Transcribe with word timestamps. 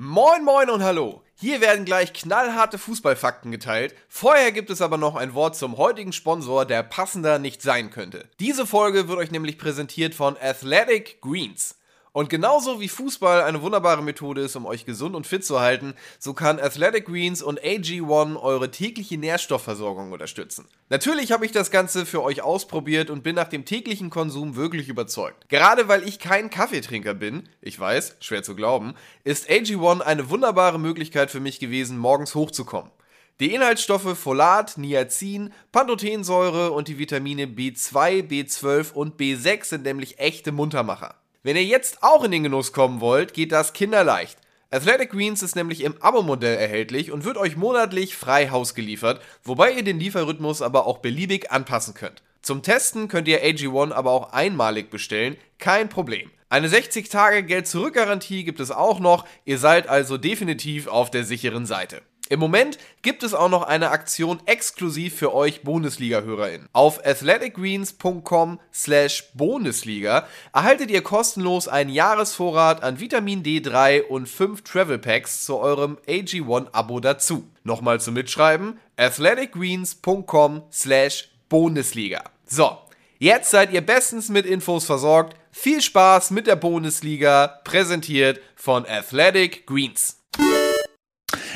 Moin 0.00 0.44
moin 0.44 0.70
und 0.70 0.84
hallo. 0.84 1.24
Hier 1.34 1.60
werden 1.60 1.84
gleich 1.84 2.12
knallharte 2.12 2.78
Fußballfakten 2.78 3.50
geteilt. 3.50 3.96
Vorher 4.08 4.52
gibt 4.52 4.70
es 4.70 4.80
aber 4.80 4.96
noch 4.96 5.16
ein 5.16 5.34
Wort 5.34 5.56
zum 5.56 5.76
heutigen 5.76 6.12
Sponsor, 6.12 6.64
der 6.64 6.84
passender 6.84 7.40
nicht 7.40 7.62
sein 7.62 7.90
könnte. 7.90 8.28
Diese 8.38 8.64
Folge 8.64 9.08
wird 9.08 9.18
euch 9.18 9.32
nämlich 9.32 9.58
präsentiert 9.58 10.14
von 10.14 10.36
Athletic 10.40 11.20
Greens. 11.20 11.77
Und 12.18 12.30
genauso 12.30 12.80
wie 12.80 12.88
Fußball 12.88 13.42
eine 13.44 13.62
wunderbare 13.62 14.02
Methode 14.02 14.40
ist, 14.40 14.56
um 14.56 14.66
euch 14.66 14.84
gesund 14.84 15.14
und 15.14 15.24
fit 15.24 15.44
zu 15.44 15.60
halten, 15.60 15.94
so 16.18 16.34
kann 16.34 16.58
Athletic 16.58 17.06
Greens 17.06 17.42
und 17.42 17.62
AG1 17.62 18.42
eure 18.42 18.72
tägliche 18.72 19.16
Nährstoffversorgung 19.16 20.10
unterstützen. 20.10 20.66
Natürlich 20.88 21.30
habe 21.30 21.46
ich 21.46 21.52
das 21.52 21.70
Ganze 21.70 22.06
für 22.06 22.24
euch 22.24 22.42
ausprobiert 22.42 23.08
und 23.08 23.22
bin 23.22 23.36
nach 23.36 23.46
dem 23.46 23.64
täglichen 23.64 24.10
Konsum 24.10 24.56
wirklich 24.56 24.88
überzeugt. 24.88 25.48
Gerade 25.48 25.86
weil 25.86 26.08
ich 26.08 26.18
kein 26.18 26.50
Kaffeetrinker 26.50 27.14
bin, 27.14 27.48
ich 27.60 27.78
weiß, 27.78 28.16
schwer 28.18 28.42
zu 28.42 28.56
glauben, 28.56 28.94
ist 29.22 29.48
AG1 29.48 30.00
eine 30.00 30.28
wunderbare 30.28 30.80
Möglichkeit 30.80 31.30
für 31.30 31.38
mich 31.38 31.60
gewesen, 31.60 31.98
morgens 31.98 32.34
hochzukommen. 32.34 32.90
Die 33.38 33.54
Inhaltsstoffe 33.54 34.18
Folat, 34.18 34.76
Niacin, 34.76 35.52
Pantothensäure 35.70 36.72
und 36.72 36.88
die 36.88 36.98
Vitamine 36.98 37.44
B2, 37.44 38.26
B12 38.28 38.92
und 38.92 39.20
B6 39.20 39.66
sind 39.66 39.84
nämlich 39.84 40.18
echte 40.18 40.50
Muntermacher. 40.50 41.14
Wenn 41.44 41.54
ihr 41.54 41.64
jetzt 41.64 42.02
auch 42.02 42.24
in 42.24 42.32
den 42.32 42.42
Genuss 42.42 42.72
kommen 42.72 43.00
wollt, 43.00 43.32
geht 43.32 43.52
das 43.52 43.72
kinderleicht. 43.72 44.38
Athletic 44.70 45.12
Greens 45.12 45.42
ist 45.42 45.54
nämlich 45.54 45.82
im 45.82 45.94
Abo-Modell 46.02 46.58
erhältlich 46.58 47.12
und 47.12 47.24
wird 47.24 47.36
euch 47.36 47.56
monatlich 47.56 48.16
frei 48.16 48.50
Haus 48.50 48.74
geliefert, 48.74 49.22
wobei 49.44 49.70
ihr 49.70 49.84
den 49.84 50.00
Lieferrhythmus 50.00 50.62
aber 50.62 50.86
auch 50.86 50.98
beliebig 50.98 51.52
anpassen 51.52 51.94
könnt. 51.94 52.22
Zum 52.42 52.62
Testen 52.62 53.06
könnt 53.06 53.28
ihr 53.28 53.44
AG1 53.44 53.92
aber 53.92 54.10
auch 54.10 54.32
einmalig 54.32 54.90
bestellen, 54.90 55.36
kein 55.58 55.88
Problem. 55.88 56.30
Eine 56.50 56.68
60-Tage-Geld-Zurück-Garantie 56.68 58.42
gibt 58.42 58.58
es 58.58 58.72
auch 58.72 58.98
noch, 58.98 59.24
ihr 59.44 59.58
seid 59.58 59.88
also 59.88 60.18
definitiv 60.18 60.88
auf 60.88 61.10
der 61.10 61.24
sicheren 61.24 61.66
Seite. 61.66 62.02
Im 62.28 62.40
Moment 62.40 62.78
gibt 63.02 63.22
es 63.22 63.32
auch 63.32 63.48
noch 63.48 63.62
eine 63.62 63.90
Aktion 63.90 64.40
exklusiv 64.44 65.16
für 65.16 65.34
euch 65.34 65.62
Bundesliga-HörerInnen. 65.62 66.68
Auf 66.72 67.04
athleticgreens.com 67.04 68.60
slash 68.72 69.30
Bundesliga 69.34 70.26
erhaltet 70.52 70.90
ihr 70.90 71.02
kostenlos 71.02 71.68
einen 71.68 71.90
Jahresvorrat 71.90 72.82
an 72.82 73.00
Vitamin 73.00 73.42
D3 73.42 74.02
und 74.02 74.28
5 74.28 74.62
Travel 74.62 74.98
Packs 74.98 75.44
zu 75.44 75.56
eurem 75.58 75.98
AG1-Abo 76.06 77.00
dazu. 77.00 77.48
Nochmal 77.64 78.00
zum 78.00 78.14
Mitschreiben, 78.14 78.78
athleticgreens.com 78.96 80.62
slash 80.70 81.30
Bundesliga. 81.48 82.24
So, 82.46 82.76
jetzt 83.18 83.50
seid 83.50 83.72
ihr 83.72 83.80
bestens 83.80 84.28
mit 84.28 84.44
Infos 84.44 84.84
versorgt. 84.84 85.36
Viel 85.50 85.80
Spaß 85.80 86.30
mit 86.30 86.46
der 86.46 86.56
Bundesliga, 86.56 87.60
präsentiert 87.64 88.40
von 88.54 88.86
Athletic 88.86 89.66
Greens. 89.66 90.17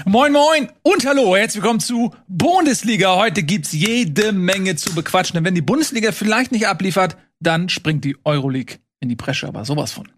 Moin 0.04 0.32
Moin 0.32 0.68
und 0.82 1.06
hallo, 1.06 1.36
herzlich 1.36 1.62
willkommen 1.62 1.80
zu 1.80 2.14
Bundesliga. 2.26 3.16
Heute 3.16 3.42
gibt's 3.42 3.72
jede 3.72 4.32
Menge 4.32 4.76
zu 4.76 4.94
bequatschen. 4.94 5.34
Denn 5.34 5.44
wenn 5.44 5.54
die 5.54 5.62
Bundesliga 5.62 6.12
vielleicht 6.12 6.52
nicht 6.52 6.66
abliefert, 6.66 7.16
dann 7.40 7.68
springt 7.68 8.04
die 8.04 8.16
Euroleague 8.24 8.78
in 9.00 9.08
die 9.08 9.16
Bresche, 9.16 9.48
aber 9.48 9.64
sowas 9.64 9.92
von. 9.92 10.08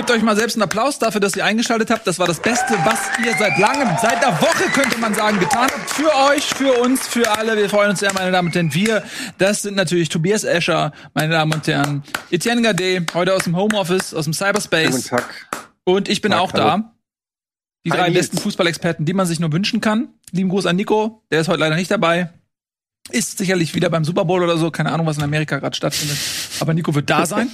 Gebt 0.00 0.12
euch 0.12 0.22
mal 0.22 0.34
selbst 0.34 0.54
einen 0.56 0.62
Applaus 0.62 0.98
dafür, 0.98 1.20
dass 1.20 1.36
ihr 1.36 1.44
eingeschaltet 1.44 1.90
habt. 1.90 2.06
Das 2.06 2.18
war 2.18 2.26
das 2.26 2.40
Beste, 2.40 2.72
was 2.86 2.98
ihr 3.22 3.36
seit 3.38 3.58
langem, 3.58 3.86
seit 4.00 4.24
einer 4.24 4.40
Woche 4.40 4.64
könnte 4.72 4.96
man 4.96 5.12
sagen, 5.12 5.38
getan 5.38 5.68
habt. 5.70 5.90
Für 5.90 6.10
euch, 6.30 6.44
für 6.44 6.72
uns, 6.80 7.06
für 7.06 7.30
alle. 7.30 7.54
Wir 7.54 7.68
freuen 7.68 7.90
uns 7.90 8.00
sehr, 8.00 8.10
meine 8.14 8.32
Damen 8.32 8.48
und 8.48 8.54
Herren. 8.54 8.72
Wir, 8.72 9.02
das 9.36 9.60
sind 9.60 9.74
natürlich 9.76 10.08
Tobias 10.08 10.44
Escher, 10.44 10.92
meine 11.12 11.34
Damen 11.34 11.52
und 11.52 11.66
Herren. 11.66 12.02
Etienne 12.30 12.62
Gade, 12.62 13.04
heute 13.12 13.34
aus 13.34 13.44
dem 13.44 13.54
Homeoffice, 13.58 14.14
aus 14.14 14.24
dem 14.24 14.32
Cyberspace. 14.32 14.90
Guten 14.90 15.08
Tag. 15.08 15.48
Und 15.84 16.08
ich 16.08 16.22
bin 16.22 16.32
Tag, 16.32 16.40
auch 16.40 16.52
hallo. 16.54 16.64
da. 16.64 16.94
Die 17.84 17.92
Hi, 17.92 17.98
drei 17.98 18.08
Nils. 18.08 18.20
besten 18.20 18.38
Fußballexperten, 18.38 19.04
die 19.04 19.12
man 19.12 19.26
sich 19.26 19.38
nur 19.38 19.52
wünschen 19.52 19.82
kann. 19.82 20.14
Lieben 20.32 20.48
Gruß 20.48 20.64
an 20.64 20.76
Nico, 20.76 21.24
der 21.30 21.42
ist 21.42 21.48
heute 21.48 21.60
leider 21.60 21.76
nicht 21.76 21.90
dabei. 21.90 22.30
Ist 23.10 23.38
sicherlich 23.38 23.74
wieder 23.74 23.90
beim 23.90 24.04
Super 24.04 24.24
Bowl 24.24 24.42
oder 24.42 24.56
so, 24.56 24.70
keine 24.70 24.92
Ahnung, 24.92 25.06
was 25.06 25.16
in 25.16 25.24
Amerika 25.24 25.58
gerade 25.58 25.74
stattfindet. 25.74 26.16
Aber 26.60 26.74
Nico 26.74 26.94
wird 26.94 27.10
da 27.10 27.26
sein. 27.26 27.50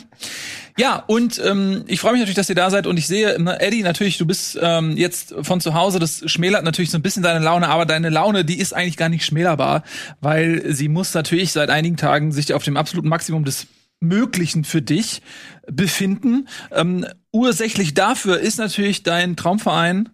Ja, 0.79 1.03
und 1.07 1.41
ähm, 1.43 1.85
ich 1.87 2.01
freue 2.01 2.13
mich 2.13 2.21
natürlich, 2.21 2.37
dass 2.37 2.51
ihr 2.51 2.55
da 2.55 2.69
seid 2.69 2.87
und 2.87 2.99
ich 2.99 3.07
sehe, 3.07 3.43
ne, 3.43 3.59
Eddie, 3.61 3.83
natürlich, 3.83 4.19
du 4.19 4.27
bist 4.27 4.59
ähm, 4.61 4.95
jetzt 4.99 5.35
von 5.41 5.63
zu 5.63 5.73
Hause, 5.73 5.99
das 5.99 6.31
schmälert 6.31 6.65
natürlich 6.65 6.91
so 6.91 6.99
ein 6.99 7.03
bisschen 7.03 7.23
deine 7.23 7.43
Laune, 7.43 7.69
aber 7.69 7.87
deine 7.87 8.11
Laune, 8.11 8.45
die 8.45 8.59
ist 8.59 8.75
eigentlich 8.75 8.99
gar 8.99 9.09
nicht 9.09 9.25
schmälerbar, 9.25 9.85
weil 10.21 10.75
sie 10.75 10.89
muss 10.89 11.15
natürlich 11.15 11.53
seit 11.53 11.71
einigen 11.71 11.97
Tagen 11.97 12.31
sich 12.31 12.53
auf 12.53 12.63
dem 12.63 12.77
absoluten 12.77 13.09
Maximum 13.09 13.47
des 13.47 13.69
Möglichen 14.01 14.65
für 14.65 14.83
dich 14.83 15.23
befinden. 15.67 16.49
Ähm, 16.71 17.07
ursächlich 17.33 17.95
dafür 17.95 18.39
ist 18.39 18.59
natürlich 18.59 19.03
dein 19.03 19.37
Traumverein 19.37 20.11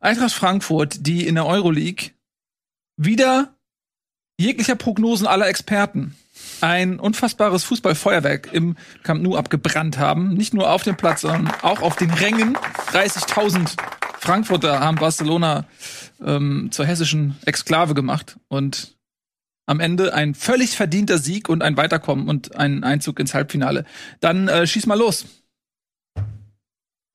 Eintracht 0.00 0.32
Frankfurt, 0.32 1.06
die 1.06 1.26
in 1.26 1.36
der 1.36 1.46
Euroleague 1.46 2.10
wieder 2.96 3.53
jeglicher 4.38 4.76
Prognosen 4.76 5.26
aller 5.26 5.48
Experten 5.48 6.16
ein 6.60 6.98
unfassbares 6.98 7.64
Fußballfeuerwerk 7.64 8.52
im 8.52 8.76
Camp 9.02 9.22
Nou 9.22 9.36
abgebrannt 9.36 9.98
haben. 9.98 10.34
Nicht 10.34 10.54
nur 10.54 10.70
auf 10.70 10.82
dem 10.82 10.96
Platz, 10.96 11.22
sondern 11.22 11.52
auch 11.62 11.82
auf 11.82 11.96
den 11.96 12.10
Rängen. 12.10 12.56
30.000 12.92 13.76
Frankfurter 14.18 14.80
haben 14.80 14.96
Barcelona 14.96 15.66
ähm, 16.24 16.68
zur 16.70 16.86
hessischen 16.86 17.36
Exklave 17.44 17.94
gemacht 17.94 18.36
und 18.48 18.96
am 19.66 19.80
Ende 19.80 20.12
ein 20.12 20.34
völlig 20.34 20.76
verdienter 20.76 21.18
Sieg 21.18 21.48
und 21.48 21.62
ein 21.62 21.76
Weiterkommen 21.76 22.28
und 22.28 22.56
ein 22.56 22.84
Einzug 22.84 23.18
ins 23.20 23.34
Halbfinale. 23.34 23.84
Dann 24.20 24.48
äh, 24.48 24.66
schieß 24.66 24.86
mal 24.86 24.98
los. 24.98 25.24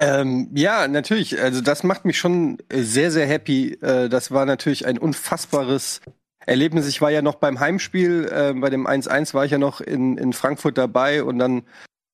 Ähm, 0.02 0.50
ja, 0.56 0.88
natürlich. 0.88 1.40
Also 1.40 1.62
das 1.62 1.84
macht 1.84 2.06
mich 2.06 2.18
schon 2.18 2.58
sehr, 2.72 3.12
sehr 3.12 3.28
happy. 3.28 3.74
Äh, 3.82 4.10
das 4.10 4.32
war 4.32 4.46
natürlich 4.46 4.86
ein 4.88 4.98
unfassbares 4.98 6.02
Erlebnis. 6.50 6.88
Ich 6.88 7.02
war 7.02 7.12
ja 7.12 7.22
noch 7.22 7.36
beim 7.36 7.60
Heimspiel, 7.60 8.30
äh, 8.32 8.54
bei 8.54 8.70
dem 8.70 8.88
1-1 8.88 9.34
war 9.34 9.46
ich 9.46 9.52
ja 9.52 9.58
noch 9.58 9.82
in, 9.82 10.18
in 10.18 10.34
Frankfurt 10.34 10.78
dabei 10.78 11.24
und 11.24 11.40
dann 11.40 11.64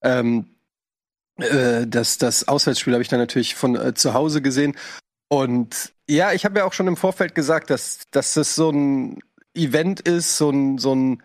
ähm, 0.03 0.55
äh, 1.37 1.87
das, 1.87 2.17
das 2.17 2.47
Auswärtsspiel 2.47 2.93
habe 2.93 3.01
ich 3.01 3.09
dann 3.09 3.19
natürlich 3.19 3.55
von 3.55 3.75
äh, 3.75 3.93
zu 3.93 4.13
Hause 4.13 4.41
gesehen. 4.41 4.75
Und 5.27 5.93
ja, 6.09 6.33
ich 6.33 6.45
habe 6.45 6.59
ja 6.59 6.65
auch 6.65 6.73
schon 6.73 6.87
im 6.87 6.97
Vorfeld 6.97 7.33
gesagt, 7.33 7.69
dass, 7.69 8.01
dass 8.11 8.33
das 8.33 8.55
so 8.55 8.69
ein 8.69 9.19
Event 9.53 10.01
ist, 10.01 10.37
so 10.37 10.49
ein, 10.49 10.77
so 10.77 10.93
ein 10.93 11.23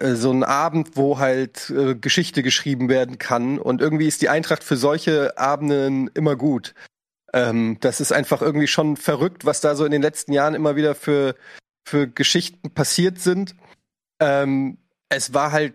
äh, 0.00 0.14
so 0.14 0.30
ein 0.30 0.44
Abend, 0.44 0.96
wo 0.96 1.18
halt 1.18 1.70
äh, 1.70 1.94
Geschichte 1.94 2.42
geschrieben 2.42 2.88
werden 2.88 3.18
kann. 3.18 3.58
Und 3.58 3.80
irgendwie 3.80 4.06
ist 4.06 4.22
die 4.22 4.28
Eintracht 4.28 4.62
für 4.64 4.76
solche 4.76 5.36
Abenden 5.38 6.08
immer 6.14 6.36
gut. 6.36 6.74
Ähm, 7.32 7.78
das 7.80 8.00
ist 8.00 8.12
einfach 8.12 8.42
irgendwie 8.42 8.66
schon 8.66 8.96
verrückt, 8.96 9.44
was 9.44 9.60
da 9.60 9.74
so 9.74 9.84
in 9.84 9.90
den 9.90 10.02
letzten 10.02 10.32
Jahren 10.32 10.54
immer 10.54 10.76
wieder 10.76 10.94
für, 10.94 11.34
für 11.84 12.06
Geschichten 12.08 12.70
passiert 12.72 13.18
sind. 13.18 13.54
Ähm, 14.20 14.78
es 15.08 15.34
war 15.34 15.52
halt 15.52 15.74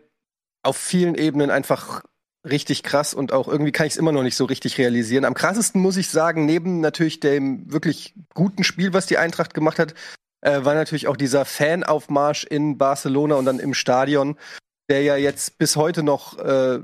auf 0.63 0.77
vielen 0.77 1.15
Ebenen 1.15 1.49
einfach 1.49 2.03
richtig 2.43 2.83
krass 2.83 3.13
und 3.13 3.33
auch 3.33 3.47
irgendwie 3.47 3.71
kann 3.71 3.87
ich 3.87 3.93
es 3.93 3.97
immer 3.97 4.11
noch 4.11 4.23
nicht 4.23 4.35
so 4.35 4.45
richtig 4.45 4.77
realisieren. 4.77 5.25
Am 5.25 5.33
krassesten 5.33 5.81
muss 5.81 5.97
ich 5.97 6.09
sagen, 6.09 6.45
neben 6.45 6.79
natürlich 6.79 7.19
dem 7.19 7.71
wirklich 7.71 8.15
guten 8.33 8.63
Spiel, 8.63 8.93
was 8.93 9.05
die 9.05 9.17
Eintracht 9.17 9.53
gemacht 9.53 9.79
hat, 9.79 9.93
äh, 10.41 10.63
war 10.63 10.75
natürlich 10.75 11.07
auch 11.07 11.17
dieser 11.17 11.45
Fanaufmarsch 11.45 12.43
in 12.45 12.77
Barcelona 12.77 13.35
und 13.35 13.45
dann 13.45 13.59
im 13.59 13.73
Stadion, 13.73 14.37
der 14.89 15.01
ja 15.01 15.17
jetzt 15.17 15.57
bis 15.57 15.75
heute 15.75 16.03
noch, 16.03 16.37
äh, 16.39 16.79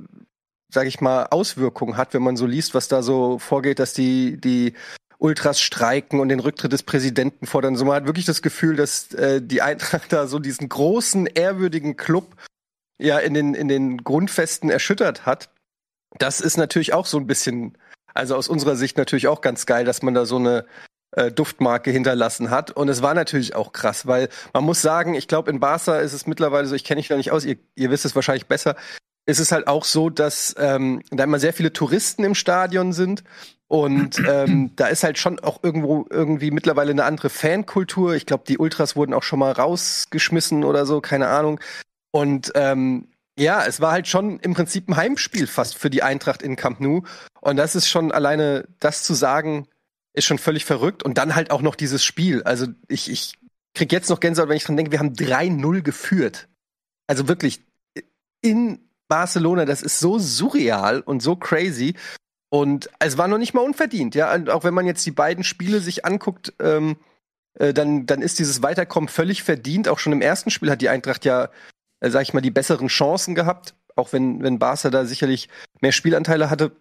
sag 0.71 0.87
ich 0.87 1.01
mal, 1.01 1.27
Auswirkungen 1.29 1.97
hat, 1.97 2.13
wenn 2.13 2.23
man 2.23 2.35
so 2.35 2.45
liest, 2.45 2.73
was 2.73 2.87
da 2.87 3.03
so 3.03 3.39
vorgeht, 3.39 3.79
dass 3.79 3.93
die, 3.93 4.39
die 4.39 4.73
Ultras 5.23 5.61
streiken 5.61 6.19
und 6.19 6.27
den 6.27 6.41
Rücktritt 6.41 6.73
des 6.73 6.83
Präsidenten 6.83 7.45
fordern. 7.45 7.77
So 7.77 7.85
man 7.85 7.95
hat 7.95 8.05
wirklich 8.05 8.25
das 8.25 8.41
Gefühl, 8.41 8.75
dass 8.75 9.13
äh, 9.13 9.41
die 9.41 9.61
Eintracht 9.61 10.03
da 10.11 10.27
so 10.27 10.37
diesen 10.37 10.67
großen, 10.67 11.27
ehrwürdigen 11.27 11.95
Club 11.95 12.35
ja 12.99 13.17
in 13.19 13.33
den, 13.33 13.53
in 13.53 13.69
den 13.69 14.03
Grundfesten 14.03 14.69
erschüttert 14.69 15.25
hat. 15.25 15.49
Das 16.19 16.41
ist 16.41 16.57
natürlich 16.57 16.93
auch 16.93 17.05
so 17.05 17.17
ein 17.17 17.25
bisschen, 17.25 17.77
also 18.13 18.35
aus 18.35 18.49
unserer 18.49 18.75
Sicht 18.75 18.97
natürlich 18.97 19.27
auch 19.27 19.41
ganz 19.41 19.65
geil, 19.65 19.85
dass 19.85 20.03
man 20.03 20.13
da 20.13 20.25
so 20.25 20.35
eine 20.35 20.65
äh, 21.11 21.31
Duftmarke 21.31 21.89
hinterlassen 21.89 22.49
hat. 22.49 22.71
Und 22.71 22.89
es 22.89 23.01
war 23.01 23.13
natürlich 23.13 23.55
auch 23.55 23.71
krass, 23.71 24.05
weil 24.05 24.27
man 24.53 24.65
muss 24.65 24.81
sagen, 24.81 25.15
ich 25.15 25.29
glaube, 25.29 25.49
in 25.49 25.61
Barca 25.61 25.99
ist 25.99 26.13
es 26.13 26.27
mittlerweile 26.27 26.67
so, 26.67 26.75
ich 26.75 26.83
kenne 26.83 26.99
mich 26.99 27.07
da 27.07 27.15
nicht 27.15 27.31
aus, 27.31 27.45
ihr, 27.45 27.57
ihr 27.75 27.89
wisst 27.91 28.03
es 28.03 28.13
wahrscheinlich 28.13 28.47
besser, 28.47 28.75
ist 29.25 29.39
es 29.39 29.53
halt 29.53 29.67
auch 29.67 29.85
so, 29.85 30.09
dass 30.09 30.53
ähm, 30.59 31.01
da 31.11 31.23
immer 31.23 31.39
sehr 31.39 31.53
viele 31.53 31.71
Touristen 31.71 32.25
im 32.25 32.35
Stadion 32.35 32.91
sind. 32.91 33.23
Und 33.73 34.21
ähm, 34.29 34.69
da 34.75 34.85
ist 34.85 35.03
halt 35.03 35.17
schon 35.17 35.39
auch 35.39 35.63
irgendwo 35.63 36.05
irgendwie 36.11 36.51
mittlerweile 36.51 36.91
eine 36.91 37.05
andere 37.05 37.31
Fankultur. 37.31 38.13
Ich 38.13 38.27
glaube, 38.27 38.43
die 38.47 38.59
Ultras 38.59 38.95
wurden 38.95 39.15
auch 39.15 39.23
schon 39.23 39.39
mal 39.39 39.51
rausgeschmissen 39.51 40.63
oder 40.63 40.85
so, 40.85 41.01
keine 41.01 41.27
Ahnung. 41.29 41.59
Und 42.11 42.51
ähm, 42.53 43.07
ja, 43.35 43.65
es 43.65 43.81
war 43.81 43.91
halt 43.91 44.07
schon 44.07 44.39
im 44.41 44.53
Prinzip 44.53 44.87
ein 44.87 44.95
Heimspiel 44.95 45.47
fast 45.47 45.75
für 45.75 45.89
die 45.89 46.03
Eintracht 46.03 46.43
in 46.43 46.55
Camp 46.55 46.81
Nou. 46.81 47.01
Und 47.41 47.57
das 47.57 47.75
ist 47.75 47.89
schon 47.89 48.11
alleine, 48.11 48.67
das 48.79 49.01
zu 49.01 49.15
sagen, 49.15 49.67
ist 50.13 50.25
schon 50.25 50.37
völlig 50.37 50.65
verrückt. 50.65 51.01
Und 51.01 51.17
dann 51.17 51.33
halt 51.33 51.49
auch 51.49 51.63
noch 51.63 51.73
dieses 51.73 52.03
Spiel. 52.03 52.43
Also 52.43 52.67
ich, 52.87 53.09
ich 53.09 53.33
krieg 53.73 53.91
jetzt 53.91 54.11
noch 54.11 54.19
Gänsehaut, 54.19 54.49
wenn 54.49 54.57
ich 54.57 54.65
dran 54.65 54.77
denke, 54.77 54.91
wir 54.91 54.99
haben 54.99 55.13
3-0 55.13 55.81
geführt. 55.81 56.47
Also 57.07 57.27
wirklich 57.27 57.63
in 58.41 58.87
Barcelona, 59.07 59.65
das 59.65 59.81
ist 59.81 59.97
so 59.97 60.19
surreal 60.19 61.01
und 61.01 61.23
so 61.23 61.35
crazy. 61.35 61.95
Und 62.53 62.87
es 62.99 63.17
war 63.17 63.27
noch 63.27 63.39
nicht 63.39 63.55
mal 63.55 63.61
unverdient, 63.61 64.13
ja. 64.13 64.31
Und 64.31 64.51
auch 64.51 64.63
wenn 64.63 64.75
man 64.75 64.85
jetzt 64.85 65.03
die 65.07 65.11
beiden 65.11 65.43
Spiele 65.43 65.79
sich 65.79 66.05
anguckt, 66.05 66.53
ähm, 66.59 66.97
äh, 67.55 67.73
dann, 67.73 68.05
dann 68.05 68.21
ist 68.21 68.37
dieses 68.37 68.61
Weiterkommen 68.61 69.09
völlig 69.09 69.41
verdient. 69.41 69.87
Auch 69.87 69.97
schon 69.97 70.13
im 70.13 70.21
ersten 70.21 70.51
Spiel 70.51 70.69
hat 70.69 70.79
die 70.79 70.89
Eintracht 70.89 71.25
ja, 71.25 71.49
äh, 71.99 72.11
sag 72.11 72.21
ich 72.21 72.35
mal, 72.35 72.41
die 72.41 72.51
besseren 72.51 72.89
Chancen 72.89 73.33
gehabt. 73.33 73.73
Auch 73.95 74.13
wenn, 74.13 74.43
wenn 74.43 74.59
Barca 74.59 74.91
da 74.91 75.05
sicherlich 75.05 75.49
mehr 75.81 75.91
Spielanteile 75.91 76.51
hatte. 76.51 76.73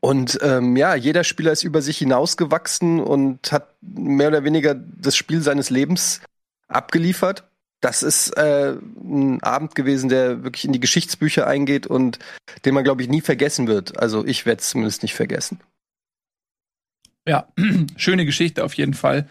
Und 0.00 0.38
ähm, 0.40 0.74
ja, 0.74 0.94
jeder 0.94 1.22
Spieler 1.22 1.52
ist 1.52 1.64
über 1.64 1.82
sich 1.82 1.98
hinausgewachsen 1.98 2.98
und 2.98 3.52
hat 3.52 3.74
mehr 3.82 4.28
oder 4.28 4.42
weniger 4.44 4.74
das 4.74 5.16
Spiel 5.16 5.42
seines 5.42 5.68
Lebens 5.68 6.22
abgeliefert. 6.66 7.44
Das 7.84 8.02
ist 8.02 8.30
äh, 8.38 8.78
ein 9.04 9.42
Abend 9.42 9.74
gewesen, 9.74 10.08
der 10.08 10.42
wirklich 10.42 10.64
in 10.64 10.72
die 10.72 10.80
Geschichtsbücher 10.80 11.46
eingeht 11.46 11.86
und 11.86 12.18
den 12.64 12.72
man, 12.72 12.82
glaube 12.82 13.02
ich, 13.02 13.10
nie 13.10 13.20
vergessen 13.20 13.66
wird. 13.66 13.98
Also 13.98 14.24
ich 14.24 14.46
werde 14.46 14.62
es 14.62 14.70
zumindest 14.70 15.02
nicht 15.02 15.12
vergessen. 15.12 15.60
Ja, 17.28 17.46
schöne 17.98 18.24
Geschichte 18.24 18.64
auf 18.64 18.72
jeden 18.72 18.94
Fall. 18.94 19.28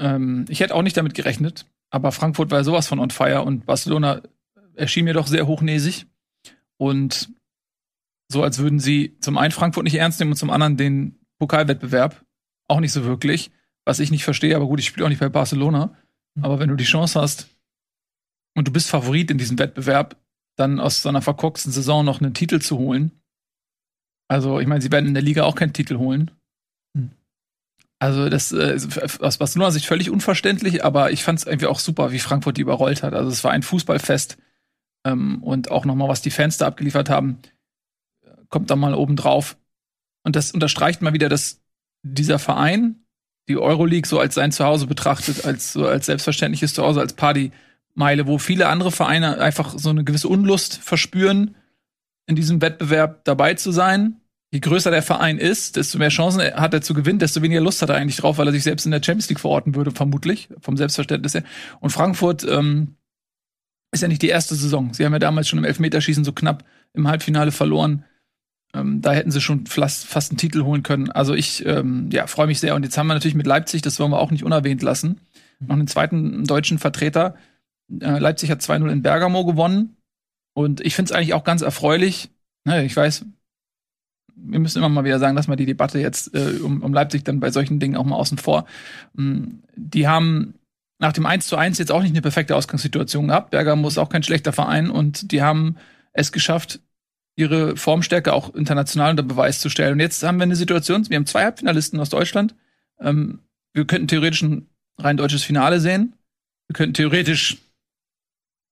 Ähm, 0.00 0.46
ich 0.48 0.60
hätte 0.60 0.74
auch 0.74 0.80
nicht 0.80 0.96
damit 0.96 1.12
gerechnet, 1.12 1.66
aber 1.90 2.12
Frankfurt 2.12 2.50
war 2.50 2.64
sowas 2.64 2.86
von 2.86 2.98
on 2.98 3.10
fire 3.10 3.42
und 3.42 3.66
Barcelona 3.66 4.22
erschien 4.74 5.04
mir 5.04 5.12
doch 5.12 5.26
sehr 5.26 5.46
hochnäsig. 5.46 6.06
Und 6.78 7.28
so, 8.32 8.42
als 8.42 8.58
würden 8.58 8.80
sie 8.80 9.18
zum 9.20 9.36
einen 9.36 9.52
Frankfurt 9.52 9.84
nicht 9.84 9.96
ernst 9.96 10.18
nehmen 10.18 10.32
und 10.32 10.38
zum 10.38 10.48
anderen 10.48 10.78
den 10.78 11.20
Pokalwettbewerb 11.38 12.24
auch 12.68 12.80
nicht 12.80 12.92
so 12.92 13.04
wirklich. 13.04 13.50
Was 13.84 14.00
ich 14.00 14.10
nicht 14.10 14.24
verstehe, 14.24 14.56
aber 14.56 14.64
gut, 14.64 14.80
ich 14.80 14.86
spiele 14.86 15.04
auch 15.04 15.10
nicht 15.10 15.20
bei 15.20 15.28
Barcelona. 15.28 15.94
Aber 16.40 16.58
wenn 16.58 16.70
du 16.70 16.76
die 16.76 16.84
Chance 16.84 17.20
hast 17.20 17.50
und 18.56 18.66
du 18.66 18.72
bist 18.72 18.88
Favorit 18.88 19.30
in 19.30 19.38
diesem 19.38 19.58
Wettbewerb, 19.58 20.16
dann 20.56 20.80
aus 20.80 21.02
so 21.02 21.08
einer 21.08 21.22
verkorksten 21.22 21.72
Saison 21.72 22.04
noch 22.04 22.20
einen 22.20 22.34
Titel 22.34 22.58
zu 22.60 22.78
holen. 22.78 23.12
Also, 24.28 24.58
ich 24.58 24.66
meine, 24.66 24.80
sie 24.80 24.90
werden 24.90 25.06
in 25.06 25.14
der 25.14 25.22
Liga 25.22 25.44
auch 25.44 25.54
keinen 25.54 25.74
Titel 25.74 25.98
holen. 25.98 26.30
Hm. 26.96 27.10
Also, 27.98 28.28
das 28.28 28.52
äh, 28.52 28.78
aus 29.20 29.38
Barcelona 29.38 29.70
Sicht 29.70 29.86
völlig 29.86 30.10
unverständlich, 30.10 30.84
aber 30.84 31.12
ich 31.12 31.22
fand 31.22 31.38
es 31.38 31.46
irgendwie 31.46 31.66
auch 31.66 31.78
super, 31.78 32.12
wie 32.12 32.18
Frankfurt 32.18 32.56
die 32.56 32.62
überrollt 32.62 33.02
hat. 33.02 33.12
Also, 33.12 33.30
es 33.30 33.44
war 33.44 33.52
ein 33.52 33.62
Fußballfest. 33.62 34.38
Ähm, 35.04 35.42
und 35.42 35.70
auch 35.70 35.84
nochmal, 35.84 36.08
was 36.08 36.22
die 36.22 36.30
Fans 36.30 36.56
da 36.56 36.66
abgeliefert 36.66 37.10
haben, 37.10 37.38
kommt 38.48 38.70
da 38.70 38.76
mal 38.76 38.94
oben 38.94 39.16
drauf. 39.16 39.58
Und 40.24 40.34
das 40.34 40.50
unterstreicht 40.50 41.02
mal 41.02 41.12
wieder, 41.12 41.28
dass 41.28 41.60
dieser 42.02 42.38
Verein 42.38 43.04
die 43.48 43.58
Euroleague 43.58 44.08
so 44.08 44.18
als 44.18 44.34
sein 44.34 44.50
Zuhause 44.50 44.86
betrachtet, 44.86 45.44
als 45.44 45.74
so 45.74 45.86
als 45.86 46.06
selbstverständliches 46.06 46.74
Zuhause, 46.74 47.00
als 47.00 47.14
Partymeile, 47.96 48.26
wo 48.26 48.38
viele 48.38 48.68
andere 48.68 48.92
Vereine 48.92 49.40
einfach 49.40 49.78
so 49.78 49.90
eine 49.90 50.04
gewisse 50.04 50.28
Unlust 50.28 50.78
verspüren, 50.78 51.56
in 52.26 52.36
diesem 52.36 52.60
Wettbewerb 52.60 53.24
dabei 53.24 53.54
zu 53.54 53.72
sein. 53.72 54.20
Je 54.52 54.60
größer 54.60 54.90
der 54.90 55.02
Verein 55.02 55.38
ist, 55.38 55.76
desto 55.76 55.98
mehr 55.98 56.08
Chancen 56.08 56.40
hat 56.40 56.72
er 56.72 56.82
zu 56.82 56.94
gewinnen, 56.94 57.18
desto 57.18 57.42
weniger 57.42 57.60
Lust 57.60 57.82
hat 57.82 57.88
er 57.88 57.96
eigentlich 57.96 58.16
drauf, 58.16 58.38
weil 58.38 58.46
er 58.46 58.52
sich 58.52 58.62
selbst 58.62 58.84
in 58.84 58.92
der 58.92 59.02
Champions 59.02 59.28
League 59.28 59.40
verorten 59.40 59.74
würde, 59.74 59.90
vermutlich, 59.90 60.48
vom 60.60 60.76
Selbstverständnis 60.76 61.34
her. 61.34 61.42
Und 61.80 61.90
Frankfurt 61.90 62.44
ähm, 62.48 62.96
ist 63.92 64.02
ja 64.02 64.08
nicht 64.08 64.22
die 64.22 64.28
erste 64.28 64.54
Saison. 64.54 64.92
Sie 64.92 65.04
haben 65.04 65.12
ja 65.12 65.18
damals 65.18 65.48
schon 65.48 65.58
im 65.58 65.64
Elfmeterschießen 65.64 66.24
so 66.24 66.32
knapp 66.32 66.64
im 66.94 67.08
Halbfinale 67.08 67.50
verloren. 67.50 68.04
Ähm, 68.72 69.00
da 69.00 69.12
hätten 69.12 69.30
sie 69.30 69.40
schon 69.40 69.66
fast, 69.66 70.06
fast 70.06 70.30
einen 70.30 70.38
Titel 70.38 70.62
holen 70.62 70.82
können. 70.82 71.10
Also 71.10 71.34
ich 71.34 71.64
ähm, 71.66 72.08
ja, 72.12 72.26
freue 72.26 72.46
mich 72.46 72.60
sehr. 72.60 72.74
Und 72.74 72.84
jetzt 72.84 72.96
haben 72.98 73.08
wir 73.08 73.14
natürlich 73.14 73.34
mit 73.34 73.46
Leipzig, 73.46 73.82
das 73.82 73.98
wollen 73.98 74.10
wir 74.10 74.20
auch 74.20 74.30
nicht 74.30 74.44
unerwähnt 74.44 74.82
lassen, 74.82 75.20
noch 75.60 75.74
einen 75.74 75.88
zweiten 75.88 76.44
deutschen 76.44 76.78
Vertreter. 76.78 77.36
Äh, 77.90 78.18
Leipzig 78.18 78.50
hat 78.50 78.60
2-0 78.60 78.90
in 78.90 79.02
Bergamo 79.02 79.44
gewonnen. 79.44 79.96
Und 80.54 80.80
ich 80.80 80.94
finde 80.94 81.10
es 81.10 81.16
eigentlich 81.16 81.34
auch 81.34 81.44
ganz 81.44 81.62
erfreulich. 81.62 82.30
Ne, 82.64 82.84
ich 82.84 82.96
weiß, 82.96 83.24
wir 84.34 84.58
müssen 84.58 84.78
immer 84.78 84.88
mal 84.88 85.04
wieder 85.04 85.18
sagen, 85.18 85.36
dass 85.36 85.48
wir 85.48 85.56
die 85.56 85.66
Debatte 85.66 85.98
jetzt 85.98 86.34
äh, 86.34 86.58
um, 86.62 86.82
um 86.82 86.92
Leipzig 86.92 87.24
dann 87.24 87.40
bei 87.40 87.50
solchen 87.50 87.80
Dingen 87.80 87.96
auch 87.96 88.04
mal 88.04 88.16
außen 88.16 88.38
vor. 88.38 88.66
Ähm, 89.18 89.62
die 89.74 90.08
haben 90.08 90.54
nach 90.98 91.12
dem 91.12 91.26
1 91.26 91.46
zu 91.46 91.56
1 91.56 91.78
jetzt 91.78 91.92
auch 91.92 92.02
nicht 92.02 92.12
eine 92.12 92.22
perfekte 92.22 92.56
Ausgangssituation 92.56 93.28
gehabt. 93.28 93.50
Bergamo 93.50 93.86
ist 93.88 93.98
auch 93.98 94.08
kein 94.08 94.22
schlechter 94.22 94.52
Verein 94.52 94.90
und 94.90 95.32
die 95.32 95.42
haben 95.42 95.76
es 96.12 96.32
geschafft, 96.32 96.80
ihre 97.36 97.76
Formstärke 97.76 98.32
auch 98.32 98.54
international 98.54 99.10
unter 99.10 99.22
Beweis 99.22 99.60
zu 99.60 99.68
stellen. 99.68 99.92
Und 99.92 100.00
jetzt 100.00 100.22
haben 100.22 100.38
wir 100.38 100.44
eine 100.44 100.56
Situation, 100.56 101.08
wir 101.08 101.16
haben 101.16 101.26
zwei 101.26 101.44
Halbfinalisten 101.44 102.00
aus 102.00 102.08
Deutschland. 102.08 102.54
Ähm, 102.98 103.40
wir 103.74 103.86
könnten 103.86 104.08
theoretisch 104.08 104.42
ein 104.42 104.68
rein 104.98 105.18
deutsches 105.18 105.42
Finale 105.42 105.80
sehen. 105.80 106.14
Wir 106.66 106.74
könnten 106.74 106.94
theoretisch 106.94 107.58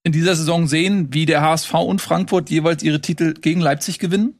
in 0.05 0.11
dieser 0.11 0.35
Saison 0.35 0.67
sehen, 0.67 1.13
wie 1.13 1.25
der 1.25 1.41
HSV 1.41 1.73
und 1.73 1.99
Frankfurt 1.99 2.51
jeweils 2.51 2.83
ihre 2.83 3.01
Titel 3.01 3.33
gegen 3.33 3.59
Leipzig 3.59 3.97
gewinnen. 3.97 4.39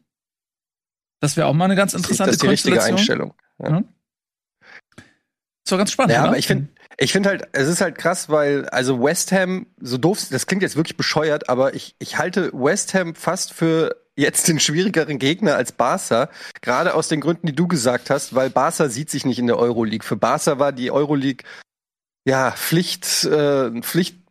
Das 1.19 1.37
wäre 1.37 1.47
auch 1.47 1.53
mal 1.53 1.65
eine 1.65 1.75
ganz 1.75 1.95
interessante 1.95 2.29
das 2.29 2.35
ist 2.35 2.43
die 2.43 2.47
richtige 2.47 2.83
Einstellung. 2.83 3.33
Ja. 3.57 3.79
Ist 3.79 5.71
doch 5.71 5.79
ganz 5.79 5.91
spannend. 5.91 6.13
Ja, 6.13 6.19
oder? 6.19 6.29
aber 6.29 6.37
ich 6.37 6.45
finde, 6.45 6.67
ich 6.99 7.11
finde 7.11 7.29
halt, 7.29 7.47
es 7.53 7.67
ist 7.67 7.81
halt 7.81 7.97
krass, 7.97 8.29
weil, 8.29 8.69
also 8.69 9.01
West 9.01 9.31
Ham, 9.31 9.65
so 9.81 9.97
doof, 9.97 10.27
das 10.29 10.45
klingt 10.45 10.61
jetzt 10.61 10.75
wirklich 10.75 10.97
bescheuert, 10.97 11.49
aber 11.49 11.73
ich, 11.73 11.95
ich 11.97 12.19
halte 12.19 12.51
West 12.53 12.93
Ham 12.93 13.15
fast 13.15 13.51
für 13.51 13.95
jetzt 14.15 14.47
den 14.47 14.59
schwierigeren 14.59 15.17
Gegner 15.17 15.55
als 15.55 15.71
Barca, 15.71 16.29
gerade 16.61 16.93
aus 16.93 17.07
den 17.07 17.21
Gründen, 17.21 17.47
die 17.47 17.55
du 17.55 17.67
gesagt 17.67 18.11
hast, 18.11 18.35
weil 18.35 18.51
Barca 18.51 18.87
sieht 18.87 19.09
sich 19.09 19.25
nicht 19.25 19.39
in 19.39 19.47
der 19.47 19.57
Euroleague. 19.57 20.05
Für 20.05 20.15
Barca 20.15 20.59
war 20.59 20.71
die 20.71 20.91
Euroleague 20.91 21.43
ja 22.23 22.51
Pflicht, 22.51 23.23
äh, 23.23 23.81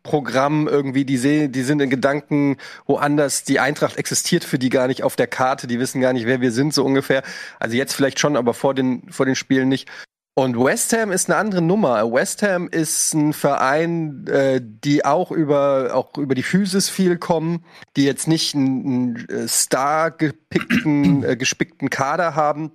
Pflichtprogramm 0.05 0.67
irgendwie. 0.67 1.05
Die 1.05 1.17
sehen, 1.17 1.51
die 1.51 1.63
sind 1.63 1.81
in 1.81 1.89
Gedanken 1.89 2.57
woanders. 2.85 3.43
Die 3.43 3.59
Eintracht 3.59 3.97
existiert 3.97 4.43
für 4.43 4.59
die 4.59 4.69
gar 4.69 4.87
nicht 4.87 5.03
auf 5.03 5.15
der 5.15 5.27
Karte. 5.27 5.67
Die 5.67 5.79
wissen 5.79 6.01
gar 6.01 6.13
nicht, 6.13 6.25
wer 6.25 6.41
wir 6.41 6.51
sind 6.51 6.73
so 6.73 6.85
ungefähr. 6.85 7.23
Also 7.59 7.75
jetzt 7.75 7.93
vielleicht 7.93 8.19
schon, 8.19 8.37
aber 8.37 8.53
vor 8.53 8.73
den 8.73 9.09
vor 9.11 9.25
den 9.25 9.35
Spielen 9.35 9.67
nicht. 9.67 9.89
Und 10.37 10.61
West 10.61 10.91
Ham 10.91 11.11
ist 11.11 11.29
eine 11.29 11.39
andere 11.39 11.61
Nummer. 11.61 12.11
West 12.11 12.41
Ham 12.43 12.67
ist 12.67 13.13
ein 13.13 13.31
Verein, 13.31 14.27
äh, 14.27 14.59
die 14.61 15.05
auch 15.05 15.31
über 15.31 15.91
auch 15.93 16.17
über 16.17 16.35
die 16.35 16.43
Physis 16.43 16.89
viel 16.89 17.17
kommen, 17.17 17.63
die 17.95 18.03
jetzt 18.03 18.27
nicht 18.27 18.53
einen, 18.53 18.85
einen 18.85 19.29
äh, 19.29 19.47
star 19.47 20.11
gepickten, 20.11 21.23
äh, 21.23 21.37
gespickten 21.37 21.89
Kader 21.89 22.35
haben. 22.35 22.71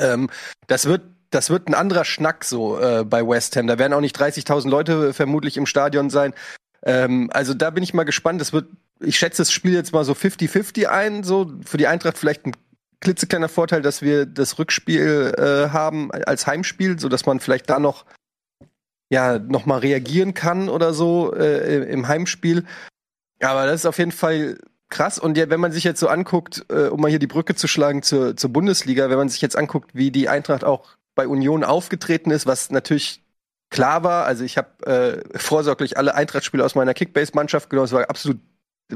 Ähm, 0.00 0.30
das 0.66 0.86
wird 0.86 1.02
das 1.30 1.50
wird 1.50 1.68
ein 1.68 1.74
anderer 1.74 2.04
Schnack 2.04 2.44
so 2.44 2.78
äh, 2.78 3.04
bei 3.04 3.26
West 3.26 3.56
Ham. 3.56 3.66
Da 3.66 3.78
werden 3.78 3.92
auch 3.92 4.00
nicht 4.00 4.20
30.000 4.20 4.68
Leute 4.68 5.12
vermutlich 5.12 5.56
im 5.56 5.66
Stadion 5.66 6.10
sein. 6.10 6.34
Ähm, 6.84 7.30
also 7.32 7.54
da 7.54 7.70
bin 7.70 7.82
ich 7.82 7.94
mal 7.94 8.04
gespannt. 8.04 8.40
Das 8.40 8.52
wird, 8.52 8.68
ich 9.00 9.18
schätze 9.18 9.42
das 9.42 9.52
Spiel 9.52 9.74
jetzt 9.74 9.92
mal 9.92 10.04
so 10.04 10.12
50-50 10.12 10.86
ein. 10.86 11.22
So 11.22 11.52
für 11.64 11.76
die 11.76 11.86
Eintracht 11.86 12.18
vielleicht 12.18 12.46
ein 12.46 12.56
klitzekleiner 13.00 13.48
Vorteil, 13.48 13.80
dass 13.80 14.02
wir 14.02 14.26
das 14.26 14.58
Rückspiel 14.58 15.34
äh, 15.38 15.70
haben 15.70 16.10
als 16.10 16.46
Heimspiel, 16.46 16.98
so 16.98 17.08
dass 17.08 17.26
man 17.26 17.40
vielleicht 17.40 17.70
da 17.70 17.78
noch 17.78 18.04
ja 19.08 19.38
noch 19.38 19.66
mal 19.66 19.78
reagieren 19.78 20.34
kann 20.34 20.68
oder 20.68 20.92
so 20.92 21.34
äh, 21.34 21.90
im 21.90 22.08
Heimspiel. 22.08 22.64
Aber 23.40 23.66
das 23.66 23.80
ist 23.80 23.86
auf 23.86 23.98
jeden 23.98 24.12
Fall 24.12 24.58
krass. 24.90 25.18
Und 25.18 25.38
ja, 25.38 25.48
wenn 25.48 25.60
man 25.60 25.72
sich 25.72 25.84
jetzt 25.84 26.00
so 26.00 26.08
anguckt, 26.08 26.66
äh, 26.68 26.88
um 26.88 27.00
mal 27.00 27.08
hier 27.08 27.18
die 27.18 27.26
Brücke 27.26 27.54
zu 27.54 27.68
schlagen 27.68 28.02
zur, 28.02 28.36
zur 28.36 28.52
Bundesliga, 28.52 29.08
wenn 29.08 29.16
man 29.16 29.28
sich 29.28 29.40
jetzt 29.40 29.56
anguckt, 29.56 29.94
wie 29.94 30.10
die 30.10 30.28
Eintracht 30.28 30.64
auch 30.64 30.96
bei 31.14 31.26
Union 31.26 31.64
aufgetreten 31.64 32.30
ist, 32.30 32.46
was 32.46 32.70
natürlich 32.70 33.22
klar 33.70 34.02
war. 34.02 34.26
Also 34.26 34.44
ich 34.44 34.58
habe 34.58 34.86
äh, 34.86 35.38
vorsorglich 35.38 35.96
alle 35.96 36.14
Eintrachtspiele 36.14 36.64
aus 36.64 36.74
meiner 36.74 36.94
Kickbase-Mannschaft 36.94 37.70
genommen. 37.70 37.86
Es 37.86 37.92
war 37.92 38.08
absolut, 38.08 38.38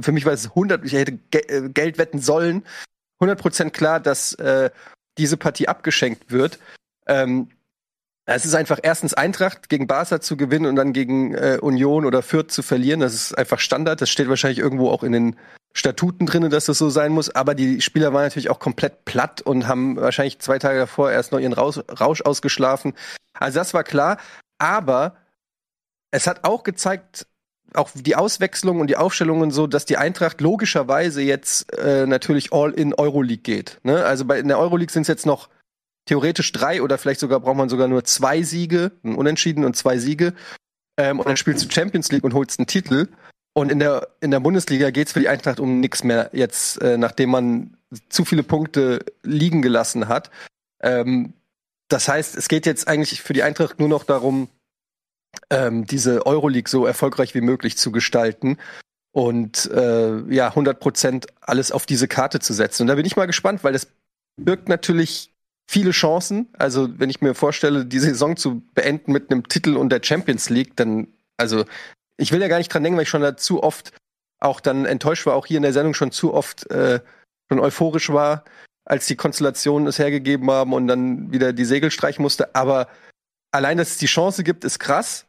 für 0.00 0.12
mich 0.12 0.26
war 0.26 0.32
es 0.32 0.46
100, 0.46 0.84
ich 0.84 0.92
hätte 0.92 1.18
Ge 1.30 1.42
äh, 1.48 1.68
Geld 1.68 1.98
wetten 1.98 2.20
sollen, 2.20 2.64
100% 3.20 3.70
klar, 3.70 4.00
dass 4.00 4.34
äh, 4.34 4.70
diese 5.18 5.36
Partie 5.36 5.68
abgeschenkt 5.68 6.30
wird. 6.30 6.58
Ähm, 7.06 7.48
es 8.26 8.46
ist 8.46 8.54
einfach 8.54 8.80
erstens 8.82 9.12
Eintracht 9.12 9.68
gegen 9.68 9.86
Barca 9.86 10.20
zu 10.20 10.36
gewinnen 10.36 10.66
und 10.66 10.76
dann 10.76 10.92
gegen 10.92 11.34
äh, 11.34 11.58
Union 11.60 12.06
oder 12.06 12.22
Fürth 12.22 12.50
zu 12.50 12.62
verlieren. 12.62 13.00
Das 13.00 13.14
ist 13.14 13.36
einfach 13.36 13.58
Standard. 13.58 14.00
Das 14.00 14.08
steht 14.08 14.28
wahrscheinlich 14.28 14.58
irgendwo 14.58 14.88
auch 14.90 15.02
in 15.02 15.12
den 15.12 15.36
Statuten 15.76 16.26
drin, 16.26 16.48
dass 16.50 16.66
das 16.66 16.78
so 16.78 16.88
sein 16.88 17.12
muss. 17.12 17.30
Aber 17.30 17.54
die 17.54 17.80
Spieler 17.80 18.12
waren 18.12 18.22
natürlich 18.22 18.48
auch 18.48 18.60
komplett 18.60 19.04
platt 19.04 19.42
und 19.42 19.66
haben 19.66 19.96
wahrscheinlich 19.96 20.38
zwei 20.38 20.58
Tage 20.58 20.78
davor 20.78 21.10
erst 21.10 21.32
noch 21.32 21.40
ihren 21.40 21.52
Rausch, 21.52 21.80
Rausch 22.00 22.22
ausgeschlafen. 22.22 22.94
Also 23.38 23.58
das 23.58 23.74
war 23.74 23.84
klar. 23.84 24.18
Aber 24.58 25.16
es 26.12 26.26
hat 26.26 26.44
auch 26.44 26.62
gezeigt, 26.62 27.26
auch 27.74 27.90
die 27.92 28.14
Auswechslung 28.14 28.78
und 28.78 28.86
die 28.86 28.96
Aufstellungen 28.96 29.50
so, 29.50 29.66
dass 29.66 29.84
die 29.84 29.96
Eintracht 29.96 30.40
logischerweise 30.40 31.22
jetzt 31.22 31.76
äh, 31.76 32.06
natürlich 32.06 32.52
all 32.52 32.70
in 32.70 32.94
Euroleague 32.94 33.42
geht. 33.42 33.80
Ne? 33.82 34.04
Also 34.04 34.24
bei 34.24 34.38
in 34.38 34.46
der 34.46 34.60
Euroleague 34.60 34.92
sind 34.92 35.02
es 35.02 35.08
jetzt 35.08 35.26
noch 35.26 35.48
theoretisch 36.06 36.52
drei 36.52 36.82
oder 36.82 36.98
vielleicht 36.98 37.18
sogar 37.18 37.40
braucht 37.40 37.56
man 37.56 37.68
sogar 37.68 37.88
nur 37.88 38.04
zwei 38.04 38.42
Siege, 38.42 38.92
ein 39.02 39.16
Unentschieden 39.16 39.64
und 39.64 39.74
zwei 39.74 39.98
Siege. 39.98 40.34
Ähm, 40.96 41.18
und 41.18 41.26
dann 41.26 41.36
spielst 41.36 41.64
du 41.64 41.70
Champions 41.70 42.12
League 42.12 42.22
und 42.22 42.34
holst 42.34 42.60
einen 42.60 42.68
Titel. 42.68 43.08
Und 43.54 43.70
in 43.70 43.78
der 43.78 44.08
in 44.20 44.30
der 44.30 44.40
Bundesliga 44.40 44.90
geht's 44.90 45.12
für 45.12 45.20
die 45.20 45.28
Eintracht 45.28 45.60
um 45.60 45.80
nichts 45.80 46.04
mehr 46.04 46.30
jetzt, 46.32 46.82
äh, 46.82 46.98
nachdem 46.98 47.30
man 47.30 47.76
zu 48.08 48.24
viele 48.24 48.42
Punkte 48.42 49.04
liegen 49.22 49.62
gelassen 49.62 50.08
hat. 50.08 50.30
Ähm, 50.82 51.32
das 51.88 52.08
heißt, 52.08 52.36
es 52.36 52.48
geht 52.48 52.66
jetzt 52.66 52.88
eigentlich 52.88 53.22
für 53.22 53.32
die 53.32 53.44
Eintracht 53.44 53.78
nur 53.78 53.88
noch 53.88 54.04
darum, 54.04 54.48
ähm, 55.50 55.86
diese 55.86 56.26
Euroleague 56.26 56.68
so 56.68 56.86
erfolgreich 56.86 57.34
wie 57.34 57.40
möglich 57.40 57.76
zu 57.76 57.92
gestalten. 57.92 58.58
und 59.12 59.70
äh, 59.70 60.22
ja, 60.34 60.48
100 60.48 60.80
Prozent 60.80 61.26
alles 61.40 61.70
auf 61.70 61.86
diese 61.86 62.08
Karte 62.08 62.40
zu 62.40 62.52
setzen. 62.52 62.82
Und 62.82 62.88
da 62.88 62.96
bin 62.96 63.06
ich 63.06 63.14
mal 63.14 63.26
gespannt, 63.26 63.62
weil 63.62 63.72
das 63.72 63.86
birgt 64.36 64.68
natürlich 64.68 65.32
viele 65.68 65.92
Chancen. 65.92 66.48
Also, 66.54 66.98
wenn 66.98 67.10
ich 67.10 67.20
mir 67.20 67.34
vorstelle, 67.34 67.86
die 67.86 68.00
Saison 68.00 68.36
zu 68.36 68.62
beenden 68.74 69.12
mit 69.12 69.30
einem 69.30 69.46
Titel 69.46 69.76
und 69.76 69.90
der 69.90 70.02
Champions 70.02 70.50
League, 70.50 70.76
dann, 70.76 71.06
also, 71.36 71.64
ich 72.16 72.32
will 72.32 72.40
ja 72.40 72.48
gar 72.48 72.58
nicht 72.58 72.72
dran 72.72 72.82
denken, 72.82 72.96
weil 72.96 73.04
ich 73.04 73.08
schon 73.08 73.22
da 73.22 73.36
zu 73.36 73.62
oft 73.62 73.92
auch 74.40 74.60
dann 74.60 74.84
enttäuscht 74.84 75.26
war, 75.26 75.34
auch 75.34 75.46
hier 75.46 75.56
in 75.56 75.62
der 75.62 75.72
Sendung 75.72 75.94
schon 75.94 76.12
zu 76.12 76.34
oft 76.34 76.70
äh, 76.70 77.00
schon 77.50 77.60
euphorisch 77.60 78.10
war, 78.12 78.44
als 78.84 79.06
die 79.06 79.16
Konstellationen 79.16 79.88
es 79.88 79.98
hergegeben 79.98 80.50
haben 80.50 80.72
und 80.72 80.86
dann 80.86 81.32
wieder 81.32 81.52
die 81.52 81.64
Segel 81.64 81.90
streichen 81.90 82.22
musste. 82.22 82.54
Aber 82.54 82.88
allein, 83.50 83.78
dass 83.78 83.90
es 83.90 83.98
die 83.98 84.06
Chance 84.06 84.44
gibt, 84.44 84.64
ist 84.64 84.78
krass. 84.78 85.26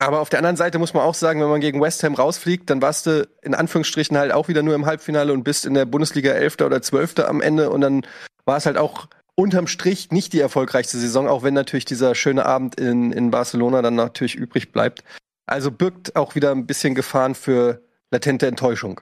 Aber 0.00 0.20
auf 0.20 0.28
der 0.28 0.38
anderen 0.38 0.56
Seite 0.56 0.78
muss 0.78 0.94
man 0.94 1.02
auch 1.02 1.14
sagen, 1.14 1.40
wenn 1.40 1.48
man 1.48 1.60
gegen 1.60 1.80
West 1.80 2.04
Ham 2.04 2.14
rausfliegt, 2.14 2.70
dann 2.70 2.80
warst 2.80 3.06
du 3.06 3.28
in 3.42 3.54
Anführungsstrichen 3.54 4.16
halt 4.16 4.32
auch 4.32 4.46
wieder 4.46 4.62
nur 4.62 4.76
im 4.76 4.86
Halbfinale 4.86 5.32
und 5.32 5.42
bist 5.42 5.66
in 5.66 5.74
der 5.74 5.86
Bundesliga 5.86 6.30
Elfter 6.30 6.66
oder 6.66 6.80
Zwölfter 6.82 7.28
am 7.28 7.40
Ende 7.40 7.70
und 7.70 7.80
dann 7.80 8.06
war 8.44 8.56
es 8.56 8.66
halt 8.66 8.78
auch 8.78 9.08
unterm 9.34 9.66
Strich 9.66 10.10
nicht 10.10 10.32
die 10.32 10.40
erfolgreichste 10.40 10.98
Saison, 10.98 11.28
auch 11.28 11.42
wenn 11.42 11.54
natürlich 11.54 11.84
dieser 11.84 12.14
schöne 12.14 12.46
Abend 12.46 12.78
in, 12.78 13.12
in 13.12 13.30
Barcelona 13.30 13.82
dann 13.82 13.96
natürlich 13.96 14.36
übrig 14.36 14.72
bleibt. 14.72 15.02
Also 15.48 15.70
birgt 15.70 16.14
auch 16.14 16.34
wieder 16.34 16.50
ein 16.50 16.66
bisschen 16.66 16.94
Gefahren 16.94 17.34
für 17.34 17.82
latente 18.10 18.46
Enttäuschung. 18.46 19.00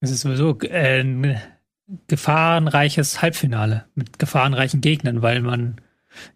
Es 0.00 0.10
ist 0.10 0.22
sowieso 0.22 0.58
äh, 0.60 1.00
ein 1.00 1.40
gefahrenreiches 2.08 3.20
Halbfinale 3.20 3.84
mit 3.94 4.18
gefahrenreichen 4.18 4.80
Gegnern, 4.80 5.20
weil 5.20 5.42
man 5.42 5.76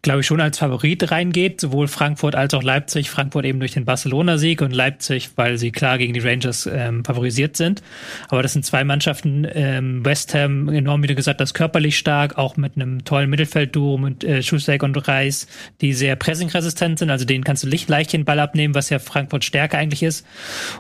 glaube 0.03 0.21
ich, 0.21 0.27
schon 0.27 0.41
als 0.41 0.59
Favorit 0.59 1.11
reingeht, 1.11 1.61
sowohl 1.61 1.89
Frankfurt 1.89 2.35
als 2.35 2.55
auch 2.55 2.63
Leipzig. 2.63 3.11
Frankfurt 3.11 3.45
eben 3.45 3.59
durch 3.59 3.73
den 3.73 3.85
Barcelona-Sieg 3.85 4.63
und 4.63 4.73
Leipzig, 4.73 5.31
weil 5.37 5.59
sie 5.59 5.71
klar 5.73 5.99
gegen 5.99 6.13
die 6.13 6.21
Rangers 6.21 6.69
ähm, 6.73 7.05
favorisiert 7.05 7.57
sind. 7.57 7.83
Aber 8.29 8.43
das 8.43 8.53
sind 8.53 8.65
zwei 8.65 8.85
Mannschaften, 8.85 9.47
ähm, 9.53 10.05
West 10.05 10.35
Ham 10.35 10.69
enorm, 10.69 11.03
wie 11.03 11.09
du 11.09 11.15
gesagt 11.15 11.41
hast, 11.41 11.55
körperlich 11.55 11.99
stark, 11.99 12.39
auch 12.39 12.57
mit 12.57 12.77
einem 12.77 13.05
tollen 13.05 13.31
Mittelfeldduo 13.31 13.99
mit 13.99 14.25
äh, 14.25 14.43
Schusek 14.43 14.83
und 14.83 14.97
Reis, 15.09 15.47
die 15.81 15.93
sehr 15.93 16.17
pressingresistent 16.17 16.99
sind, 16.99 17.11
also 17.11 17.25
denen 17.25 17.45
kannst 17.45 17.65
du 17.65 17.69
leicht, 17.69 18.13
den 18.13 18.25
Ball 18.25 18.41
abnehmen, 18.41 18.75
was 18.75 18.91
ja 18.91 18.99
Frankfurt 18.99 19.45
Stärke 19.45 19.77
eigentlich 19.79 20.03
ist. 20.03 20.27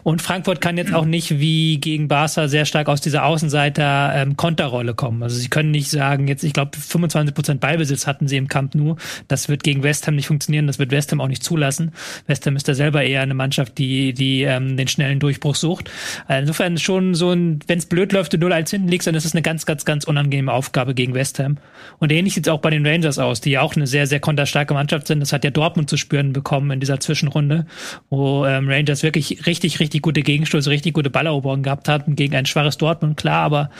Und 0.03 0.23
Frankfurt 0.23 0.61
kann 0.61 0.77
jetzt 0.77 0.95
auch 0.95 1.05
nicht 1.05 1.39
wie 1.39 1.79
gegen 1.79 2.09
Barca 2.09 2.49
sehr 2.49 2.65
stark 2.65 2.89
aus 2.89 3.01
dieser 3.01 3.25
Außenseiter 3.25 4.13
ähm, 4.15 4.37
Konterrolle 4.37 4.95
kommen. 4.95 5.23
Also 5.23 5.37
sie 5.37 5.49
können 5.49 5.71
nicht 5.71 5.91
sagen, 5.91 6.29
jetzt, 6.29 6.45
ich 6.45 6.53
glaube, 6.53 6.77
25 6.79 7.35
Prozent 7.35 7.61
Ballbesitz 7.61 8.07
hatten 8.07 8.29
sie 8.29 8.37
im 8.37 8.49
Camp 8.49 8.75
Nou 8.87 8.97
das 9.29 9.49
wird 9.49 9.63
gegen 9.63 9.83
West 9.83 10.07
Ham 10.07 10.17
nicht 10.17 10.27
funktionieren, 10.27 10.67
das 10.67 10.79
wird 10.79 10.91
West 10.91 11.13
Ham 11.13 11.21
auch 11.21 11.29
nicht 11.29 11.43
zulassen. 11.43 11.93
West 12.27 12.47
Ham 12.47 12.57
ist 12.57 12.69
da 12.69 12.75
selber 12.75 13.03
eher 13.03 13.23
eine 13.23 13.35
Mannschaft, 13.35 13.79
die, 13.79 14.13
die 14.13 14.43
ähm, 14.43 14.77
den 14.77 14.89
schnellen 14.89 15.19
Durchbruch 15.19 15.55
sucht. 15.55 15.91
Also 16.27 16.43
insofern 16.43 16.79
schon 16.79 17.15
so 17.15 17.33
ein, 17.33 17.61
wenn 17.67 17.79
es 17.79 17.87
blöd 17.87 18.13
läuft, 18.13 18.33
du 18.33 18.37
0-1 18.37 18.71
hinten 18.71 18.89
liegst, 18.89 19.07
dann 19.07 19.15
ist 19.15 19.25
es 19.25 19.35
eine 19.35 19.43
ganz, 19.43 19.67
ganz, 19.67 19.85
ganz 19.85 20.05
unangenehme 20.05 20.53
Aufgabe 20.53 20.95
gegen 20.95 21.15
West 21.15 21.39
Ham. 21.39 21.59
Und 21.99 22.13
ähnlich 22.13 22.35
sieht 22.35 22.47
es 22.47 22.53
auch 22.53 22.61
bei 22.61 22.71
den 22.71 22.87
Rangers 22.87 23.19
aus, 23.19 23.41
die 23.41 23.51
ja 23.51 23.63
auch 23.63 23.77
eine 23.77 23.87
sehr, 23.87 24.07
sehr 24.07 24.21
konterstarke 24.21 24.75
Mannschaft 24.75 25.07
sind. 25.07 25.21
Das 25.21 25.33
hat 25.33 25.45
ja 25.45 25.51
Dortmund 25.51 25.91
zu 25.91 25.97
spüren 25.97 26.33
bekommen 26.33 26.71
in 26.71 26.81
dieser 26.81 27.01
Zwischenrunde, 27.01 27.67
wo 28.11 28.47
ähm, 28.47 28.69
Rangers 28.69 29.03
wirklich 29.03 29.47
richtig, 29.47 29.81
richtig 29.81 30.03
gute 30.03 30.23
Gegenstöße, 30.23 30.71
richtig 30.71 30.95
gute 30.95 31.11
Balleroberungen 31.11 31.63
gehabt 31.63 31.89
hatten 31.89 32.17
gegen 32.17 32.35
ein 32.35 32.47
schwaches 32.47 32.77
Dortmund, 32.77 33.17
klar, 33.17 33.43
aber 33.43 33.71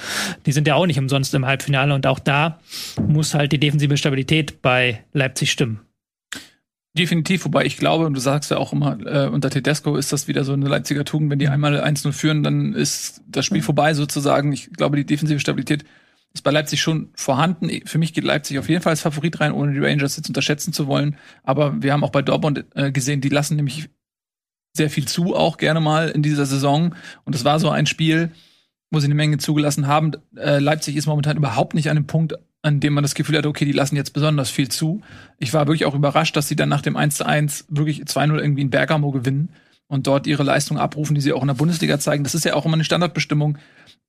die 0.47 0.53
sind 0.53 0.67
ja 0.67 0.75
auch 0.75 0.87
nicht 0.87 0.99
umsonst 0.99 1.35
im 1.35 1.47
Halbfinale 1.47 1.95
und 1.95 2.07
auch 2.07 2.19
da 2.19 2.59
muss 3.07 3.35
halt 3.35 3.53
die 3.53 3.59
defensive 3.59 3.97
Stabilität 3.97 4.63
bei 4.63 4.96
Leipzig 5.13 5.51
stimmen. 5.51 5.81
Definitiv, 6.97 7.45
wobei 7.45 7.67
ich 7.67 7.77
glaube, 7.77 8.07
und 8.07 8.15
du 8.15 8.21
sagst 8.21 8.51
ja 8.51 8.57
auch 8.57 8.73
immer, 8.73 8.99
äh, 9.05 9.29
unter 9.29 9.51
Tedesco 9.51 9.97
ist 9.97 10.13
das 10.13 10.29
wieder 10.29 10.45
so 10.45 10.55
eine 10.55 10.67
Leipziger 10.67 11.05
Tugend, 11.05 11.31
wenn 11.31 11.39
die 11.39 11.49
einmal 11.49 11.79
1-0 11.79 12.13
führen, 12.13 12.43
dann 12.43 12.73
ist 12.73 13.23
das 13.29 13.45
Spiel 13.45 13.61
vorbei 13.61 13.93
sozusagen. 13.93 14.51
Ich 14.53 14.73
glaube, 14.73 14.97
die 14.97 15.05
defensive 15.05 15.39
Stabilität 15.39 15.85
ist 16.33 16.43
bei 16.43 16.51
Leipzig 16.51 16.81
schon 16.81 17.11
vorhanden. 17.15 17.71
Für 17.85 17.99
mich 17.99 18.15
geht 18.15 18.25
Leipzig 18.25 18.59
auf 18.59 18.71
jeden 18.71 18.83
Fall 18.83 18.93
als 18.93 19.03
Favorit 19.03 19.41
rein, 19.41 19.53
ohne 19.53 19.73
die 19.73 19.79
Rangers 19.79 20.17
jetzt 20.17 20.29
unterschätzen 20.29 20.73
zu 20.73 20.87
wollen. 20.87 21.17
Aber 21.43 21.83
wir 21.83 21.93
haben 21.93 22.03
auch 22.03 22.11
bei 22.11 22.23
Dortmund 22.23 22.65
äh, 22.75 22.91
gesehen, 22.93 23.21
die 23.21 23.29
lassen 23.29 23.57
nämlich 23.57 23.91
sehr 24.75 24.89
viel 24.89 25.07
zu, 25.07 25.35
auch 25.35 25.59
gerne 25.59 25.81
mal 25.81 26.09
in 26.09 26.23
dieser 26.23 26.47
Saison. 26.47 26.95
Und 27.25 27.35
es 27.35 27.45
war 27.45 27.59
so 27.61 27.69
ein 27.69 27.87
Spiel, 27.87 28.33
wo 28.91 29.01
sie 29.01 29.07
eine 29.07 29.15
Menge 29.15 29.39
zugelassen 29.39 29.87
haben. 29.87 30.13
Äh, 30.37 30.61
Leipzig 30.61 30.97
ist 30.97 31.07
momentan 31.07 31.37
überhaupt 31.37 31.75
nicht 31.75 31.91
an 31.91 31.97
dem 31.97 32.07
Punkt, 32.07 32.35
an 32.67 32.81
dem 32.81 32.95
man 32.95 33.05
das 33.05 33.15
Gefühl 33.15 33.39
hat, 33.39 33.47
okay, 33.47 33.65
die 33.65 33.73
lassen 33.73 33.95
jetzt 33.95 34.13
besonders 34.13 34.51
viel 34.51 34.69
zu. 34.69 35.01
Ich 35.39 35.55
war 35.55 35.69
wirklich 35.69 35.85
auch 35.85 35.95
überrascht, 35.95 36.37
dass 36.37 36.49
sie 36.49 36.57
dann 36.57 36.69
nach 36.69 36.83
dem 36.83 36.97
1 36.97 37.17
zu 37.17 37.25
1 37.25 37.67
wirklich 37.69 38.03
2-0 38.03 38.41
irgendwie 38.41 38.63
in 38.63 38.71
Bergamo 38.71 39.13
gewinnen 39.13 39.51
und 39.87 40.09
dort 40.09 40.27
ihre 40.27 40.43
Leistung 40.43 40.77
abrufen, 40.77 41.15
die 41.15 41.21
sie 41.21 41.33
auch 41.33 41.43
in 41.43 41.47
der 41.47 41.55
Bundesliga 41.55 42.01
zeigen. 42.01 42.25
Das 42.25 42.35
ist 42.35 42.45
ja 42.45 42.55
auch 42.55 42.67
immer 42.67 42.75
eine 42.75 42.83
Standardbestimmung. 42.83 43.59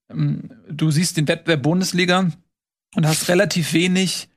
Ähm, 0.09 0.49
du 0.67 0.89
siehst 0.89 1.17
den 1.17 1.27
Wettbewerb 1.27 1.61
Bundesliga 1.61 2.31
und 2.95 3.05
hast 3.05 3.29
relativ 3.29 3.73
wenig 3.73 4.27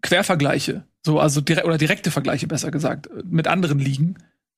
Quervergleiche, 0.00 0.84
so 1.04 1.20
also 1.20 1.42
direkt 1.42 1.66
oder 1.66 1.76
direkte 1.76 2.10
Vergleiche 2.10 2.46
besser 2.46 2.70
gesagt 2.70 3.10
mit 3.24 3.46
anderen 3.46 3.78
Ligen. 3.78 4.16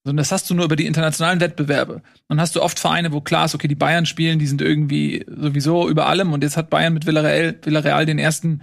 Sondern 0.09 0.23
das 0.23 0.33
hast 0.33 0.49
du 0.49 0.55
nur 0.55 0.65
über 0.65 0.75
die 0.75 0.87
internationalen 0.87 1.39
Wettbewerbe. 1.39 2.01
Dann 2.29 2.41
hast 2.41 2.57
du 2.57 2.63
oft 2.63 2.79
Vereine, 2.79 3.13
wo 3.13 3.21
klar 3.21 3.45
ist, 3.45 3.55
okay, 3.55 3.69
die 3.69 3.75
Bayern 3.75 4.07
spielen, 4.07 4.39
die 4.39 4.47
sind 4.47 4.63
irgendwie 4.63 5.23
sowieso 5.29 5.87
über 5.87 6.07
allem 6.07 6.33
und 6.33 6.43
jetzt 6.43 6.57
hat 6.57 6.71
Bayern 6.71 6.95
mit 6.95 7.05
Villarreal, 7.05 7.59
Villarreal 7.63 8.07
den 8.07 8.19
ersten 8.19 8.63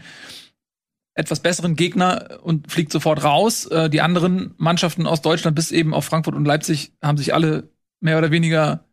etwas 1.14 1.42
besseren 1.42 1.76
Gegner 1.76 2.40
und 2.42 2.72
fliegt 2.72 2.92
sofort 2.92 3.24
raus. 3.24 3.68
Äh, 3.68 3.92
die 3.92 4.02
anderen 4.02 4.56
Mannschaften 4.58 5.06
aus 5.06 5.22
Deutschland 5.22 5.54
bis 5.56 5.72
eben 5.72 5.94
auf 5.94 6.06
Frankfurt 6.06 6.34
und 6.34 6.46
Leipzig 6.46 6.94
haben 7.00 7.20
sich 7.20 7.36
alle 7.36 7.70
mehr 8.00 8.18
oder 8.18 8.32
weniger 8.32 8.86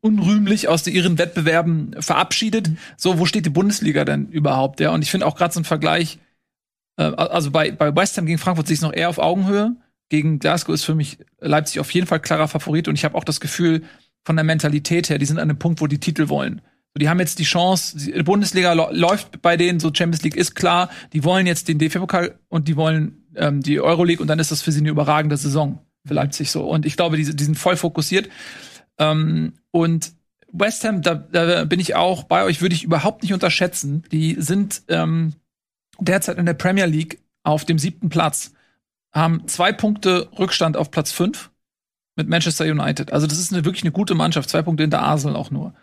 unrühmlich 0.00 0.66
aus 0.66 0.84
ihren 0.88 1.18
Wettbewerben 1.18 1.94
verabschiedet. 2.00 2.72
So, 2.96 3.20
wo 3.20 3.26
steht 3.26 3.46
die 3.46 3.50
Bundesliga 3.50 4.04
denn 4.04 4.26
überhaupt? 4.26 4.80
Ja, 4.80 4.90
und 4.90 5.02
ich 5.02 5.10
finde 5.12 5.26
auch 5.26 5.36
gerade 5.36 5.54
so 5.54 5.60
ein 5.60 5.64
Vergleich, 5.64 6.18
äh, 6.96 7.04
also 7.04 7.52
bei, 7.52 7.70
bei 7.70 7.94
West 7.94 8.18
Ham 8.18 8.26
gegen 8.26 8.38
Frankfurt 8.38 8.66
sehe 8.66 8.74
ich 8.74 8.80
es 8.80 8.82
noch 8.82 8.92
eher 8.92 9.08
auf 9.08 9.18
Augenhöhe 9.18 9.76
gegen 10.08 10.38
Glasgow 10.38 10.74
ist 10.74 10.84
für 10.84 10.94
mich 10.94 11.18
Leipzig 11.40 11.80
auf 11.80 11.90
jeden 11.90 12.06
Fall 12.06 12.20
klarer 12.20 12.48
Favorit 12.48 12.88
und 12.88 12.94
ich 12.94 13.04
habe 13.04 13.16
auch 13.16 13.24
das 13.24 13.40
Gefühl, 13.40 13.82
von 14.24 14.36
der 14.36 14.44
Mentalität 14.44 15.10
her, 15.10 15.18
die 15.18 15.26
sind 15.26 15.38
an 15.38 15.50
einem 15.50 15.58
Punkt, 15.58 15.80
wo 15.80 15.86
die 15.86 16.00
Titel 16.00 16.28
wollen. 16.28 16.62
Die 16.96 17.08
haben 17.08 17.18
jetzt 17.18 17.40
die 17.40 17.44
Chance, 17.44 17.98
die 17.98 18.22
Bundesliga 18.22 18.72
läuft 18.72 19.42
bei 19.42 19.56
denen, 19.56 19.80
so 19.80 19.90
Champions 19.92 20.22
League 20.22 20.36
ist 20.36 20.54
klar, 20.54 20.90
die 21.12 21.24
wollen 21.24 21.46
jetzt 21.46 21.66
den 21.66 21.78
DFB-Pokal 21.78 22.38
und 22.48 22.68
die 22.68 22.76
wollen 22.76 23.24
ähm, 23.34 23.62
die 23.62 23.80
Euroleague 23.80 24.22
und 24.22 24.28
dann 24.28 24.38
ist 24.38 24.52
das 24.52 24.62
für 24.62 24.70
sie 24.70 24.80
eine 24.80 24.90
überragende 24.90 25.36
Saison 25.36 25.80
für 26.06 26.14
Leipzig 26.14 26.52
so. 26.52 26.64
Und 26.64 26.86
ich 26.86 26.96
glaube, 26.96 27.16
die, 27.16 27.34
die 27.34 27.44
sind 27.44 27.58
voll 27.58 27.76
fokussiert. 27.76 28.28
Ähm, 28.98 29.54
und 29.72 30.12
West 30.52 30.84
Ham, 30.84 31.02
da, 31.02 31.16
da 31.16 31.64
bin 31.64 31.80
ich 31.80 31.96
auch 31.96 32.24
bei 32.24 32.44
euch, 32.44 32.62
würde 32.62 32.76
ich 32.76 32.84
überhaupt 32.84 33.22
nicht 33.22 33.34
unterschätzen. 33.34 34.04
Die 34.12 34.36
sind 34.38 34.82
ähm, 34.86 35.34
derzeit 35.98 36.38
in 36.38 36.46
der 36.46 36.54
Premier 36.54 36.86
League 36.86 37.18
auf 37.42 37.64
dem 37.64 37.80
siebten 37.80 38.08
Platz 38.08 38.52
haben 39.14 39.46
zwei 39.46 39.72
Punkte 39.72 40.28
Rückstand 40.38 40.76
auf 40.76 40.90
Platz 40.90 41.12
fünf 41.12 41.50
mit 42.16 42.28
Manchester 42.28 42.64
United. 42.64 43.12
Also 43.12 43.26
das 43.26 43.38
ist 43.38 43.52
eine, 43.52 43.64
wirklich 43.64 43.84
eine 43.84 43.92
gute 43.92 44.14
Mannschaft. 44.14 44.50
Zwei 44.50 44.62
Punkte 44.62 44.82
hinter 44.82 45.02
Arsenal 45.02 45.36
auch 45.36 45.50
nur. 45.50 45.74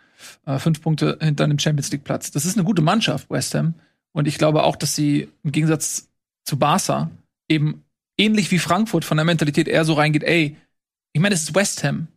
Äh, 0.46 0.58
fünf 0.58 0.80
Punkte 0.80 1.18
hinter 1.20 1.44
einem 1.44 1.58
Champions 1.58 1.90
League 1.90 2.04
Platz. 2.04 2.30
Das 2.30 2.44
ist 2.44 2.56
eine 2.56 2.64
gute 2.64 2.82
Mannschaft, 2.82 3.30
West 3.30 3.54
Ham. 3.54 3.74
Und 4.12 4.28
ich 4.28 4.38
glaube 4.38 4.62
auch, 4.62 4.76
dass 4.76 4.94
sie 4.94 5.28
im 5.42 5.52
Gegensatz 5.52 6.08
zu 6.44 6.58
Barca 6.58 7.10
eben 7.48 7.84
ähnlich 8.18 8.50
wie 8.50 8.58
Frankfurt 8.58 9.04
von 9.04 9.16
der 9.16 9.24
Mentalität 9.24 9.68
eher 9.68 9.84
so 9.84 9.94
reingeht, 9.94 10.22
ey, 10.22 10.56
ich 11.12 11.20
meine, 11.20 11.34
es 11.34 11.42
ist 11.42 11.54
West 11.54 11.84
Ham. 11.84 12.08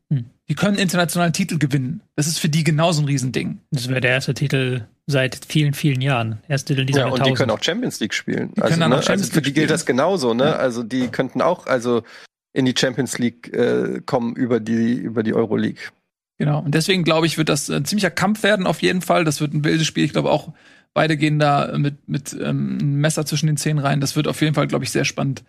Die 0.47 0.53
können 0.53 0.77
internationalen 0.77 1.33
Titel 1.33 1.57
gewinnen. 1.57 2.01
Das 2.15 2.27
ist 2.27 2.37
für 2.37 2.49
die 2.49 2.63
genauso 2.63 3.01
ein 3.01 3.05
Riesending. 3.05 3.61
Das 3.71 3.89
wäre 3.89 3.99
der 3.99 4.11
erste 4.11 4.35
Titel 4.35 4.85
seit 5.07 5.43
vielen, 5.47 5.73
vielen 5.73 6.01
Jahren. 6.01 6.39
Erste 6.47 6.73
Titel 6.73 6.85
dieser 6.85 6.99
Ja, 7.01 7.07
und 7.07 7.25
die 7.25 7.33
können 7.33 7.49
auch 7.49 7.63
Champions 7.63 7.99
League 7.99 8.13
spielen. 8.13 8.53
Die 8.53 8.61
also, 8.61 8.69
können 8.69 8.81
dann 8.81 8.89
ne? 8.91 8.97
auch 8.97 9.03
Champions 9.03 9.29
also 9.29 9.33
für 9.33 9.41
die 9.41 9.53
gilt 9.53 9.65
spielen. 9.65 9.69
das 9.69 9.85
genauso, 9.85 10.33
ne? 10.33 10.45
Ja. 10.45 10.55
Also 10.57 10.83
die 10.83 11.07
könnten 11.07 11.41
auch 11.41 11.65
also 11.65 12.03
in 12.53 12.65
die 12.65 12.75
Champions 12.77 13.17
League 13.17 13.51
äh, 13.53 14.01
kommen 14.05 14.35
über 14.35 14.59
die 14.59 14.93
über 14.93 15.23
die 15.23 15.33
Euroleague. 15.33 15.81
Genau. 16.37 16.59
Und 16.59 16.75
deswegen 16.75 17.03
glaube 17.03 17.25
ich, 17.25 17.37
wird 17.37 17.49
das 17.49 17.69
ein 17.69 17.85
ziemlicher 17.85 18.11
Kampf 18.11 18.43
werden 18.43 18.67
auf 18.67 18.81
jeden 18.81 19.01
Fall. 19.01 19.23
Das 19.23 19.41
wird 19.41 19.53
ein 19.53 19.63
wildes 19.63 19.87
Spiel. 19.87 20.03
Ich 20.03 20.11
glaube 20.11 20.29
auch, 20.29 20.53
beide 20.93 21.17
gehen 21.17 21.39
da 21.39 21.75
mit, 21.77 22.07
mit 22.07 22.33
ähm, 22.33 22.77
einem 22.79 22.95
Messer 23.01 23.25
zwischen 23.25 23.47
den 23.47 23.57
Zähnen 23.57 23.79
rein. 23.79 23.99
Das 23.99 24.15
wird 24.15 24.27
auf 24.27 24.41
jeden 24.41 24.53
Fall, 24.53 24.67
glaube 24.67 24.83
ich, 24.83 24.91
sehr 24.91 25.05
spannend 25.05 25.43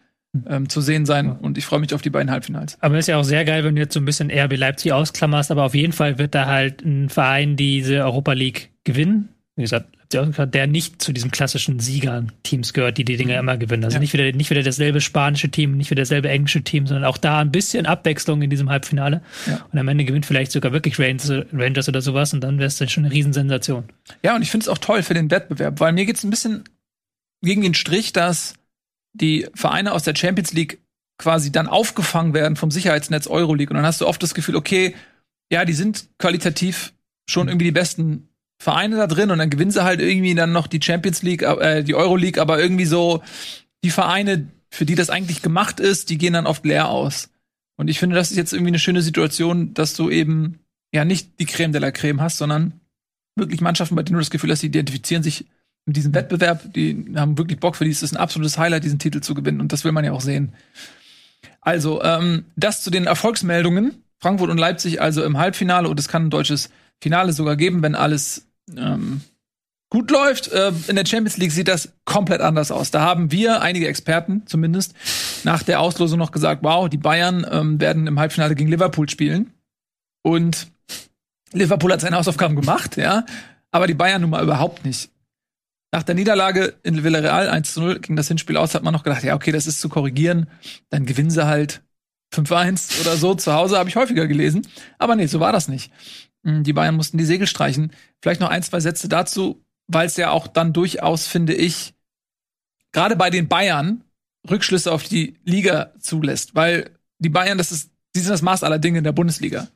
ähm, 0.49 0.69
zu 0.69 0.81
sehen 0.81 1.07
sein. 1.07 1.33
Und 1.33 1.59
ich 1.59 1.64
freue 1.64 1.81
mich 1.81 1.95
auf 1.95 2.02
die 2.02 2.11
beiden 2.11 2.31
Halbfinals. 2.31 2.78
Aber 2.81 2.99
ist 2.99 3.09
ja 3.09 3.16
auch 3.16 3.25
sehr 3.25 3.45
geil, 3.45 3.64
wenn 3.64 3.75
du 3.76 3.83
jetzt 3.83 3.95
so 3.95 4.00
ein 4.00 4.05
bisschen 4.05 4.31
RB 4.31 4.57
Leipzig 4.57 4.93
ausklammerst, 4.93 5.50
aber 5.50 5.64
auf 5.64 5.75
jeden 5.75 5.93
Fall 5.93 6.19
wird 6.19 6.35
da 6.35 6.47
halt 6.47 6.85
ein 6.85 7.09
Verein 7.09 7.57
diese 7.57 8.05
Europa 8.05 8.33
League 8.33 8.71
gewinnen. 8.85 9.28
Wie 9.57 9.62
gesagt, 9.62 9.97
der 10.12 10.66
nicht 10.66 11.02
zu 11.02 11.12
diesen 11.12 11.31
klassischen 11.31 11.81
Siegern-Teams 11.81 12.73
gehört, 12.73 12.99
die 12.99 13.05
die 13.05 13.16
Dinge 13.16 13.37
immer 13.37 13.57
gewinnen. 13.57 13.85
Also 13.85 13.97
Ja. 13.97 14.00
nicht 14.00 14.12
wieder, 14.12 14.31
nicht 14.33 14.50
wieder 14.50 14.62
dasselbe 14.62 15.00
spanische 15.00 15.49
Team, 15.49 15.76
nicht 15.76 15.90
wieder 15.90 16.02
dasselbe 16.02 16.28
englische 16.28 16.62
Team, 16.62 16.87
sondern 16.87 17.05
auch 17.05 17.19
da 17.19 17.40
ein 17.40 17.50
bisschen 17.50 17.87
Abwechslung 17.87 18.43
in 18.43 18.50
diesem 18.50 18.71
Halbfinale. 18.71 19.23
Ja. 19.47 19.66
Und 19.73 19.78
am 19.78 19.88
Ende 19.88 20.05
gewinnt 20.05 20.26
vielleicht 20.26 20.52
sogar 20.52 20.73
wirklich 20.73 20.99
Rangers, 20.99 21.88
oder 21.88 22.00
sowas 22.00 22.33
und 22.33 22.40
dann 22.43 22.59
wäre 22.59 22.69
es 22.69 22.78
dann 22.78 22.88
schon 22.88 23.05
eine 23.05 23.12
Riesensensation. 23.12 23.85
Ja, 24.23 24.37
und 24.37 24.43
ich 24.43 24.50
finde 24.50 24.64
es 24.64 24.69
auch 24.69 24.78
toll 24.78 25.02
für 25.02 25.14
den 25.14 25.31
Wettbewerb, 25.31 25.81
weil 25.81 25.93
mir 25.93 26.07
geht's 26.07 26.23
ein 26.23 26.31
bisschen 26.31 26.64
gegen 27.43 27.62
den 27.62 27.75
Strich, 27.75 28.12
dass 28.12 28.55
die 29.21 29.49
Vereine 29.55 29.93
aus 29.93 30.05
der 30.05 30.15
Champions 30.15 30.53
League 30.53 30.79
quasi 31.19 31.51
dann 31.51 31.67
aufgefangen 31.67 32.35
werden 32.35 32.57
vom 32.57 32.71
Sicherheitsnetz 32.71 33.27
Euroleague. 33.27 33.71
Und 33.71 33.77
dann 33.77 33.87
hast 33.87 34.01
du 34.01 34.07
oft 34.07 34.23
das 34.23 34.35
Gefühl, 34.35 34.57
okay, 34.57 34.95
ja, 35.51 35.65
die 35.65 35.73
sind 35.73 36.09
qualitativ 36.19 36.93
schon 37.29 37.49
irgendwie 37.49 37.67
die 37.67 37.73
besten 37.73 38.29
Vereine 38.59 38.97
da 38.97 39.07
drin 39.07 39.31
und 39.31 39.39
dann 39.39 39.51
gewinnen 39.51 39.71
sie 39.71 39.85
halt 39.85 40.01
irgendwie 40.01 40.35
dann 40.35 40.53
noch 40.53 40.67
die 40.67 40.81
Champions 40.83 41.23
League, 41.23 41.43
äh, 41.43 41.83
die 41.83 41.95
Euro 41.95 42.17
League, 42.17 42.39
aber 42.39 42.59
irgendwie 42.59 42.87
so 42.87 43.23
die 43.85 43.91
Vereine, 43.91 44.49
für 44.71 44.87
die 44.87 44.95
das 44.95 45.11
eigentlich 45.11 45.43
gemacht 45.43 45.81
ist, 45.81 46.11
die 46.11 46.19
gehen 46.19 46.33
dann 46.33 46.47
oft 46.47 46.65
leer 46.65 46.89
aus. 46.89 47.31
Und 47.77 47.89
ich 47.89 47.99
finde, 47.99 48.17
das 48.17 48.31
ist 48.31 48.37
jetzt 48.37 48.53
irgendwie 48.53 48.71
eine 48.71 48.79
schöne 48.79 49.03
Situation, 49.03 49.75
dass 49.75 49.95
du 49.95 50.11
eben 50.11 50.61
ja 50.93 51.05
nicht 51.05 51.39
die 51.39 51.47
Creme 51.47 51.73
de 51.73 51.81
la 51.81 51.91
Creme 51.91 52.21
hast, 52.21 52.39
sondern 52.39 52.81
wirklich 53.37 53.61
Mannschaften, 53.61 53.95
bei 53.95 54.03
denen 54.03 54.15
du 54.15 54.21
das 54.21 54.31
Gefühl 54.31 54.51
hast, 54.51 54.63
die 54.63 54.69
identifizieren 54.69 55.23
sich 55.23 55.47
mit 55.87 55.97
diesem 55.97 56.14
Wettbewerb, 56.14 56.73
die 56.75 57.14
haben 57.16 57.38
wirklich 57.38 57.61
Bock 57.61 57.76
für 57.76 57.85
die. 57.85 57.90
Es 57.90 58.02
ist 58.02 58.12
ein 58.12 58.19
absolutes 58.19 58.59
Highlight, 58.59 58.85
diesen 58.85 58.99
Titel 58.99 59.21
zu 59.21 59.35
gewinnen 59.35 59.61
und 59.61 59.73
das 59.73 59.85
will 59.85 59.93
man 59.93 60.05
ja 60.05 60.12
auch 60.12 60.21
sehen. 60.21 60.52
Also, 61.61 62.02
ähm, 62.02 62.45
das 62.57 62.83
zu 62.83 62.90
den 62.90 63.07
Erfolgsmeldungen. 63.07 64.02
Frankfurt 64.19 64.50
und 64.50 64.59
Leipzig 64.59 65.00
also 65.00 65.23
im 65.25 65.38
Halbfinale 65.38 65.88
und 65.88 66.00
es 66.00 66.09
kann 66.09 66.26
ein 66.26 66.31
deutsches 66.31 66.71
Finale 67.00 67.33
sogar 67.33 67.57
geben, 67.57 67.83
wenn 67.83 67.95
alles 67.95 68.47
ähm, 68.76 69.21
gut 69.90 70.11
läuft. 70.11 70.49
Äh, 70.49 70.73
in 70.88 70.97
der 70.97 71.07
Champions 71.07 71.37
League 71.37 71.52
sieht 71.52 71.69
das 71.69 71.93
komplett 72.05 72.40
anders 72.40 72.71
aus. 72.71 72.90
Da 72.90 73.02
haben 73.02 73.31
wir, 73.31 73.61
einige 73.62 73.88
Experten 73.88 74.43
zumindest, 74.47 74.95
nach 75.45 75.62
der 75.62 75.81
Auslosung 75.81 76.19
noch 76.19 76.33
gesagt, 76.33 76.62
wow, 76.64 76.88
die 76.88 76.97
Bayern 76.97 77.47
ähm, 77.50 77.81
werden 77.81 78.07
im 78.07 78.19
Halbfinale 78.19 78.55
gegen 78.55 78.71
Liverpool 78.71 79.09
spielen. 79.09 79.52
Und 80.23 80.69
Liverpool 81.52 81.93
hat 81.93 82.00
seine 82.00 82.16
Hausaufgaben 82.16 82.57
gemacht, 82.57 82.97
ja, 82.97 83.25
aber 83.71 83.87
die 83.87 83.95
Bayern 83.95 84.23
nun 84.23 84.31
mal 84.31 84.43
überhaupt 84.43 84.85
nicht. 84.85 85.11
Nach 85.97 86.03
der 86.03 86.15
Niederlage 86.15 86.75
in 86.83 87.05
Villarreal 87.05 87.49
1 87.49 87.73
zu 87.73 87.81
0 87.81 88.00
ging 88.00 88.17
das 88.17 88.29
Hinspiel 88.29 88.59
aus, 88.59 88.75
hat 88.75 88.83
man 88.83 88.93
noch 88.93 89.03
gedacht, 89.03 89.25
ja, 89.25 89.35
okay, 89.35 89.50
das 89.50 89.67
ist 89.67 89.81
zu 89.81 89.88
korrigieren. 89.88 90.47
Dann 90.91 91.07
gewinnen 91.07 91.31
sie 91.31 91.47
halt 91.47 91.83
5-1 92.35 93.00
oder 93.00 93.17
so. 93.17 93.35
Zu 93.35 93.55
Hause 93.55 93.79
habe 93.79 93.88
ich 93.88 93.97
häufiger 93.97 94.26
gelesen. 94.26 94.67
Aber 94.99 95.17
nee, 95.17 95.25
so 95.25 95.41
war 95.41 95.53
das 95.53 95.69
nicht. 95.69 95.91
Hm, 96.45 96.65
die 96.65 96.75
Bayern 96.75 96.97
mussten 96.97 97.17
die 97.17 97.25
Segel 97.25 97.47
streichen. 97.47 97.95
Vielleicht 98.21 98.43
noch 98.43 98.50
ein, 98.50 98.62
zwei 98.62 98.79
Sätze 98.81 99.09
dazu, 99.09 99.65
weil 99.87 100.07
es 100.07 100.19
ja 100.19 100.33
auch 100.33 100.49
dann 100.49 100.75
durchaus, 100.75 101.26
finde 101.26 101.55
ich, 101.55 101.95
gerade 102.93 103.17
bei 103.17 103.31
den 103.31 103.49
Bayern 103.49 104.05
Rückschlüsse 104.50 104.93
auf 104.93 105.03
die 105.03 105.38
Liga 105.45 105.95
zulässt. 105.99 106.55
Weil 106.55 106.91
die 107.21 107.31
Bayern, 107.31 107.57
das 107.57 107.73
ist, 107.73 107.91
die 108.15 108.21
sind 108.21 108.33
das 108.33 108.43
Maß 108.43 108.65
aller 108.65 108.79
Dinge 108.79 108.99
in 108.99 109.05
der 109.05 109.12
Bundesliga. 109.12 109.69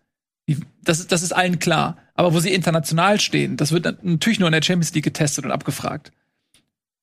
Das, 0.83 0.99
ist, 0.99 1.13
das 1.13 1.23
ist 1.23 1.33
allen 1.33 1.59
klar. 1.59 1.99
Aber 2.15 2.35
wo 2.35 2.41
sie 2.41 2.53
international 2.53 3.21
stehen, 3.21 3.57
das 3.57 3.73
wird 3.73 3.85
natürlich 4.03 4.41
nur 4.41 4.49
in 4.49 4.53
der 4.53 4.63
Champions 4.63 4.93
League 4.95 5.05
getestet 5.05 5.45
und 5.45 5.53
abgefragt. 5.53 6.13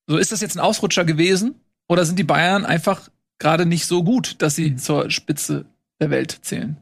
So, 0.06 0.17
ist 0.17 0.32
das 0.32 0.41
jetzt 0.41 0.56
ein 0.56 0.62
Ausrutscher 0.62 1.06
gewesen? 1.06 1.56
Oder 1.88 2.06
sind 2.06 2.20
die 2.20 2.24
Bayern 2.24 2.65
einfach 2.65 3.10
gerade 3.39 3.65
nicht 3.65 3.86
so 3.86 4.03
gut, 4.03 4.41
dass 4.41 4.56
sie 4.56 4.75
zur 4.75 5.10
Spitze 5.10 5.65
der 6.00 6.10
Welt 6.10 6.39
zählen? 6.41 6.77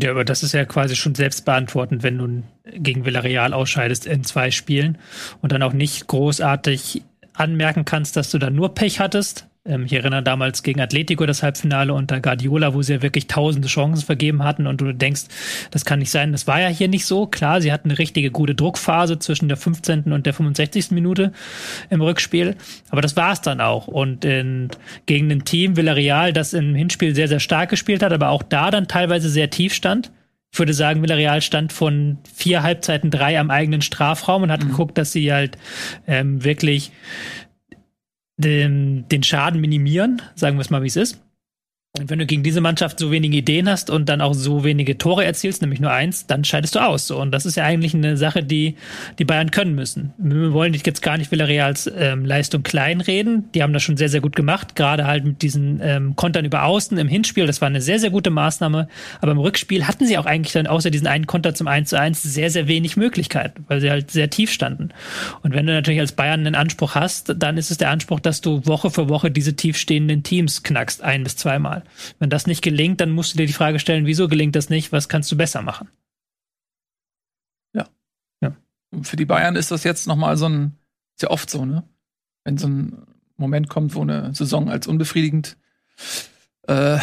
Ja, 0.00 0.12
aber 0.12 0.24
das 0.24 0.42
ist 0.42 0.52
ja 0.52 0.64
quasi 0.64 0.94
schon 0.94 1.16
selbst 1.16 1.44
beantwortend, 1.44 2.04
wenn 2.04 2.18
du 2.18 2.42
gegen 2.64 3.04
Villarreal 3.04 3.52
ausscheidest 3.52 4.06
in 4.06 4.22
zwei 4.22 4.50
Spielen 4.52 4.98
und 5.42 5.50
dann 5.50 5.62
auch 5.62 5.72
nicht 5.72 6.06
großartig 6.06 7.02
anmerken 7.32 7.84
kannst, 7.84 8.16
dass 8.16 8.30
du 8.30 8.38
da 8.38 8.50
nur 8.50 8.74
Pech 8.74 9.00
hattest, 9.00 9.47
ähm, 9.68 9.84
ich 9.84 9.92
erinnere 9.92 10.22
damals 10.22 10.62
gegen 10.62 10.80
Atletico 10.80 11.26
das 11.26 11.42
Halbfinale 11.42 11.92
unter 11.92 12.20
Guardiola, 12.20 12.74
wo 12.74 12.82
sie 12.82 12.94
ja 12.94 13.02
wirklich 13.02 13.26
tausende 13.26 13.68
Chancen 13.68 14.04
vergeben 14.04 14.42
hatten 14.42 14.66
und 14.66 14.80
du 14.80 14.92
denkst, 14.92 15.22
das 15.70 15.84
kann 15.84 15.98
nicht 15.98 16.10
sein. 16.10 16.32
Das 16.32 16.46
war 16.46 16.60
ja 16.60 16.68
hier 16.68 16.88
nicht 16.88 17.06
so. 17.06 17.26
Klar, 17.26 17.60
sie 17.60 17.72
hatten 17.72 17.90
eine 17.90 17.98
richtige 17.98 18.30
gute 18.30 18.54
Druckphase 18.54 19.18
zwischen 19.18 19.48
der 19.48 19.56
15. 19.56 20.12
und 20.12 20.26
der 20.26 20.34
65. 20.34 20.90
Minute 20.90 21.32
im 21.90 22.00
Rückspiel, 22.00 22.56
aber 22.90 23.02
das 23.02 23.16
war 23.16 23.32
es 23.32 23.40
dann 23.40 23.60
auch. 23.60 23.86
Und 23.86 24.24
in, 24.24 24.68
gegen 25.06 25.30
ein 25.30 25.44
Team 25.44 25.76
Villarreal, 25.76 26.32
das 26.32 26.54
im 26.54 26.74
Hinspiel 26.74 27.14
sehr, 27.14 27.28
sehr 27.28 27.40
stark 27.40 27.70
gespielt 27.70 28.02
hat, 28.02 28.12
aber 28.12 28.30
auch 28.30 28.42
da 28.42 28.70
dann 28.70 28.88
teilweise 28.88 29.28
sehr 29.28 29.50
tief 29.50 29.74
stand. 29.74 30.10
Ich 30.50 30.58
würde 30.58 30.72
sagen, 30.72 31.02
Villarreal 31.02 31.42
stand 31.42 31.74
von 31.74 32.18
vier 32.34 32.62
Halbzeiten 32.62 33.10
drei 33.10 33.38
am 33.38 33.50
eigenen 33.50 33.82
Strafraum 33.82 34.44
und 34.44 34.50
hat 34.50 34.64
mhm. 34.64 34.70
geguckt, 34.70 34.96
dass 34.96 35.12
sie 35.12 35.30
halt 35.32 35.58
ähm, 36.06 36.42
wirklich 36.42 36.90
den, 38.38 39.06
den 39.08 39.22
Schaden 39.22 39.60
minimieren, 39.60 40.22
sagen 40.34 40.56
wir 40.56 40.62
es 40.62 40.70
mal, 40.70 40.82
wie 40.82 40.86
es 40.86 40.96
ist. 40.96 41.20
Und 41.98 42.10
wenn 42.10 42.18
du 42.18 42.26
gegen 42.26 42.42
diese 42.42 42.60
Mannschaft 42.60 42.98
so 42.98 43.10
wenige 43.10 43.36
Ideen 43.36 43.68
hast 43.68 43.90
und 43.90 44.08
dann 44.08 44.20
auch 44.20 44.34
so 44.34 44.64
wenige 44.64 44.98
Tore 44.98 45.24
erzielst, 45.24 45.62
nämlich 45.62 45.80
nur 45.80 45.90
eins, 45.90 46.26
dann 46.26 46.44
scheidest 46.44 46.74
du 46.74 46.80
aus. 46.80 47.10
Und 47.10 47.32
das 47.32 47.46
ist 47.46 47.56
ja 47.56 47.64
eigentlich 47.64 47.94
eine 47.94 48.16
Sache, 48.16 48.42
die 48.42 48.76
die 49.18 49.24
Bayern 49.24 49.50
können 49.50 49.74
müssen. 49.74 50.12
Wir 50.18 50.52
wollen 50.52 50.74
jetzt 50.74 51.02
gar 51.02 51.18
nicht 51.18 51.30
Villarreals 51.30 51.90
ähm, 51.96 52.24
Leistung 52.24 52.62
kleinreden. 52.62 53.50
Die 53.54 53.62
haben 53.62 53.72
das 53.72 53.82
schon 53.82 53.96
sehr, 53.96 54.08
sehr 54.08 54.20
gut 54.20 54.36
gemacht. 54.36 54.76
Gerade 54.76 55.06
halt 55.06 55.24
mit 55.24 55.42
diesen 55.42 55.80
ähm, 55.82 56.16
Kontern 56.16 56.44
über 56.44 56.64
Außen 56.64 56.96
im 56.98 57.08
Hinspiel. 57.08 57.46
Das 57.46 57.60
war 57.60 57.68
eine 57.68 57.80
sehr, 57.80 57.98
sehr 57.98 58.10
gute 58.10 58.30
Maßnahme. 58.30 58.88
Aber 59.20 59.32
im 59.32 59.38
Rückspiel 59.38 59.86
hatten 59.86 60.06
sie 60.06 60.18
auch 60.18 60.26
eigentlich 60.26 60.52
dann 60.52 60.66
außer 60.66 60.90
diesen 60.90 61.06
einen 61.06 61.26
Konter 61.26 61.54
zum 61.54 61.68
1 61.68 61.90
zu 61.90 61.98
1 61.98 62.22
sehr, 62.22 62.50
sehr 62.50 62.68
wenig 62.68 62.96
Möglichkeiten, 62.96 63.64
weil 63.68 63.80
sie 63.80 63.90
halt 63.90 64.10
sehr 64.10 64.30
tief 64.30 64.52
standen. 64.52 64.90
Und 65.42 65.54
wenn 65.54 65.66
du 65.66 65.72
natürlich 65.72 66.00
als 66.00 66.12
Bayern 66.12 66.40
einen 66.40 66.54
Anspruch 66.54 66.94
hast, 66.94 67.34
dann 67.36 67.56
ist 67.56 67.70
es 67.70 67.78
der 67.78 67.90
Anspruch, 67.90 68.20
dass 68.20 68.40
du 68.40 68.64
Woche 68.66 68.90
für 68.90 69.08
Woche 69.08 69.30
diese 69.30 69.56
tiefstehenden 69.56 70.22
Teams 70.22 70.62
knackst, 70.62 71.02
ein 71.02 71.24
bis 71.24 71.36
zweimal. 71.36 71.82
Wenn 72.18 72.30
das 72.30 72.46
nicht 72.46 72.62
gelingt, 72.62 73.00
dann 73.00 73.10
musst 73.10 73.34
du 73.34 73.38
dir 73.38 73.46
die 73.46 73.52
Frage 73.52 73.78
stellen, 73.78 74.06
wieso 74.06 74.28
gelingt 74.28 74.56
das 74.56 74.70
nicht? 74.70 74.92
Was 74.92 75.08
kannst 75.08 75.30
du 75.32 75.36
besser 75.36 75.62
machen? 75.62 75.88
Ja. 77.72 77.88
Ja. 78.40 78.56
Für 79.02 79.16
die 79.16 79.24
Bayern 79.24 79.56
ist 79.56 79.70
das 79.70 79.84
jetzt 79.84 80.06
nochmal 80.06 80.36
so 80.36 80.48
ein, 80.48 80.76
ist 81.16 81.22
ja 81.22 81.30
oft 81.30 81.50
so, 81.50 81.64
ne? 81.64 81.84
Wenn 82.44 82.58
so 82.58 82.68
ein 82.68 83.06
Moment 83.36 83.68
kommt, 83.68 83.94
wo 83.94 84.02
eine 84.02 84.34
Saison 84.34 84.68
als 84.70 84.86
unbefriedigend 84.86 85.56
äh, 86.66 86.98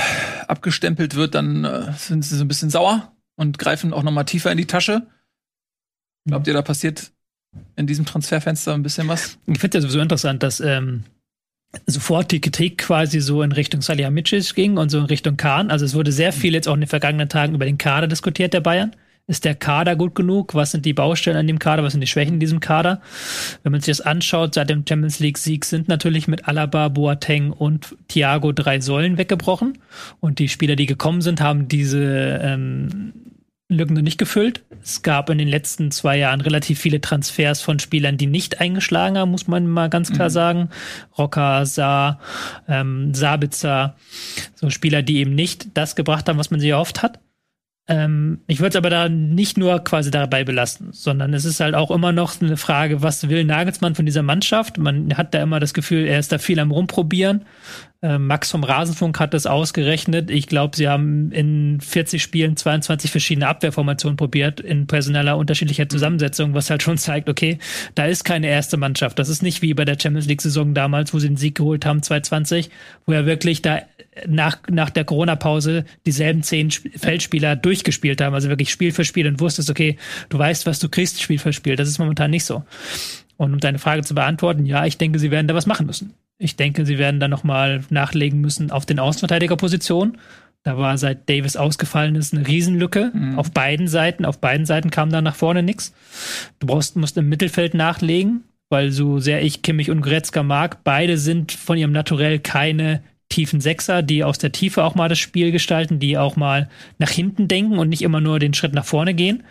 abgestempelt 0.47 1.15
wird, 1.15 1.35
dann 1.35 1.63
äh, 1.65 1.93
sind 1.93 2.23
sie 2.23 2.37
so 2.37 2.43
ein 2.43 2.47
bisschen 2.47 2.69
sauer 2.69 3.13
und 3.35 3.57
greifen 3.57 3.93
auch 3.93 4.03
nochmal 4.03 4.25
tiefer 4.25 4.51
in 4.51 4.57
die 4.57 4.67
Tasche. 4.67 5.07
Glaubt 6.25 6.47
ihr, 6.47 6.53
da 6.53 6.61
passiert 6.61 7.11
in 7.75 7.87
diesem 7.87 8.05
Transferfenster 8.05 8.73
ein 8.73 8.83
bisschen 8.83 9.07
was? 9.07 9.37
Ich 9.45 9.59
finde 9.59 9.77
es 9.77 9.83
ja 9.83 9.87
sowieso 9.87 10.01
interessant, 10.01 10.43
dass 10.43 10.59
ähm, 10.59 11.03
sofort 11.87 12.31
die 12.31 12.41
Kritik 12.41 12.79
quasi 12.79 13.19
so 13.19 13.41
in 13.41 13.51
Richtung 13.51 13.81
Salihamidzic 13.81 14.55
ging 14.55 14.77
und 14.77 14.89
so 14.89 14.99
in 14.99 15.05
Richtung 15.05 15.37
Kahn. 15.37 15.71
Also 15.71 15.85
es 15.85 15.93
wurde 15.93 16.11
sehr 16.11 16.31
viel 16.31 16.53
jetzt 16.53 16.67
auch 16.67 16.73
in 16.73 16.81
den 16.81 16.89
vergangenen 16.89 17.29
Tagen 17.29 17.55
über 17.55 17.65
den 17.65 17.77
Kader 17.77 18.07
diskutiert 18.07 18.53
der 18.53 18.61
Bayern. 18.61 18.95
Ist 19.27 19.43
der 19.43 19.55
Kader 19.55 19.95
gut 19.95 20.13
genug? 20.13 20.53
Was 20.53 20.71
sind 20.71 20.85
die 20.85 20.93
Baustellen 20.93 21.37
an 21.37 21.47
dem 21.47 21.57
Kader? 21.57 21.83
Was 21.83 21.93
sind 21.93 22.01
die 22.01 22.07
Schwächen 22.07 22.35
in 22.35 22.39
diesem 22.39 22.59
Kader? 22.59 23.01
Wenn 23.63 23.71
man 23.71 23.81
sich 23.81 23.97
das 23.97 24.05
anschaut, 24.05 24.53
seit 24.53 24.69
dem 24.69 24.83
Champions 24.87 25.19
League 25.19 25.39
Sieg 25.39 25.65
sind 25.65 25.87
natürlich 25.87 26.27
mit 26.27 26.47
Alaba, 26.47 26.89
Boateng 26.89 27.51
und 27.51 27.95
Thiago 28.07 28.51
drei 28.51 28.79
Säulen 28.81 29.17
weggebrochen. 29.17 29.79
Und 30.19 30.37
die 30.37 30.47
Spieler, 30.47 30.75
die 30.75 30.85
gekommen 30.85 31.21
sind, 31.21 31.41
haben 31.41 31.67
diese 31.67 32.39
ähm, 32.43 33.13
Lücken 33.67 33.95
noch 33.95 34.03
nicht 34.03 34.19
gefüllt. 34.19 34.63
Es 34.83 35.01
gab 35.01 35.29
in 35.31 35.39
den 35.39 35.47
letzten 35.47 35.89
zwei 35.89 36.17
Jahren 36.17 36.41
relativ 36.41 36.79
viele 36.79 37.01
Transfers 37.01 37.61
von 37.61 37.79
Spielern, 37.79 38.17
die 38.17 38.27
nicht 38.27 38.61
eingeschlagen 38.61 39.17
haben, 39.17 39.31
muss 39.31 39.47
man 39.47 39.67
mal 39.67 39.89
ganz 39.89 40.11
klar 40.11 40.29
mhm. 40.29 40.33
sagen. 40.33 40.69
Rocker, 41.17 41.65
Saar, 41.65 42.19
ähm, 42.67 43.15
Sabitzer, 43.15 43.95
so 44.53 44.69
Spieler, 44.69 45.01
die 45.01 45.17
eben 45.17 45.33
nicht 45.33 45.75
das 45.75 45.95
gebracht 45.95 46.29
haben, 46.29 46.37
was 46.37 46.51
man 46.51 46.59
sich 46.59 46.69
erhofft 46.69 47.01
hat. 47.01 47.19
Ähm, 47.87 48.41
ich 48.47 48.59
würde 48.59 48.69
es 48.69 48.75
aber 48.75 48.89
da 48.89 49.09
nicht 49.09 49.57
nur 49.57 49.83
quasi 49.83 50.09
dabei 50.09 50.43
belasten, 50.43 50.91
sondern 50.91 51.33
es 51.33 51.45
ist 51.45 51.59
halt 51.59 51.75
auch 51.75 51.91
immer 51.91 52.11
noch 52.11 52.41
eine 52.41 52.57
Frage, 52.57 53.03
was 53.03 53.29
will 53.29 53.43
Nagelsmann 53.43 53.93
von 53.93 54.05
dieser 54.05 54.23
Mannschaft? 54.23 54.77
Man 54.77 55.15
hat 55.17 55.33
da 55.33 55.41
immer 55.41 55.59
das 55.59 55.73
Gefühl, 55.73 56.05
er 56.05 56.19
ist 56.19 56.31
da 56.31 56.39
viel 56.39 56.59
am 56.59 56.71
Rumprobieren. 56.71 57.45
Äh, 58.05 58.19
Max 58.19 58.51
vom 58.51 58.63
Rasenfunk 58.63 59.19
hat 59.19 59.33
das 59.33 59.47
ausgerechnet. 59.47 60.29
Ich 60.29 60.45
glaube, 60.45 60.77
sie 60.77 60.87
haben 60.87 61.31
in 61.31 61.81
40 61.81 62.21
Spielen 62.21 62.55
22 62.55 63.09
verschiedene 63.09 63.47
Abwehrformationen 63.47 64.15
probiert, 64.15 64.59
in 64.59 64.85
personeller 64.85 65.37
unterschiedlicher 65.37 65.89
Zusammensetzung, 65.89 66.53
was 66.53 66.69
halt 66.69 66.83
schon 66.83 66.99
zeigt, 66.99 67.29
okay, 67.29 67.57
da 67.95 68.05
ist 68.05 68.23
keine 68.23 68.45
erste 68.45 68.77
Mannschaft. 68.77 69.17
Das 69.17 69.27
ist 69.27 69.41
nicht 69.41 69.63
wie 69.63 69.73
bei 69.73 69.85
der 69.85 69.97
Champions 69.99 70.27
League-Saison 70.27 70.75
damals, 70.75 71.15
wo 71.15 71.19
sie 71.19 71.29
den 71.29 71.37
Sieg 71.37 71.55
geholt 71.55 71.83
haben, 71.83 72.03
2020, 72.03 72.69
wo 73.07 73.13
er 73.13 73.25
wirklich 73.25 73.63
da 73.63 73.81
nach, 74.27 74.59
nach 74.69 74.91
der 74.91 75.03
Corona-Pause 75.03 75.83
dieselben 76.05 76.43
zehn 76.43 76.69
Feldspieler 76.69 77.55
durchgespielt 77.55 78.21
haben, 78.21 78.35
also 78.35 78.49
wirklich 78.49 78.69
Spiel 78.69 78.91
für 78.91 79.03
Spiel 79.03 79.27
und 79.27 79.39
wusstest, 79.39 79.71
okay, 79.71 79.97
du 80.29 80.37
weißt, 80.37 80.67
was 80.67 80.77
du 80.77 80.89
kriegst, 80.89 81.23
Spiel 81.23 81.39
für 81.39 81.53
Spiel. 81.53 81.75
Das 81.75 81.89
ist 81.89 81.97
momentan 81.97 82.29
nicht 82.29 82.45
so. 82.45 82.63
Und 83.37 83.51
um 83.51 83.59
deine 83.59 83.79
Frage 83.79 84.03
zu 84.03 84.13
beantworten, 84.13 84.67
ja, 84.67 84.85
ich 84.85 84.99
denke, 84.99 85.17
sie 85.17 85.31
werden 85.31 85.47
da 85.47 85.55
was 85.55 85.65
machen 85.65 85.87
müssen. 85.87 86.13
Ich 86.37 86.55
denke, 86.55 86.85
sie 86.85 86.97
werden 86.97 87.19
da 87.19 87.27
nochmal 87.27 87.83
nachlegen 87.89 88.41
müssen 88.41 88.71
auf 88.71 88.85
den 88.85 88.99
Außenverteidigerpositionen. 88.99 90.17
Da 90.63 90.77
war 90.77 90.97
seit 90.97 91.29
Davis 91.29 91.55
ausgefallen 91.57 92.15
ist 92.15 92.33
eine 92.33 92.47
Riesenlücke 92.47 93.11
mhm. 93.13 93.37
auf 93.37 93.51
beiden 93.51 93.87
Seiten. 93.87 94.25
Auf 94.25 94.39
beiden 94.39 94.65
Seiten 94.65 94.89
kam 94.89 95.11
da 95.11 95.21
nach 95.21 95.35
vorne 95.35 95.61
nichts. 95.61 95.93
Du 96.59 96.67
brauchst, 96.67 96.95
musst 96.95 97.17
im 97.17 97.29
Mittelfeld 97.29 97.75
nachlegen, 97.75 98.43
weil 98.69 98.91
so 98.91 99.19
sehr 99.19 99.43
ich 99.43 99.61
Kimmich 99.61 99.91
und 99.91 100.01
Gretzka 100.01 100.41
mag, 100.41 100.83
beide 100.83 101.19
sind 101.19 101.51
von 101.51 101.77
ihrem 101.77 101.91
Naturell 101.91 102.39
keine 102.39 103.03
tiefen 103.29 103.61
Sechser, 103.61 104.01
die 104.01 104.23
aus 104.23 104.37
der 104.37 104.51
Tiefe 104.51 104.83
auch 104.83 104.95
mal 104.95 105.09
das 105.09 105.19
Spiel 105.19 105.51
gestalten, 105.51 105.99
die 105.99 106.17
auch 106.17 106.35
mal 106.35 106.69
nach 106.97 107.09
hinten 107.09 107.47
denken 107.47 107.77
und 107.77 107.89
nicht 107.89 108.01
immer 108.01 108.21
nur 108.21 108.39
den 108.39 108.53
Schritt 108.53 108.73
nach 108.73 108.85
vorne 108.85 109.13
gehen. 109.13 109.43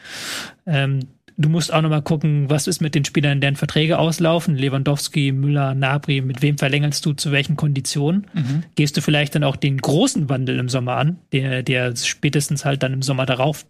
Ähm, 0.66 1.00
Du 1.36 1.48
musst 1.48 1.72
auch 1.72 1.82
nochmal 1.82 2.02
gucken, 2.02 2.48
was 2.48 2.68
ist 2.68 2.80
mit 2.80 2.94
den 2.94 3.04
Spielern, 3.04 3.40
deren 3.40 3.56
Verträge 3.56 3.98
auslaufen. 3.98 4.54
Lewandowski, 4.56 5.32
Müller, 5.32 5.74
Nabri, 5.74 6.20
mit 6.20 6.42
wem 6.42 6.58
verlängerst 6.58 7.04
du 7.04 7.12
zu 7.12 7.32
welchen 7.32 7.56
Konditionen? 7.56 8.26
Mhm. 8.34 8.62
Gehst 8.76 8.96
du 8.96 9.00
vielleicht 9.00 9.34
dann 9.34 9.42
auch 9.42 9.56
den 9.56 9.78
großen 9.78 10.28
Wandel 10.28 10.58
im 10.60 10.68
Sommer 10.68 10.96
an, 10.96 11.18
der, 11.32 11.64
der 11.64 11.96
spätestens 11.96 12.64
halt 12.64 12.84
dann 12.84 12.92
im 12.92 13.02
Sommer 13.02 13.26
darauf 13.26 13.66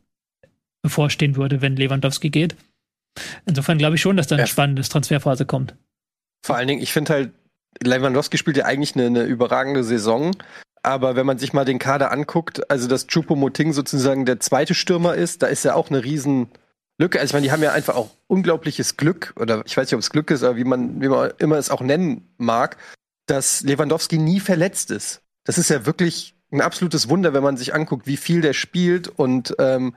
bevorstehen 0.82 1.36
würde, 1.36 1.62
wenn 1.62 1.76
Lewandowski 1.76 2.28
geht. 2.28 2.54
Insofern 3.46 3.78
glaube 3.78 3.94
ich 3.96 4.02
schon, 4.02 4.16
dass 4.18 4.26
da 4.26 4.34
eine 4.34 4.42
Ja. 4.42 4.46
spannende 4.46 4.82
Transferphase 4.82 5.46
kommt. 5.46 5.74
Vor 6.44 6.56
allen 6.56 6.68
Dingen, 6.68 6.82
ich 6.82 6.92
finde 6.92 7.12
halt, 7.14 7.30
Lewandowski 7.82 8.36
spielt 8.36 8.58
ja 8.58 8.66
eigentlich 8.66 8.94
eine, 8.94 9.06
eine 9.06 9.22
überragende 9.22 9.82
Saison. 9.84 10.36
Aber 10.82 11.16
wenn 11.16 11.24
man 11.24 11.38
sich 11.38 11.54
mal 11.54 11.64
den 11.64 11.78
Kader 11.78 12.12
anguckt, 12.12 12.70
also 12.70 12.88
dass 12.88 13.06
Choupo-Moting 13.08 13.72
sozusagen 13.72 14.26
der 14.26 14.40
zweite 14.40 14.74
Stürmer 14.74 15.14
ist, 15.14 15.42
da 15.42 15.46
ist 15.46 15.64
ja 15.64 15.74
auch 15.74 15.88
eine 15.88 16.04
riesen 16.04 16.48
Lücke. 16.98 17.18
Also 17.18 17.30
ich 17.30 17.32
meine, 17.34 17.46
die 17.46 17.52
haben 17.52 17.62
ja 17.62 17.72
einfach 17.72 17.96
auch 17.96 18.10
unglaubliches 18.26 18.96
Glück, 18.96 19.32
oder 19.36 19.62
ich 19.66 19.76
weiß 19.76 19.86
nicht, 19.88 19.94
ob 19.94 20.00
es 20.00 20.10
Glück 20.10 20.30
ist, 20.30 20.42
aber 20.42 20.56
wie 20.56 20.64
man, 20.64 21.00
wie 21.00 21.08
man 21.08 21.32
immer 21.38 21.56
es 21.56 21.70
auch 21.70 21.80
nennen 21.80 22.28
mag, 22.38 22.76
dass 23.26 23.62
Lewandowski 23.62 24.18
nie 24.18 24.40
verletzt 24.40 24.90
ist. 24.90 25.22
Das 25.44 25.58
ist 25.58 25.70
ja 25.70 25.86
wirklich 25.86 26.34
ein 26.52 26.60
absolutes 26.60 27.08
Wunder, 27.08 27.34
wenn 27.34 27.42
man 27.42 27.56
sich 27.56 27.74
anguckt, 27.74 28.06
wie 28.06 28.16
viel 28.16 28.40
der 28.40 28.52
spielt 28.52 29.08
und 29.08 29.54
ähm, 29.58 29.94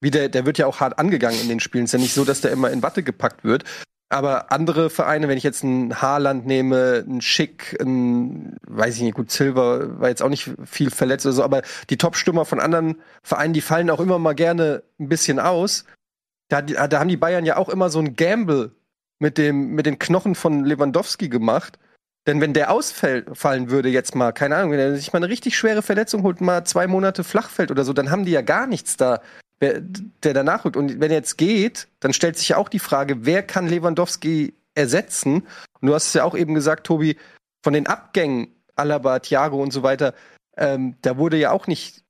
wie 0.00 0.10
der, 0.10 0.28
der 0.28 0.46
wird 0.46 0.58
ja 0.58 0.66
auch 0.66 0.80
hart 0.80 0.98
angegangen 0.98 1.40
in 1.40 1.48
den 1.48 1.60
Spielen. 1.60 1.84
Es 1.84 1.90
ist 1.90 1.92
ja 1.94 1.98
nicht 1.98 2.14
so, 2.14 2.24
dass 2.24 2.40
der 2.40 2.52
immer 2.52 2.70
in 2.70 2.82
Watte 2.82 3.02
gepackt 3.02 3.44
wird. 3.44 3.64
Aber 4.08 4.52
andere 4.52 4.88
Vereine, 4.88 5.26
wenn 5.26 5.36
ich 5.36 5.42
jetzt 5.42 5.64
einen 5.64 6.00
Haaland 6.00 6.46
nehme, 6.46 7.04
einen 7.04 7.20
Schick, 7.20 7.76
einen, 7.80 8.56
weiß 8.68 8.96
ich 8.96 9.02
nicht, 9.02 9.14
gut, 9.14 9.32
Silver 9.32 10.00
war 10.00 10.08
jetzt 10.08 10.22
auch 10.22 10.28
nicht 10.28 10.48
viel 10.64 10.90
verletzt 10.90 11.26
oder 11.26 11.32
so, 11.32 11.42
aber 11.42 11.62
die 11.90 11.96
Top-Stürmer 11.96 12.44
von 12.44 12.60
anderen 12.60 13.00
Vereinen, 13.24 13.52
die 13.52 13.60
fallen 13.60 13.90
auch 13.90 13.98
immer 13.98 14.20
mal 14.20 14.34
gerne 14.34 14.84
ein 15.00 15.08
bisschen 15.08 15.40
aus. 15.40 15.84
Da, 16.48 16.62
da 16.62 17.00
haben 17.00 17.08
die 17.08 17.16
Bayern 17.16 17.44
ja 17.44 17.56
auch 17.56 17.68
immer 17.68 17.90
so 17.90 17.98
ein 17.98 18.14
Gamble 18.14 18.72
mit, 19.18 19.38
dem, 19.38 19.74
mit 19.74 19.86
den 19.86 19.98
Knochen 19.98 20.34
von 20.34 20.64
Lewandowski 20.64 21.28
gemacht. 21.28 21.78
Denn 22.26 22.40
wenn 22.40 22.52
der 22.52 22.72
ausfallen 22.72 23.70
würde 23.70 23.88
jetzt 23.88 24.14
mal, 24.14 24.32
keine 24.32 24.56
Ahnung, 24.56 24.72
wenn 24.72 24.80
er 24.80 24.96
sich 24.96 25.12
mal 25.12 25.18
eine 25.18 25.28
richtig 25.28 25.56
schwere 25.56 25.82
Verletzung 25.82 26.22
holt, 26.24 26.40
mal 26.40 26.64
zwei 26.64 26.86
Monate 26.88 27.22
flach 27.22 27.50
fällt 27.50 27.70
oder 27.70 27.84
so, 27.84 27.92
dann 27.92 28.10
haben 28.10 28.24
die 28.24 28.32
ja 28.32 28.42
gar 28.42 28.66
nichts 28.66 28.96
da, 28.96 29.20
der 29.60 29.82
danach 30.20 30.64
rückt. 30.64 30.76
Und 30.76 31.00
wenn 31.00 31.10
er 31.10 31.18
jetzt 31.18 31.38
geht, 31.38 31.86
dann 32.00 32.12
stellt 32.12 32.36
sich 32.36 32.48
ja 32.50 32.56
auch 32.56 32.68
die 32.68 32.80
Frage, 32.80 33.24
wer 33.24 33.42
kann 33.44 33.68
Lewandowski 33.68 34.54
ersetzen? 34.74 35.46
Und 35.80 35.88
du 35.88 35.94
hast 35.94 36.08
es 36.08 36.14
ja 36.14 36.24
auch 36.24 36.36
eben 36.36 36.54
gesagt, 36.54 36.86
Tobi, 36.86 37.16
von 37.62 37.72
den 37.72 37.86
Abgängen 37.86 38.48
Alaba, 38.74 39.20
Thiago 39.20 39.62
und 39.62 39.72
so 39.72 39.82
weiter, 39.82 40.12
ähm, 40.56 40.96
da 41.02 41.16
wurde 41.16 41.36
ja 41.36 41.52
auch 41.52 41.66
nicht 41.66 42.04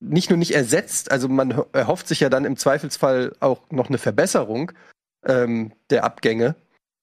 nicht 0.00 0.30
nur 0.30 0.38
nicht 0.38 0.54
ersetzt, 0.54 1.10
also 1.10 1.28
man 1.28 1.56
ho- 1.56 1.66
erhofft 1.72 2.08
sich 2.08 2.20
ja 2.20 2.28
dann 2.28 2.44
im 2.44 2.56
Zweifelsfall 2.56 3.34
auch 3.40 3.62
noch 3.70 3.88
eine 3.88 3.98
Verbesserung 3.98 4.72
ähm, 5.26 5.72
der 5.90 6.04
Abgänge. 6.04 6.54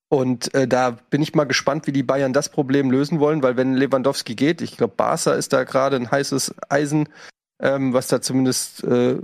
Und 0.07 0.53
äh, 0.53 0.67
da 0.67 0.91
bin 0.91 1.21
ich 1.21 1.33
mal 1.33 1.43
gespannt, 1.45 1.87
wie 1.87 1.91
die 1.91 2.03
Bayern 2.03 2.31
das 2.31 2.49
Problem 2.49 2.91
lösen 2.91 3.19
wollen, 3.19 3.43
weil 3.43 3.57
wenn 3.57 3.73
Lewandowski 3.73 4.35
geht, 4.35 4.61
ich 4.61 4.77
glaube, 4.77 4.93
Barca 4.95 5.33
ist 5.33 5.51
da 5.51 5.63
gerade 5.63 5.95
ein 5.95 6.11
heißes 6.11 6.55
Eisen, 6.69 7.09
ähm, 7.61 7.91
was 7.91 8.07
da 8.07 8.21
zumindest 8.21 8.83
äh, 8.83 9.17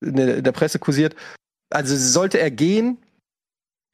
in, 0.00 0.16
der, 0.16 0.36
in 0.36 0.44
der 0.44 0.52
Presse 0.52 0.78
kursiert. 0.78 1.16
Also 1.70 1.96
sollte 1.96 2.38
er 2.38 2.50
gehen, 2.50 2.98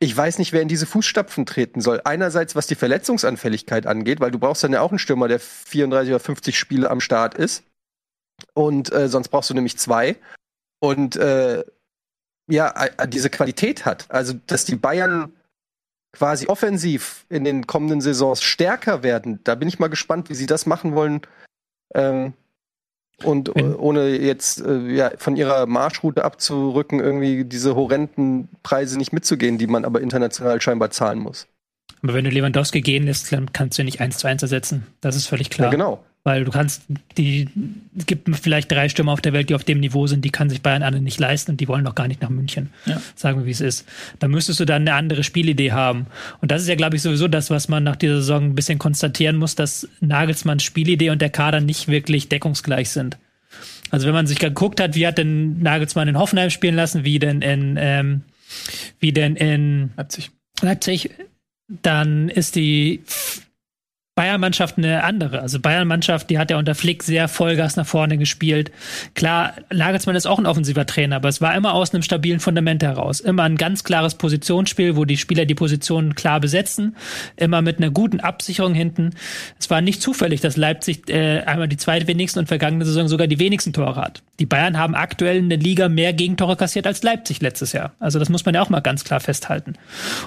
ich 0.02 0.14
weiß 0.16 0.38
nicht, 0.38 0.52
wer 0.52 0.62
in 0.62 0.68
diese 0.68 0.86
Fußstapfen 0.86 1.46
treten 1.46 1.80
soll. 1.80 2.00
Einerseits, 2.04 2.56
was 2.56 2.66
die 2.66 2.74
Verletzungsanfälligkeit 2.74 3.86
angeht, 3.86 4.20
weil 4.20 4.30
du 4.30 4.38
brauchst 4.38 4.64
dann 4.64 4.72
ja 4.72 4.80
auch 4.80 4.90
einen 4.90 4.98
Stürmer, 4.98 5.28
der 5.28 5.40
34 5.40 6.12
oder 6.12 6.20
50 6.20 6.58
Spiele 6.58 6.90
am 6.90 7.00
Start 7.00 7.34
ist. 7.34 7.62
Und 8.54 8.92
äh, 8.92 9.08
sonst 9.08 9.28
brauchst 9.28 9.50
du 9.50 9.54
nämlich 9.54 9.78
zwei. 9.78 10.16
Und 10.80 11.16
äh, 11.16 11.64
ja, 12.48 12.74
diese 13.06 13.30
Qualität 13.30 13.84
hat. 13.84 14.06
Also, 14.08 14.34
dass 14.46 14.64
die 14.64 14.76
Bayern 14.76 15.32
quasi 16.12 16.46
offensiv 16.48 17.24
in 17.28 17.44
den 17.44 17.66
kommenden 17.66 18.00
Saisons 18.00 18.42
stärker 18.42 19.02
werden, 19.02 19.40
da 19.44 19.54
bin 19.54 19.68
ich 19.68 19.78
mal 19.78 19.88
gespannt, 19.88 20.28
wie 20.28 20.34
sie 20.34 20.46
das 20.46 20.66
machen 20.66 20.94
wollen. 20.94 21.20
Ähm, 21.94 22.32
und 23.22 23.54
ohne 23.54 24.16
jetzt 24.16 24.64
äh, 24.64 24.88
ja, 24.88 25.12
von 25.18 25.36
ihrer 25.36 25.66
Marschroute 25.66 26.24
abzurücken, 26.24 27.00
irgendwie 27.00 27.44
diese 27.44 27.76
horrenden 27.76 28.48
Preise 28.62 28.96
nicht 28.96 29.12
mitzugehen, 29.12 29.58
die 29.58 29.66
man 29.66 29.84
aber 29.84 30.00
international 30.00 30.60
scheinbar 30.60 30.90
zahlen 30.90 31.18
muss. 31.18 31.46
Aber 32.02 32.14
wenn 32.14 32.24
du 32.24 32.30
Lewandowski 32.30 32.80
gehen 32.80 33.04
lässt, 33.04 33.30
dann 33.30 33.52
kannst 33.52 33.76
du 33.76 33.82
ihn 33.82 33.86
nicht 33.86 34.00
eins 34.00 34.18
zu 34.18 34.26
eins 34.26 34.42
ersetzen. 34.42 34.86
Das 35.02 35.16
ist 35.16 35.26
völlig 35.26 35.50
klar. 35.50 35.66
Ja, 35.66 35.70
genau. 35.70 36.04
Weil 36.22 36.44
du 36.44 36.50
kannst, 36.50 36.82
die, 37.16 37.48
es 37.96 38.04
gibt 38.04 38.28
vielleicht 38.36 38.70
drei 38.70 38.90
Stürmer 38.90 39.12
auf 39.12 39.22
der 39.22 39.32
Welt, 39.32 39.48
die 39.48 39.54
auf 39.54 39.64
dem 39.64 39.80
Niveau 39.80 40.06
sind, 40.06 40.22
die 40.22 40.30
kann 40.30 40.50
sich 40.50 40.60
Bayern 40.60 40.82
alle 40.82 41.00
nicht 41.00 41.18
leisten 41.18 41.52
und 41.52 41.60
die 41.60 41.68
wollen 41.68 41.84
doch 41.84 41.94
gar 41.94 42.08
nicht 42.08 42.20
nach 42.20 42.28
München. 42.28 42.68
Ja. 42.84 43.00
Sagen 43.14 43.38
wir, 43.38 43.46
wie 43.46 43.50
es 43.52 43.62
ist. 43.62 43.88
Da 44.18 44.28
müsstest 44.28 44.60
du 44.60 44.66
dann 44.66 44.82
eine 44.82 44.94
andere 44.94 45.24
Spielidee 45.24 45.72
haben. 45.72 46.06
Und 46.42 46.50
das 46.50 46.60
ist 46.60 46.68
ja, 46.68 46.74
glaube 46.74 46.96
ich, 46.96 47.02
sowieso 47.02 47.26
das, 47.26 47.48
was 47.48 47.68
man 47.68 47.84
nach 47.84 47.96
dieser 47.96 48.16
Saison 48.16 48.44
ein 48.44 48.54
bisschen 48.54 48.78
konstatieren 48.78 49.36
muss, 49.36 49.54
dass 49.54 49.88
Nagelsmanns 50.00 50.62
Spielidee 50.62 51.08
und 51.08 51.22
der 51.22 51.30
Kader 51.30 51.60
nicht 51.60 51.88
wirklich 51.88 52.28
deckungsgleich 52.28 52.90
sind. 52.90 53.16
Also 53.90 54.06
wenn 54.06 54.14
man 54.14 54.26
sich 54.26 54.38
geguckt 54.38 54.78
hat, 54.78 54.94
wie 54.94 55.06
hat 55.06 55.16
denn 55.16 55.62
Nagelsmann 55.62 56.06
in 56.06 56.18
Hoffenheim 56.18 56.50
spielen 56.50 56.76
lassen, 56.76 57.04
wie 57.04 57.18
denn 57.18 57.40
in, 57.40 57.76
ähm, 57.78 58.22
wie 58.98 59.12
denn 59.12 59.36
in 59.36 59.90
Leipzig. 59.96 60.30
Leipzig, 60.60 61.10
dann 61.82 62.28
ist 62.28 62.56
die 62.56 63.00
Bayern-Mannschaft 64.20 64.76
eine 64.76 65.02
andere. 65.02 65.40
Also 65.40 65.60
Bayern-Mannschaft, 65.60 66.28
die 66.28 66.38
hat 66.38 66.50
ja 66.50 66.58
unter 66.58 66.74
Flick 66.74 67.02
sehr 67.02 67.26
Vollgas 67.26 67.76
nach 67.76 67.86
vorne 67.86 68.18
gespielt. 68.18 68.70
Klar, 69.14 69.54
Nagelsmann 69.72 70.14
ist 70.14 70.26
auch 70.26 70.38
ein 70.38 70.44
offensiver 70.44 70.84
Trainer, 70.84 71.16
aber 71.16 71.30
es 71.30 71.40
war 71.40 71.54
immer 71.54 71.72
aus 71.72 71.94
einem 71.94 72.02
stabilen 72.02 72.38
Fundament 72.38 72.82
heraus. 72.82 73.20
Immer 73.20 73.44
ein 73.44 73.56
ganz 73.56 73.82
klares 73.82 74.16
Positionsspiel, 74.16 74.94
wo 74.94 75.06
die 75.06 75.16
Spieler 75.16 75.46
die 75.46 75.54
Positionen 75.54 76.14
klar 76.14 76.38
besetzen. 76.38 76.96
Immer 77.36 77.62
mit 77.62 77.78
einer 77.78 77.88
guten 77.88 78.20
Absicherung 78.20 78.74
hinten. 78.74 79.14
Es 79.58 79.70
war 79.70 79.80
nicht 79.80 80.02
zufällig, 80.02 80.42
dass 80.42 80.58
Leipzig 80.58 81.08
äh, 81.08 81.40
einmal 81.40 81.68
die 81.68 81.78
zweitwenigsten 81.78 82.40
und 82.40 82.46
vergangene 82.46 82.84
Saison 82.84 83.08
sogar 83.08 83.26
die 83.26 83.38
wenigsten 83.38 83.72
Tore 83.72 83.96
hat. 83.96 84.22
Die 84.40 84.46
Bayern 84.46 84.78
haben 84.78 84.94
aktuell 84.94 85.36
in 85.36 85.50
der 85.50 85.58
Liga 85.58 85.88
mehr 85.88 86.14
Gegentore 86.14 86.56
kassiert 86.56 86.86
als 86.86 87.02
Leipzig 87.02 87.40
letztes 87.42 87.72
Jahr. 87.72 87.92
Also 88.00 88.18
das 88.18 88.30
muss 88.30 88.44
man 88.46 88.54
ja 88.54 88.62
auch 88.62 88.70
mal 88.70 88.80
ganz 88.80 89.04
klar 89.04 89.20
festhalten. 89.20 89.74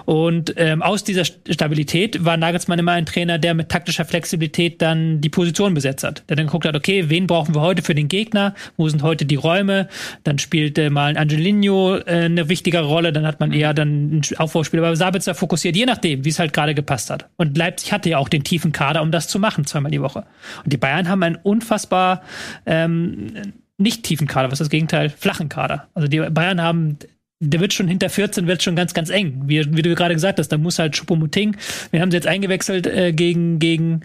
Und 0.05 0.53
ähm, 0.57 0.83
aus 0.83 1.03
dieser 1.03 1.23
St- 1.23 1.51
Stabilität 1.51 2.23
war 2.23 2.37
Nagelsmann 2.37 2.77
immer 2.77 2.91
ein 2.91 3.07
Trainer, 3.07 3.39
der 3.39 3.55
mit 3.55 3.69
taktischer 3.69 4.05
Flexibilität 4.05 4.81
dann 4.81 5.19
die 5.19 5.29
Position 5.29 5.73
besetzt 5.73 6.03
hat. 6.03 6.23
Der 6.29 6.35
dann 6.35 6.45
geguckt 6.45 6.65
hat, 6.65 6.75
okay, 6.75 7.09
wen 7.09 7.25
brauchen 7.25 7.55
wir 7.55 7.61
heute 7.61 7.81
für 7.81 7.95
den 7.95 8.07
Gegner? 8.07 8.53
Wo 8.77 8.87
sind 8.87 9.01
heute 9.01 9.25
die 9.25 9.35
Räume? 9.35 9.89
Dann 10.23 10.37
spielt 10.37 10.77
äh, 10.77 10.91
mal 10.91 11.07
ein 11.07 11.17
Angelino 11.17 11.97
äh, 11.97 12.25
eine 12.25 12.49
wichtige 12.49 12.81
Rolle. 12.81 13.13
Dann 13.13 13.25
hat 13.25 13.39
man 13.39 13.51
eher 13.51 13.73
dann 13.73 13.87
einen 13.87 14.21
Aufbauspieler 14.37 14.83
bei 14.83 14.93
Sabitzer 14.93 15.33
fokussiert, 15.33 15.75
je 15.75 15.87
nachdem, 15.87 16.23
wie 16.23 16.29
es 16.29 16.37
halt 16.37 16.53
gerade 16.53 16.75
gepasst 16.75 17.09
hat. 17.09 17.29
Und 17.37 17.57
Leipzig 17.57 17.91
hatte 17.91 18.11
ja 18.11 18.19
auch 18.19 18.29
den 18.29 18.43
tiefen 18.43 18.71
Kader, 18.71 19.01
um 19.01 19.09
das 19.09 19.27
zu 19.27 19.39
machen, 19.39 19.65
zweimal 19.65 19.91
die 19.91 20.01
Woche. 20.01 20.25
Und 20.63 20.71
die 20.71 20.77
Bayern 20.77 21.09
haben 21.09 21.23
einen 21.23 21.37
unfassbar 21.37 22.21
ähm, 22.67 23.53
nicht 23.77 24.03
tiefen 24.03 24.27
Kader, 24.27 24.47
was 24.47 24.53
ist 24.53 24.67
das 24.67 24.69
Gegenteil? 24.69 25.09
Flachen 25.09 25.49
Kader. 25.49 25.87
Also 25.93 26.07
die 26.07 26.19
Bayern 26.19 26.61
haben 26.61 26.97
der 27.43 27.59
wird 27.59 27.73
schon 27.73 27.87
hinter 27.87 28.09
14 28.09 28.47
wird 28.47 28.63
schon 28.63 28.75
ganz, 28.75 28.93
ganz 28.93 29.09
eng. 29.09 29.43
Wie, 29.45 29.75
wie 29.75 29.81
du 29.81 29.95
gerade 29.95 30.13
gesagt 30.13 30.39
hast, 30.39 30.49
da 30.49 30.57
muss 30.57 30.79
halt 30.79 30.95
Choupo-Moting. 30.95 31.57
Wir 31.91 32.01
haben 32.01 32.11
sie 32.11 32.17
jetzt 32.17 32.27
eingewechselt 32.27 32.87
äh, 32.87 33.11
gegen, 33.11 33.59
gegen 33.59 34.01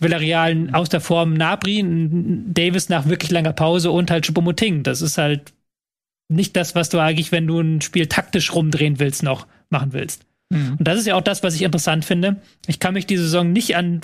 Villarreal 0.00 0.68
aus 0.72 0.88
der 0.88 1.00
Form 1.00 1.34
Nabri, 1.34 1.84
Davis 2.48 2.88
nach 2.88 3.08
wirklich 3.08 3.30
langer 3.30 3.52
Pause 3.52 3.90
und 3.90 4.10
halt 4.10 4.26
Choupo-Moting. 4.26 4.82
Das 4.82 5.00
ist 5.00 5.16
halt 5.18 5.52
nicht 6.28 6.56
das, 6.56 6.74
was 6.74 6.88
du 6.90 6.98
eigentlich, 6.98 7.32
wenn 7.32 7.46
du 7.46 7.60
ein 7.60 7.80
Spiel 7.80 8.06
taktisch 8.06 8.52
rumdrehen 8.54 8.98
willst, 8.98 9.22
noch 9.22 9.46
machen 9.70 9.92
willst. 9.92 10.26
Und 10.78 10.86
das 10.86 10.98
ist 10.98 11.06
ja 11.06 11.14
auch 11.14 11.22
das, 11.22 11.42
was 11.42 11.54
ich 11.54 11.62
interessant 11.62 12.04
finde. 12.04 12.36
Ich 12.66 12.78
kann 12.78 12.94
mich 12.94 13.06
diese 13.06 13.24
Saison 13.24 13.52
nicht 13.52 13.76
an 13.76 14.00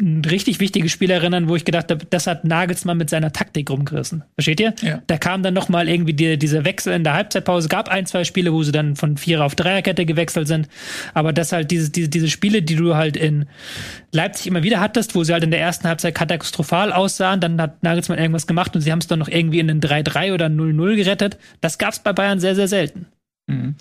richtig 0.00 0.58
wichtiges 0.58 0.90
Spiel 0.90 1.10
erinnern, 1.10 1.48
wo 1.48 1.54
ich 1.54 1.64
gedacht 1.64 1.90
habe, 1.90 2.04
das 2.08 2.26
hat 2.26 2.44
Nagelsmann 2.44 2.96
mit 2.96 3.10
seiner 3.10 3.32
Taktik 3.32 3.70
rumgerissen. 3.70 4.24
Versteht 4.34 4.58
ihr? 4.58 4.74
Ja. 4.80 5.02
Da 5.06 5.18
kam 5.18 5.42
dann 5.42 5.54
noch 5.54 5.68
mal 5.68 5.88
irgendwie 5.88 6.14
die, 6.14 6.38
dieser 6.38 6.64
Wechsel 6.64 6.92
in 6.92 7.04
der 7.04 7.14
Halbzeitpause. 7.14 7.68
Gab 7.68 7.88
ein, 7.88 8.06
zwei 8.06 8.24
Spiele, 8.24 8.52
wo 8.52 8.62
sie 8.62 8.72
dann 8.72 8.96
von 8.96 9.16
Vierer 9.16 9.44
auf 9.44 9.54
Dreierkette 9.54 10.04
gewechselt 10.04 10.48
sind. 10.48 10.68
Aber 11.14 11.32
das 11.32 11.52
halt 11.52 11.70
diese, 11.70 11.90
diese, 11.90 12.08
diese 12.08 12.28
Spiele, 12.28 12.62
die 12.62 12.74
du 12.74 12.96
halt 12.96 13.16
in 13.16 13.46
Leipzig 14.12 14.48
immer 14.48 14.62
wieder 14.62 14.80
hattest, 14.80 15.14
wo 15.14 15.22
sie 15.22 15.32
halt 15.32 15.44
in 15.44 15.50
der 15.50 15.60
ersten 15.60 15.86
Halbzeit 15.86 16.14
katastrophal 16.14 16.92
aussahen, 16.92 17.40
dann 17.40 17.60
hat 17.60 17.82
Nagelsmann 17.82 18.18
irgendwas 18.18 18.46
gemacht 18.46 18.74
und 18.74 18.80
sie 18.80 18.90
haben 18.90 19.00
es 19.00 19.06
dann 19.06 19.20
noch 19.20 19.28
irgendwie 19.28 19.60
in 19.60 19.70
einen 19.70 19.80
3-3 19.80 20.34
oder 20.34 20.46
0-0 20.46 20.96
gerettet. 20.96 21.38
Das 21.60 21.78
gab 21.78 21.92
es 21.92 22.00
bei 22.00 22.12
Bayern 22.12 22.40
sehr, 22.40 22.56
sehr 22.56 22.68
selten. 22.68 23.06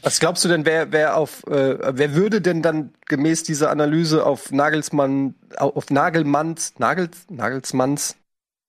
Was 0.01 0.19
glaubst 0.19 0.43
du 0.43 0.49
denn, 0.49 0.65
wer, 0.65 0.91
wer 0.91 1.17
auf, 1.17 1.45
äh, 1.47 1.77
wer 1.97 2.15
würde 2.15 2.41
denn 2.41 2.61
dann 2.61 2.91
gemäß 3.07 3.43
dieser 3.43 3.69
Analyse 3.69 4.25
auf 4.25 4.51
Nagelsmann, 4.51 5.35
auf 5.57 5.89
Nagelmanns, 5.89 6.73
Nagels, 6.79 7.25
Nagelsmanns 7.29 8.17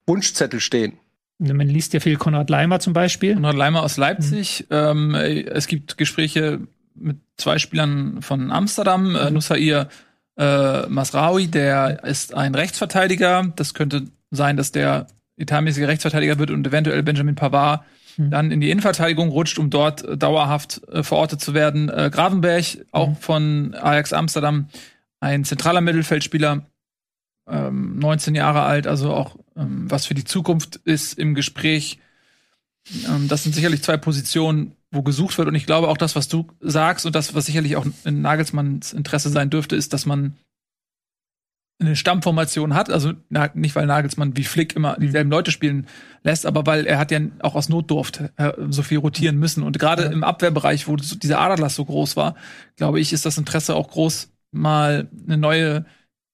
Wunschzettel 0.07 0.61
stehen? 0.61 0.99
Man 1.39 1.69
liest 1.69 1.93
ja 1.93 2.01
viel 2.01 2.17
Konrad 2.17 2.51
Leimer 2.51 2.79
zum 2.79 2.93
Beispiel. 2.93 3.35
Konrad 3.35 3.57
Leimer 3.57 3.83
aus 3.83 3.97
Leipzig. 3.97 4.67
Ähm, 4.71 5.15
äh, 5.15 5.43
es 5.43 5.67
gibt 5.67 5.99
Gespräche 5.99 6.61
mit 6.95 7.17
zwei 7.37 7.59
Spielern 7.59 8.23
von 8.23 8.53
Amsterdam. 8.53 9.17
Äh, 9.17 9.31
Nusair 9.31 9.89
äh, 10.37 10.87
Masraoui, 10.87 11.49
der 11.49 12.05
ist 12.05 12.35
ein 12.35 12.55
Rechtsverteidiger. 12.55 13.53
Das 13.57 13.75
könnte 13.75 14.05
sein, 14.31 14.57
dass 14.57 14.73
der 14.73 15.07
etatmäßige 15.37 15.87
Rechtsverteidiger 15.87 16.39
wird 16.39 16.51
und 16.51 16.67
eventuell 16.67 17.03
Benjamin 17.03 17.35
Pavard 17.35 17.83
Mhm. 18.17 18.31
dann 18.31 18.51
in 18.51 18.61
die 18.61 18.71
Innenverteidigung 18.71 19.31
rutscht, 19.31 19.59
um 19.59 19.71
dort 19.71 20.05
äh, 20.05 20.17
dauerhaft 20.17 20.83
äh, 20.89 21.03
verortet 21.03 21.41
zu 21.41 21.55
werden. 21.55 21.89
Äh, 21.89 22.11
Gravenberg, 22.13 22.65
auch 22.91 23.11
Mhm. 23.11 23.17
von 23.17 23.75
Ajax 23.75 24.13
Amsterdam, 24.13 24.69
ein 25.21 25.45
zentraler 25.45 25.81
Mittelfeldspieler, 25.81 26.67
ähm, 27.49 27.99
19 27.99 28.35
Jahre 28.35 28.63
alt, 28.63 28.87
also 28.87 29.15
auch 29.15 29.37
ähm, 29.57 29.91
was 29.91 30.07
für 30.07 30.15
die 30.15 30.25
Zukunft 30.25 30.77
ist 30.85 31.19
im 31.19 31.35
Gespräch. 31.35 31.99
Ähm, 33.09 33.29
das 33.29 33.43
sind 33.45 33.55
sicherlich 33.55 33.83
zwei 33.83 33.97
Positionen, 33.97 34.73
wo 34.91 35.03
gesucht 35.03 35.39
wird. 35.39 35.49
Und 35.49 35.55
ich 35.55 35.67
glaube 35.67 35.89
auch 35.89 35.97
das, 35.97 36.17
was 36.17 36.29
du 36.29 36.49
sagst 36.61 37.07
und 37.07 37.15
das, 37.15 37.35
was 37.35 37.47
sicherlich 37.47 37.77
auch 37.77 37.87
in 38.05 38.23
Nagelsmanns 38.23 38.93
Interesse 38.93 39.31
sein 39.31 39.51
dürfte, 39.51 39.77
ist, 39.77 39.93
dass 39.93 40.07
man 40.07 40.37
eine 41.81 41.97
Stammformation 41.97 42.75
hat, 42.75 42.91
also 42.91 43.13
nicht 43.55 43.75
weil 43.75 43.87
Nagelsmann 43.87 44.37
wie 44.37 44.45
Flick 44.45 44.77
immer 44.77 44.97
dieselben 44.99 45.31
Leute 45.31 45.51
spielen 45.51 45.87
lässt, 46.23 46.47
aber 46.47 46.65
weil 46.67 46.87
er 46.87 46.99
hat 46.99 47.11
ja 47.11 47.21
auch 47.41 47.55
aus 47.55 47.69
Not 47.69 47.91
durft 47.91 48.23
äh, 48.37 48.53
so 48.69 48.83
viel 48.83 48.99
rotieren 48.99 49.37
müssen 49.39 49.63
und 49.63 49.79
gerade 49.79 50.05
ja. 50.05 50.11
im 50.11 50.25
Abwehrbereich, 50.25 50.87
wo 50.89 50.97
dieser 50.97 51.41
Aderlass 51.41 51.75
so 51.75 51.85
groß 51.85 52.17
war, 52.17 52.37
glaube 52.77 53.01
ich, 53.01 53.13
ist 53.13 53.27
das 53.27 53.39
Interesse 53.39 53.75
auch 53.75 53.91
groß, 53.91 54.31
mal 54.53 55.09
eine 55.27 55.39
neue 55.39 55.85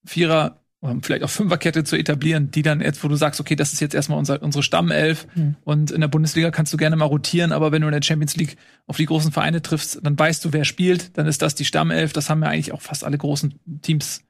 Vierer 0.04 0.58
oder 0.80 0.96
vielleicht 1.02 1.24
auch 1.24 1.30
Fünferkette 1.30 1.82
zu 1.82 1.96
etablieren, 1.96 2.52
die 2.52 2.62
dann 2.62 2.80
jetzt, 2.80 3.02
wo 3.02 3.08
du 3.08 3.16
sagst, 3.16 3.40
okay, 3.40 3.56
das 3.56 3.72
ist 3.72 3.80
jetzt 3.80 3.94
erstmal 3.94 4.18
unser, 4.18 4.40
unsere 4.42 4.62
Stammelf 4.62 5.26
mhm. 5.34 5.56
und 5.64 5.90
in 5.90 6.00
der 6.00 6.08
Bundesliga 6.08 6.50
kannst 6.52 6.72
du 6.72 6.76
gerne 6.76 6.94
mal 6.94 7.06
rotieren, 7.06 7.50
aber 7.50 7.72
wenn 7.72 7.82
du 7.82 7.88
in 7.88 7.92
der 7.92 8.02
Champions 8.02 8.36
League 8.36 8.56
auf 8.86 8.96
die 8.96 9.06
großen 9.06 9.32
Vereine 9.32 9.60
triffst, 9.60 9.98
dann 10.02 10.16
weißt 10.16 10.44
du, 10.44 10.52
wer 10.52 10.64
spielt, 10.64 11.18
dann 11.18 11.26
ist 11.26 11.42
das 11.42 11.56
die 11.56 11.64
Stammelf, 11.64 12.12
das 12.12 12.30
haben 12.30 12.42
ja 12.42 12.48
eigentlich 12.48 12.72
auch 12.72 12.82
fast 12.82 13.02
alle 13.02 13.18
großen 13.18 13.58
Teams 13.82 14.22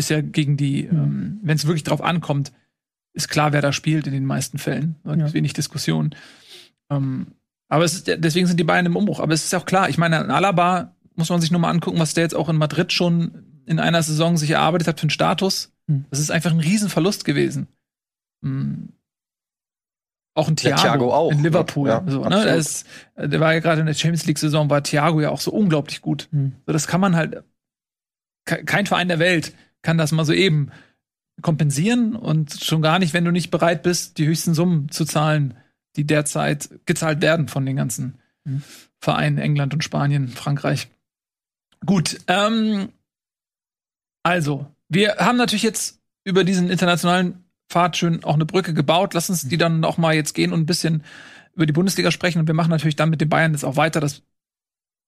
ist 0.00 0.10
ja 0.10 0.20
gegen 0.20 0.56
die, 0.56 0.88
mhm. 0.90 0.98
ähm, 0.98 1.40
wenn 1.42 1.56
es 1.56 1.66
wirklich 1.66 1.84
drauf 1.84 2.02
ankommt, 2.02 2.52
ist 3.12 3.28
klar, 3.28 3.52
wer 3.52 3.62
da 3.62 3.72
spielt 3.72 4.06
in 4.06 4.12
den 4.12 4.24
meisten 4.24 4.58
Fällen. 4.58 4.96
Da 5.04 5.14
ja. 5.14 5.32
wenig 5.32 5.52
Diskussion. 5.52 6.14
Ähm, 6.90 7.28
aber 7.68 7.84
es 7.84 7.94
ist, 7.94 8.08
deswegen 8.18 8.46
sind 8.46 8.58
die 8.58 8.64
beiden 8.64 8.86
im 8.86 8.96
Umbruch. 8.96 9.20
Aber 9.20 9.32
es 9.32 9.44
ist 9.44 9.54
auch 9.54 9.64
klar, 9.64 9.88
ich 9.88 9.98
meine, 9.98 10.18
an 10.18 10.30
Alaba 10.30 10.94
muss 11.14 11.30
man 11.30 11.40
sich 11.40 11.50
nur 11.50 11.60
mal 11.60 11.70
angucken, 11.70 11.98
was 11.98 12.14
der 12.14 12.24
jetzt 12.24 12.34
auch 12.34 12.48
in 12.48 12.56
Madrid 12.56 12.92
schon 12.92 13.62
in 13.66 13.78
einer 13.78 14.02
Saison 14.02 14.36
sich 14.36 14.50
erarbeitet 14.50 14.88
hat 14.88 14.98
für 14.98 15.04
einen 15.04 15.10
Status. 15.10 15.72
Mhm. 15.86 16.06
Das 16.10 16.18
ist 16.18 16.30
einfach 16.30 16.50
ein 16.50 16.60
Riesenverlust 16.60 17.24
gewesen. 17.24 17.68
Mhm. 18.40 18.88
Auch 20.34 20.48
ein 20.48 20.56
Thiago, 20.56 20.80
Thiago 20.80 21.12
auch, 21.12 21.32
in 21.32 21.42
Liverpool. 21.42 21.88
Ja, 21.88 22.02
so, 22.06 22.22
ne? 22.24 22.44
der, 22.44 22.56
ist, 22.56 22.86
der 23.16 23.40
war 23.40 23.52
ja 23.52 23.60
gerade 23.60 23.80
in 23.80 23.86
der 23.86 23.94
Champions 23.94 24.26
League-Saison, 24.26 24.70
war 24.70 24.82
Thiago 24.82 25.20
ja 25.20 25.30
auch 25.30 25.40
so 25.40 25.50
unglaublich 25.50 26.00
gut. 26.00 26.28
Mhm. 26.30 26.52
So, 26.66 26.72
das 26.72 26.86
kann 26.86 27.00
man 27.00 27.16
halt, 27.16 27.42
kein 28.44 28.86
Verein 28.86 29.08
der 29.08 29.18
Welt 29.18 29.52
kann 29.82 29.98
das 29.98 30.12
mal 30.12 30.24
so 30.24 30.32
eben 30.32 30.70
kompensieren 31.42 32.14
und 32.16 32.62
schon 32.62 32.82
gar 32.82 32.98
nicht, 32.98 33.14
wenn 33.14 33.24
du 33.24 33.30
nicht 33.30 33.50
bereit 33.50 33.82
bist, 33.82 34.18
die 34.18 34.26
höchsten 34.26 34.54
Summen 34.54 34.90
zu 34.90 35.04
zahlen, 35.04 35.56
die 35.96 36.06
derzeit 36.06 36.68
gezahlt 36.86 37.22
werden 37.22 37.48
von 37.48 37.64
den 37.64 37.76
ganzen 37.76 38.18
mhm. 38.44 38.62
Vereinen 38.98 39.38
England 39.38 39.72
und 39.72 39.82
Spanien, 39.82 40.28
Frankreich. 40.28 40.88
Gut, 41.86 42.18
ähm, 42.26 42.90
also, 44.22 44.66
wir 44.88 45.16
haben 45.16 45.38
natürlich 45.38 45.62
jetzt 45.62 46.00
über 46.24 46.44
diesen 46.44 46.68
internationalen 46.68 47.44
Pfad 47.70 47.96
schön 47.96 48.24
auch 48.24 48.34
eine 48.34 48.46
Brücke 48.46 48.74
gebaut. 48.74 49.14
Lass 49.14 49.30
uns 49.30 49.48
die 49.48 49.56
dann 49.56 49.84
auch 49.84 49.96
mal 49.96 50.14
jetzt 50.14 50.34
gehen 50.34 50.52
und 50.52 50.60
ein 50.60 50.66
bisschen 50.66 51.04
über 51.54 51.66
die 51.66 51.72
Bundesliga 51.72 52.10
sprechen. 52.10 52.40
Und 52.40 52.46
wir 52.46 52.54
machen 52.54 52.70
natürlich 52.70 52.96
dann 52.96 53.10
mit 53.10 53.20
den 53.20 53.28
Bayern 53.28 53.52
jetzt 53.52 53.64
auch 53.64 53.76
weiter. 53.76 54.00
Das 54.00 54.22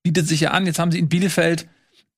bietet 0.03 0.27
sich 0.27 0.41
ja 0.41 0.53
an. 0.53 0.67
Jetzt 0.67 0.79
haben 0.79 0.93
sie 0.93 0.99
in 0.99 1.09
Bielefeld 1.09 1.69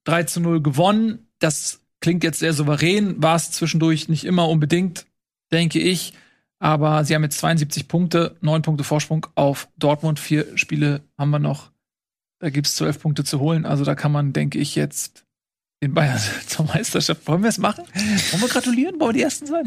3 0.05 0.25
zu 0.25 0.41
0 0.41 0.63
gewonnen. 0.63 1.27
Das 1.39 1.81
Klingt 2.05 2.23
jetzt 2.23 2.39
sehr 2.39 2.53
souverän, 2.53 3.23
war 3.23 3.35
es 3.35 3.51
zwischendurch 3.51 4.11
nicht 4.11 4.25
immer 4.27 4.51
unbedingt, 4.51 5.07
denke 5.51 5.79
ich. 5.79 6.13
Aber 6.59 7.03
sie 7.03 7.15
haben 7.15 7.23
jetzt 7.23 7.39
72 7.39 7.89
Punkte, 7.89 8.37
9 8.43 8.61
Punkte 8.61 8.85
Vorsprung 8.85 9.27
auf 9.37 9.69
Dortmund. 9.79 10.21
Vier 10.21 10.47
Spiele 10.59 11.01
haben 11.17 11.31
wir 11.31 11.39
noch. 11.39 11.71
Da 12.41 12.51
gibt 12.51 12.67
es 12.67 12.77
12 12.77 13.01
Punkte 13.01 13.25
zu 13.25 13.41
holen. 13.41 13.65
Also 13.65 13.85
da 13.85 13.95
kann 13.95 14.13
man, 14.13 14.35
denke 14.35 14.59
ich, 14.59 14.75
jetzt 14.75 15.25
den 15.83 15.95
Bayern 15.95 16.21
zur 16.47 16.67
Meisterschaft. 16.67 17.27
Wollen 17.27 17.41
wir 17.41 17.49
es 17.49 17.57
machen? 17.57 17.85
Wollen 17.95 18.43
wir 18.43 18.49
gratulieren? 18.51 19.01
Wollen 19.01 19.15
wir 19.15 19.21
die 19.21 19.23
Ersten 19.23 19.47
sein? 19.47 19.65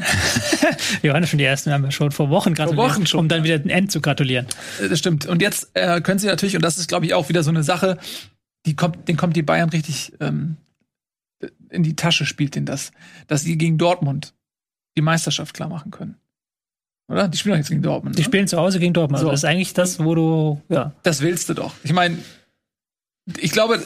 wir 1.02 1.14
waren 1.14 1.26
schon 1.26 1.40
die 1.40 1.46
Ersten, 1.46 1.72
haben 1.72 1.86
wir 1.86 1.92
schon 1.92 2.12
vor 2.12 2.30
Wochen 2.30 2.54
gratuliert, 2.54 2.80
vor 2.80 2.92
Wochen 2.92 3.08
schon. 3.08 3.22
um 3.22 3.30
dann 3.30 3.44
wieder 3.44 3.58
den 3.58 3.72
End 3.72 3.92
zu 3.92 4.00
gratulieren. 4.00 4.46
Äh, 4.80 4.90
das 4.90 5.00
stimmt. 5.00 5.26
Und 5.26 5.42
jetzt 5.42 5.72
äh, 5.74 6.02
können 6.02 6.20
sie 6.20 6.28
natürlich, 6.28 6.56
und 6.56 6.62
das 6.62 6.78
ist, 6.78 6.88
glaube 6.88 7.08
ich, 7.08 7.16
auch 7.16 7.30
wieder 7.30 7.42
so 7.42 7.50
eine 7.50 7.64
Sache, 7.64 7.98
die 8.68 8.76
kommt, 8.76 9.08
den 9.08 9.18
kommt 9.18 9.36
die 9.36 9.42
Bayern 9.42 9.70
richtig 9.70 10.14
ähm, 10.20 10.58
in 11.70 11.84
die 11.84 11.96
Tasche 11.96 12.26
spielt 12.26 12.56
denn 12.56 12.66
das, 12.66 12.92
dass 13.28 13.42
sie 13.42 13.58
gegen 13.58 13.78
Dortmund 13.78 14.34
die 14.98 15.02
Meisterschaft 15.02 15.54
klar 15.54 15.70
machen 15.70 15.92
können. 15.92 16.18
Oder? 17.10 17.28
Die 17.28 17.38
spielen 17.38 17.54
doch 17.54 17.60
jetzt 17.60 17.70
gegen 17.70 17.82
Dortmund. 17.82 18.18
Die 18.18 18.22
ne? 18.22 18.26
spielen 18.26 18.48
zu 18.48 18.58
Hause 18.58 18.80
gegen 18.80 18.94
Dortmund. 18.94 19.20
So. 19.20 19.28
Also 19.28 19.32
das 19.32 19.40
ist 19.42 19.50
eigentlich 19.50 19.74
das, 19.74 20.00
wo 20.00 20.16
du, 20.16 20.62
ja. 20.70 20.94
Das 21.04 21.22
willst 21.22 21.48
du 21.50 21.54
doch. 21.54 21.74
Ich 21.84 21.94
meine, 21.94 22.18
ich 23.40 23.52
glaube 23.52 23.82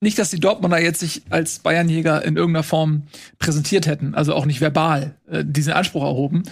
nicht, 0.00 0.18
dass 0.18 0.30
die 0.30 0.38
Dortmunder 0.38 0.80
jetzt 0.80 1.00
sich 1.00 1.22
als 1.30 1.58
Bayernjäger 1.58 2.24
in 2.24 2.36
irgendeiner 2.36 2.62
Form 2.62 3.04
präsentiert 3.38 3.86
hätten, 3.86 4.14
also 4.14 4.34
auch 4.34 4.46
nicht 4.46 4.60
verbal 4.60 5.16
äh, 5.28 5.44
diesen 5.44 5.72
Anspruch 5.72 6.04
erhoben 6.04 6.44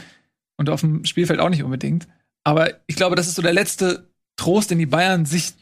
und 0.57 0.69
auf 0.69 0.81
dem 0.81 1.05
Spielfeld 1.05 1.39
auch 1.39 1.51
nicht 1.51 1.63
unbedingt. 1.63 2.09
Aber 2.43 2.71
ich 2.87 2.97
glaube, 2.97 3.15
das 3.15 3.29
ist 3.29 3.37
so 3.37 3.43
der 3.43 3.53
letzte 3.53 4.09
Trost, 4.37 4.71
den 4.71 4.79
die 4.79 4.87
Bayern 4.87 5.27
sich 5.27 5.55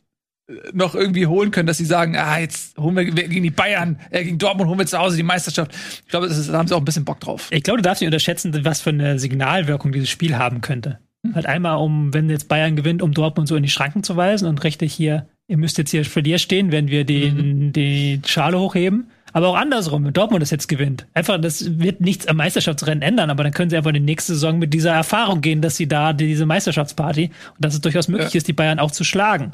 noch 0.73 0.95
irgendwie 0.95 1.27
holen 1.27 1.51
können, 1.51 1.67
dass 1.67 1.79
sie 1.79 1.85
sagen, 1.85 2.17
ah, 2.17 2.39
jetzt 2.39 2.77
holen 2.77 2.97
wir 2.97 3.05
gegen 3.05 3.43
die 3.43 3.51
Bayern, 3.51 3.99
äh, 4.11 4.25
gegen 4.25 4.39
Dortmund 4.39 4.69
holen 4.69 4.79
wir 4.79 4.87
zu 4.87 4.99
Hause 4.99 5.17
die 5.17 5.23
Meisterschaft. 5.23 5.75
Ich 6.05 6.09
glaube, 6.09 6.27
ist, 6.27 6.49
da 6.49 6.59
haben 6.59 6.69
sie 6.69 6.75
auch 6.75 6.81
ein 6.81 6.85
bisschen 6.85 7.05
Bock 7.05 7.21
drauf. 7.21 7.49
Ich 7.51 7.63
glaube, 7.63 7.79
du 7.79 7.83
darfst 7.83 8.03
nicht 8.03 8.09
unterschätzen, 8.09 8.65
was 8.65 8.81
für 8.81 8.91
eine 8.91 9.19
Signalwirkung 9.19 9.93
dieses 9.93 10.11
Spiel 10.11 10.37
haben 10.37 10.61
könnte. 10.61 10.99
Mhm. 11.23 11.35
Halt 11.35 11.47
einmal, 11.47 11.79
um, 11.79 12.13
wenn 12.13 12.29
jetzt 12.29 12.49
Bayern 12.49 12.77
gewinnt, 12.77 13.01
um 13.01 13.13
Dortmund 13.13 13.49
so 13.49 13.57
in 13.57 13.63
die 13.63 13.71
Schranken 13.71 14.03
zu 14.03 14.17
weisen 14.17 14.47
und 14.47 14.63
richtig 14.65 14.93
hier, 14.93 15.29
ihr 15.49 15.57
müsst 15.57 15.79
jetzt 15.79 15.91
hier 15.91 16.05
für 16.05 16.23
dir 16.23 16.39
stehen, 16.39 16.73
wenn 16.73 16.89
wir 16.89 17.05
den, 17.05 17.67
mhm. 17.67 17.73
die 17.73 18.21
Schale 18.27 18.59
hochheben. 18.59 19.09
Aber 19.35 19.49
auch 19.49 19.57
andersrum, 19.57 20.05
wenn 20.05 20.13
Dortmund 20.13 20.43
das 20.43 20.53
jetzt 20.53 20.69
gewinnt. 20.69 21.09
Einfach, 21.13 21.41
das 21.41 21.81
wird 21.81 22.01
nichts 22.01 22.29
am 22.29 22.37
Meisterschaftsrennen 22.37 23.03
ändern, 23.03 23.31
aber 23.31 23.43
dann 23.43 23.53
können 23.53 23.69
sie 23.69 23.77
einfach 23.77 23.91
in 23.91 23.95
die 23.95 24.01
nächste 24.01 24.33
Saison 24.35 24.61
mit 24.61 24.73
dieser 24.73 24.93
Erfahrung 24.93 25.41
gehen, 25.41 25.61
dass 25.61 25.77
sie 25.77 25.89
da 25.89 26.13
diese 26.13 26.47
Meisterschaftsparty 26.47 27.25
und 27.27 27.65
dass 27.65 27.75
es 27.75 27.81
durchaus 27.81 28.07
möglich 28.07 28.33
ja. 28.33 28.39
ist, 28.39 28.47
die 28.47 28.53
Bayern 28.53 28.79
auch 28.79 28.93
zu 28.93 29.03
schlagen. 29.03 29.51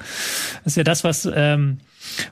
Das 0.64 0.74
ist 0.74 0.76
ja 0.76 0.84
das, 0.84 1.02
was, 1.02 1.26
ähm, 1.34 1.78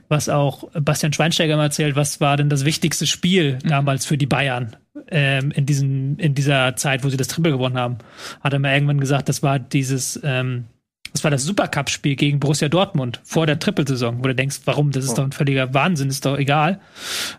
was 0.09 0.29
auch 0.29 0.69
Bastian 0.79 1.11
Schweinsteiger 1.11 1.57
mal 1.57 1.63
erzählt, 1.63 1.95
was 1.95 2.21
war 2.21 2.37
denn 2.37 2.49
das 2.49 2.65
wichtigste 2.65 3.07
Spiel 3.07 3.57
mhm. 3.63 3.67
damals 3.67 4.05
für 4.05 4.17
die 4.19 4.27
Bayern 4.27 4.75
ähm, 5.07 5.49
in, 5.49 5.65
diesen, 5.65 6.19
in 6.19 6.35
dieser 6.35 6.75
Zeit, 6.75 7.03
wo 7.03 7.09
sie 7.09 7.17
das 7.17 7.29
Triple 7.29 7.51
gewonnen 7.51 7.79
haben. 7.79 7.97
Hat 8.41 8.53
er 8.53 8.59
mal 8.59 8.75
irgendwann 8.75 8.99
gesagt, 8.99 9.27
das 9.27 9.41
war 9.41 9.57
dieses 9.57 10.19
ähm, 10.23 10.65
das 11.13 11.23
war 11.23 11.31
das 11.31 11.43
Supercup-Spiel 11.43 12.15
gegen 12.15 12.39
Borussia 12.39 12.69
Dortmund 12.69 13.19
vor 13.23 13.45
der 13.45 13.59
Trippelsaison, 13.59 14.19
wo 14.19 14.23
du 14.23 14.35
denkst, 14.35 14.61
warum? 14.65 14.91
Das 14.91 15.05
ist 15.05 15.11
oh. 15.11 15.15
doch 15.15 15.23
ein 15.23 15.31
völliger 15.31 15.73
Wahnsinn, 15.73 16.09
ist 16.09 16.25
doch 16.25 16.37
egal. 16.37 16.79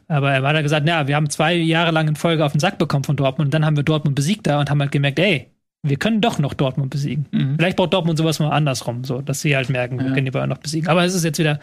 Aber 0.08 0.32
er 0.32 0.42
hat 0.42 0.56
da 0.56 0.62
gesagt, 0.62 0.88
ja, 0.88 1.06
wir 1.06 1.16
haben 1.16 1.30
zwei 1.30 1.54
Jahre 1.54 1.90
lang 1.90 2.08
in 2.08 2.16
Folge 2.16 2.44
auf 2.44 2.52
den 2.52 2.60
Sack 2.60 2.78
bekommen 2.78 3.04
von 3.04 3.16
Dortmund 3.16 3.48
und 3.48 3.54
dann 3.54 3.64
haben 3.64 3.76
wir 3.76 3.84
Dortmund 3.84 4.16
besiegt 4.16 4.46
da 4.46 4.60
und 4.60 4.70
haben 4.70 4.80
halt 4.80 4.92
gemerkt, 4.92 5.18
ey, 5.18 5.50
wir 5.82 5.96
können 5.96 6.20
doch 6.20 6.38
noch 6.38 6.52
Dortmund 6.52 6.90
besiegen. 6.90 7.26
Mhm. 7.30 7.56
Vielleicht 7.56 7.76
braucht 7.76 7.94
Dortmund 7.94 8.18
sowas 8.18 8.38
mal 8.38 8.50
andersrum, 8.50 9.04
so, 9.04 9.22
dass 9.22 9.40
sie 9.40 9.56
halt 9.56 9.70
merken, 9.70 9.98
wir 9.98 10.12
können 10.12 10.26
die 10.26 10.30
Bayern 10.30 10.50
noch 10.50 10.58
besiegen. 10.58 10.88
Aber 10.88 11.04
es 11.04 11.14
ist 11.14 11.24
jetzt 11.24 11.38
wieder, 11.38 11.58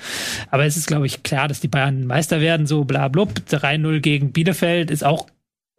aber 0.50 0.66
es 0.66 0.76
ist, 0.76 0.88
glaube 0.88 1.06
ich, 1.06 1.22
klar, 1.22 1.48
dass 1.48 1.60
die 1.60 1.68
Bayern 1.68 2.06
Meister 2.08 2.42
werden, 2.42 2.66
so 2.66 2.84
bla 2.84 3.10
blub. 3.10 3.34
3-0 3.50 4.00
gegen 4.00 4.32
Bielefeld 4.32 4.90
ist 4.90 5.04
auch 5.04 5.28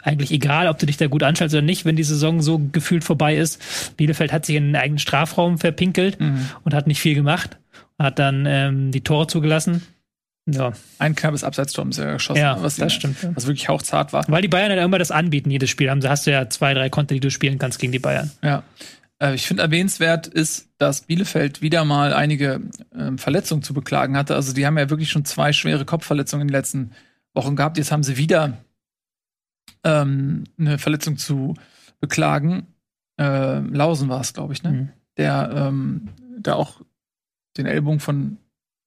eigentlich 0.03 0.31
egal, 0.31 0.69
ob 0.69 0.79
du 0.79 0.87
dich 0.87 0.97
da 0.97 1.07
gut 1.07 1.23
anschaust 1.23 1.55
oder 1.55 1.63
nicht, 1.63 1.85
wenn 1.85 1.97
die 1.97 2.05
Saison 2.05 2.41
so 2.41 2.61
gefühlt 2.73 3.05
vorbei 3.05 3.37
ist. 3.37 3.97
Bielefeld 3.97 4.33
hat 4.33 4.47
sich 4.47 4.57
in 4.57 4.67
den 4.67 4.77
eigenen 4.77 4.99
Strafraum 4.99 5.59
verpinkelt 5.59 6.21
mhm. 6.21 6.49
und 6.65 6.75
hat 6.75 6.87
nicht 6.87 7.01
viel 7.01 7.15
gemacht. 7.15 7.59
Hat 7.99 8.19
dann 8.19 8.47
ähm, 8.47 8.93
die 8.93 9.01
Tore 9.01 9.27
zugelassen. 9.27 9.83
Ja. 10.47 10.73
Ein 10.99 11.15
knappes 11.15 11.45
Abseitstor 11.45 11.85
haben 11.85 11.93
sie 11.93 12.03
ja 12.03 12.15
geschossen. 12.15 12.41
Ja, 12.41 12.63
was 12.63 12.77
das 12.77 12.93
stimmt. 12.95 13.17
Was 13.35 13.47
wirklich 13.47 13.69
hauchzart 13.69 14.13
war. 14.13 14.25
Weil 14.29 14.41
die 14.41 14.49
Bayern 14.49 14.71
halt 14.71 14.83
immer 14.83 14.99
das 14.99 15.11
anbieten, 15.11 15.51
jedes 15.51 15.69
Spiel. 15.69 15.91
Haben, 15.91 16.03
hast 16.09 16.27
du 16.27 16.31
ja 16.31 16.49
zwei, 16.49 16.73
drei 16.75 16.89
Konter, 16.89 17.15
die 17.15 17.21
du 17.21 17.31
spielen 17.31 17.59
kannst 17.59 17.79
gegen 17.79 17.93
die 17.93 17.99
Bayern. 17.99 18.31
Ja. 18.43 18.63
Äh, 19.19 19.35
ich 19.35 19.47
finde 19.47 19.63
erwähnenswert 19.63 20.27
ist, 20.27 20.69
dass 20.79 21.03
Bielefeld 21.03 21.61
wieder 21.61 21.85
mal 21.85 22.15
einige 22.15 22.61
äh, 22.97 23.17
Verletzungen 23.17 23.63
zu 23.63 23.75
beklagen 23.75 24.17
hatte. 24.17 24.37
Also 24.37 24.55
die 24.55 24.65
haben 24.65 24.79
ja 24.79 24.89
wirklich 24.89 25.11
schon 25.11 25.25
zwei 25.25 25.53
schwere 25.53 25.85
Kopfverletzungen 25.85 26.43
in 26.43 26.49
den 26.49 26.57
letzten 26.57 26.93
Wochen 27.35 27.57
gehabt. 27.57 27.77
Jetzt 27.77 27.93
haben 27.93 28.03
sie 28.03 28.17
wieder 28.17 28.57
ähm, 29.85 30.45
eine 30.59 30.79
Verletzung 30.79 31.17
zu 31.17 31.55
beklagen. 32.01 32.67
Äh, 33.19 33.61
Lausen 33.61 34.09
war 34.09 34.21
es, 34.21 34.33
glaube 34.33 34.53
ich, 34.53 34.63
ne? 34.63 34.71
Mhm. 34.71 34.89
Der 35.17 35.51
ähm, 35.55 36.09
da 36.39 36.55
auch 36.55 36.81
den 37.57 37.67
Ellbogen 37.67 38.01
von 38.01 38.39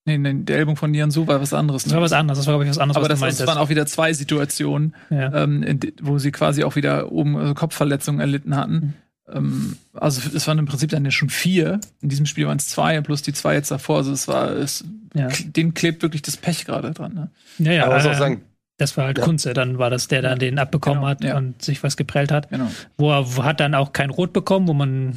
Nee, 0.04 0.18
nee, 0.18 0.34
der 0.34 0.58
Ellbogen 0.58 0.76
von 0.76 0.90
Nian 0.90 1.12
Su 1.12 1.28
war 1.28 1.40
was 1.40 1.52
anderes. 1.52 1.86
Ne? 1.86 1.90
Das 1.90 1.96
war 1.96 2.02
was 2.02 2.12
anderes, 2.12 2.38
das 2.40 2.46
war, 2.48 2.54
glaube 2.54 2.64
ich, 2.64 2.70
was 2.70 2.78
anderes. 2.78 2.96
Aber 2.96 3.08
das, 3.08 3.20
das 3.20 3.46
waren 3.46 3.58
auch 3.58 3.68
wieder 3.68 3.86
zwei 3.86 4.12
Situationen, 4.12 4.96
ja. 5.10 5.32
ähm, 5.32 5.62
in, 5.62 5.78
wo 6.00 6.18
sie 6.18 6.32
quasi 6.32 6.64
auch 6.64 6.74
wieder 6.74 7.12
oben 7.12 7.36
also 7.36 7.54
Kopfverletzungen 7.54 8.20
erlitten 8.20 8.56
hatten. 8.56 8.74
Mhm. 8.74 8.94
Ähm, 9.32 9.76
also 9.92 10.20
es 10.34 10.46
waren 10.48 10.58
im 10.58 10.66
Prinzip 10.66 10.90
dann 10.90 11.04
ja 11.04 11.12
schon 11.12 11.30
vier. 11.30 11.80
In 12.00 12.08
diesem 12.08 12.26
Spiel 12.26 12.48
waren 12.48 12.58
es 12.58 12.66
zwei, 12.66 13.00
plus 13.00 13.22
die 13.22 13.32
zwei 13.32 13.54
jetzt 13.54 13.70
davor. 13.70 13.98
Also 13.98 14.12
es 14.12 14.26
war, 14.26 14.50
es, 14.50 14.84
ja. 15.14 15.28
denen 15.28 15.74
klebt 15.74 16.02
wirklich 16.02 16.22
das 16.22 16.36
Pech 16.36 16.64
gerade 16.64 16.90
dran. 16.90 17.14
Ne? 17.14 17.30
Ja, 17.58 17.72
ja. 17.72 17.84
Aber 17.84 17.94
man 17.94 18.02
muss 18.02 18.12
auch 18.12 18.18
sagen, 18.18 18.42
das 18.82 18.96
war 18.96 19.06
halt 19.06 19.18
ja. 19.18 19.24
Kunze, 19.24 19.54
dann 19.54 19.78
war 19.78 19.88
das, 19.88 20.08
der 20.08 20.22
dann 20.22 20.38
den 20.38 20.58
abbekommen 20.58 21.00
genau, 21.00 21.10
hat 21.10 21.24
ja. 21.24 21.36
und 21.36 21.62
sich 21.62 21.82
was 21.82 21.96
geprellt 21.96 22.30
hat. 22.30 22.50
Genau. 22.50 22.70
Wo 22.98 23.10
er 23.10 23.44
hat 23.44 23.60
dann 23.60 23.74
auch 23.74 23.92
kein 23.92 24.10
Rot 24.10 24.32
bekommen, 24.32 24.68
wo 24.68 24.74
man 24.74 25.16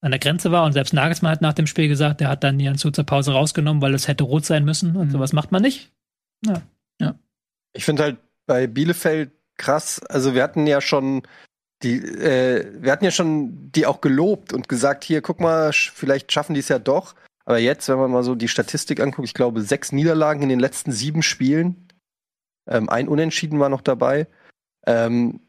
an 0.00 0.10
der 0.10 0.18
Grenze 0.18 0.50
war 0.50 0.64
und 0.64 0.72
selbst 0.72 0.94
Nagelsmann 0.94 1.32
hat 1.32 1.42
nach 1.42 1.52
dem 1.52 1.66
Spiel 1.66 1.88
gesagt, 1.88 2.20
der 2.20 2.28
hat 2.28 2.42
dann 2.42 2.58
Jan 2.58 2.78
Zu 2.78 2.90
zur 2.90 3.04
Pause 3.04 3.32
rausgenommen, 3.32 3.82
weil 3.82 3.94
es 3.94 4.08
hätte 4.08 4.24
rot 4.24 4.44
sein 4.44 4.64
müssen 4.64 4.96
und 4.96 5.08
mhm. 5.08 5.10
sowas 5.12 5.32
macht 5.32 5.52
man 5.52 5.62
nicht. 5.62 5.92
Ja. 6.44 6.62
ja. 7.00 7.14
Ich 7.72 7.84
finde 7.84 8.02
halt 8.02 8.16
bei 8.46 8.66
Bielefeld 8.66 9.30
krass, 9.56 10.00
also 10.08 10.34
wir 10.34 10.42
hatten 10.42 10.66
ja 10.66 10.80
schon 10.80 11.22
die, 11.82 11.98
äh, 11.98 12.66
wir 12.80 12.92
hatten 12.92 13.04
ja 13.04 13.10
schon 13.10 13.70
die 13.72 13.86
auch 13.86 14.00
gelobt 14.00 14.52
und 14.52 14.68
gesagt, 14.68 15.04
hier, 15.04 15.20
guck 15.20 15.40
mal, 15.40 15.70
sch- 15.70 15.90
vielleicht 15.94 16.32
schaffen 16.32 16.54
die 16.54 16.60
es 16.60 16.68
ja 16.68 16.78
doch. 16.78 17.14
Aber 17.44 17.58
jetzt, 17.58 17.88
wenn 17.88 17.98
man 17.98 18.10
mal 18.10 18.22
so 18.22 18.34
die 18.36 18.48
Statistik 18.48 19.00
anguckt, 19.00 19.26
ich 19.26 19.34
glaube, 19.34 19.62
sechs 19.62 19.90
Niederlagen 19.90 20.42
in 20.42 20.48
den 20.48 20.60
letzten 20.60 20.92
sieben 20.92 21.22
Spielen. 21.22 21.81
Ähm, 22.66 22.88
ein 22.88 23.08
Unentschieden 23.08 23.60
war 23.60 23.68
noch 23.68 23.80
dabei. 23.80 24.26
Ähm, 24.86 25.40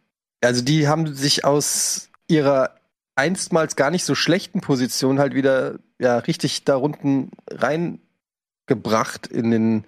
also 0.41 0.61
die 0.61 0.87
haben 0.87 1.13
sich 1.13 1.45
aus 1.45 2.09
ihrer 2.27 2.75
einstmals 3.15 3.75
gar 3.75 3.91
nicht 3.91 4.05
so 4.05 4.15
schlechten 4.15 4.61
Position 4.61 5.19
halt 5.19 5.33
wieder 5.35 5.79
ja 5.99 6.17
richtig 6.17 6.65
da 6.65 6.75
unten 6.75 7.31
reingebracht 7.49 9.27
in 9.27 9.51
den, 9.51 9.85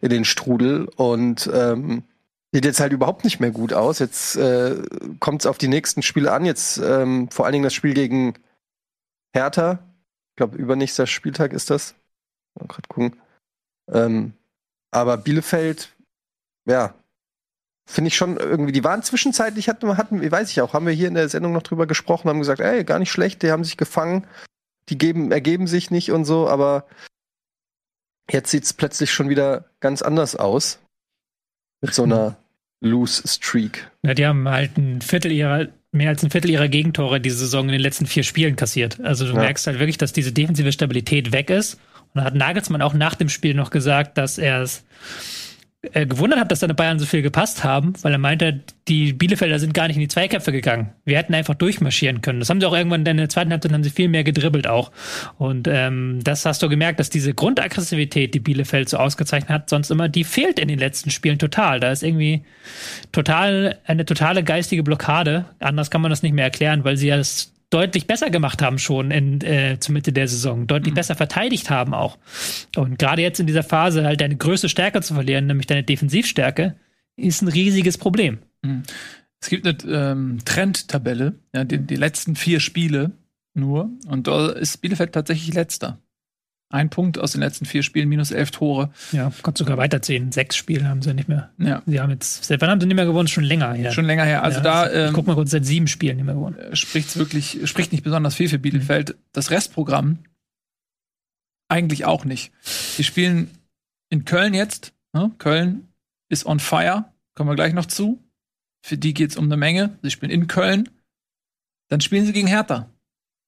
in 0.00 0.10
den 0.10 0.24
Strudel 0.24 0.88
und 0.96 1.48
ähm, 1.52 2.02
sieht 2.52 2.64
jetzt 2.64 2.80
halt 2.80 2.92
überhaupt 2.92 3.24
nicht 3.24 3.40
mehr 3.40 3.50
gut 3.50 3.72
aus. 3.72 3.98
Jetzt 3.98 4.36
äh, 4.36 4.82
kommt 5.20 5.42
es 5.42 5.46
auf 5.46 5.58
die 5.58 5.68
nächsten 5.68 6.02
Spiele 6.02 6.32
an. 6.32 6.44
Jetzt 6.44 6.78
ähm, 6.78 7.30
vor 7.30 7.44
allen 7.44 7.52
Dingen 7.52 7.64
das 7.64 7.74
Spiel 7.74 7.94
gegen 7.94 8.34
Hertha. 9.32 9.78
Ich 10.30 10.36
glaube, 10.36 10.56
übernächster 10.56 11.06
Spieltag 11.06 11.52
ist 11.52 11.70
das. 11.70 11.94
Mal 12.58 12.66
grad 12.66 12.88
gucken. 12.88 13.20
Ähm, 13.90 14.32
aber 14.90 15.16
Bielefeld, 15.16 15.94
ja, 16.68 16.94
finde 17.86 18.08
ich 18.08 18.16
schon 18.16 18.36
irgendwie, 18.36 18.72
die 18.72 18.84
waren 18.84 19.02
zwischenzeitlich, 19.02 19.68
hatten, 19.68 19.96
hatten, 19.96 20.20
wie 20.20 20.30
weiß 20.30 20.50
ich 20.50 20.60
auch, 20.60 20.74
haben 20.74 20.86
wir 20.86 20.92
hier 20.92 21.08
in 21.08 21.14
der 21.14 21.28
Sendung 21.28 21.52
noch 21.52 21.62
drüber 21.62 21.86
gesprochen, 21.86 22.28
haben 22.28 22.38
gesagt, 22.38 22.60
ey, 22.60 22.84
gar 22.84 22.98
nicht 22.98 23.10
schlecht, 23.10 23.42
die 23.42 23.50
haben 23.50 23.64
sich 23.64 23.76
gefangen, 23.76 24.26
die 24.90 24.98
geben, 24.98 25.32
ergeben 25.32 25.66
sich 25.66 25.90
nicht 25.90 26.12
und 26.12 26.24
so, 26.24 26.48
aber 26.48 26.86
jetzt 28.30 28.50
sieht 28.50 28.64
es 28.64 28.74
plötzlich 28.74 29.10
schon 29.10 29.28
wieder 29.30 29.64
ganz 29.80 30.02
anders 30.02 30.36
aus. 30.36 30.80
Mit 31.80 31.94
so 31.94 32.02
einer 32.04 32.36
Loose 32.80 33.26
Streak. 33.26 33.90
Ja, 34.02 34.14
die 34.14 34.26
haben 34.26 34.48
halt 34.48 34.76
ein 34.76 35.00
Viertel 35.00 35.32
ihrer, 35.32 35.68
mehr 35.92 36.10
als 36.10 36.22
ein 36.22 36.30
Viertel 36.30 36.50
ihrer 36.50 36.68
Gegentore 36.68 37.20
diese 37.20 37.38
Saison 37.38 37.66
in 37.66 37.72
den 37.72 37.80
letzten 37.80 38.06
vier 38.06 38.22
Spielen 38.22 38.56
kassiert. 38.56 39.00
Also 39.00 39.24
du 39.26 39.32
Ja. 39.32 39.40
merkst 39.40 39.66
halt 39.66 39.78
wirklich, 39.78 39.98
dass 39.98 40.12
diese 40.12 40.32
defensive 40.32 40.72
Stabilität 40.72 41.32
weg 41.32 41.50
ist. 41.50 41.74
Und 42.14 42.16
da 42.20 42.24
hat 42.24 42.34
Nagelsmann 42.34 42.82
auch 42.82 42.94
nach 42.94 43.14
dem 43.14 43.28
Spiel 43.28 43.54
noch 43.54 43.70
gesagt, 43.70 44.18
dass 44.18 44.38
er 44.38 44.62
es 44.62 44.84
äh, 45.92 46.06
gewundert 46.06 46.40
hat, 46.40 46.50
dass 46.50 46.58
seine 46.58 46.74
Bayern 46.74 46.98
so 46.98 47.06
viel 47.06 47.22
gepasst 47.22 47.62
haben, 47.62 47.92
weil 48.02 48.10
er 48.10 48.18
meinte, 48.18 48.60
die 48.88 49.12
Bielefelder 49.12 49.60
sind 49.60 49.74
gar 49.74 49.86
nicht 49.86 49.94
in 49.94 50.00
die 50.00 50.08
Zweikämpfe 50.08 50.50
gegangen. 50.50 50.92
Wir 51.04 51.16
hätten 51.16 51.34
einfach 51.34 51.54
durchmarschieren 51.54 52.20
können. 52.20 52.40
Das 52.40 52.50
haben 52.50 52.60
sie 52.60 52.66
auch 52.66 52.74
irgendwann 52.74 53.06
in 53.06 53.16
der 53.16 53.28
zweiten 53.28 53.52
Halbzeit 53.52 53.72
haben 53.72 53.84
sie 53.84 53.90
viel 53.90 54.08
mehr 54.08 54.24
gedribbelt 54.24 54.66
auch. 54.66 54.90
Und 55.38 55.68
ähm, 55.70 56.18
das 56.24 56.44
hast 56.44 56.64
du 56.64 56.68
gemerkt, 56.68 56.98
dass 56.98 57.10
diese 57.10 57.32
Grundaggressivität, 57.32 58.34
die 58.34 58.40
Bielefeld 58.40 58.88
so 58.88 58.96
ausgezeichnet 58.96 59.50
hat, 59.50 59.70
sonst 59.70 59.92
immer, 59.92 60.08
die 60.08 60.24
fehlt 60.24 60.58
in 60.58 60.66
den 60.66 60.80
letzten 60.80 61.10
Spielen 61.10 61.38
total. 61.38 61.78
Da 61.78 61.92
ist 61.92 62.02
irgendwie 62.02 62.42
total 63.12 63.78
eine 63.84 64.04
totale 64.04 64.42
geistige 64.42 64.82
Blockade. 64.82 65.44
Anders 65.60 65.92
kann 65.92 66.00
man 66.00 66.10
das 66.10 66.24
nicht 66.24 66.32
mehr 66.32 66.44
erklären, 66.44 66.82
weil 66.82 66.96
sie 66.96 67.06
ja 67.06 67.16
das 67.16 67.52
deutlich 67.70 68.06
besser 68.06 68.30
gemacht 68.30 68.62
haben 68.62 68.78
schon 68.78 69.10
in, 69.10 69.40
äh, 69.42 69.78
zur 69.78 69.92
Mitte 69.92 70.12
der 70.12 70.28
Saison, 70.28 70.66
deutlich 70.66 70.94
besser 70.94 71.14
verteidigt 71.14 71.70
haben 71.70 71.94
auch. 71.94 72.18
Und 72.76 72.98
gerade 72.98 73.22
jetzt 73.22 73.40
in 73.40 73.46
dieser 73.46 73.62
Phase 73.62 74.04
halt 74.04 74.20
deine 74.20 74.36
größte 74.36 74.68
Stärke 74.68 75.02
zu 75.02 75.14
verlieren, 75.14 75.46
nämlich 75.46 75.66
deine 75.66 75.82
Defensivstärke, 75.82 76.76
ist 77.16 77.42
ein 77.42 77.48
riesiges 77.48 77.98
Problem. 77.98 78.38
Es 79.40 79.48
gibt 79.48 79.66
eine 79.66 79.76
ähm, 79.86 80.38
Trendtabelle, 80.44 81.34
ja, 81.54 81.64
die, 81.64 81.78
die 81.78 81.96
letzten 81.96 82.36
vier 82.36 82.60
Spiele 82.60 83.12
nur. 83.54 83.90
Und 84.06 84.26
da 84.26 84.48
ist 84.50 84.78
Bielefeld 84.78 85.12
tatsächlich 85.12 85.54
letzter. 85.54 86.00
Ein 86.70 86.90
Punkt 86.90 87.18
aus 87.18 87.32
den 87.32 87.40
letzten 87.40 87.64
vier 87.64 87.82
Spielen, 87.82 88.10
minus 88.10 88.30
elf 88.30 88.50
Tore. 88.50 88.90
Ja, 89.12 89.32
kannst 89.42 89.58
sogar 89.58 89.78
weiterziehen. 89.78 90.32
Sechs 90.32 90.54
Spiele 90.54 90.86
haben 90.86 91.00
sie 91.00 91.14
nicht 91.14 91.28
mehr. 91.28 91.50
Ja, 91.56 91.82
Sie 91.86 91.98
haben 91.98 92.10
jetzt, 92.10 92.44
seit 92.44 92.60
wann 92.60 92.68
haben 92.68 92.80
sie 92.80 92.86
nicht 92.86 92.96
mehr 92.96 93.06
gewonnen? 93.06 93.26
Schon 93.28 93.44
länger 93.44 93.72
her. 93.72 93.90
schon 93.92 94.04
länger 94.04 94.24
her. 94.24 94.42
Also 94.42 94.58
ja, 94.58 94.64
da 94.64 94.86
ich 94.86 94.94
ähm, 94.94 95.12
guck 95.14 95.26
mal 95.26 95.34
kurz, 95.34 95.50
seit 95.50 95.64
sieben 95.64 95.86
Spielen 95.86 96.16
nicht 96.16 96.26
mehr 96.26 96.34
gewonnen. 96.34 96.58
spricht 96.76 97.16
wirklich, 97.16 97.60
spricht 97.64 97.92
nicht 97.92 98.04
besonders 98.04 98.34
viel 98.34 98.50
für 98.50 98.58
Bielefeld. 98.58 99.16
Das 99.32 99.50
Restprogramm 99.50 100.18
eigentlich 101.68 102.04
auch 102.04 102.24
nicht. 102.26 102.52
Die 102.98 103.04
spielen 103.04 103.50
in 104.10 104.24
Köln 104.26 104.52
jetzt. 104.52 104.92
Ne? 105.14 105.30
Köln 105.38 105.88
ist 106.28 106.44
on 106.44 106.60
fire. 106.60 107.06
Kommen 107.34 107.48
wir 107.50 107.56
gleich 107.56 107.72
noch 107.72 107.86
zu. 107.86 108.22
Für 108.82 108.98
die 108.98 109.14
geht's 109.14 109.36
um 109.36 109.46
eine 109.46 109.56
Menge. 109.56 109.98
Sie 110.02 110.10
spielen 110.10 110.30
in 110.30 110.46
Köln. 110.48 110.88
Dann 111.88 112.00
spielen 112.00 112.26
sie 112.26 112.32
gegen 112.32 112.46
Hertha. 112.48 112.90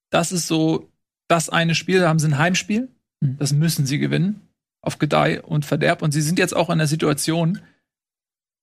Das 0.09 0.31
ist 0.31 0.47
so 0.47 0.89
das 1.27 1.49
eine 1.49 1.75
Spiel. 1.75 1.99
Da 1.99 2.09
haben 2.09 2.19
sie 2.19 2.27
ein 2.27 2.37
Heimspiel. 2.37 2.89
Mhm. 3.21 3.37
Das 3.37 3.53
müssen 3.53 3.85
sie 3.85 3.99
gewinnen. 3.99 4.41
Auf 4.83 4.97
Gedeih 4.97 5.41
und 5.43 5.65
Verderb. 5.65 6.01
Und 6.01 6.11
sie 6.11 6.21
sind 6.21 6.39
jetzt 6.39 6.55
auch 6.55 6.69
in 6.69 6.79
der 6.79 6.87
Situation, 6.87 7.59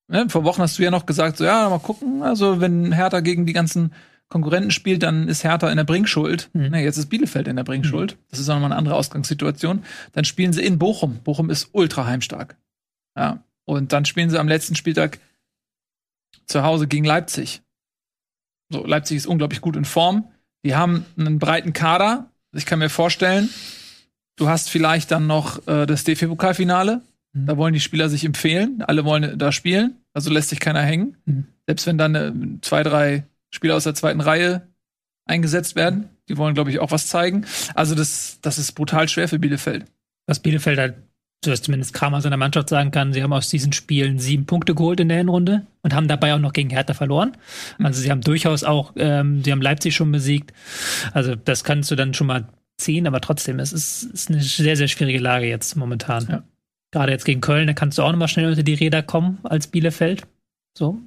ne, 0.08 0.28
vor 0.28 0.44
Wochen 0.44 0.62
hast 0.62 0.78
du 0.78 0.82
ja 0.82 0.90
noch 0.90 1.06
gesagt, 1.06 1.36
so 1.36 1.44
ja, 1.44 1.68
mal 1.68 1.78
gucken, 1.78 2.22
also 2.22 2.60
wenn 2.60 2.92
Hertha 2.92 3.20
gegen 3.20 3.46
die 3.46 3.52
ganzen 3.52 3.92
Konkurrenten 4.28 4.70
spielt, 4.70 5.02
dann 5.02 5.28
ist 5.28 5.44
Hertha 5.44 5.70
in 5.70 5.76
der 5.76 5.84
Bringschuld. 5.84 6.50
Mhm. 6.52 6.70
Ne, 6.70 6.82
jetzt 6.82 6.98
ist 6.98 7.06
Bielefeld 7.06 7.48
in 7.48 7.56
der 7.56 7.64
Bringschuld. 7.64 8.18
Das 8.30 8.38
ist 8.40 8.48
auch 8.48 8.54
nochmal 8.54 8.72
eine 8.72 8.78
andere 8.78 8.96
Ausgangssituation. 8.96 9.84
Dann 10.12 10.24
spielen 10.24 10.52
sie 10.52 10.64
in 10.64 10.78
Bochum. 10.78 11.20
Bochum 11.24 11.50
ist 11.50 11.70
ultra 11.72 12.06
heimstark. 12.06 12.56
Ja. 13.16 13.42
Und 13.64 13.92
dann 13.92 14.04
spielen 14.04 14.30
sie 14.30 14.38
am 14.38 14.48
letzten 14.48 14.74
Spieltag 14.74 15.18
zu 16.46 16.62
Hause 16.62 16.88
gegen 16.88 17.04
Leipzig. 17.04 17.62
So, 18.70 18.84
Leipzig 18.84 19.18
ist 19.18 19.26
unglaublich 19.26 19.60
gut 19.60 19.76
in 19.76 19.84
Form. 19.84 20.28
Die 20.64 20.74
haben 20.74 21.06
einen 21.16 21.38
breiten 21.38 21.72
Kader. 21.72 22.30
Ich 22.52 22.66
kann 22.66 22.78
mir 22.78 22.90
vorstellen, 22.90 23.48
du 24.38 24.48
hast 24.48 24.70
vielleicht 24.70 25.10
dann 25.10 25.26
noch 25.26 25.66
äh, 25.66 25.86
das 25.86 26.04
DFB-Pokalfinale. 26.04 27.02
Mhm. 27.32 27.46
Da 27.46 27.56
wollen 27.56 27.74
die 27.74 27.80
Spieler 27.80 28.08
sich 28.08 28.24
empfehlen. 28.24 28.82
Alle 28.86 29.04
wollen 29.04 29.38
da 29.38 29.52
spielen. 29.52 29.96
Also 30.14 30.30
lässt 30.30 30.48
sich 30.48 30.60
keiner 30.60 30.82
hängen. 30.82 31.16
Mhm. 31.26 31.46
Selbst 31.66 31.86
wenn 31.86 31.98
dann 31.98 32.14
äh, 32.14 32.32
zwei, 32.62 32.82
drei 32.82 33.24
Spieler 33.50 33.76
aus 33.76 33.84
der 33.84 33.94
zweiten 33.94 34.20
Reihe 34.20 34.62
eingesetzt 35.26 35.76
werden. 35.76 36.08
Die 36.28 36.36
wollen, 36.36 36.54
glaube 36.54 36.70
ich, 36.70 36.78
auch 36.78 36.90
was 36.90 37.08
zeigen. 37.08 37.44
Also 37.74 37.94
das, 37.94 38.38
das 38.42 38.58
ist 38.58 38.72
brutal 38.72 39.08
schwer 39.08 39.28
für 39.28 39.38
Bielefeld. 39.38 39.84
was 40.26 40.40
Bielefeld 40.40 40.78
halt, 40.78 40.94
so 41.44 41.50
dass 41.50 41.62
zumindest 41.62 41.94
Kramer 41.94 42.20
seiner 42.20 42.36
Mannschaft 42.36 42.68
sagen 42.68 42.90
kann, 42.90 43.12
sie 43.12 43.22
haben 43.22 43.32
aus 43.32 43.48
diesen 43.48 43.72
Spielen 43.72 44.18
sieben 44.18 44.46
Punkte 44.46 44.74
geholt 44.74 45.00
in 45.00 45.08
der 45.08 45.18
Hinrunde 45.18 45.66
und 45.82 45.94
haben 45.94 46.08
dabei 46.08 46.34
auch 46.34 46.38
noch 46.38 46.52
gegen 46.52 46.70
Hertha 46.70 46.94
verloren. 46.94 47.36
Also 47.78 48.00
sie 48.00 48.10
haben 48.10 48.22
durchaus 48.22 48.64
auch, 48.64 48.92
ähm, 48.96 49.44
sie 49.44 49.52
haben 49.52 49.62
Leipzig 49.62 49.94
schon 49.94 50.10
besiegt. 50.10 50.52
Also 51.12 51.34
das 51.36 51.62
kannst 51.62 51.90
du 51.90 51.96
dann 51.96 52.14
schon 52.14 52.26
mal 52.26 52.48
ziehen, 52.78 53.06
aber 53.06 53.20
trotzdem, 53.20 53.58
es 53.58 53.72
ist, 53.72 54.04
ist 54.04 54.30
eine 54.30 54.40
sehr, 54.40 54.76
sehr 54.76 54.88
schwierige 54.88 55.18
Lage 55.18 55.46
jetzt 55.46 55.76
momentan. 55.76 56.26
Ja. 56.28 56.42
Gerade 56.90 57.12
jetzt 57.12 57.24
gegen 57.24 57.40
Köln, 57.40 57.66
da 57.66 57.74
kannst 57.74 57.98
du 57.98 58.02
auch 58.02 58.10
nochmal 58.10 58.28
schnell 58.28 58.48
unter 58.48 58.62
die 58.62 58.74
Räder 58.74 59.02
kommen 59.02 59.38
als 59.42 59.66
Bielefeld. 59.66 60.26
So. 60.76 60.98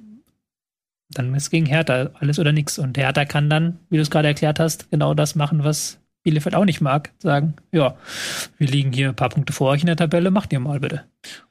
Dann 1.10 1.34
ist 1.34 1.50
gegen 1.50 1.66
Hertha 1.66 2.10
alles 2.14 2.38
oder 2.38 2.52
nichts. 2.52 2.78
Und 2.78 2.96
Hertha 2.96 3.24
kann 3.24 3.50
dann, 3.50 3.78
wie 3.90 3.96
du 3.96 4.02
es 4.02 4.10
gerade 4.10 4.28
erklärt 4.28 4.60
hast, 4.60 4.90
genau 4.90 5.14
das 5.14 5.34
machen, 5.34 5.64
was 5.64 5.98
Bielefeld 6.22 6.54
auch 6.54 6.64
nicht 6.64 6.80
mag. 6.80 7.10
Sagen, 7.18 7.54
ja, 7.72 7.96
wir 8.58 8.68
liegen 8.68 8.92
hier 8.92 9.08
ein 9.08 9.16
paar 9.16 9.30
Punkte 9.30 9.52
vor 9.52 9.70
euch 9.70 9.80
in 9.80 9.88
der 9.88 9.96
Tabelle, 9.96 10.30
macht 10.30 10.52
ihr 10.52 10.60
mal 10.60 10.80
bitte. 10.80 11.04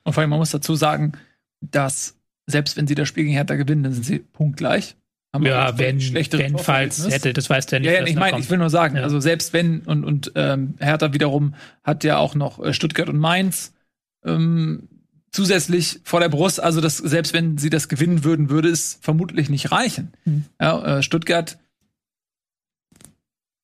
Und 0.03 0.13
vor 0.13 0.21
allem, 0.21 0.29
man 0.29 0.39
muss 0.39 0.51
dazu 0.51 0.75
sagen, 0.75 1.13
dass 1.59 2.17
selbst 2.47 2.77
wenn 2.77 2.87
sie 2.87 2.95
das 2.95 3.07
Spiel 3.07 3.25
gegen 3.25 3.35
Hertha 3.35 3.55
gewinnen, 3.55 3.83
dann 3.83 3.93
sind 3.93 4.05
sie 4.05 4.19
punktgleich. 4.19 4.95
Haben 5.33 5.45
Ja, 5.45 5.77
wenn, 5.77 5.99
wenn 6.13 6.57
falls 6.57 7.07
hätte, 7.09 7.31
das 7.31 7.49
weißt 7.49 7.71
du 7.71 7.75
ja 7.77 7.79
nicht. 7.79 7.87
Ja, 7.89 7.99
ja, 7.99 8.05
ich 8.05 8.15
meine, 8.15 8.39
ich 8.39 8.49
will 8.49 8.57
nur 8.57 8.69
sagen, 8.69 8.97
Ja. 8.97 9.03
also 9.03 9.19
selbst 9.19 9.53
wenn 9.53 9.79
und 9.81 10.03
und 10.03 10.31
ähm, 10.35 10.75
Hertha 10.79 11.13
wiederum 11.13 11.55
hat 11.83 12.03
ja 12.03 12.17
auch 12.17 12.35
noch 12.35 12.59
äh, 12.63 12.73
Stuttgart 12.73 13.07
und 13.07 13.17
Mainz 13.17 13.73
ähm, 14.25 14.89
zusätzlich 15.31 16.01
vor 16.03 16.19
der 16.19 16.27
Brust. 16.29 16.59
Also 16.61 16.81
das, 16.81 16.97
selbst 16.97 17.33
wenn 17.33 17.57
sie 17.57 17.69
das 17.69 17.87
gewinnen 17.87 18.25
würden, 18.25 18.49
würde 18.49 18.69
es 18.69 18.99
vermutlich 19.01 19.49
nicht 19.49 19.71
reichen. 19.71 20.11
Mhm. 20.25 20.45
Ja, 20.59 20.97
äh, 20.97 21.03
Stuttgart, 21.03 21.57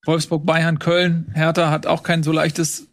Wolfsburg, 0.06 0.46
Bayern, 0.46 0.80
Köln, 0.80 1.32
Hertha 1.34 1.70
hat 1.70 1.86
auch 1.86 2.04
kein 2.04 2.24
so 2.24 2.32
leichtes 2.32 2.88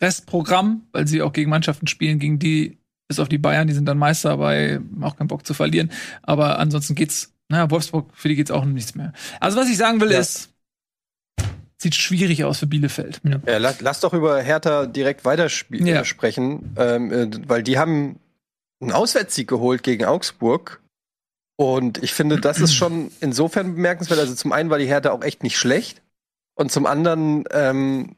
Restprogramm, 0.00 0.82
weil 0.92 1.08
sie 1.08 1.20
auch 1.22 1.32
gegen 1.32 1.50
Mannschaften 1.50 1.88
spielen, 1.88 2.20
gegen 2.20 2.38
die 2.38 2.78
bis 3.08 3.18
auf 3.18 3.28
die 3.28 3.38
Bayern, 3.38 3.66
die 3.66 3.74
sind 3.74 3.86
dann 3.86 3.98
Meister, 3.98 4.30
aber 4.30 4.80
auch 5.02 5.16
keinen 5.16 5.28
Bock 5.28 5.44
zu 5.46 5.52
verlieren. 5.52 5.90
Aber 6.22 6.58
ansonsten 6.58 6.94
geht's, 6.94 7.33
naja, 7.48 7.70
Wolfsburg, 7.70 8.10
für 8.14 8.28
die 8.28 8.36
geht's 8.36 8.50
auch 8.50 8.62
um 8.62 8.72
nichts 8.72 8.94
mehr. 8.94 9.12
Also 9.40 9.58
was 9.58 9.68
ich 9.68 9.76
sagen 9.76 10.00
will 10.00 10.10
Ja. 10.12 10.20
ist, 10.20 10.50
sieht 11.78 11.94
schwierig 11.94 12.44
aus 12.44 12.58
für 12.60 12.66
Bielefeld. 12.66 13.20
Ja, 13.24 13.58
lass, 13.58 13.80
lass 13.80 14.00
doch 14.00 14.14
über 14.14 14.40
Hertha 14.40 14.86
direkt 14.86 15.24
weiter 15.24 15.48
spie- 15.48 15.84
Ja. 15.86 16.00
äh, 16.00 16.04
sprechen, 16.04 16.74
ähm, 16.78 17.12
äh, 17.12 17.30
weil 17.48 17.62
die 17.62 17.78
haben 17.78 18.18
einen 18.80 18.92
Auswärtssieg 18.92 19.48
geholt 19.48 19.82
gegen 19.82 20.04
Augsburg. 20.04 20.80
Und 21.56 22.02
ich 22.02 22.14
finde, 22.14 22.40
das 22.40 22.58
ist 22.60 22.74
schon 22.74 23.12
insofern 23.20 23.74
bemerkenswert. 23.74 24.18
Also 24.18 24.34
zum 24.34 24.52
einen 24.52 24.70
war 24.70 24.78
die 24.78 24.86
Hertha 24.86 25.10
auch 25.12 25.22
echt 25.22 25.42
nicht 25.42 25.56
schlecht. 25.58 26.02
Und 26.56 26.72
zum 26.72 26.86
anderen, 26.86 27.44
ähm, 27.52 28.16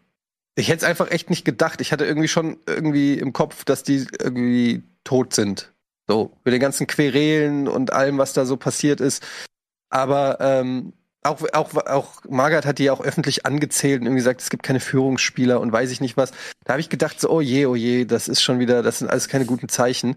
ich 0.55 0.69
hätte 0.69 0.79
es 0.79 0.85
einfach 0.85 1.11
echt 1.11 1.29
nicht 1.29 1.45
gedacht. 1.45 1.81
Ich 1.83 1.93
hatte 1.93 2.07
irgendwie 2.07 2.29
schon 2.29 2.57
irgendwie 2.67 3.15
im 3.19 3.33
Kopf, 3.35 3.65
dass 3.65 3.83
die 3.83 4.07
irgendwie 4.21 4.83
tot 5.05 5.35
sind. 5.35 5.73
So, 6.09 6.33
mit 6.45 6.55
den 6.55 6.61
ganzen 6.61 6.87
Querelen 6.87 7.67
und 7.67 7.93
allem, 7.93 8.19
was 8.19 8.33
da 8.33 8.45
so 8.45 8.57
passiert 8.57 9.01
ist. 9.01 9.27
Aber 9.91 10.39
ähm, 10.41 10.93
auch, 11.27 11.43
auch, 11.53 11.75
auch 11.75 12.25
Margaret 12.29 12.65
hat 12.65 12.79
die 12.79 12.85
ja 12.85 12.93
auch 12.93 13.01
öffentlich 13.01 13.45
angezählt 13.47 14.01
und 14.01 14.07
irgendwie 14.07 14.21
gesagt, 14.21 14.41
es 14.41 14.51
gibt 14.51 14.63
keine 14.63 14.81
Führungsspieler 14.81 15.61
und 15.61 15.73
weiß 15.73 15.91
ich 15.91 16.01
nicht 16.01 16.17
was. 16.17 16.31
Da 16.65 16.75
habe 16.75 16.81
ich 16.81 16.89
gedacht, 16.89 17.21
so, 17.21 17.31
oh 17.31 17.41
je, 17.41 17.67
oh 17.67 17.75
je, 17.75 18.05
das 18.05 18.29
ist 18.29 18.43
schon 18.43 18.59
wieder, 18.59 18.83
das 18.83 19.01
sind 19.01 19.11
alles 19.11 19.29
keine 19.29 19.47
guten 19.47 19.69
Zeichen. 19.69 20.17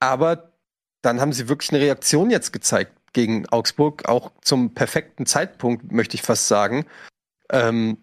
Aber 0.00 0.52
dann 1.00 1.20
haben 1.20 1.32
sie 1.32 1.48
wirklich 1.48 1.70
eine 1.70 1.80
Reaktion 1.80 2.30
jetzt 2.30 2.52
gezeigt 2.52 2.92
gegen 3.12 3.48
Augsburg, 3.48 4.08
auch 4.08 4.32
zum 4.42 4.74
perfekten 4.74 5.26
Zeitpunkt, 5.26 5.92
möchte 5.92 6.14
ich 6.14 6.22
fast 6.22 6.48
sagen. 6.48 6.86
Ähm, 7.50 7.98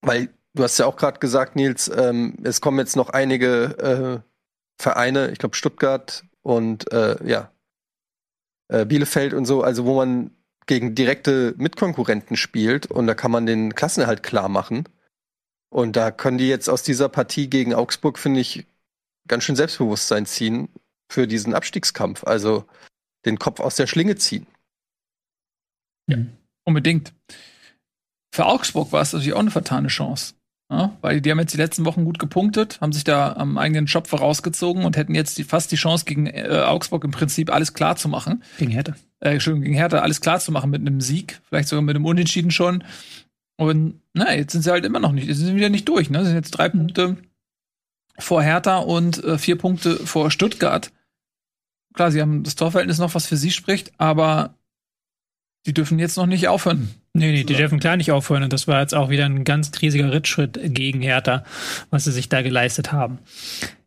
weil 0.00 0.30
du 0.54 0.62
hast 0.62 0.78
ja 0.78 0.86
auch 0.86 0.96
gerade 0.96 1.18
gesagt, 1.18 1.56
Nils, 1.56 1.90
ähm, 1.94 2.36
es 2.42 2.60
kommen 2.60 2.78
jetzt 2.78 2.96
noch 2.96 3.10
einige 3.10 4.22
äh, 4.22 4.82
Vereine, 4.82 5.30
ich 5.30 5.38
glaube 5.38 5.56
Stuttgart 5.56 6.24
und 6.44 6.92
äh, 6.92 7.16
ja, 7.26 7.50
äh, 8.68 8.84
Bielefeld 8.84 9.34
und 9.34 9.46
so, 9.46 9.62
also 9.62 9.84
wo 9.84 9.96
man 9.96 10.30
gegen 10.66 10.94
direkte 10.94 11.54
Mitkonkurrenten 11.56 12.36
spielt 12.36 12.86
und 12.86 13.06
da 13.06 13.14
kann 13.14 13.30
man 13.30 13.46
den 13.46 13.74
Klassenerhalt 13.74 14.22
klar 14.22 14.48
machen. 14.48 14.88
Und 15.70 15.96
da 15.96 16.10
können 16.10 16.38
die 16.38 16.48
jetzt 16.48 16.68
aus 16.68 16.82
dieser 16.82 17.08
Partie 17.08 17.50
gegen 17.50 17.74
Augsburg, 17.74 18.18
finde 18.18 18.40
ich, 18.40 18.66
ganz 19.26 19.44
schön 19.44 19.56
Selbstbewusstsein 19.56 20.24
ziehen 20.24 20.68
für 21.10 21.26
diesen 21.26 21.54
Abstiegskampf. 21.54 22.24
Also 22.24 22.64
den 23.26 23.38
Kopf 23.38 23.60
aus 23.60 23.76
der 23.76 23.86
Schlinge 23.86 24.16
ziehen. 24.16 24.46
Ja, 26.08 26.18
unbedingt. 26.64 27.12
Für 28.34 28.46
Augsburg 28.46 28.92
war 28.92 29.02
es 29.02 29.12
natürlich 29.12 29.32
auch 29.32 29.40
eine 29.40 29.50
vertane 29.50 29.88
Chance. 29.88 30.34
Ja, 30.70 30.96
weil 31.02 31.20
die 31.20 31.30
haben 31.30 31.38
jetzt 31.38 31.52
die 31.52 31.58
letzten 31.58 31.84
Wochen 31.84 32.04
gut 32.04 32.18
gepunktet, 32.18 32.80
haben 32.80 32.92
sich 32.92 33.04
da 33.04 33.34
am 33.34 33.58
eigenen 33.58 33.84
Job 33.84 34.06
vorausgezogen 34.06 34.84
und 34.84 34.96
hätten 34.96 35.14
jetzt 35.14 35.36
die, 35.36 35.44
fast 35.44 35.70
die 35.70 35.76
Chance, 35.76 36.06
gegen 36.06 36.26
äh, 36.26 36.62
Augsburg 36.66 37.04
im 37.04 37.10
Prinzip 37.10 37.52
alles 37.52 37.74
klar 37.74 37.96
zu 37.96 38.08
machen. 38.08 38.42
Gegen 38.58 38.70
Hertha. 38.70 38.94
Äh, 39.20 39.32
Entschuldigung, 39.32 39.64
gegen 39.64 39.76
Hertha 39.76 39.98
alles 39.98 40.22
klar 40.22 40.40
zu 40.40 40.52
machen 40.52 40.70
mit 40.70 40.80
einem 40.80 41.02
Sieg, 41.02 41.40
vielleicht 41.48 41.68
sogar 41.68 41.82
mit 41.82 41.94
einem 41.94 42.06
Unentschieden 42.06 42.50
schon. 42.50 42.82
Und 43.56 44.00
na, 44.14 44.34
jetzt 44.34 44.52
sind 44.52 44.62
sie 44.62 44.70
halt 44.70 44.86
immer 44.86 45.00
noch 45.00 45.12
nicht, 45.12 45.26
sie 45.26 45.34
sind 45.34 45.56
wieder 45.56 45.68
nicht 45.68 45.88
durch, 45.88 46.08
ne? 46.08 46.20
Sie 46.20 46.26
sind 46.26 46.36
jetzt 46.36 46.52
drei 46.52 46.70
Punkte 46.70 47.18
vor 48.18 48.42
Hertha 48.42 48.78
und 48.78 49.22
äh, 49.22 49.38
vier 49.38 49.58
Punkte 49.58 49.96
vor 50.06 50.30
Stuttgart. 50.30 50.92
Klar, 51.92 52.10
sie 52.10 52.20
haben 52.20 52.42
das 52.42 52.56
Torverhältnis 52.56 52.98
noch, 52.98 53.14
was 53.14 53.26
für 53.26 53.36
sie 53.36 53.50
spricht, 53.50 53.92
aber 53.98 54.54
die 55.66 55.74
dürfen 55.74 55.98
jetzt 55.98 56.16
noch 56.16 56.26
nicht 56.26 56.48
aufhören. 56.48 56.88
Nee, 57.16 57.30
nee, 57.30 57.44
die 57.44 57.54
dürfen 57.54 57.78
klar 57.78 57.96
nicht 57.96 58.10
aufhören. 58.10 58.42
Und 58.42 58.52
das 58.52 58.66
war 58.66 58.80
jetzt 58.80 58.94
auch 58.94 59.08
wieder 59.08 59.24
ein 59.24 59.44
ganz 59.44 59.70
riesiger 59.80 60.12
Rittschritt 60.12 60.58
gegen 60.62 61.00
Hertha, 61.00 61.44
was 61.90 62.04
sie 62.04 62.12
sich 62.12 62.28
da 62.28 62.42
geleistet 62.42 62.90
haben. 62.90 63.20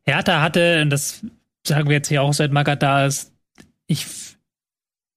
Hertha 0.04 0.42
hatte, 0.42 0.82
und 0.82 0.90
das 0.90 1.26
sagen 1.66 1.90
wir 1.90 1.98
jetzt 1.98 2.08
hier 2.08 2.22
auch 2.22 2.34
seit 2.34 2.54
Magath 2.54 2.82
da 2.82 3.06
ist, 3.06 3.34
ich 3.86 4.06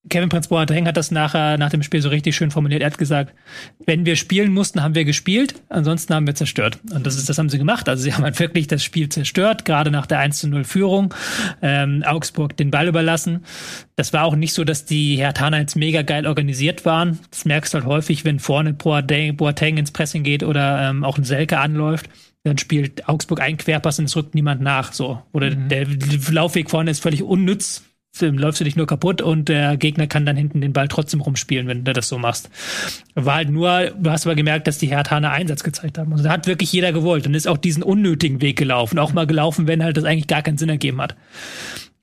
Kevin 0.08 0.30
Prinz 0.30 0.48
Boateng 0.48 0.86
hat 0.86 0.96
das 0.96 1.10
nachher 1.10 1.58
nach 1.58 1.68
dem 1.68 1.82
Spiel 1.82 2.00
so 2.00 2.08
richtig 2.08 2.34
schön 2.34 2.50
formuliert. 2.50 2.80
Er 2.80 2.86
hat 2.86 2.96
gesagt, 2.96 3.34
wenn 3.84 4.06
wir 4.06 4.16
spielen 4.16 4.50
mussten, 4.50 4.82
haben 4.82 4.94
wir 4.94 5.04
gespielt, 5.04 5.62
ansonsten 5.68 6.14
haben 6.14 6.26
wir 6.26 6.34
zerstört. 6.34 6.78
Und 6.90 7.06
das 7.06 7.16
ist, 7.16 7.28
das 7.28 7.36
haben 7.36 7.50
sie 7.50 7.58
gemacht. 7.58 7.86
Also 7.86 8.02
sie 8.02 8.14
haben 8.14 8.24
halt 8.24 8.40
wirklich 8.40 8.66
das 8.66 8.82
Spiel 8.82 9.10
zerstört, 9.10 9.66
gerade 9.66 9.90
nach 9.90 10.06
der 10.06 10.18
1 10.20 10.38
zu 10.38 10.48
0 10.48 10.64
Führung, 10.64 11.12
ähm, 11.60 12.02
Augsburg 12.06 12.56
den 12.56 12.70
Ball 12.70 12.88
überlassen. 12.88 13.44
Das 13.96 14.14
war 14.14 14.24
auch 14.24 14.36
nicht 14.36 14.54
so, 14.54 14.64
dass 14.64 14.86
die 14.86 15.16
Hertaner 15.16 15.58
jetzt 15.58 15.76
mega 15.76 16.00
geil 16.00 16.26
organisiert 16.26 16.86
waren. 16.86 17.18
Das 17.30 17.44
merkst 17.44 17.74
du 17.74 17.78
halt 17.78 17.86
häufig, 17.86 18.24
wenn 18.24 18.38
vorne 18.38 18.72
Boateng, 18.72 19.36
Boateng 19.36 19.76
ins 19.76 19.90
Pressing 19.92 20.22
geht 20.22 20.42
oder 20.42 20.88
ähm, 20.88 21.04
auch 21.04 21.18
ein 21.18 21.24
Selke 21.24 21.58
anläuft 21.58 22.08
dann 22.42 22.56
spielt 22.56 23.06
Augsburg 23.06 23.42
einen 23.42 23.58
Querpass 23.58 23.98
und 23.98 24.06
es 24.06 24.16
rückt 24.16 24.34
niemand 24.34 24.62
nach. 24.62 24.94
So. 24.94 25.22
Oder 25.32 25.50
mhm. 25.50 25.68
der 25.68 25.86
Laufweg 26.30 26.70
vorne 26.70 26.90
ist 26.90 27.02
völlig 27.02 27.22
unnütz, 27.22 27.84
läufst 28.20 28.60
du 28.60 28.64
dich 28.64 28.76
nur 28.76 28.86
kaputt 28.86 29.22
und 29.22 29.48
der 29.48 29.76
Gegner 29.76 30.06
kann 30.06 30.26
dann 30.26 30.36
hinten 30.36 30.60
den 30.60 30.72
Ball 30.72 30.88
trotzdem 30.88 31.20
rumspielen, 31.20 31.66
wenn 31.66 31.84
du 31.84 31.92
das 31.92 32.08
so 32.08 32.18
machst. 32.18 32.50
War 33.14 33.36
halt 33.36 33.50
nur, 33.50 33.92
du 33.98 34.10
hast 34.10 34.26
aber 34.26 34.34
gemerkt, 34.34 34.66
dass 34.66 34.78
die 34.78 34.88
Herthaner 34.88 35.30
Einsatz 35.30 35.62
gezeigt 35.62 35.98
haben. 35.98 36.12
Also 36.12 36.24
da 36.24 36.30
hat 36.30 36.46
wirklich 36.46 36.72
jeder 36.72 36.92
gewollt 36.92 37.26
und 37.26 37.34
ist 37.34 37.48
auch 37.48 37.58
diesen 37.58 37.82
unnötigen 37.82 38.40
Weg 38.40 38.56
gelaufen. 38.56 38.98
Auch 38.98 39.12
mal 39.12 39.26
gelaufen, 39.26 39.66
wenn 39.66 39.82
halt 39.82 39.96
das 39.96 40.04
eigentlich 40.04 40.26
gar 40.26 40.42
keinen 40.42 40.58
Sinn 40.58 40.68
ergeben 40.68 41.00
hat. 41.00 41.16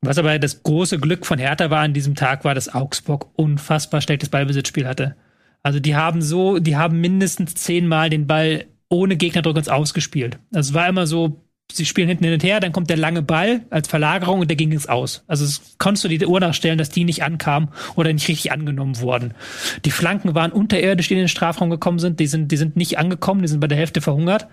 Was 0.02 0.18
aber 0.18 0.38
das 0.40 0.64
große 0.64 1.00
Glück 1.00 1.26
von 1.26 1.40
Hertha 1.40 1.70
war 1.70 1.80
an 1.80 1.94
diesem 1.94 2.16
Tag, 2.16 2.46
war, 2.46 2.54
dass 2.54 2.74
Augsburg 2.74 3.28
unfassbar 3.36 4.02
schlechtes 4.02 4.30
Ballbesitzspiel 4.30 4.88
hatte. 4.88 5.16
Also 5.64 5.80
die 5.80 5.96
haben 5.96 6.22
so, 6.22 6.60
die 6.60 6.78
haben 6.78 7.02
mindestens 7.02 7.56
zehnmal 7.56 8.10
den 8.10 8.28
Ball 8.28 8.66
ohne 8.90 9.18
Gegnerdruck 9.18 9.58
ins 9.58 9.70
Ausgespielt. 9.70 10.38
Es 10.52 10.74
war 10.74 10.88
immer 10.88 11.08
so 11.08 11.42
sie 11.72 11.86
spielen 11.86 12.08
hinten 12.08 12.24
hin 12.24 12.34
und 12.34 12.44
her, 12.44 12.60
dann 12.60 12.72
kommt 12.72 12.90
der 12.90 12.98
lange 12.98 13.22
Ball 13.22 13.62
als 13.70 13.88
Verlagerung 13.88 14.40
und 14.40 14.50
der 14.50 14.56
ging 14.56 14.72
ins 14.72 14.88
Aus. 14.88 15.24
Also 15.28 15.46
es 15.46 15.76
konntest 15.78 16.06
du 16.06 16.08
die 16.08 16.26
Uhr 16.26 16.40
nachstellen, 16.40 16.78
dass 16.78 16.90
die 16.90 17.04
nicht 17.04 17.24
ankamen 17.24 17.70
oder 17.96 18.12
nicht 18.12 18.28
richtig 18.28 18.52
angenommen 18.52 19.00
wurden. 19.00 19.34
Die 19.86 19.92
Flanken 19.92 20.34
waren 20.34 20.52
unterirdisch, 20.52 21.10
die 21.10 21.16
in 21.16 21.20
den 21.20 21.28
Strafraum 21.28 21.70
gekommen 21.70 22.00
sind. 22.00 22.20
Die 22.20 22.28
sind, 22.28 22.52
die 22.52 22.58
sind 22.58 22.78
nicht 22.78 22.98
angekommen, 22.98 23.42
die 23.42 23.48
sind 23.48 23.60
bei 23.60 23.68
der 23.68 23.78
Hälfte 23.78 24.02
verhungert. 24.02 24.48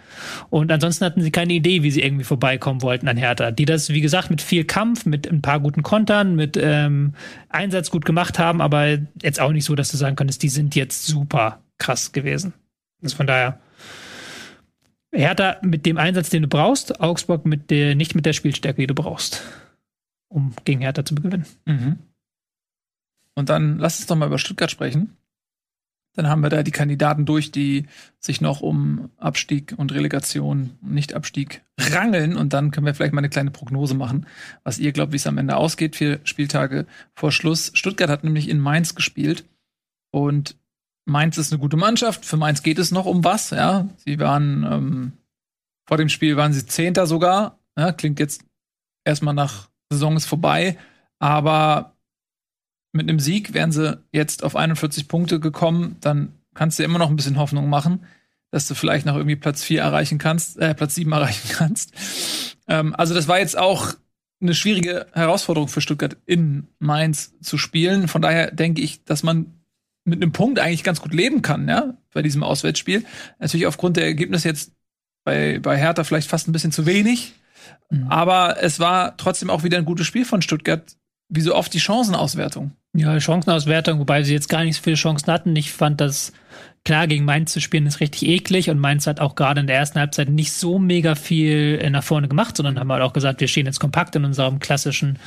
Und 0.50 0.72
ansonsten 0.72 1.04
hatten 1.04 1.22
sie 1.22 1.30
keine 1.30 1.52
Idee, 1.52 1.82
wie 1.82 1.90
sie 1.90 2.02
irgendwie 2.02 2.24
vorbeikommen 2.24 2.82
wollten 2.82 3.08
an 3.08 3.16
Hertha. 3.16 3.50
Die 3.52 3.64
das, 3.64 3.90
wie 3.90 4.00
gesagt, 4.00 4.30
mit 4.30 4.42
viel 4.42 4.64
Kampf, 4.64 5.06
mit 5.06 5.30
ein 5.30 5.42
paar 5.42 5.60
guten 5.60 5.82
Kontern, 5.82 6.34
mit 6.34 6.58
ähm, 6.60 7.14
Einsatz 7.48 7.90
gut 7.90 8.04
gemacht 8.04 8.38
haben, 8.38 8.60
aber 8.60 8.98
jetzt 9.22 9.40
auch 9.40 9.52
nicht 9.52 9.64
so, 9.64 9.74
dass 9.74 9.90
du 9.90 9.96
sagen 9.96 10.16
könntest, 10.16 10.42
die 10.42 10.48
sind 10.48 10.74
jetzt 10.74 11.06
super 11.06 11.60
krass 11.78 12.12
gewesen. 12.12 12.54
Also 13.02 13.16
von 13.16 13.26
daher 13.26 13.60
Hertha 15.14 15.58
mit 15.62 15.86
dem 15.86 15.96
Einsatz, 15.96 16.30
den 16.30 16.42
du 16.42 16.48
brauchst, 16.48 17.00
Augsburg 17.00 17.46
mit 17.46 17.70
der, 17.70 17.94
nicht 17.94 18.14
mit 18.14 18.26
der 18.26 18.32
Spielstärke, 18.32 18.82
die 18.82 18.86
du 18.86 18.94
brauchst, 18.94 19.42
um 20.28 20.54
gegen 20.64 20.80
Hertha 20.80 21.04
zu 21.04 21.14
gewinnen. 21.14 21.46
Mhm. 21.64 21.98
Und 23.34 23.48
dann 23.48 23.78
lass 23.78 23.98
uns 23.98 24.06
doch 24.06 24.16
mal 24.16 24.26
über 24.26 24.38
Stuttgart 24.38 24.70
sprechen. 24.70 25.16
Dann 26.16 26.28
haben 26.28 26.42
wir 26.42 26.48
da 26.48 26.62
die 26.62 26.70
Kandidaten 26.70 27.26
durch, 27.26 27.50
die 27.50 27.86
sich 28.20 28.40
noch 28.40 28.60
um 28.60 29.10
Abstieg 29.16 29.74
und 29.76 29.92
Relegation, 29.92 30.78
Nicht-Abstieg 30.80 31.62
rangeln. 31.76 32.36
Und 32.36 32.52
dann 32.52 32.70
können 32.70 32.86
wir 32.86 32.94
vielleicht 32.94 33.12
mal 33.12 33.18
eine 33.18 33.30
kleine 33.30 33.50
Prognose 33.50 33.94
machen, 33.94 34.26
was 34.62 34.78
ihr 34.78 34.92
glaubt, 34.92 35.12
wie 35.12 35.16
es 35.16 35.26
am 35.26 35.38
Ende 35.38 35.56
ausgeht. 35.56 35.96
Vier 35.96 36.20
Spieltage 36.22 36.86
vor 37.14 37.32
Schluss. 37.32 37.72
Stuttgart 37.74 38.10
hat 38.10 38.22
nämlich 38.22 38.48
in 38.48 38.60
Mainz 38.60 38.94
gespielt. 38.94 39.44
Und 40.12 40.56
Mainz 41.06 41.36
ist 41.38 41.52
eine 41.52 41.60
gute 41.60 41.76
Mannschaft. 41.76 42.24
Für 42.24 42.36
Mainz 42.36 42.62
geht 42.62 42.78
es 42.78 42.90
noch 42.90 43.06
um 43.06 43.24
was. 43.24 43.50
Ja, 43.50 43.88
sie 44.04 44.18
waren 44.18 44.64
ähm, 44.64 45.12
vor 45.86 45.98
dem 45.98 46.08
Spiel 46.08 46.36
waren 46.36 46.52
sie 46.52 46.66
Zehnter 46.66 47.06
sogar. 47.06 47.58
Ja, 47.76 47.92
klingt 47.92 48.18
jetzt 48.18 48.44
erstmal 49.04 49.34
nach 49.34 49.68
Saison 49.90 50.16
ist 50.16 50.26
vorbei, 50.26 50.78
aber 51.18 51.94
mit 52.92 53.08
einem 53.08 53.20
Sieg 53.20 53.54
wären 53.54 53.72
sie 53.72 53.98
jetzt 54.12 54.44
auf 54.44 54.56
41 54.56 55.08
Punkte 55.08 55.40
gekommen. 55.40 55.96
Dann 56.00 56.32
kannst 56.54 56.78
du 56.78 56.84
immer 56.84 56.98
noch 56.98 57.10
ein 57.10 57.16
bisschen 57.16 57.38
Hoffnung 57.38 57.68
machen, 57.68 58.06
dass 58.50 58.66
du 58.68 58.74
vielleicht 58.74 59.04
noch 59.04 59.16
irgendwie 59.16 59.36
Platz 59.36 59.62
4 59.62 59.82
erreichen 59.82 60.18
kannst, 60.18 60.58
äh, 60.58 60.74
Platz 60.74 60.94
7 60.94 61.10
erreichen 61.12 61.48
kannst. 61.52 61.92
Ähm, 62.66 62.94
also 62.94 63.14
das 63.14 63.28
war 63.28 63.38
jetzt 63.38 63.58
auch 63.58 63.94
eine 64.40 64.54
schwierige 64.54 65.06
Herausforderung 65.12 65.68
für 65.68 65.80
Stuttgart 65.80 66.16
in 66.26 66.68
Mainz 66.78 67.34
zu 67.40 67.58
spielen. 67.58 68.08
Von 68.08 68.22
daher 68.22 68.50
denke 68.50 68.82
ich, 68.82 69.04
dass 69.04 69.22
man 69.22 69.63
mit 70.04 70.22
einem 70.22 70.32
Punkt 70.32 70.58
eigentlich 70.58 70.84
ganz 70.84 71.00
gut 71.00 71.14
leben 71.14 71.42
kann, 71.42 71.68
ja, 71.68 71.94
bei 72.12 72.22
diesem 72.22 72.42
Auswärtsspiel. 72.42 73.04
Natürlich 73.38 73.66
aufgrund 73.66 73.96
der 73.96 74.04
Ergebnisse 74.04 74.48
jetzt 74.48 74.72
bei, 75.24 75.58
bei 75.58 75.76
Hertha 75.76 76.04
vielleicht 76.04 76.28
fast 76.28 76.48
ein 76.48 76.52
bisschen 76.52 76.72
zu 76.72 76.86
wenig. 76.86 77.32
Mhm. 77.90 78.08
Aber 78.08 78.62
es 78.62 78.78
war 78.80 79.16
trotzdem 79.16 79.50
auch 79.50 79.62
wieder 79.62 79.78
ein 79.78 79.84
gutes 79.84 80.06
Spiel 80.06 80.24
von 80.24 80.42
Stuttgart. 80.42 80.96
Wie 81.30 81.40
so 81.40 81.54
oft 81.54 81.72
die 81.72 81.80
Chancenauswertung. 81.80 82.72
Ja, 82.94 83.18
Chancenauswertung, 83.18 83.98
wobei 83.98 84.22
sie 84.22 84.34
jetzt 84.34 84.48
gar 84.48 84.62
nicht 84.62 84.76
so 84.76 84.82
viele 84.82 84.96
Chancen 84.96 85.32
hatten. 85.32 85.56
Ich 85.56 85.72
fand 85.72 86.00
das 86.00 86.32
Klar, 86.84 87.06
gegen 87.06 87.24
Mainz 87.24 87.50
zu 87.50 87.62
spielen 87.62 87.86
ist 87.86 88.00
richtig 88.00 88.28
eklig 88.28 88.68
und 88.68 88.78
Mainz 88.78 89.06
hat 89.06 89.18
auch 89.18 89.36
gerade 89.36 89.58
in 89.58 89.66
der 89.66 89.76
ersten 89.76 89.98
Halbzeit 89.98 90.28
nicht 90.28 90.52
so 90.52 90.78
mega 90.78 91.14
viel 91.14 91.78
äh, 91.80 91.88
nach 91.88 92.04
vorne 92.04 92.28
gemacht, 92.28 92.58
sondern 92.58 92.78
haben 92.78 92.92
halt 92.92 93.02
auch 93.02 93.14
gesagt, 93.14 93.40
wir 93.40 93.48
stehen 93.48 93.64
jetzt 93.64 93.80
kompakt 93.80 94.14
in 94.16 94.26
unserem 94.26 94.58
klassischen 94.58 95.18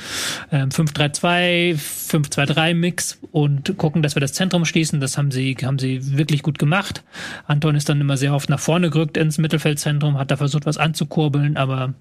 ähm, 0.52 0.68
5-3-2, 0.68 1.74
5-2-3-Mix 1.74 3.18
und 3.32 3.76
gucken, 3.76 4.02
dass 4.02 4.14
wir 4.14 4.20
das 4.20 4.34
Zentrum 4.34 4.64
schließen. 4.64 5.00
Das 5.00 5.18
haben 5.18 5.32
sie, 5.32 5.56
haben 5.60 5.80
sie 5.80 6.16
wirklich 6.16 6.44
gut 6.44 6.60
gemacht. 6.60 7.02
Anton 7.48 7.74
ist 7.74 7.88
dann 7.88 8.00
immer 8.00 8.16
sehr 8.16 8.34
oft 8.34 8.48
nach 8.48 8.60
vorne 8.60 8.88
gerückt 8.88 9.16
ins 9.16 9.38
Mittelfeldzentrum, 9.38 10.16
hat 10.16 10.30
da 10.30 10.36
versucht, 10.36 10.64
was 10.64 10.78
anzukurbeln, 10.78 11.56
aber 11.56 11.94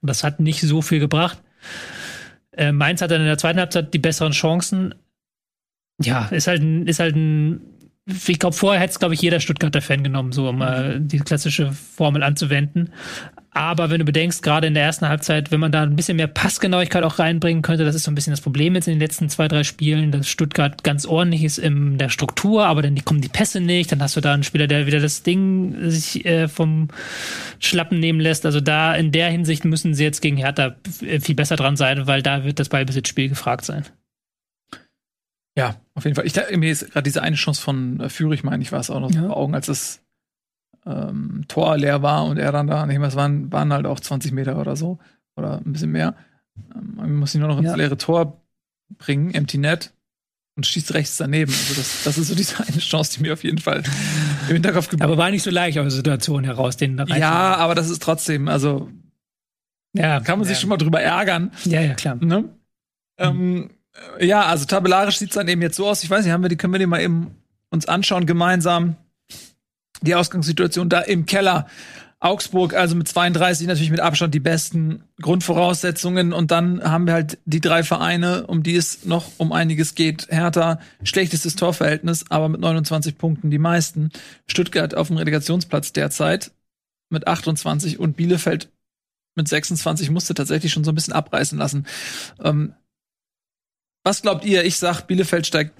das 0.00 0.22
hat 0.22 0.38
nicht 0.38 0.60
so 0.60 0.80
viel 0.80 1.00
gebracht. 1.00 1.42
Äh, 2.52 2.70
Mainz 2.70 3.02
hat 3.02 3.10
dann 3.10 3.22
in 3.22 3.26
der 3.26 3.38
zweiten 3.38 3.58
Halbzeit 3.58 3.92
die 3.94 3.98
besseren 3.98 4.32
Chancen. 4.32 4.94
Ja, 6.00 6.26
ist 6.26 6.46
halt 6.46 6.62
ein, 6.62 6.86
ist 6.86 7.00
halt 7.00 7.16
ein 7.16 7.71
ich 8.06 8.38
glaube, 8.40 8.56
vorher 8.56 8.80
hätte 8.80 8.92
es, 8.92 8.98
glaube 8.98 9.14
ich, 9.14 9.22
jeder 9.22 9.38
Stuttgarter 9.38 9.80
Fan 9.80 10.02
genommen, 10.02 10.32
so 10.32 10.48
um 10.48 10.58
mal 10.58 10.98
mhm. 10.98 11.08
die 11.08 11.18
klassische 11.18 11.70
Formel 11.70 12.24
anzuwenden. 12.24 12.92
Aber 13.54 13.90
wenn 13.90 13.98
du 13.98 14.04
bedenkst, 14.04 14.42
gerade 14.42 14.66
in 14.66 14.74
der 14.74 14.82
ersten 14.82 15.06
Halbzeit, 15.08 15.52
wenn 15.52 15.60
man 15.60 15.70
da 15.70 15.82
ein 15.82 15.94
bisschen 15.94 16.16
mehr 16.16 16.26
Passgenauigkeit 16.26 17.04
auch 17.04 17.18
reinbringen 17.18 17.62
könnte, 17.62 17.84
das 17.84 17.94
ist 17.94 18.04
so 18.04 18.10
ein 18.10 18.14
bisschen 18.14 18.32
das 18.32 18.40
Problem 18.40 18.74
jetzt 18.74 18.88
in 18.88 18.94
den 18.94 19.00
letzten 19.00 19.28
zwei, 19.28 19.46
drei 19.46 19.62
Spielen, 19.62 20.10
dass 20.10 20.26
Stuttgart 20.26 20.82
ganz 20.82 21.04
ordentlich 21.04 21.44
ist 21.44 21.58
in 21.58 21.98
der 21.98 22.08
Struktur, 22.08 22.66
aber 22.66 22.82
dann 22.82 23.04
kommen 23.04 23.20
die 23.20 23.28
Pässe 23.28 23.60
nicht, 23.60 23.92
dann 23.92 24.02
hast 24.02 24.16
du 24.16 24.20
da 24.20 24.32
einen 24.32 24.42
Spieler, 24.42 24.66
der 24.66 24.86
wieder 24.86 25.00
das 25.00 25.22
Ding 25.22 25.90
sich 25.90 26.24
äh, 26.24 26.48
vom 26.48 26.88
Schlappen 27.60 28.00
nehmen 28.00 28.20
lässt. 28.20 28.46
Also 28.46 28.60
da 28.60 28.94
in 28.94 29.12
der 29.12 29.28
Hinsicht 29.28 29.64
müssen 29.64 29.94
sie 29.94 30.02
jetzt 30.02 30.22
gegen 30.22 30.38
Hertha 30.38 30.74
viel 31.20 31.34
besser 31.34 31.56
dran 31.56 31.76
sein, 31.76 32.06
weil 32.06 32.22
da 32.22 32.44
wird 32.44 32.58
das 32.58 32.70
Ballbesitzspiel 32.70 33.28
gefragt 33.28 33.66
sein. 33.66 33.84
Ja, 35.56 35.76
auf 35.94 36.04
jeden 36.04 36.14
Fall. 36.14 36.26
Ich 36.26 36.34
mir 36.56 36.72
ist 36.72 36.90
gerade 36.90 37.02
diese 37.02 37.22
eine 37.22 37.36
Chance 37.36 37.60
von 37.60 38.00
äh, 38.00 38.08
Führig, 38.08 38.42
meine 38.42 38.62
ich, 38.62 38.72
war 38.72 38.80
es 38.80 38.90
auch 38.90 39.00
noch 39.00 39.10
ja. 39.10 39.26
vor 39.26 39.36
Augen, 39.36 39.54
als 39.54 39.66
das 39.66 40.02
ähm, 40.86 41.44
Tor 41.48 41.76
leer 41.76 42.02
war 42.02 42.24
und 42.24 42.38
er 42.38 42.52
dann 42.52 42.66
da, 42.66 42.86
nicht 42.86 42.98
mehr, 42.98 43.08
es 43.08 43.16
waren, 43.16 43.52
waren 43.52 43.72
halt 43.72 43.86
auch 43.86 44.00
20 44.00 44.32
Meter 44.32 44.58
oder 44.58 44.76
so 44.76 44.98
oder 45.36 45.58
ein 45.58 45.72
bisschen 45.72 45.92
mehr. 45.92 46.14
Ähm, 46.74 46.94
man 46.96 47.14
muss 47.14 47.34
ihn 47.34 47.40
nur 47.40 47.48
noch 47.48 47.58
ins 47.58 47.66
ja. 47.66 47.76
leere 47.76 47.98
Tor 47.98 48.40
bringen, 48.98 49.32
Empty 49.34 49.58
Net. 49.58 49.92
und 50.56 50.66
schießt 50.66 50.94
rechts 50.94 51.16
daneben. 51.18 51.52
Also 51.52 51.74
das, 51.74 52.02
das 52.04 52.18
ist 52.18 52.28
so 52.28 52.34
diese 52.34 52.60
eine 52.66 52.78
Chance, 52.78 53.16
die 53.16 53.22
mir 53.22 53.34
auf 53.34 53.44
jeden 53.44 53.58
Fall 53.58 53.82
im 54.48 54.54
Hinterkopf 54.54 54.88
geblieben 54.88 55.10
Aber 55.10 55.18
war 55.18 55.30
nicht 55.30 55.42
so 55.42 55.50
leicht 55.50 55.78
aus 55.78 55.84
der 55.84 55.90
Situation 55.90 56.44
heraus, 56.44 56.76
den 56.76 56.96
da 56.96 57.04
Ja, 57.04 57.56
aber 57.56 57.74
das 57.74 57.90
ist 57.90 58.02
trotzdem, 58.02 58.48
also 58.48 58.88
ja, 59.94 60.20
kann 60.20 60.38
man 60.38 60.48
ja. 60.48 60.54
sich 60.54 60.60
schon 60.60 60.70
mal 60.70 60.78
drüber 60.78 61.02
ärgern. 61.02 61.52
Ja, 61.64 61.82
ja, 61.82 61.94
klar. 61.94 62.16
Ne? 62.16 62.48
Ähm, 63.18 63.70
äh, 63.70 63.74
ja, 64.20 64.46
also 64.46 64.64
tabellarisch 64.64 65.18
sieht's 65.18 65.34
dann 65.34 65.48
eben 65.48 65.62
jetzt 65.62 65.76
so 65.76 65.88
aus. 65.88 66.02
Ich 66.02 66.10
weiß 66.10 66.24
nicht, 66.24 66.32
haben 66.32 66.42
wir 66.42 66.48
die, 66.48 66.56
können 66.56 66.72
wir 66.72 66.78
die 66.78 66.86
mal 66.86 67.00
eben 67.00 67.36
uns 67.70 67.86
anschauen 67.86 68.26
gemeinsam? 68.26 68.96
Die 70.02 70.14
Ausgangssituation 70.14 70.88
da 70.88 71.00
im 71.00 71.26
Keller. 71.26 71.66
Augsburg, 72.22 72.74
also 72.74 72.94
mit 72.94 73.08
32 73.08 73.66
natürlich 73.66 73.90
mit 73.90 73.98
Abstand 73.98 74.32
die 74.32 74.40
besten 74.40 75.02
Grundvoraussetzungen. 75.20 76.32
Und 76.32 76.52
dann 76.52 76.82
haben 76.84 77.06
wir 77.06 77.14
halt 77.14 77.38
die 77.46 77.60
drei 77.60 77.82
Vereine, 77.82 78.46
um 78.46 78.62
die 78.62 78.76
es 78.76 79.04
noch 79.04 79.26
um 79.38 79.50
einiges 79.50 79.96
geht. 79.96 80.28
Hertha, 80.30 80.78
schlechtestes 81.02 81.56
Torverhältnis, 81.56 82.24
aber 82.28 82.48
mit 82.48 82.60
29 82.60 83.18
Punkten 83.18 83.50
die 83.50 83.58
meisten. 83.58 84.10
Stuttgart 84.46 84.94
auf 84.94 85.08
dem 85.08 85.16
Relegationsplatz 85.16 85.92
derzeit 85.92 86.52
mit 87.10 87.26
28 87.26 87.98
und 87.98 88.16
Bielefeld 88.16 88.70
mit 89.34 89.48
26 89.48 90.10
musste 90.10 90.34
tatsächlich 90.34 90.72
schon 90.72 90.84
so 90.84 90.92
ein 90.92 90.94
bisschen 90.94 91.14
abreißen 91.14 91.58
lassen. 91.58 91.86
Ähm, 92.42 92.74
was 94.04 94.22
glaubt 94.22 94.44
ihr? 94.44 94.64
Ich 94.64 94.78
sag, 94.78 95.02
Bielefeld 95.02 95.46
steigt 95.46 95.72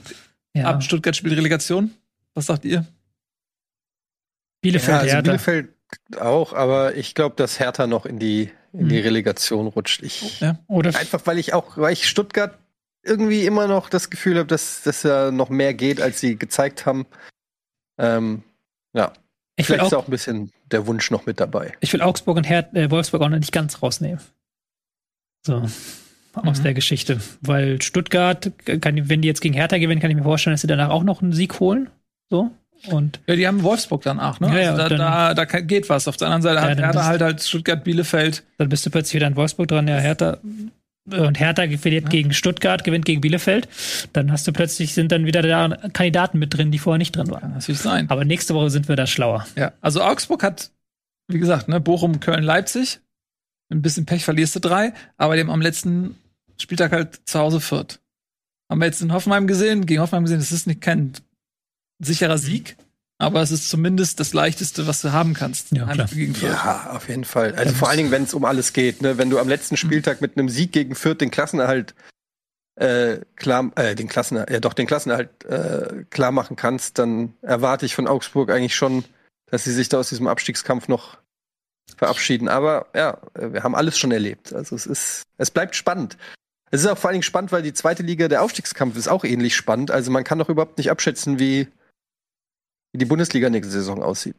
Ja. 0.54 0.66
ab, 0.66 0.82
Stuttgart 0.82 1.16
spielt 1.16 1.36
Relegation. 1.36 1.90
Was 2.34 2.46
sagt 2.46 2.64
ihr? 2.64 2.86
Bielefeld, 4.62 4.88
Ja, 4.90 4.98
also 5.00 5.06
Hertha. 5.14 5.22
Bielefeld 5.22 5.68
auch, 6.18 6.52
aber 6.52 6.94
ich 6.96 7.14
glaube, 7.14 7.36
dass 7.36 7.58
Hertha 7.60 7.86
noch 7.86 8.06
in 8.06 8.18
die, 8.18 8.50
in 8.72 8.88
die 8.88 8.98
Hm. 8.98 9.04
Relegation 9.04 9.66
rutscht. 9.66 10.02
Ich, 10.02 10.40
Ja. 10.40 10.58
Oder 10.68 10.96
Einfach 10.98 11.26
weil 11.26 11.38
ich 11.38 11.52
auch, 11.52 11.76
weil 11.76 11.92
ich 11.92 12.08
Stuttgart 12.08 12.58
irgendwie 13.02 13.44
immer 13.46 13.66
noch 13.66 13.90
das 13.90 14.08
Gefühl 14.10 14.38
habe, 14.38 14.46
dass, 14.46 14.82
dass 14.82 15.02
da 15.02 15.30
noch 15.32 15.48
mehr 15.50 15.74
geht, 15.74 16.00
als 16.00 16.20
sie 16.20 16.36
gezeigt 16.38 16.86
haben. 16.86 17.06
Ähm, 17.98 18.42
ja, 18.94 19.12
ich 19.56 19.66
vielleicht 19.66 19.84
ist 19.86 19.94
auch, 19.94 20.04
auch 20.04 20.08
ein 20.08 20.10
bisschen 20.12 20.52
der 20.70 20.86
Wunsch 20.86 21.10
noch 21.10 21.26
mit 21.26 21.40
dabei. 21.40 21.74
ich 21.80 21.92
will 21.92 22.00
Augsburg 22.00 22.36
und 22.36 22.44
Her 22.44 22.70
äh, 22.74 22.90
Wolfsburg 22.90 23.20
auch 23.22 23.28
noch 23.28 23.38
nicht 23.38 23.52
ganz 23.52 23.82
rausnehmen. 23.82 24.20
So. 25.44 25.68
Aus 26.34 26.58
Mhm. 26.60 26.62
der 26.64 26.74
Geschichte. 26.74 27.20
Weil 27.40 27.80
Stuttgart, 27.82 28.50
kann, 28.80 29.08
wenn 29.08 29.20
die 29.22 29.28
jetzt 29.28 29.40
gegen 29.40 29.54
Hertha 29.54 29.78
gewinnen, 29.78 30.00
kann 30.00 30.10
ich 30.10 30.16
mir 30.16 30.22
vorstellen, 30.22 30.54
dass 30.54 30.62
sie 30.62 30.66
danach 30.66 30.88
auch 30.90 31.02
noch 31.04 31.20
einen 31.22 31.32
Sieg 31.32 31.60
holen. 31.60 31.88
So. 32.30 32.50
Und 32.88 33.20
Ja, 33.28 33.36
die 33.36 33.46
haben 33.46 33.62
Wolfsburg 33.62 34.02
danach, 34.02 34.40
ne? 34.40 34.48
Ja, 34.48 34.58
ja, 34.58 34.70
also 34.70 34.82
da, 34.82 34.88
dann- 34.88 34.98
da, 34.98 35.34
da 35.34 35.46
kann- 35.46 35.66
geht 35.66 35.88
was. 35.88 36.08
Auf 36.08 36.16
der 36.16 36.28
anderen 36.28 36.42
Seite 36.42 36.56
Ja, 36.62 36.70
hat 36.70 36.78
Hertha 36.78 37.04
halt 37.04 37.22
als 37.22 37.48
Stuttgart, 37.48 37.84
Bielefeld. 37.84 38.42
dann 38.58 38.68
bist 38.68 38.84
du 38.84 38.90
plötzlich 38.90 39.14
wieder 39.14 39.26
in 39.28 39.36
Wolfsburg 39.36 39.68
dran. 39.68 39.86
Ja, 39.86 39.98
Hertha. 39.98 40.38
Und 41.04 41.38
Hertha 41.38 41.64
verliert 41.78 42.10
gegen 42.10 42.32
Stuttgart, 42.32 42.82
gewinnt 42.84 43.04
gegen 43.04 43.20
Bielefeld. 43.20 43.68
Dann 44.12 44.30
hast 44.32 44.46
du 44.46 44.52
plötzlich, 44.52 44.94
sind 44.94 45.10
dann 45.12 45.26
wieder 45.26 45.42
da 45.42 45.68
Kandidaten 45.92 46.38
mit 46.38 46.56
drin, 46.56 46.70
die 46.70 46.78
vorher 46.78 46.98
nicht 46.98 47.14
drin 47.14 47.26
Kann 47.26 47.42
waren. 47.42 47.52
natürlich 47.54 47.80
sein. 47.80 48.08
Aber 48.08 48.24
nächste 48.24 48.54
Woche 48.54 48.70
sind 48.70 48.88
wir 48.88 48.96
da 48.96 49.06
schlauer. 49.06 49.46
Ja, 49.56 49.72
also 49.80 50.00
Augsburg 50.02 50.42
hat, 50.44 50.70
wie 51.28 51.38
gesagt, 51.40 51.68
ne, 51.68 51.80
Bochum, 51.80 52.20
Köln, 52.20 52.42
Leipzig. 52.44 53.00
Ein 53.70 53.82
bisschen 53.82 54.06
Pech 54.06 54.24
verlierst 54.24 54.54
du 54.54 54.60
drei, 54.60 54.92
aber 55.16 55.34
dem 55.36 55.50
am 55.50 55.60
letzten 55.62 56.16
Spieltag 56.58 56.92
halt 56.92 57.20
zu 57.24 57.38
Hause 57.38 57.60
Fürth. 57.60 58.00
Haben 58.70 58.80
wir 58.80 58.86
jetzt 58.86 59.02
in 59.02 59.12
Hoffenheim 59.12 59.46
gesehen, 59.46 59.86
gegen 59.86 60.00
Hoffenheim 60.00 60.24
gesehen, 60.24 60.40
es 60.40 60.52
ist 60.52 60.66
nicht 60.66 60.80
kein 60.80 61.12
sicherer 61.98 62.38
Sieg, 62.38 62.76
aber 63.18 63.42
es 63.42 63.50
ist 63.50 63.68
zumindest 63.68 64.18
das 64.18 64.32
leichteste, 64.32 64.86
was 64.86 65.02
du 65.02 65.12
haben 65.12 65.34
kannst. 65.34 65.72
Ja, 65.72 65.86
klar. 65.86 66.08
Gegen 66.12 66.34
Fürth. 66.34 66.52
Ja, 66.52 66.90
auf 66.90 67.08
jeden 67.08 67.24
Fall. 67.24 67.54
Also 67.54 67.74
vor 67.74 67.88
allen 67.88 67.98
Dingen, 67.98 68.10
wenn 68.10 68.24
es 68.24 68.34
um 68.34 68.44
alles 68.44 68.72
geht. 68.72 69.02
Ne? 69.02 69.18
Wenn 69.18 69.30
du 69.30 69.38
am 69.38 69.48
letzten 69.48 69.76
Spieltag 69.76 70.20
mit 70.20 70.36
einem 70.36 70.48
Sieg 70.48 70.72
gegen 70.72 70.94
Fürth 70.94 71.20
den 71.20 71.30
Klassenerhalt 71.30 71.94
äh, 72.76 73.20
klar, 73.36 73.70
äh, 73.76 73.94
den 73.94 74.08
Klassenerhalt, 74.08 74.50
ja 74.50 74.60
doch 74.60 74.72
den 74.72 74.86
Klassenerhalt 74.86 75.44
äh, 75.44 76.04
klar 76.10 76.32
machen 76.32 76.56
kannst, 76.56 76.98
dann 76.98 77.34
erwarte 77.42 77.86
ich 77.86 77.94
von 77.94 78.08
Augsburg 78.08 78.50
eigentlich 78.50 78.74
schon, 78.74 79.04
dass 79.46 79.64
sie 79.64 79.72
sich 79.72 79.88
da 79.88 79.98
aus 79.98 80.08
diesem 80.08 80.26
Abstiegskampf 80.26 80.88
noch 80.88 81.18
verabschieden. 81.96 82.48
Aber 82.48 82.86
ja, 82.94 83.18
äh, 83.34 83.52
wir 83.52 83.62
haben 83.62 83.74
alles 83.74 83.98
schon 83.98 84.10
erlebt. 84.10 84.52
Also 84.52 84.74
es 84.74 84.86
ist, 84.86 85.22
es 85.36 85.50
bleibt 85.50 85.76
spannend. 85.76 86.16
Es 86.72 86.80
ist 86.80 86.86
auch 86.86 86.96
vor 86.96 87.08
allen 87.08 87.16
Dingen 87.16 87.22
spannend, 87.22 87.52
weil 87.52 87.62
die 87.62 87.74
zweite 87.74 88.02
Liga, 88.02 88.28
der 88.28 88.42
Aufstiegskampf 88.42 88.96
ist 88.96 89.06
auch 89.06 89.24
ähnlich 89.24 89.54
spannend. 89.54 89.90
Also 89.90 90.10
man 90.10 90.24
kann 90.24 90.38
doch 90.38 90.48
überhaupt 90.48 90.78
nicht 90.78 90.90
abschätzen, 90.90 91.38
wie, 91.38 91.68
wie 92.92 92.98
die 92.98 93.04
Bundesliga 93.04 93.50
nächste 93.50 93.70
Saison 93.70 94.02
aussieht. 94.02 94.36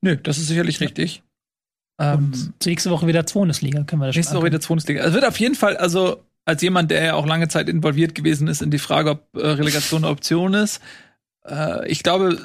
Nö, 0.00 0.16
das 0.16 0.38
ist 0.38 0.46
sicherlich 0.46 0.80
richtig. 0.80 1.24
Ähm, 2.00 2.32
Und 2.32 2.64
nächste 2.64 2.90
Woche 2.90 3.08
wieder 3.08 3.24
Bundesliga, 3.24 3.82
können 3.82 4.00
wir 4.00 4.06
das 4.06 4.14
Nächste 4.14 4.36
Woche 4.36 4.46
wieder 4.46 4.60
Bundesliga. 4.60 5.02
Es 5.04 5.12
wird 5.12 5.24
auf 5.24 5.40
jeden 5.40 5.56
Fall, 5.56 5.76
also 5.76 6.24
als 6.44 6.62
jemand, 6.62 6.92
der 6.92 7.02
ja 7.02 7.14
auch 7.14 7.26
lange 7.26 7.48
Zeit 7.48 7.68
involviert 7.68 8.14
gewesen 8.14 8.46
ist 8.46 8.62
in 8.62 8.70
die 8.70 8.78
Frage, 8.78 9.10
ob 9.10 9.34
äh, 9.34 9.46
Relegation 9.48 10.04
eine 10.04 10.12
Option 10.12 10.54
ist, 10.54 10.80
äh, 11.44 11.88
ich 11.88 12.04
glaube, 12.04 12.38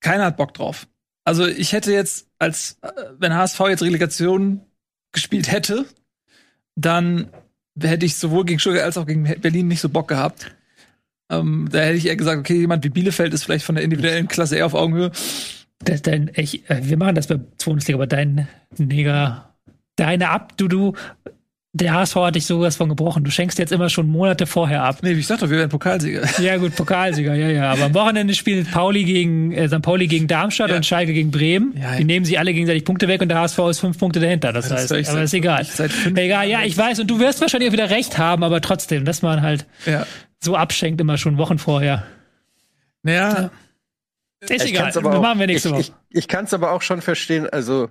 keiner 0.00 0.26
hat 0.26 0.36
Bock 0.36 0.54
drauf. 0.54 0.86
Also 1.24 1.44
ich 1.44 1.72
hätte 1.72 1.92
jetzt, 1.92 2.28
als 2.38 2.78
äh, 2.82 2.92
wenn 3.18 3.34
HSV 3.34 3.58
jetzt 3.68 3.82
Relegation 3.82 4.60
gespielt 5.10 5.50
hätte, 5.50 5.86
dann 6.74 7.28
hätte 7.80 8.06
ich 8.06 8.16
sowohl 8.16 8.44
gegen 8.44 8.58
Stuttgart 8.58 8.84
als 8.84 8.98
auch 8.98 9.06
gegen 9.06 9.24
Berlin 9.40 9.68
nicht 9.68 9.80
so 9.80 9.88
Bock 9.88 10.08
gehabt. 10.08 10.54
Ähm, 11.30 11.68
da 11.70 11.80
hätte 11.80 11.96
ich 11.96 12.06
eher 12.06 12.16
gesagt, 12.16 12.38
okay, 12.38 12.56
jemand 12.58 12.84
wie 12.84 12.90
Bielefeld 12.90 13.32
ist 13.32 13.44
vielleicht 13.44 13.64
von 13.64 13.74
der 13.74 13.84
individuellen 13.84 14.28
Klasse 14.28 14.56
eher 14.56 14.66
auf 14.66 14.74
Augenhöhe. 14.74 15.10
De- 15.86 16.00
Dein, 16.00 16.30
ich, 16.36 16.68
äh, 16.68 16.80
wir 16.82 16.96
machen 16.96 17.14
das 17.14 17.26
bei 17.28 17.36
Bundesliga, 17.64 17.96
aber 17.96 18.06
dein 18.06 18.48
Neger, 18.76 19.54
deine 19.96 20.28
ab, 20.28 20.56
du, 20.58 20.68
du, 20.68 20.92
der 21.74 21.94
HSV 21.94 22.14
hat 22.16 22.34
dich 22.34 22.44
sowas 22.44 22.76
von 22.76 22.88
gebrochen. 22.90 23.24
Du 23.24 23.30
schenkst 23.30 23.58
jetzt 23.58 23.72
immer 23.72 23.88
schon 23.88 24.06
Monate 24.06 24.46
vorher 24.46 24.82
ab. 24.82 24.98
Nee, 25.02 25.16
wie 25.16 25.20
ich 25.20 25.26
sagte, 25.26 25.48
wir 25.48 25.56
werden 25.56 25.70
Pokalsieger. 25.70 26.22
Ja, 26.38 26.58
gut, 26.58 26.76
Pokalsieger, 26.76 27.34
ja, 27.34 27.48
ja. 27.48 27.72
Aber 27.72 27.84
am 27.84 27.94
Wochenende 27.94 28.34
spielt 28.34 28.70
Pauli 28.70 29.04
gegen, 29.04 29.52
äh, 29.52 29.68
St. 29.68 29.80
Pauli 29.80 30.06
gegen 30.06 30.26
Darmstadt 30.26 30.68
Ja. 30.70 30.76
und 30.76 30.84
Schalke 30.84 31.14
gegen 31.14 31.30
Bremen. 31.30 31.72
Ja, 31.76 31.92
ja. 31.92 31.96
Die 31.96 32.04
nehmen 32.04 32.26
sich 32.26 32.38
alle 32.38 32.52
gegenseitig 32.52 32.84
Punkte 32.84 33.08
weg 33.08 33.22
und 33.22 33.28
der 33.30 33.38
HSV 33.38 33.58
ist 33.70 33.78
fünf 33.80 33.98
Punkte 33.98 34.20
dahinter. 34.20 34.52
Das, 34.52 34.68
Das 34.68 34.80
heißt, 34.82 34.92
aber 34.92 35.02
seit- 35.18 35.24
ist 35.24 35.34
egal. 35.34 35.62
ich 35.62 35.68
seit 35.68 35.92
fünf 35.92 36.18
Egal, 36.18 36.46
ja, 36.48 36.62
ich 36.62 36.76
weiß. 36.76 37.00
Und 37.00 37.10
du 37.10 37.18
wirst 37.20 37.40
wahrscheinlich 37.40 37.70
auch 37.70 37.72
wieder 37.72 37.88
recht 37.88 38.18
haben, 38.18 38.44
aber 38.44 38.60
trotzdem, 38.60 39.06
dass 39.06 39.22
man 39.22 39.40
halt 39.40 39.64
Ja. 39.86 40.06
so 40.40 40.54
abschenkt 40.56 41.00
immer 41.00 41.16
schon 41.16 41.38
Wochen 41.38 41.58
vorher. 41.58 42.04
Naja, 43.02 43.50
Ist 44.40 44.50
Ich 44.50 44.64
egal. 44.70 44.82
kann's 44.84 44.96
aber 44.98 45.10
Das 45.10 45.18
auch- 45.18 45.22
machen 45.22 45.38
wir 45.38 45.46
nächste 45.46 45.68
ich, 45.68 45.74
Woche. 45.74 45.80
Ich, 45.80 45.92
ich 46.10 46.28
kann 46.28 46.44
es 46.44 46.52
aber 46.52 46.72
auch 46.72 46.82
schon 46.82 47.00
verstehen. 47.00 47.48
Also 47.48 47.90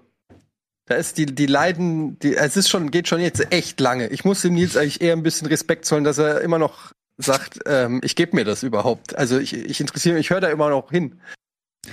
da 0.92 0.98
ist 0.98 1.18
die 1.18 1.26
die 1.26 1.46
Leiden, 1.46 2.20
die 2.20 2.36
es 2.36 2.58
ist 2.58 2.70
schon 2.70 2.92
geht 2.92 3.08
schon 3.08 3.22
jetzt 3.22 3.52
echt 3.52 3.80
lange. 3.80 4.08
Ich 4.08 4.26
muss 4.26 4.42
dem 4.42 4.54
Nils 4.54 4.76
eigentlich 4.78 5.02
eher 5.02 5.14
ein 5.14 5.24
bisschen 5.24 5.48
Respekt 5.48 5.86
zollen, 5.86 6.04
dass 6.04 6.18
er 6.18 6.42
immer 6.42 6.60
noch 6.60 6.92
sagt, 7.18 7.60
ähm, 7.66 8.02
ich 8.04 8.16
gebe 8.16 8.36
mir 8.36 8.44
das 8.46 8.64
überhaupt. 8.64 9.18
Also 9.18 9.40
ich, 9.40 9.54
ich 9.54 9.80
interessiere 9.80 10.16
mich, 10.16 10.26
ich 10.26 10.30
höre 10.32 10.42
da 10.42 10.50
immer 10.50 10.70
noch 10.70 10.92
hin. 10.92 11.20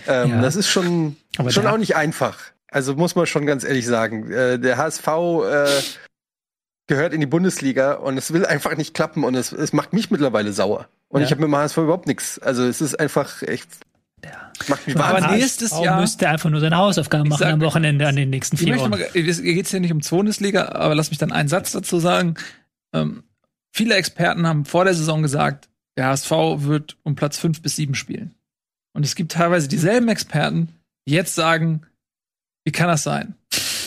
Ähm, 0.07 0.31
Ja. 0.31 0.43
Das 0.43 0.57
ist 0.57 0.69
schon 0.69 1.17
Aber 1.37 1.51
schon 1.51 1.67
auch 1.67 1.79
nicht 1.79 1.97
einfach. 1.97 2.39
Also 2.71 2.95
muss 2.95 3.15
man 3.15 3.27
schon 3.27 3.47
ganz 3.47 3.65
ehrlich 3.65 3.87
sagen. 3.87 4.31
Äh, 4.31 4.59
der 4.59 4.77
HSV 4.79 5.07
äh, 5.07 5.67
gehört 6.87 7.13
in 7.13 7.21
die 7.21 7.27
Bundesliga 7.27 7.93
und 7.95 8.19
es 8.19 8.33
will 8.33 8.45
einfach 8.47 8.77
nicht 8.77 8.95
klappen 8.95 9.25
und 9.25 9.35
es, 9.35 9.53
es 9.53 9.73
macht 9.73 9.93
mich 9.93 10.11
mittlerweile 10.11 10.53
sauer. 10.53 10.89
Und 11.09 11.21
Ja. 11.21 11.27
ich 11.27 11.31
habe 11.31 11.41
mit 11.43 11.49
dem 11.51 11.57
HSV 11.57 11.77
überhaupt 11.79 12.07
nichts. 12.07 12.39
Also 12.39 12.65
es 12.65 12.81
ist 12.81 12.99
einfach 12.99 13.43
echt. 13.43 13.69
Mich 14.87 14.97
Aber 14.97 15.31
nächstes 15.37 15.71
Jahr- 15.71 16.01
müsste 16.01 16.29
einfach 16.29 16.51
nur 16.51 16.61
seine 16.61 16.77
Hausaufgaben 16.77 17.29
machen 17.29 17.39
sag- 17.41 17.53
am 17.53 17.61
Wochenende 17.61 18.07
an 18.09 18.17
den 18.17 18.31
nächsten 18.31 18.57
vier 18.57 18.77
Wochen. 18.77 18.91
mal, 18.91 19.01
es 19.15 19.43
geht 19.43 19.69
hier 19.69 19.81
nicht 19.81 19.93
um 19.93 20.01
Bundesliga, 20.01 20.71
aber 20.71 20.95
lass 20.95 21.11
mich 21.11 21.19
dann 21.19 21.33
einen 21.33 21.49
Satz 21.49 21.73
dazu 21.73 21.99
sagen. 22.01 22.35
Ähm, 22.93 23.23
viele 23.73 23.95
Experten 23.95 24.47
haben 24.47 24.65
vor 24.65 24.85
der 24.85 24.95
Saison 24.95 25.23
gesagt, 25.23 25.69
der 25.97 26.07
HSV 26.07 26.31
wird 26.59 26.97
um 27.03 27.15
Platz 27.15 27.39
fünf 27.39 27.63
bis 27.63 27.77
sieben 27.77 27.95
spielen. 27.95 28.35
Und 28.95 29.05
es 29.05 29.15
gibt 29.15 29.33
teilweise 29.33 29.69
dieselben 29.69 30.09
Experten, 30.09 30.69
die 31.07 31.15
jetzt 31.15 31.35
sagen, 31.35 31.83
wie 32.65 32.73
kann 32.73 32.89
das 32.89 33.03
sein, 33.05 33.35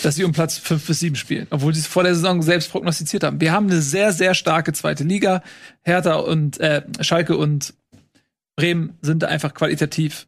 dass 0.04 0.16
sie 0.16 0.24
um 0.24 0.32
Platz 0.32 0.58
fünf 0.58 0.88
bis 0.88 1.00
sieben 1.00 1.16
spielen, 1.16 1.48
obwohl 1.50 1.74
sie 1.74 1.82
es 1.82 1.88
vor 1.88 2.04
der 2.04 2.16
Saison 2.16 2.42
selbst 2.42 2.72
prognostiziert 2.72 3.24
haben. 3.24 3.42
Wir 3.42 3.52
haben 3.52 3.68
eine 3.70 3.82
sehr, 3.82 4.14
sehr 4.14 4.34
starke 4.34 4.74
zweite 4.74 5.04
Liga. 5.04 5.44
Hertha 5.84 6.16
und 6.16 6.60
äh, 6.60 6.84
Schalke 7.02 7.38
und 7.38 7.74
Bremen 8.62 8.98
sind 9.02 9.24
da 9.24 9.28
einfach 9.28 9.54
qualitativ 9.54 10.28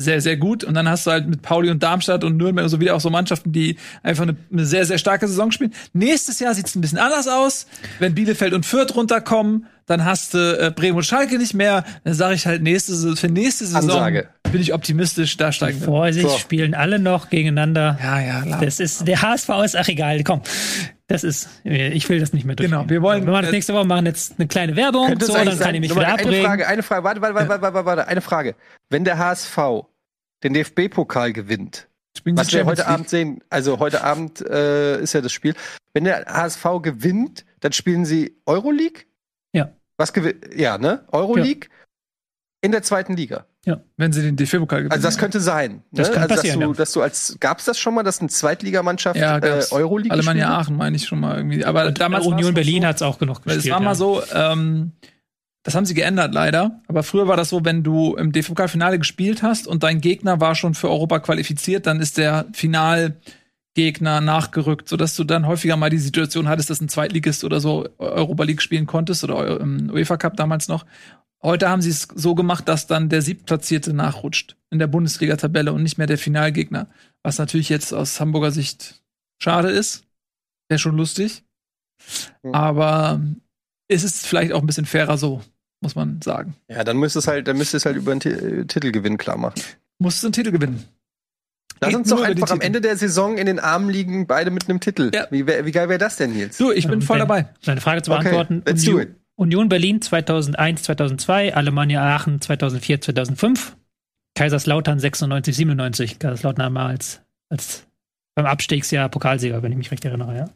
sehr, 0.00 0.20
sehr 0.20 0.36
gut. 0.36 0.62
Und 0.62 0.74
dann 0.74 0.88
hast 0.88 1.06
du 1.06 1.10
halt 1.10 1.26
mit 1.26 1.42
Pauli 1.42 1.70
und 1.70 1.82
Darmstadt 1.82 2.22
und 2.22 2.36
Nürnberg 2.36 2.62
und 2.64 2.68
so 2.70 2.78
wieder 2.78 2.94
auch 2.94 3.00
so 3.00 3.10
Mannschaften, 3.10 3.50
die 3.50 3.76
einfach 4.04 4.22
eine, 4.22 4.36
eine 4.52 4.64
sehr, 4.64 4.86
sehr 4.86 4.96
starke 4.98 5.26
Saison 5.26 5.50
spielen. 5.50 5.74
Nächstes 5.92 6.38
Jahr 6.38 6.54
sieht 6.54 6.68
es 6.68 6.76
ein 6.76 6.80
bisschen 6.80 6.98
anders 6.98 7.26
aus. 7.26 7.66
Wenn 7.98 8.14
Bielefeld 8.14 8.54
und 8.54 8.64
Fürth 8.64 8.94
runterkommen, 8.94 9.66
dann 9.86 10.04
hast 10.04 10.34
du 10.34 10.38
äh, 10.38 10.70
Bremen 10.70 10.98
und 10.98 11.02
Schalke 11.02 11.36
nicht 11.36 11.52
mehr. 11.52 11.84
Dann 12.04 12.14
sage 12.14 12.36
ich 12.36 12.46
halt, 12.46 12.62
nächste, 12.62 13.16
für 13.16 13.26
nächste 13.28 13.66
Saison 13.66 13.90
Ansage. 13.90 14.28
bin 14.52 14.60
ich 14.60 14.72
optimistisch, 14.72 15.36
da 15.36 15.50
steigen 15.50 15.80
wir. 15.80 15.86
Vorsicht, 15.86 16.28
So. 16.28 16.38
spielen 16.38 16.74
alle 16.74 17.00
noch 17.00 17.28
gegeneinander. 17.28 17.98
Ja, 18.00 18.20
ja, 18.20 18.40
klar. 18.42 18.60
Das 18.64 18.78
ist, 18.78 19.08
der 19.08 19.20
HSV 19.22 19.48
ist, 19.64 19.76
ach 19.76 19.88
egal, 19.88 20.22
komm. 20.22 20.42
Das 21.08 21.24
ist, 21.24 21.48
ich 21.64 22.06
will 22.10 22.20
das 22.20 22.32
nicht 22.34 22.44
mehr 22.44 22.54
durch. 22.54 22.68
Genau, 22.70 22.88
wir 22.88 23.00
wollen- 23.02 23.24
wir 23.24 23.32
machen 23.32 23.44
das 23.44 23.52
nächste 23.52 23.72
Woche, 23.72 23.86
machen 23.86 24.04
jetzt 24.06 24.34
eine 24.38 24.46
kleine 24.46 24.76
Werbung, 24.76 25.08
so, 25.18 25.32
dann 25.32 25.46
kann 25.46 25.56
sein- 25.56 25.74
ich 25.76 25.80
mich 25.80 25.90
wieder 25.90 26.02
eine 26.06 26.12
abbringen. 26.14 26.44
Frage, 26.44 26.66
eine 26.68 26.82
Frage, 26.82 27.02
warte, 27.04 27.20
warte, 27.22 27.34
warte, 27.48 27.62
warte, 27.62 27.84
warte, 27.86 28.06
eine 28.08 28.20
Frage. 28.20 28.54
Wenn 28.90 29.04
der 29.04 29.16
HSV 29.18 29.86
den 30.44 30.52
DFB-Pokal 30.52 31.32
gewinnt, 31.32 31.88
was 32.26 32.52
wir 32.52 32.66
heute. 32.66 32.86
Abend 32.86 33.08
sehen, 33.08 33.42
also 33.48 33.78
heute 33.78 34.04
Abend 34.04 34.42
äh, 34.42 35.00
ist 35.00 35.14
ja 35.14 35.22
das 35.22 35.32
Spiel, 35.32 35.54
wenn 35.94 36.04
der 36.04 36.26
HSV 36.26 36.64
gewinnt, 36.82 37.46
dann 37.60 37.72
spielen 37.72 38.04
sie 38.04 38.36
Euroleague? 38.44 39.04
Ja. 39.54 39.72
Was 39.96 40.12
gewinnt? 40.12 40.54
Ja, 40.54 40.76
ne? 40.76 41.04
Euroleague 41.10 41.70
in 42.60 42.70
der 42.72 42.82
zweiten 42.82 43.16
Liga. 43.16 43.46
Wenn 43.96 44.12
sie 44.12 44.22
den 44.22 44.36
DFB-Pokal 44.36 44.80
gewinnen. 44.80 44.92
Also 44.92 45.06
das 45.06 45.18
könnte 45.18 45.40
sein. 45.40 45.82
Das 45.92 46.08
ne? 46.08 46.14
kann 46.14 46.22
also, 46.24 46.34
passieren, 46.36 46.60
dass 46.60 46.68
du, 46.68 46.72
ja. 46.72 46.76
dass 46.76 46.92
du 46.92 47.02
als 47.02 47.36
gab's 47.40 47.64
das 47.64 47.78
schon 47.78 47.94
mal, 47.94 48.02
dass 48.02 48.20
eine 48.20 48.28
Zweitligamannschaft 48.28 49.18
ja, 49.18 49.38
äh. 49.38 49.64
Euroleague 49.70 50.12
Alemannia? 50.12 50.58
Aachen 50.58 50.76
meine 50.76 50.96
ich 50.96 51.06
schon 51.06 51.20
mal 51.20 51.36
irgendwie. 51.36 51.64
Aber 51.64 51.90
damals 51.92 52.24
war's 52.24 52.32
Union 52.32 52.54
Berlin 52.54 52.82
so, 52.82 52.88
hat 52.88 52.96
es 52.96 53.02
auch 53.02 53.18
genug 53.18 53.42
gespielt. 53.42 53.64
es 53.64 53.70
war 53.70 53.80
mal 53.80 53.90
ja. 53.90 53.94
so, 53.94 54.22
ähm, 54.32 54.92
das 55.62 55.74
haben 55.74 55.84
sie 55.84 55.94
geändert 55.94 56.32
leider. 56.32 56.80
Aber 56.88 57.02
früher 57.02 57.28
war 57.28 57.36
das 57.36 57.50
so, 57.50 57.64
wenn 57.64 57.82
du 57.82 58.16
im 58.16 58.32
DFB-Finale 58.32 58.98
gespielt 58.98 59.42
hast 59.42 59.66
und 59.66 59.82
dein 59.82 60.00
Gegner 60.00 60.40
war 60.40 60.54
schon 60.54 60.74
für 60.74 60.88
Europa 60.88 61.18
qualifiziert, 61.18 61.86
dann 61.86 62.00
ist 62.00 62.16
der 62.16 62.46
Finalgegner 62.54 64.22
nachgerückt, 64.22 64.88
sodass 64.88 65.14
du 65.14 65.24
dann 65.24 65.46
häufiger 65.46 65.76
mal 65.76 65.90
die 65.90 65.98
Situation 65.98 66.48
hattest, 66.48 66.70
dass 66.70 66.80
ein 66.80 66.88
Zweitligist 66.88 67.44
oder 67.44 67.60
so 67.60 67.86
Europa 67.98 68.44
League 68.44 68.62
spielen 68.62 68.86
konntest 68.86 69.24
oder 69.24 69.60
im 69.60 69.90
UEFA 69.90 70.16
Cup 70.16 70.36
damals 70.36 70.68
noch. 70.68 70.86
Heute 71.42 71.68
haben 71.68 71.82
sie 71.82 71.90
es 71.90 72.08
so 72.14 72.34
gemacht, 72.34 72.68
dass 72.68 72.86
dann 72.88 73.08
der 73.08 73.22
Siebtplatzierte 73.22 73.92
nachrutscht 73.92 74.56
in 74.70 74.78
der 74.80 74.88
Bundesliga-Tabelle 74.88 75.72
und 75.72 75.82
nicht 75.82 75.96
mehr 75.98 76.06
der 76.08 76.18
Finalgegner. 76.18 76.88
Was 77.22 77.38
natürlich 77.38 77.68
jetzt 77.68 77.92
aus 77.94 78.18
Hamburger 78.20 78.50
Sicht 78.50 79.02
schade 79.40 79.70
ist. 79.70 80.04
Wäre 80.68 80.78
schon 80.78 80.96
lustig. 80.96 81.44
Hm. 82.42 82.54
Aber 82.54 83.20
es 83.88 84.02
ist 84.04 84.26
vielleicht 84.26 84.52
auch 84.52 84.60
ein 84.60 84.66
bisschen 84.66 84.84
fairer 84.86 85.16
so, 85.16 85.40
muss 85.80 85.94
man 85.94 86.20
sagen. 86.22 86.54
Ja, 86.68 86.82
dann 86.84 86.96
müsste 86.96 87.20
es 87.20 87.28
halt, 87.28 87.46
dann 87.48 87.56
müsste 87.56 87.76
es 87.76 87.86
halt 87.86 87.96
über 87.96 88.10
einen 88.12 88.20
Ti- 88.20 88.28
äh, 88.30 88.64
Titelgewinn 88.66 89.16
klar 89.16 89.36
machen. 89.38 89.60
Musst 90.00 90.22
du 90.22 90.26
einen 90.26 90.32
Titel 90.32 90.50
gewinnen. 90.50 90.84
Lass 91.80 91.90
Geht 91.90 91.98
uns 91.98 92.08
doch 92.10 92.22
einfach 92.22 92.50
am. 92.50 92.60
Ende 92.60 92.80
der 92.80 92.96
Saison 92.96 93.38
in 93.38 93.46
den 93.46 93.60
Armen 93.60 93.88
liegen, 93.88 94.26
beide 94.26 94.50
mit 94.50 94.68
einem 94.68 94.80
Titel. 94.80 95.12
Ja. 95.14 95.28
Wie, 95.30 95.46
wie 95.46 95.70
geil 95.70 95.88
wäre 95.88 95.98
das 95.98 96.16
denn, 96.16 96.32
Nils? 96.32 96.58
Du, 96.58 96.72
ich 96.72 96.88
bin 96.88 97.00
voll 97.02 97.20
dabei. 97.20 97.48
Deine 97.64 97.80
Frage 97.80 98.02
zu 98.02 98.10
Okay, 98.10 98.22
beantworten. 98.24 98.62
let's 98.66 98.84
do 98.84 98.98
it. 98.98 99.14
Union 99.38 99.68
Berlin 99.68 100.02
2001, 100.02 100.82
2002, 100.82 101.54
Alemannia 101.54 102.02
Aachen 102.02 102.40
2004, 102.40 103.00
2005, 103.02 103.76
Kaiserslautern 104.34 104.98
96, 104.98 105.54
97. 105.54 106.18
Kaiserslautern 106.18 106.72
mal 106.72 106.88
als, 106.88 107.22
als 107.48 107.86
beim 108.34 108.46
Abstiegsjahr 108.46 109.08
Pokalsieger, 109.08 109.62
wenn 109.62 109.70
ich 109.70 109.78
mich 109.78 109.90
recht 109.92 110.04
erinnere, 110.04 110.36
ja. 110.36 110.50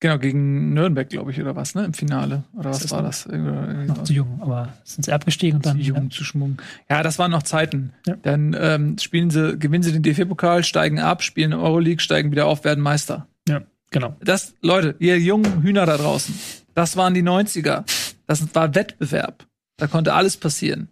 Genau, 0.00 0.18
gegen 0.18 0.74
Nürnberg, 0.74 1.08
glaube 1.08 1.30
ich, 1.30 1.40
oder 1.40 1.54
was, 1.54 1.74
ne? 1.74 1.84
Im 1.84 1.94
Finale. 1.94 2.44
Oder 2.56 2.70
was 2.70 2.80
Das 2.80 2.90
war 2.90 3.02
das? 3.02 3.26
Noch 3.26 4.04
zu 4.04 4.12
jung, 4.12 4.38
aber 4.40 4.74
sind 4.84 5.04
sie 5.04 5.12
abgestiegen 5.12 5.56
und 5.56 5.64
zu 5.64 5.70
dann. 5.70 5.80
jung 5.80 6.10
zu 6.10 6.24
schmungen. 6.24 6.58
Ja, 6.90 7.02
das 7.02 7.18
waren 7.20 7.30
noch 7.30 7.42
Zeiten. 7.44 7.92
Ja. 8.06 8.16
Dann 8.22 8.56
ähm, 8.58 8.98
spielen 8.98 9.30
sie, 9.30 9.58
gewinnen 9.58 9.82
sie 9.82 9.92
den 9.92 10.02
DFB-Pokal, 10.02 10.64
steigen 10.64 10.98
ab, 10.98 11.22
spielen 11.22 11.52
Euroleague, 11.52 12.00
steigen 12.00 12.30
wieder 12.32 12.46
auf, 12.46 12.64
werden 12.64 12.82
Meister. 12.82 13.28
Ja, 13.48 13.62
genau. 13.90 14.16
Das, 14.20 14.54
Leute, 14.60 14.96
ihr 15.00 15.18
jungen 15.18 15.62
Hühner 15.62 15.86
da 15.86 15.96
draußen, 15.96 16.34
das 16.78 16.96
waren 16.96 17.12
die 17.12 17.24
90er. 17.24 17.84
Das 18.28 18.54
war 18.54 18.74
Wettbewerb. 18.74 19.46
Da 19.78 19.88
konnte 19.88 20.14
alles 20.14 20.36
passieren. 20.36 20.88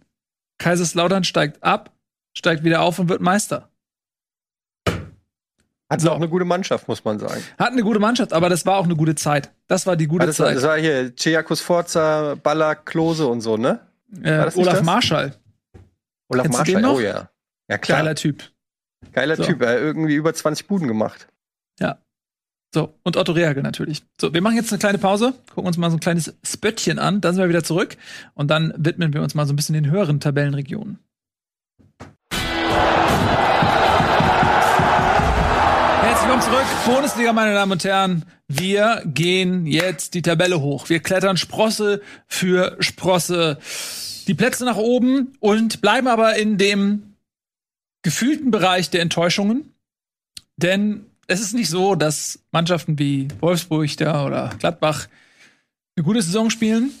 Kaiserslautern 0.57 1.23
steigt 1.23 1.63
ab, 1.63 1.93
steigt 2.35 2.63
wieder 2.65 2.81
auf 2.81 2.99
und 2.99 3.07
wird 3.07 3.21
Meister. 3.21 3.69
Hat 5.89 6.01
So. 6.01 6.11
auch 6.11 6.17
eine 6.17 6.27
gute 6.27 6.43
Mannschaft, 6.43 6.89
muss 6.89 7.05
man 7.05 7.17
sagen. 7.19 7.41
Hat 7.57 7.71
eine 7.71 7.83
gute 7.83 7.99
Mannschaft, 7.99 8.33
aber 8.33 8.49
das 8.49 8.65
war 8.65 8.75
auch 8.75 8.83
eine 8.83 8.97
gute 8.97 9.15
Zeit. 9.15 9.53
Das 9.67 9.87
war 9.87 9.95
die 9.95 10.07
gute 10.07 10.25
das, 10.25 10.37
war, 10.39 10.47
Zeit. 10.47 10.57
das 10.57 10.63
war 10.63 10.77
hier 10.77 11.15
Ceakus 11.15 11.61
Forza, 11.61 12.35
Ballack, 12.35 12.85
Klose 12.85 13.25
und 13.25 13.39
so, 13.39 13.55
ne? 13.55 13.79
äh, 14.21 14.51
Olaf? 14.55 14.83
Marschall, 14.83 15.33
Olaf 16.27 16.43
Kennst 16.43 16.57
Marschall, 16.59 16.85
oh 16.85 16.99
ja. 16.99 17.29
Ja, 17.69 17.77
klar. 17.77 17.99
geiler 17.99 18.15
Typ. 18.15 18.43
Geiler 19.13 19.37
So. 19.37 19.43
Typ. 19.43 19.61
Er 19.61 19.69
hat 19.69 19.77
irgendwie 19.77 20.15
über 20.15 20.33
20 20.33 20.67
Buden 20.67 20.87
gemacht. 20.89 21.27
So, 22.73 22.93
und 23.03 23.15
Otto 23.15 23.31
Rehagel 23.31 23.63
natürlich. 23.63 24.03
So, 24.19 24.33
wir 24.33 24.41
machen 24.41 24.57
jetzt 24.57 24.71
eine 24.71 24.79
kleine 24.79 24.97
Pause, 24.97 25.33
gucken 25.53 25.67
uns 25.67 25.77
mal 25.77 25.89
so 25.89 25.95
ein 25.95 26.01
kleines 26.01 26.33
Spöttchen 26.43 26.99
an, 26.99 27.21
dann 27.21 27.33
sind 27.33 27.41
wir 27.41 27.49
wieder 27.49 27.63
zurück 27.63 27.95
und 28.33 28.51
dann 28.51 28.73
widmen 28.77 29.13
wir 29.13 29.21
uns 29.21 29.35
mal 29.35 29.47
so 29.47 29.53
ein 29.53 29.55
bisschen 29.55 29.73
den 29.73 29.89
höheren 29.89 30.19
Tabellenregionen. 30.19 30.99
Herzlich 36.01 36.23
willkommen 36.23 36.41
zurück, 36.41 36.65
Bundesliga, 36.85 37.33
meine 37.33 37.53
Damen 37.53 37.71
und 37.71 37.83
Herren. 37.85 38.25
Wir 38.49 39.01
gehen 39.05 39.65
jetzt 39.65 40.13
die 40.13 40.21
Tabelle 40.21 40.61
hoch. 40.61 40.89
Wir 40.89 40.99
klettern 40.99 41.37
Sprosse 41.37 42.01
für 42.27 42.75
Sprosse 42.79 43.59
die 44.27 44.33
Plätze 44.33 44.65
nach 44.65 44.77
oben 44.77 45.33
und 45.39 45.81
bleiben 45.81 46.07
aber 46.07 46.35
in 46.35 46.57
dem 46.57 47.15
gefühlten 48.03 48.51
Bereich 48.51 48.89
der 48.89 49.01
Enttäuschungen. 49.01 49.73
Denn 50.57 51.06
es 51.27 51.41
ist 51.41 51.53
nicht 51.53 51.69
so, 51.69 51.95
dass 51.95 52.39
Mannschaften 52.51 52.97
wie 52.97 53.27
Wolfsburg 53.41 53.95
da 53.97 54.25
oder 54.25 54.55
Gladbach 54.59 55.07
eine 55.95 56.03
gute 56.03 56.21
Saison 56.21 56.49
spielen. 56.49 56.91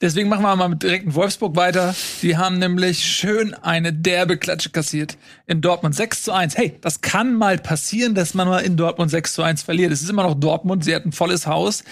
Deswegen 0.00 0.28
machen 0.28 0.42
wir 0.42 0.54
mal 0.54 0.68
mit 0.68 0.84
direkt 0.84 1.06
mit 1.06 1.16
Wolfsburg 1.16 1.56
weiter. 1.56 1.92
Die 2.22 2.36
haben 2.36 2.60
nämlich 2.60 3.04
schön 3.04 3.52
eine 3.54 3.92
derbe 3.92 4.36
Klatsche 4.36 4.70
kassiert 4.70 5.18
in 5.46 5.60
Dortmund 5.60 5.96
6 5.96 6.22
zu 6.22 6.32
1. 6.32 6.56
Hey, 6.56 6.78
das 6.80 7.00
kann 7.00 7.34
mal 7.34 7.58
passieren, 7.58 8.14
dass 8.14 8.32
man 8.34 8.46
mal 8.46 8.60
in 8.60 8.76
Dortmund 8.76 9.10
6 9.10 9.34
zu 9.34 9.42
1 9.42 9.62
verliert. 9.64 9.90
Es 9.90 10.02
ist 10.02 10.10
immer 10.10 10.22
noch 10.22 10.34
Dortmund, 10.34 10.84
sie 10.84 10.94
hat 10.94 11.04
ein 11.04 11.10
volles 11.10 11.48
Haus. 11.48 11.82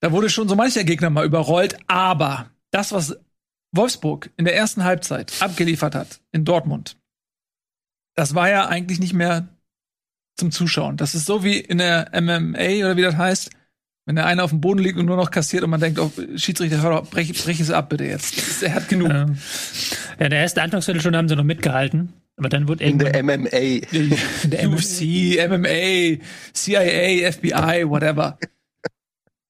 Da 0.00 0.12
wurde 0.12 0.28
schon 0.28 0.48
so 0.48 0.54
mancher 0.54 0.84
Gegner 0.84 1.08
mal 1.08 1.24
überrollt, 1.24 1.78
aber 1.86 2.50
das, 2.70 2.92
was 2.92 3.16
Wolfsburg 3.72 4.28
in 4.36 4.44
der 4.44 4.54
ersten 4.54 4.84
Halbzeit 4.84 5.32
abgeliefert 5.40 5.94
hat 5.94 6.20
in 6.30 6.44
Dortmund, 6.44 6.98
das 8.16 8.34
war 8.34 8.50
ja 8.50 8.68
eigentlich 8.68 9.00
nicht 9.00 9.14
mehr 9.14 9.48
zum 10.38 10.50
Zuschauen. 10.50 10.96
Das 10.96 11.14
ist 11.14 11.26
so 11.26 11.44
wie 11.44 11.58
in 11.58 11.78
der 11.78 12.10
MMA 12.14 12.84
oder 12.84 12.96
wie 12.96 13.02
das 13.02 13.16
heißt, 13.16 13.50
wenn 14.08 14.16
der 14.16 14.24
eine 14.24 14.42
auf 14.42 14.50
dem 14.50 14.62
Boden 14.62 14.78
liegt 14.78 14.98
und 14.98 15.04
nur 15.04 15.18
noch 15.18 15.30
kassiert 15.30 15.64
und 15.64 15.70
man 15.70 15.80
denkt, 15.80 15.98
oh, 15.98 16.10
Schiedsrichter, 16.36 16.80
hör 16.80 16.90
doch, 16.92 17.10
brech, 17.10 17.30
brech 17.34 17.60
es 17.60 17.70
ab 17.70 17.90
bitte 17.90 18.04
jetzt. 18.04 18.62
Er 18.62 18.74
hat 18.74 18.88
genug. 18.88 19.10
Ähm, 19.10 19.36
ja, 20.18 20.24
in 20.24 20.30
der 20.30 20.40
ersten 20.40 20.60
Anfangsviertelstunde 20.60 21.18
haben 21.18 21.28
sie 21.28 21.36
noch 21.36 21.44
mitgehalten, 21.44 22.14
aber 22.38 22.48
dann 22.48 22.68
wurde 22.68 22.84
In 22.84 22.98
der 22.98 23.22
MMA. 23.22 23.48
in 23.52 24.16
der 24.44 24.70
UFC, 24.70 25.36
MMA, 25.46 26.24
CIA, 26.54 27.32
FBI, 27.32 27.86
whatever. 27.86 28.38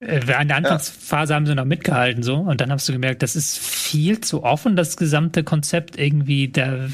Äh, 0.00 0.20
In 0.20 0.48
der 0.48 0.56
Anfangsphase 0.56 1.36
haben 1.36 1.46
sie 1.46 1.54
noch 1.54 1.64
mitgehalten 1.64 2.24
so 2.24 2.34
und 2.34 2.60
dann 2.60 2.72
hast 2.72 2.88
du 2.88 2.92
gemerkt, 2.92 3.22
das 3.22 3.36
ist 3.36 3.58
viel 3.58 4.20
zu 4.20 4.42
offen, 4.42 4.74
das 4.74 4.96
gesamte 4.96 5.44
Konzept 5.44 5.96
irgendwie 5.96 6.48
der 6.48 6.90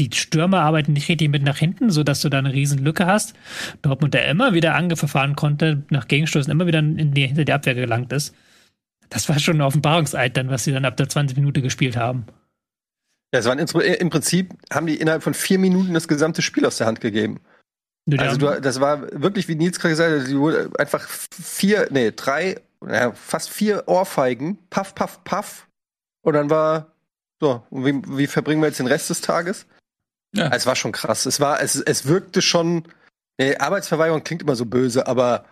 die 0.00 0.10
Stürmer 0.12 0.60
arbeiten 0.60 0.92
nicht 0.92 1.08
richtig 1.08 1.30
mit 1.30 1.42
nach 1.42 1.56
hinten, 1.58 1.90
so 1.90 2.02
dass 2.02 2.20
du 2.20 2.28
da 2.28 2.38
eine 2.38 2.52
riesen 2.52 2.78
Lücke 2.78 3.06
hast. 3.06 3.34
Dortmund, 3.82 4.14
der 4.14 4.26
immer 4.28 4.52
wieder 4.52 4.74
angefahren 4.74 5.36
konnte, 5.36 5.84
nach 5.90 6.08
Gegenstößen 6.08 6.50
immer 6.50 6.66
wieder 6.66 6.80
in 6.80 7.12
die, 7.14 7.26
hinter 7.26 7.44
die 7.44 7.52
Abwehr 7.52 7.74
gelangt 7.74 8.12
ist. 8.12 8.34
Das 9.08 9.28
war 9.28 9.38
schon 9.38 9.58
ein 9.58 9.62
Offenbarungseid 9.62 10.36
dann, 10.36 10.48
was 10.50 10.64
sie 10.64 10.72
dann 10.72 10.84
ab 10.84 10.96
der 10.96 11.08
20 11.08 11.36
Minute 11.36 11.62
gespielt 11.62 11.96
haben. 11.96 12.26
Das 13.30 13.46
waren 13.46 13.58
ins- 13.58 13.72
im 13.72 14.10
Prinzip, 14.10 14.54
haben 14.72 14.86
die 14.86 14.96
innerhalb 14.96 15.22
von 15.22 15.34
vier 15.34 15.58
Minuten 15.58 15.94
das 15.94 16.08
gesamte 16.08 16.42
Spiel 16.42 16.66
aus 16.66 16.78
der 16.78 16.86
Hand 16.86 17.00
gegeben. 17.00 17.40
Die 18.06 18.18
Also 18.18 18.36
du, 18.36 18.60
das 18.60 18.80
war 18.80 19.02
wirklich, 19.20 19.48
wie 19.48 19.54
Nils 19.54 19.78
gerade 19.78 19.92
gesagt 19.94 20.28
hat, 20.28 20.80
einfach 20.80 21.08
vier, 21.08 21.88
nee, 21.90 22.12
drei, 22.14 22.60
naja, 22.80 23.12
fast 23.12 23.50
vier 23.50 23.84
Ohrfeigen, 23.86 24.58
paff, 24.70 24.94
paff, 24.94 25.24
paff. 25.24 25.68
Und 26.22 26.34
dann 26.34 26.50
war, 26.50 26.92
so, 27.40 27.62
wie, 27.70 27.94
wie 28.08 28.26
verbringen 28.26 28.60
wir 28.60 28.66
jetzt 28.68 28.78
den 28.78 28.86
Rest 28.86 29.10
des 29.10 29.20
Tages? 29.20 29.66
Ja. 30.34 30.48
Es 30.48 30.66
war 30.66 30.76
schon 30.76 30.92
krass. 30.92 31.26
Es 31.26 31.40
war, 31.40 31.60
es, 31.62 31.76
es 31.76 32.06
wirkte 32.06 32.42
schon, 32.42 32.84
nee, 33.38 33.56
Arbeitsverweigerung 33.56 34.24
klingt 34.24 34.42
immer 34.42 34.56
so 34.56 34.66
böse, 34.66 35.06
aber 35.06 35.44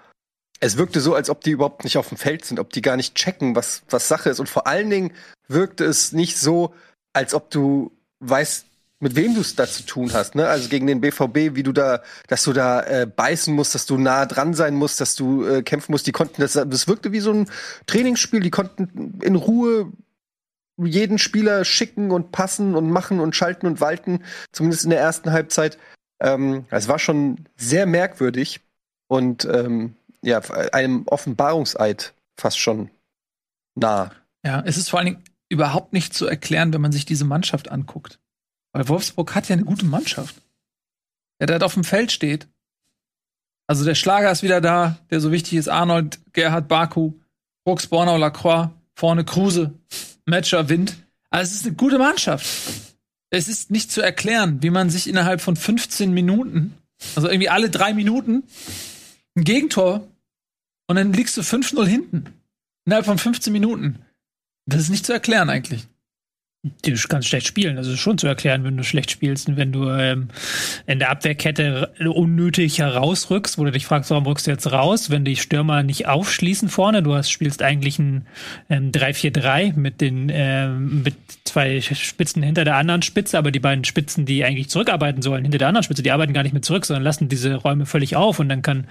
es 0.60 0.76
wirkte 0.76 1.00
so, 1.00 1.14
als 1.14 1.30
ob 1.30 1.40
die 1.40 1.50
überhaupt 1.50 1.84
nicht 1.84 1.96
auf 1.96 2.08
dem 2.08 2.18
Feld 2.18 2.44
sind, 2.44 2.60
ob 2.60 2.72
die 2.72 2.82
gar 2.82 2.96
nicht 2.96 3.14
checken, 3.14 3.56
was, 3.56 3.82
was 3.90 4.08
Sache 4.08 4.30
ist. 4.30 4.40
Und 4.40 4.48
vor 4.48 4.66
allen 4.66 4.90
Dingen 4.90 5.12
wirkte 5.48 5.84
es 5.84 6.12
nicht 6.12 6.38
so, 6.38 6.74
als 7.12 7.34
ob 7.34 7.50
du 7.50 7.92
weißt, 8.20 8.66
mit 9.00 9.16
wem 9.16 9.34
du 9.34 9.40
es 9.40 9.56
da 9.56 9.66
zu 9.66 9.82
tun 9.84 10.12
hast, 10.12 10.36
ne? 10.36 10.46
Also 10.46 10.68
gegen 10.68 10.86
den 10.86 11.00
BVB, 11.00 11.56
wie 11.56 11.64
du 11.64 11.72
da, 11.72 12.02
dass 12.28 12.44
du 12.44 12.52
da 12.52 12.82
äh, 12.82 13.06
beißen 13.06 13.52
musst, 13.52 13.74
dass 13.74 13.84
du 13.86 13.98
nah 13.98 14.26
dran 14.26 14.54
sein 14.54 14.74
musst, 14.74 15.00
dass 15.00 15.16
du 15.16 15.44
äh, 15.44 15.62
kämpfen 15.62 15.90
musst. 15.90 16.06
Die 16.06 16.12
konnten 16.12 16.40
das, 16.40 16.52
das 16.52 16.86
wirkte 16.86 17.10
wie 17.10 17.18
so 17.18 17.32
ein 17.32 17.50
Trainingsspiel. 17.86 18.40
Die 18.40 18.50
konnten 18.50 19.18
in 19.20 19.34
Ruhe 19.34 19.92
jeden 20.76 21.18
Spieler 21.18 21.64
schicken 21.64 22.10
und 22.10 22.32
passen 22.32 22.74
und 22.74 22.90
machen 22.90 23.20
und 23.20 23.36
schalten 23.36 23.66
und 23.66 23.80
walten, 23.80 24.24
zumindest 24.52 24.84
in 24.84 24.90
der 24.90 25.00
ersten 25.00 25.32
Halbzeit. 25.32 25.78
Ähm, 26.20 26.66
es 26.70 26.88
war 26.88 26.98
schon 26.98 27.46
sehr 27.56 27.86
merkwürdig 27.86 28.60
und 29.08 29.44
ähm, 29.44 29.96
ja, 30.22 30.38
einem 30.72 31.06
Offenbarungseid 31.06 32.14
fast 32.36 32.58
schon 32.58 32.90
nah. 33.74 34.12
Ja, 34.44 34.62
es 34.64 34.76
ist 34.76 34.90
vor 34.90 35.00
allen 35.00 35.06
Dingen 35.06 35.24
überhaupt 35.48 35.92
nicht 35.92 36.14
zu 36.14 36.26
erklären, 36.26 36.72
wenn 36.72 36.80
man 36.80 36.92
sich 36.92 37.04
diese 37.04 37.24
Mannschaft 37.24 37.70
anguckt. 37.70 38.18
Weil 38.72 38.88
Wolfsburg 38.88 39.34
hat 39.34 39.48
ja 39.48 39.54
eine 39.54 39.64
gute 39.64 39.84
Mannschaft. 39.84 40.36
Der 41.40 41.46
da 41.46 41.64
auf 41.64 41.74
dem 41.74 41.84
Feld 41.84 42.12
steht. 42.12 42.48
Also 43.66 43.84
der 43.84 43.94
Schlager 43.94 44.30
ist 44.30 44.42
wieder 44.42 44.60
da, 44.60 44.98
der 45.10 45.20
so 45.20 45.30
wichtig 45.30 45.54
ist. 45.54 45.68
Arnold, 45.68 46.20
Gerhard 46.32 46.68
Baku, 46.68 47.12
Brooks, 47.64 47.86
Bornau, 47.86 48.16
Lacroix, 48.16 48.70
vorne 48.94 49.24
Kruse, 49.24 49.74
Matcher, 50.26 50.68
Wind. 50.68 50.96
Also 51.30 51.50
es 51.50 51.60
ist 51.60 51.66
eine 51.66 51.76
gute 51.76 51.98
Mannschaft. 51.98 52.46
Es 53.30 53.48
ist 53.48 53.70
nicht 53.70 53.90
zu 53.90 54.02
erklären, 54.02 54.62
wie 54.62 54.70
man 54.70 54.90
sich 54.90 55.08
innerhalb 55.08 55.40
von 55.40 55.56
15 55.56 56.12
Minuten, 56.12 56.74
also 57.14 57.28
irgendwie 57.28 57.48
alle 57.48 57.70
drei 57.70 57.94
Minuten, 57.94 58.44
ein 59.34 59.44
Gegentor 59.44 60.06
und 60.86 60.96
dann 60.96 61.12
liegst 61.12 61.36
du 61.36 61.40
5-0 61.40 61.86
hinten. 61.86 62.26
Innerhalb 62.84 63.06
von 63.06 63.18
15 63.18 63.52
Minuten. 63.52 64.04
Das 64.66 64.82
ist 64.82 64.90
nicht 64.90 65.06
zu 65.06 65.12
erklären 65.12 65.48
eigentlich. 65.48 65.86
Du 66.64 66.94
kannst 67.08 67.26
schlecht 67.26 67.48
spielen, 67.48 67.74
das 67.74 67.88
ist 67.88 67.98
schon 67.98 68.18
zu 68.18 68.28
erklären, 68.28 68.62
wenn 68.62 68.76
du 68.76 68.84
schlecht 68.84 69.10
spielst 69.10 69.48
und 69.48 69.56
wenn 69.56 69.72
du 69.72 69.90
ähm, 69.90 70.28
in 70.86 71.00
der 71.00 71.10
Abwehrkette 71.10 71.90
unnötig 71.98 72.78
herausrückst, 72.78 73.58
wo 73.58 73.64
du 73.64 73.72
dich 73.72 73.84
fragst, 73.84 74.10
warum 74.10 74.26
rückst 74.26 74.46
du 74.46 74.52
jetzt 74.52 74.70
raus, 74.70 75.10
wenn 75.10 75.24
die 75.24 75.34
Stürmer 75.34 75.82
nicht 75.82 76.06
aufschließen 76.06 76.68
vorne, 76.68 77.02
du 77.02 77.16
hast, 77.16 77.32
spielst 77.32 77.62
eigentlich 77.62 77.98
ein 77.98 78.28
ähm, 78.70 78.92
3-4-3 78.92 79.74
mit 79.74 80.00
den 80.00 80.30
ähm, 80.32 81.02
mit 81.02 81.16
zwei 81.42 81.80
Spitzen 81.80 82.44
hinter 82.44 82.62
der 82.64 82.76
anderen 82.76 83.02
Spitze, 83.02 83.38
aber 83.38 83.50
die 83.50 83.58
beiden 83.58 83.82
Spitzen, 83.82 84.24
die 84.24 84.44
eigentlich 84.44 84.70
zurückarbeiten 84.70 85.20
sollen, 85.20 85.42
hinter 85.42 85.58
der 85.58 85.66
anderen 85.66 85.82
Spitze, 85.82 86.04
die 86.04 86.12
arbeiten 86.12 86.32
gar 86.32 86.44
nicht 86.44 86.52
mehr 86.52 86.62
zurück, 86.62 86.86
sondern 86.86 87.02
lassen 87.02 87.28
diese 87.28 87.56
Räume 87.56 87.86
völlig 87.86 88.14
auf 88.14 88.38
und 88.38 88.48
dann 88.48 88.62
kann 88.62 88.86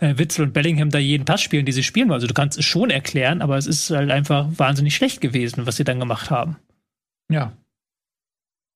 äh, 0.00 0.14
Witzel 0.16 0.46
und 0.46 0.54
Bellingham 0.54 0.88
da 0.88 0.98
jeden 0.98 1.26
Pass 1.26 1.42
spielen, 1.42 1.66
die 1.66 1.72
sie 1.72 1.82
spielen. 1.82 2.12
Also 2.12 2.26
du 2.26 2.32
kannst 2.32 2.58
es 2.58 2.64
schon 2.64 2.88
erklären, 2.88 3.42
aber 3.42 3.58
es 3.58 3.66
ist 3.66 3.90
halt 3.90 4.10
einfach 4.10 4.48
wahnsinnig 4.56 4.96
schlecht 4.96 5.20
gewesen, 5.20 5.66
was 5.66 5.76
sie 5.76 5.84
dann 5.84 6.00
gemacht 6.00 6.30
haben. 6.30 6.56
Ja. 7.30 7.52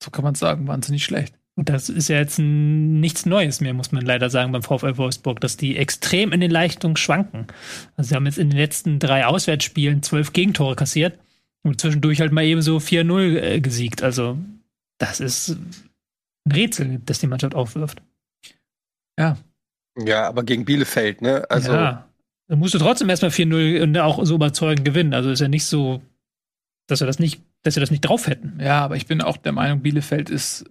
So 0.03 0.11
kann 0.11 0.25
man 0.25 0.35
sagen, 0.35 0.67
wahnsinnig 0.67 1.05
schlecht. 1.05 1.35
Und 1.57 1.69
das 1.69 1.89
ist 1.89 2.09
ja 2.09 2.17
jetzt 2.17 2.39
nichts 2.39 3.27
Neues 3.27 3.61
mehr, 3.61 3.75
muss 3.75 3.93
man 3.93 4.05
leider 4.05 4.29
sagen, 4.29 4.51
beim 4.51 4.63
VfL 4.63 4.97
Wolfsburg, 4.97 5.41
dass 5.41 5.57
die 5.57 5.77
extrem 5.77 6.33
in 6.33 6.41
den 6.41 6.51
Leistungen 6.51 6.97
schwanken. 6.97 7.47
Also 7.97 8.09
sie 8.09 8.15
haben 8.17 8.27
jetzt 8.27 8.39
in 8.39 8.51
den 8.51 8.59
letzten 8.59 8.99
drei 8.99 9.25
Auswärtsspielen 9.25 10.03
zwölf 10.03 10.33
Gegentore 10.33 10.75
kassiert 10.75 11.19
und 11.63 11.81
zwischendurch 11.81 12.21
halt 12.21 12.33
mal 12.33 12.45
eben 12.45 12.61
so 12.61 12.79
4-0 12.79 13.37
äh, 13.37 13.61
gesiegt. 13.61 14.03
Also 14.03 14.37
das 14.99 15.21
ist 15.21 15.57
ein 16.45 16.53
Rätsel, 16.53 17.01
das 17.07 17.21
die 17.21 17.29
Mannschaft 17.29 17.55
aufwirft. 17.55 18.03
Ja. 19.19 19.39
Ja, 19.97 20.27
aber 20.27 20.43
gegen 20.43 20.65
Bielefeld, 20.65 21.23
ne? 21.23 21.49
Also. 21.49 21.73
Ja. 21.73 22.09
Da 22.49 22.57
musst 22.57 22.75
du 22.75 22.79
trotzdem 22.79 23.09
erstmal 23.09 23.31
4-0 23.31 23.83
und 23.83 23.97
auch 23.99 24.25
so 24.25 24.35
überzeugend 24.35 24.85
gewinnen. 24.85 25.15
Also 25.15 25.31
ist 25.31 25.41
ja 25.41 25.49
nicht 25.49 25.65
so, 25.65 26.03
dass 26.89 27.01
wir 27.01 27.07
das 27.07 27.21
nicht 27.21 27.41
dass 27.65 27.75
sie 27.75 27.81
das 27.81 27.91
nicht 27.91 28.03
drauf 28.03 28.29
hätten. 28.29 28.59
Ja, 28.61 28.83
aber 28.83 28.97
ich 28.97 29.07
bin 29.07 29.21
auch 29.21 29.37
der 29.37 29.53
Meinung, 29.53 29.81
Bielefeld 29.81 30.31
ist 30.31 30.65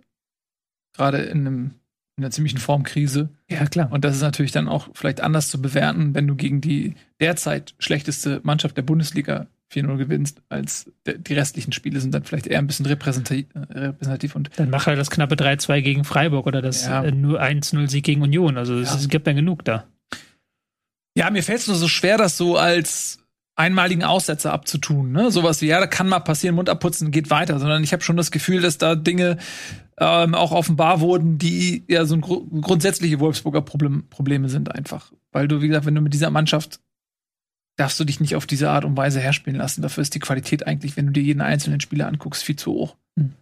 gerade 0.96 1.18
in, 1.18 1.40
einem, 1.40 1.72
in 2.18 2.24
einer 2.24 2.32
ziemlichen 2.32 2.60
Formkrise. 2.60 3.30
Ja, 3.50 3.66
klar. 3.66 3.92
Und 3.92 4.06
das 4.06 4.16
ist 4.16 4.22
natürlich 4.22 4.52
dann 4.52 4.70
auch 4.70 4.90
vielleicht 4.94 5.20
anders 5.20 5.50
zu 5.50 5.62
bewerten, 5.62 6.14
wenn 6.14 6.28
du 6.28 6.36
gegen 6.36 6.62
die 6.62 6.96
derzeit 7.20 7.74
schlechteste 7.80 8.40
Mannschaft 8.44 8.78
der 8.78 8.84
Bundesliga 8.84 9.48
4-0 9.74 9.98
gewinnst, 9.98 10.44
als 10.50 10.92
die 11.08 11.34
restlichen 11.34 11.72
Spiele 11.72 12.00
sind 12.00 12.14
dann 12.14 12.24
vielleicht 12.24 12.46
eher 12.46 12.60
ein 12.60 12.68
bisschen 12.68 12.86
repräsentativ. 12.86 13.48
repräsentativ 13.56 14.36
und 14.36 14.52
dann 14.56 14.70
mach 14.70 14.86
halt 14.86 15.00
das 15.00 15.10
knappe 15.10 15.34
3-2 15.34 15.82
gegen 15.82 16.04
Freiburg 16.04 16.46
oder 16.46 16.62
das 16.62 16.86
ja. 16.86 17.02
1-0-Sieg 17.02 18.04
gegen 18.04 18.22
Union. 18.22 18.58
Also 18.58 18.78
es 18.78 19.02
ja. 19.02 19.08
gibt 19.08 19.26
dann 19.26 19.36
genug 19.36 19.66
da. 19.66 19.86
Ja, 21.18 21.32
mir 21.32 21.42
fällt 21.42 21.60
es 21.60 21.68
nur 21.68 21.78
so 21.78 21.88
schwer, 21.88 22.18
das 22.20 22.38
so 22.38 22.56
als 22.58 23.23
einmaligen 23.56 24.04
Aussetzer 24.04 24.52
abzutun. 24.52 25.12
Ne? 25.12 25.32
Sowas 25.32 25.62
wie, 25.62 25.68
ja, 25.68 25.80
da 25.80 25.88
kann 25.88 26.08
mal 26.08 26.20
passieren, 26.20 26.56
Mund 26.56 26.70
abputzen, 26.70 27.12
geht 27.12 27.30
weiter. 27.30 27.60
Sondern 27.60 27.84
ich 27.84 27.94
habe 27.94 28.04
schon 28.04 28.18
das 28.18 28.32
Gefühl, 28.32 28.62
dass 28.62 28.78
da 28.78 28.96
Dinge 28.96 29.38
ähm, 29.98 30.34
auch 30.34 30.52
offenbar 30.52 31.02
wurden, 31.02 31.38
die 31.38 31.84
ja 31.88 32.06
so 32.06 32.16
ein 32.16 32.22
gru 32.22 32.46
grundsätzliche 32.62 33.20
Wolfsburger 33.20 33.62
Problem 33.62 34.06
Probleme 34.10 34.50
sind 34.50 34.74
einfach. 34.74 35.12
Weil 35.32 35.48
du, 35.48 35.62
wie 35.62 35.68
gesagt, 35.68 35.86
wenn 35.86 35.96
du 35.96 36.02
mit 36.02 36.14
dieser 36.14 36.32
Mannschaft 36.32 36.80
darfst 37.76 38.00
du 38.00 38.04
dich 38.04 38.20
nicht 38.20 38.36
auf 38.36 38.46
diese 38.46 38.70
Art 38.70 38.86
und 38.86 38.98
Weise 38.98 39.20
herspielen 39.20 39.58
lassen. 39.58 39.82
Dafür 39.82 40.04
ist 40.04 40.14
die 40.14 40.20
Qualität 40.20 40.68
eigentlich, 40.68 40.96
wenn 40.96 41.08
du 41.08 41.12
dir 41.12 41.24
jeden 41.24 41.42
einzelnen 41.42 41.80
Spieler 41.80 42.08
anguckst, 42.08 42.44
viel 42.44 42.56
zu 42.56 42.72
hoch. 42.72 42.96
Hm. 43.18 43.34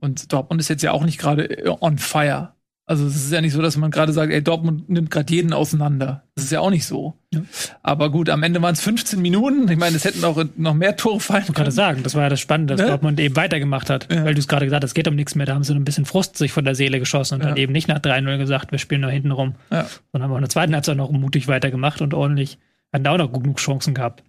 Und 0.00 0.32
Dortmund 0.32 0.60
ist 0.60 0.68
jetzt 0.68 0.82
ja 0.82 0.92
auch 0.92 1.04
nicht 1.04 1.18
gerade 1.18 1.76
on 1.80 1.98
fire. 1.98 2.54
Also 2.90 3.06
es 3.06 3.14
ist 3.14 3.32
ja 3.32 3.40
nicht 3.40 3.52
so, 3.52 3.62
dass 3.62 3.76
man 3.76 3.92
gerade 3.92 4.12
sagt, 4.12 4.32
ey, 4.32 4.42
Dortmund 4.42 4.90
nimmt 4.90 5.12
gerade 5.12 5.32
jeden 5.32 5.52
auseinander. 5.52 6.24
Das 6.34 6.46
ist 6.46 6.50
ja 6.50 6.58
auch 6.58 6.70
nicht 6.70 6.84
so. 6.84 7.14
Ja. 7.32 7.42
Aber 7.84 8.10
gut, 8.10 8.28
am 8.28 8.42
Ende 8.42 8.60
waren 8.62 8.72
es 8.72 8.80
15 8.80 9.22
Minuten. 9.22 9.70
Ich 9.70 9.78
meine, 9.78 9.94
es 9.94 10.04
hätten 10.04 10.24
auch 10.24 10.42
noch 10.56 10.74
mehr 10.74 10.96
Tore 10.96 11.20
fallen 11.20 11.42
können. 11.42 11.50
Ich 11.52 11.54
gerade 11.54 11.70
sagen, 11.70 12.02
das 12.02 12.16
war 12.16 12.24
ja 12.24 12.28
das 12.28 12.40
Spannende, 12.40 12.74
dass 12.74 12.84
ne? 12.84 12.90
Dortmund 12.90 13.20
eben 13.20 13.36
weitergemacht 13.36 13.90
hat. 13.90 14.12
Ja. 14.12 14.24
Weil 14.24 14.34
du 14.34 14.40
es 14.40 14.48
gerade 14.48 14.66
gesagt 14.66 14.82
hast, 14.82 14.90
es 14.90 14.94
geht 14.94 15.06
um 15.06 15.14
nichts 15.14 15.36
mehr. 15.36 15.46
Da 15.46 15.54
haben 15.54 15.62
sie 15.62 15.72
ein 15.72 15.84
bisschen 15.84 16.04
Frust 16.04 16.36
sich 16.36 16.50
von 16.50 16.64
der 16.64 16.74
Seele 16.74 16.98
geschossen 16.98 17.34
und 17.34 17.42
ja. 17.42 17.50
dann 17.50 17.58
eben 17.58 17.72
nicht 17.72 17.86
nach 17.86 18.00
3-0 18.00 18.38
gesagt, 18.38 18.72
wir 18.72 18.80
spielen 18.80 19.02
nur 19.02 19.10
hinten 19.12 19.30
rum. 19.30 19.54
Ja. 19.70 19.86
Sondern 20.10 20.28
haben 20.28 20.32
auch 20.32 20.38
in 20.38 20.42
der 20.42 20.50
zweiten 20.50 20.74
Halbzeit 20.74 20.96
noch 20.96 21.12
mutig 21.12 21.46
weitergemacht 21.46 22.02
und 22.02 22.12
ordentlich, 22.12 22.58
hatten 22.92 23.06
auch 23.06 23.18
noch 23.18 23.32
genug 23.32 23.58
Chancen 23.58 23.94
gehabt. 23.94 24.24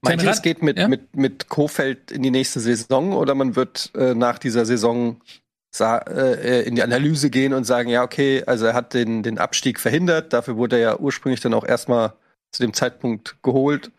Meint 0.00 0.22
ihr, 0.22 0.30
es 0.30 0.42
geht 0.42 0.62
mit, 0.62 0.78
ja? 0.78 0.86
mit, 0.86 1.16
mit 1.16 1.48
Kofeld 1.48 2.12
in 2.12 2.22
die 2.22 2.30
nächste 2.30 2.60
Saison 2.60 3.14
oder 3.14 3.34
man 3.34 3.56
wird 3.56 3.90
äh, 3.96 4.14
nach 4.14 4.38
dieser 4.38 4.64
Saison 4.64 5.16
in 5.80 6.76
die 6.76 6.82
Analyse 6.82 7.30
gehen 7.30 7.52
und 7.52 7.64
sagen, 7.64 7.88
ja, 7.88 8.02
okay, 8.02 8.44
also 8.46 8.66
er 8.66 8.74
hat 8.74 8.94
den, 8.94 9.22
den 9.22 9.38
Abstieg 9.38 9.80
verhindert, 9.80 10.32
dafür 10.32 10.56
wurde 10.56 10.76
er 10.76 10.82
ja 10.82 10.98
ursprünglich 10.98 11.40
dann 11.40 11.54
auch 11.54 11.64
erstmal 11.64 12.12
zu 12.52 12.62
dem 12.62 12.72
Zeitpunkt 12.72 13.36
geholt 13.42 13.90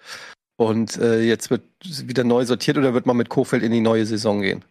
und 0.58 0.98
äh, 0.98 1.22
jetzt 1.22 1.50
wird 1.50 1.64
wieder 1.82 2.24
neu 2.24 2.46
sortiert 2.46 2.78
oder 2.78 2.94
wird 2.94 3.06
man 3.06 3.18
mit 3.18 3.30
Kofeld 3.30 3.64
in 3.64 3.72
die 3.72 3.82
neue 3.82 4.06
Saison 4.06 4.42
gehen? 4.42 4.64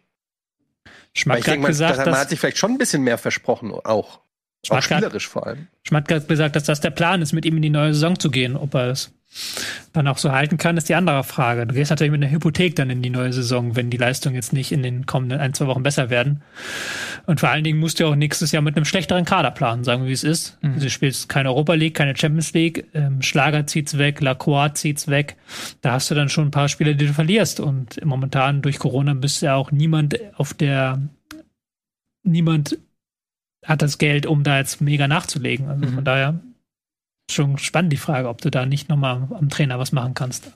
Schmack 1.13 1.47
hat 1.47 1.61
gesagt, 1.61 1.97
man, 1.97 2.09
man 2.09 2.19
hat 2.19 2.29
sich 2.29 2.39
vielleicht 2.39 2.57
schon 2.57 2.71
ein 2.71 2.77
bisschen 2.77 3.03
mehr 3.03 3.17
versprochen, 3.17 3.71
auch. 3.71 4.19
Auch 4.69 4.81
spielerisch 4.81 5.27
vor 5.27 5.45
allem. 5.45 5.67
Schmatt 5.83 6.11
hat 6.11 6.27
gesagt, 6.27 6.55
dass 6.55 6.63
das 6.63 6.81
der 6.81 6.89
Plan 6.89 7.21
ist, 7.21 7.33
mit 7.33 7.45
ihm 7.45 7.55
in 7.57 7.61
die 7.61 7.69
neue 7.69 7.93
Saison 7.93 8.17
zu 8.17 8.31
gehen. 8.31 8.57
Ob 8.57 8.73
er 8.73 8.89
es 8.89 9.11
dann 9.93 10.07
auch 10.07 10.17
so 10.17 10.31
halten 10.31 10.57
kann, 10.57 10.77
ist 10.77 10.89
die 10.89 10.95
andere 10.95 11.23
Frage. 11.23 11.67
Du 11.67 11.75
gehst 11.75 11.89
natürlich 11.89 12.11
mit 12.11 12.23
einer 12.23 12.31
Hypothek 12.31 12.75
dann 12.75 12.89
in 12.89 13.01
die 13.01 13.09
neue 13.09 13.33
Saison, 13.33 13.75
wenn 13.75 13.89
die 13.89 13.97
Leistungen 13.97 14.35
jetzt 14.35 14.53
nicht 14.53 14.71
in 14.71 14.83
den 14.83 15.05
kommenden 15.05 15.39
ein, 15.39 15.53
zwei 15.53 15.67
Wochen 15.67 15.83
besser 15.83 16.09
werden. 16.09 16.41
Und 17.25 17.39
vor 17.39 17.49
allen 17.49 17.63
Dingen 17.63 17.79
musst 17.79 17.99
du 17.99 18.07
auch 18.07 18.15
nächstes 18.15 18.51
Jahr 18.51 18.61
mit 18.61 18.75
einem 18.75 18.85
schlechteren 18.85 19.25
Kader 19.25 19.51
planen, 19.51 19.83
sagen 19.83 20.03
wir, 20.03 20.09
wie 20.09 20.13
es 20.13 20.23
ist. 20.23 20.57
Mhm. 20.61 20.79
Du 20.79 20.89
spielst 20.89 21.27
keine 21.29 21.49
Europa 21.49 21.73
League, 21.73 21.95
keine 21.95 22.15
Champions 22.15 22.53
League, 22.53 22.85
ähm, 22.93 23.21
Schlager 23.21 23.67
zieht's 23.67 23.97
weg, 23.97 24.21
Lacroix 24.21 24.73
zieht's 24.73 25.07
weg. 25.07 25.35
Da 25.81 25.93
hast 25.93 26.09
du 26.09 26.15
dann 26.15 26.29
schon 26.29 26.47
ein 26.47 26.51
paar 26.51 26.69
Spiele, 26.69 26.95
die 26.95 27.07
du 27.07 27.13
verlierst. 27.13 27.59
Und 27.59 28.03
momentan 28.05 28.61
durch 28.61 28.79
Corona 28.79 29.13
bist 29.13 29.41
ja 29.41 29.55
auch 29.55 29.71
niemand 29.71 30.17
auf 30.37 30.53
der, 30.53 31.01
niemand 32.23 32.77
hat 33.65 33.81
das 33.81 33.97
Geld, 33.97 34.25
um 34.25 34.43
da 34.43 34.59
jetzt 34.59 34.79
mega 34.79 35.07
nachzulegen. 35.07 35.67
Also 35.67 35.87
mhm. 35.87 35.93
von 35.95 36.05
daher 36.05 36.39
schon 37.31 37.57
spannend 37.57 37.91
die 37.91 37.97
Frage, 37.97 38.29
ob 38.29 38.41
du 38.41 38.49
da 38.49 38.65
nicht 38.65 38.89
nochmal 38.89 39.27
am 39.31 39.49
Trainer 39.49 39.79
was 39.79 39.91
machen 39.91 40.13
kannst. 40.13 40.51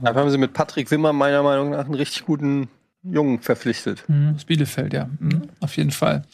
Da 0.00 0.14
haben 0.14 0.30
sie 0.30 0.38
mit 0.38 0.52
Patrick 0.52 0.90
Wimmer 0.90 1.12
meiner 1.12 1.42
Meinung 1.42 1.70
nach 1.70 1.84
einen 1.84 1.94
richtig 1.94 2.24
guten 2.24 2.68
Jungen 3.02 3.40
verpflichtet. 3.40 4.04
Mhm. 4.08 4.34
Aus 4.36 4.44
Bielefeld, 4.44 4.92
ja. 4.92 5.08
Mhm. 5.18 5.48
Auf 5.60 5.76
jeden 5.76 5.90
Fall. 5.90 6.24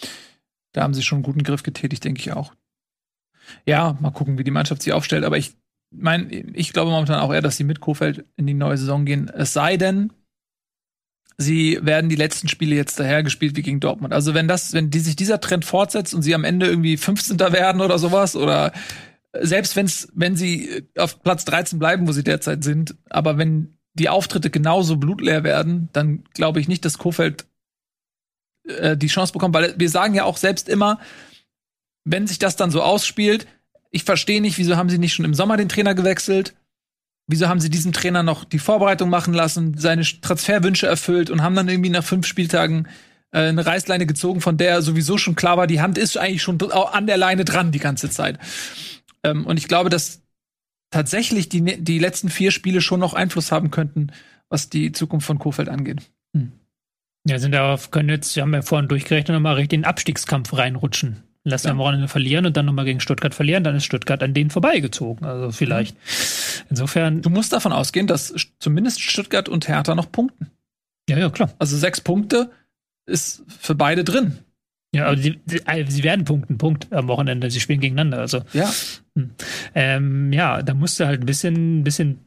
Da 0.72 0.82
haben 0.82 0.94
sie 0.94 1.02
schon 1.02 1.16
einen 1.16 1.24
guten 1.24 1.42
Griff 1.42 1.62
getätigt, 1.62 2.04
denke 2.04 2.20
ich 2.20 2.32
auch. 2.32 2.52
Ja, 3.64 3.96
mal 4.00 4.10
gucken, 4.10 4.38
wie 4.38 4.44
die 4.44 4.50
Mannschaft 4.50 4.82
sich 4.82 4.92
aufstellt. 4.92 5.24
Aber 5.24 5.38
ich 5.38 5.54
meine, 5.90 6.30
ich 6.32 6.72
glaube 6.72 6.90
momentan 6.90 7.20
auch 7.20 7.32
eher, 7.32 7.42
dass 7.42 7.56
sie 7.56 7.64
mit 7.64 7.80
Kofeld 7.80 8.24
in 8.36 8.46
die 8.46 8.54
neue 8.54 8.76
Saison 8.76 9.04
gehen. 9.04 9.28
Es 9.28 9.52
sei 9.52 9.76
denn, 9.76 10.12
sie 11.38 11.78
werden 11.82 12.10
die 12.10 12.16
letzten 12.16 12.48
Spiele 12.48 12.74
jetzt 12.74 12.98
dahergespielt 12.98 13.56
wie 13.56 13.62
gegen 13.62 13.80
Dortmund. 13.80 14.12
Also 14.12 14.34
wenn 14.34 14.48
das, 14.48 14.72
wenn 14.72 14.90
die 14.90 15.00
sich 15.00 15.16
dieser 15.16 15.40
Trend 15.40 15.64
fortsetzt 15.64 16.14
und 16.14 16.22
sie 16.22 16.34
am 16.34 16.44
Ende 16.44 16.66
irgendwie 16.66 16.96
15. 16.96 17.38
werden 17.38 17.80
oder 17.80 17.98
sowas 17.98 18.36
oder 18.36 18.72
selbst 19.42 19.76
wenn's, 19.76 20.08
wenn 20.14 20.36
sie 20.36 20.88
auf 20.96 21.22
Platz 21.22 21.44
13 21.44 21.78
bleiben, 21.78 22.06
wo 22.06 22.12
sie 22.12 22.24
derzeit 22.24 22.64
sind, 22.64 22.94
aber 23.10 23.38
wenn 23.38 23.78
die 23.94 24.08
Auftritte 24.08 24.50
genauso 24.50 24.96
blutleer 24.96 25.42
werden, 25.42 25.88
dann 25.92 26.24
glaube 26.34 26.60
ich 26.60 26.68
nicht, 26.68 26.84
dass 26.84 26.98
Kofeld 26.98 27.46
äh, 28.68 28.96
die 28.96 29.06
Chance 29.06 29.32
bekommt, 29.32 29.54
weil 29.54 29.74
wir 29.78 29.88
sagen 29.88 30.14
ja 30.14 30.24
auch 30.24 30.36
selbst 30.36 30.68
immer, 30.68 31.00
wenn 32.04 32.26
sich 32.26 32.38
das 32.38 32.56
dann 32.56 32.70
so 32.70 32.82
ausspielt, 32.82 33.46
ich 33.90 34.04
verstehe 34.04 34.40
nicht, 34.40 34.58
wieso 34.58 34.76
haben 34.76 34.90
sie 34.90 34.98
nicht 34.98 35.14
schon 35.14 35.24
im 35.24 35.34
Sommer 35.34 35.56
den 35.56 35.68
Trainer 35.68 35.94
gewechselt? 35.94 36.54
Wieso 37.28 37.48
haben 37.48 37.60
sie 37.60 37.70
diesen 37.70 37.92
Trainer 37.92 38.22
noch 38.22 38.44
die 38.44 38.58
Vorbereitung 38.58 39.10
machen 39.10 39.34
lassen, 39.34 39.76
seine 39.78 40.02
Transferwünsche 40.02 40.86
erfüllt 40.86 41.30
und 41.30 41.42
haben 41.42 41.56
dann 41.56 41.68
irgendwie 41.68 41.90
nach 41.90 42.04
fünf 42.04 42.26
Spieltagen 42.26 42.86
äh, 43.32 43.48
eine 43.48 43.66
Reißleine 43.66 44.06
gezogen, 44.06 44.40
von 44.40 44.58
der 44.58 44.82
sowieso 44.82 45.18
schon 45.18 45.34
klar 45.34 45.56
war, 45.56 45.66
die 45.66 45.80
Hand 45.80 45.98
ist 45.98 46.16
eigentlich 46.16 46.42
schon 46.42 46.60
an 46.70 47.06
der 47.06 47.16
Leine 47.16 47.44
dran 47.44 47.72
die 47.72 47.80
ganze 47.80 48.10
Zeit. 48.10 48.38
Ähm, 49.26 49.46
und 49.46 49.58
ich 49.58 49.68
glaube, 49.68 49.90
dass 49.90 50.22
tatsächlich 50.90 51.48
die, 51.48 51.82
die 51.82 51.98
letzten 51.98 52.28
vier 52.28 52.50
Spiele 52.50 52.80
schon 52.80 53.00
noch 53.00 53.14
Einfluss 53.14 53.52
haben 53.52 53.70
könnten, 53.70 54.12
was 54.48 54.68
die 54.70 54.92
Zukunft 54.92 55.26
von 55.26 55.38
Kofeld 55.38 55.68
angeht. 55.68 56.02
Hm. 56.34 56.52
Ja, 57.28 57.38
sind 57.38 57.52
darauf, 57.52 57.90
können 57.90 58.08
jetzt, 58.08 58.36
wir 58.36 58.42
haben 58.42 58.54
ja 58.54 58.62
vorhin 58.62 58.88
durchgerechnet, 58.88 59.34
nochmal 59.34 59.54
richtig 59.54 59.78
in 59.78 59.82
den 59.82 59.88
Abstiegskampf 59.88 60.56
reinrutschen. 60.56 61.22
Lassen 61.42 61.68
ja. 61.68 61.72
am 61.72 61.78
Wochenende 61.78 62.08
verlieren 62.08 62.44
und 62.46 62.56
dann 62.56 62.66
nochmal 62.66 62.84
gegen 62.84 62.98
Stuttgart 62.98 63.32
verlieren, 63.32 63.62
dann 63.62 63.76
ist 63.76 63.84
Stuttgart 63.84 64.20
an 64.22 64.34
denen 64.34 64.50
vorbeigezogen. 64.50 65.24
Also 65.24 65.52
vielleicht. 65.52 65.94
Mhm. 65.94 66.66
Insofern. 66.70 67.22
Du 67.22 67.30
musst 67.30 67.52
davon 67.52 67.72
ausgehen, 67.72 68.08
dass 68.08 68.34
zumindest 68.58 69.00
Stuttgart 69.00 69.48
und 69.48 69.68
Hertha 69.68 69.94
noch 69.94 70.10
punkten. 70.10 70.50
Ja, 71.08 71.18
ja, 71.18 71.30
klar. 71.30 71.52
Also 71.60 71.76
sechs 71.76 72.00
Punkte 72.00 72.50
ist 73.06 73.44
für 73.46 73.76
beide 73.76 74.02
drin. 74.02 74.38
Ja, 74.96 75.06
aber 75.06 75.16
sie, 75.16 75.40
sie, 75.46 75.58
äh, 75.66 75.84
sie, 75.88 76.02
werden 76.02 76.24
punkten, 76.24 76.58
Punkt 76.58 76.92
am 76.92 77.08
Wochenende. 77.08 77.50
Sie 77.50 77.60
spielen 77.60 77.80
gegeneinander. 77.80 78.18
Also 78.18 78.42
ja, 78.52 78.72
hm. 79.14 79.30
ähm, 79.74 80.32
ja, 80.32 80.62
da 80.62 80.74
musst 80.74 80.98
du 81.00 81.06
halt 81.06 81.20
ein 81.20 81.26
bisschen, 81.26 81.84
bisschen 81.84 82.20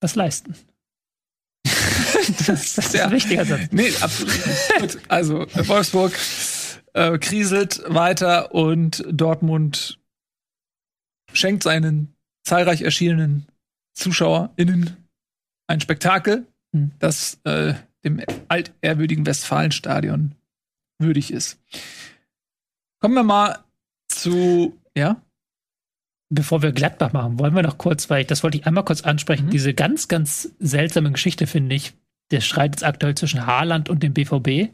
was 0.00 0.14
leisten. 0.14 0.54
das, 1.64 2.46
das, 2.46 2.78
ist 2.78 2.94
ja. 2.94 3.06
ein 3.06 3.12
wichtiger 3.12 3.44
Satz. 3.44 3.68
Nee, 3.70 3.90
absolut. 4.00 4.34
Gut, 4.78 4.98
also 5.08 5.46
Wolfsburg 5.54 6.12
äh, 6.94 7.18
kriselt 7.18 7.82
weiter 7.86 8.54
und 8.54 9.04
Dortmund 9.10 9.98
schenkt 11.32 11.62
seinen 11.62 12.14
zahlreich 12.44 12.82
erschienenen 12.82 13.46
ZuschauerInnen 13.94 14.96
ein 15.66 15.80
Spektakel, 15.80 16.46
hm. 16.72 16.92
das 16.98 17.40
äh, 17.44 17.74
dem 18.04 18.22
altehrwürdigen 18.48 19.26
Westfalenstadion 19.26 20.34
würdig 20.98 21.32
ist. 21.32 21.60
Kommen 23.00 23.14
wir 23.14 23.22
mal 23.22 23.58
zu, 24.08 24.76
ja? 24.96 25.22
Bevor 26.30 26.62
wir 26.62 26.72
Gladbach 26.72 27.12
machen, 27.12 27.38
wollen 27.38 27.54
wir 27.54 27.62
noch 27.62 27.78
kurz, 27.78 28.10
weil 28.10 28.22
ich, 28.22 28.26
das 28.26 28.42
wollte 28.42 28.58
ich 28.58 28.66
einmal 28.66 28.84
kurz 28.84 29.00
ansprechen, 29.00 29.46
mhm. 29.46 29.50
diese 29.50 29.72
ganz, 29.72 30.08
ganz 30.08 30.50
seltsame 30.58 31.10
Geschichte, 31.10 31.46
finde 31.46 31.74
ich, 31.74 31.94
der 32.30 32.42
Streit 32.42 32.72
jetzt 32.72 32.84
aktuell 32.84 33.14
zwischen 33.14 33.46
Haaland 33.46 33.88
und 33.88 34.02
dem 34.02 34.12
BVB. 34.12 34.70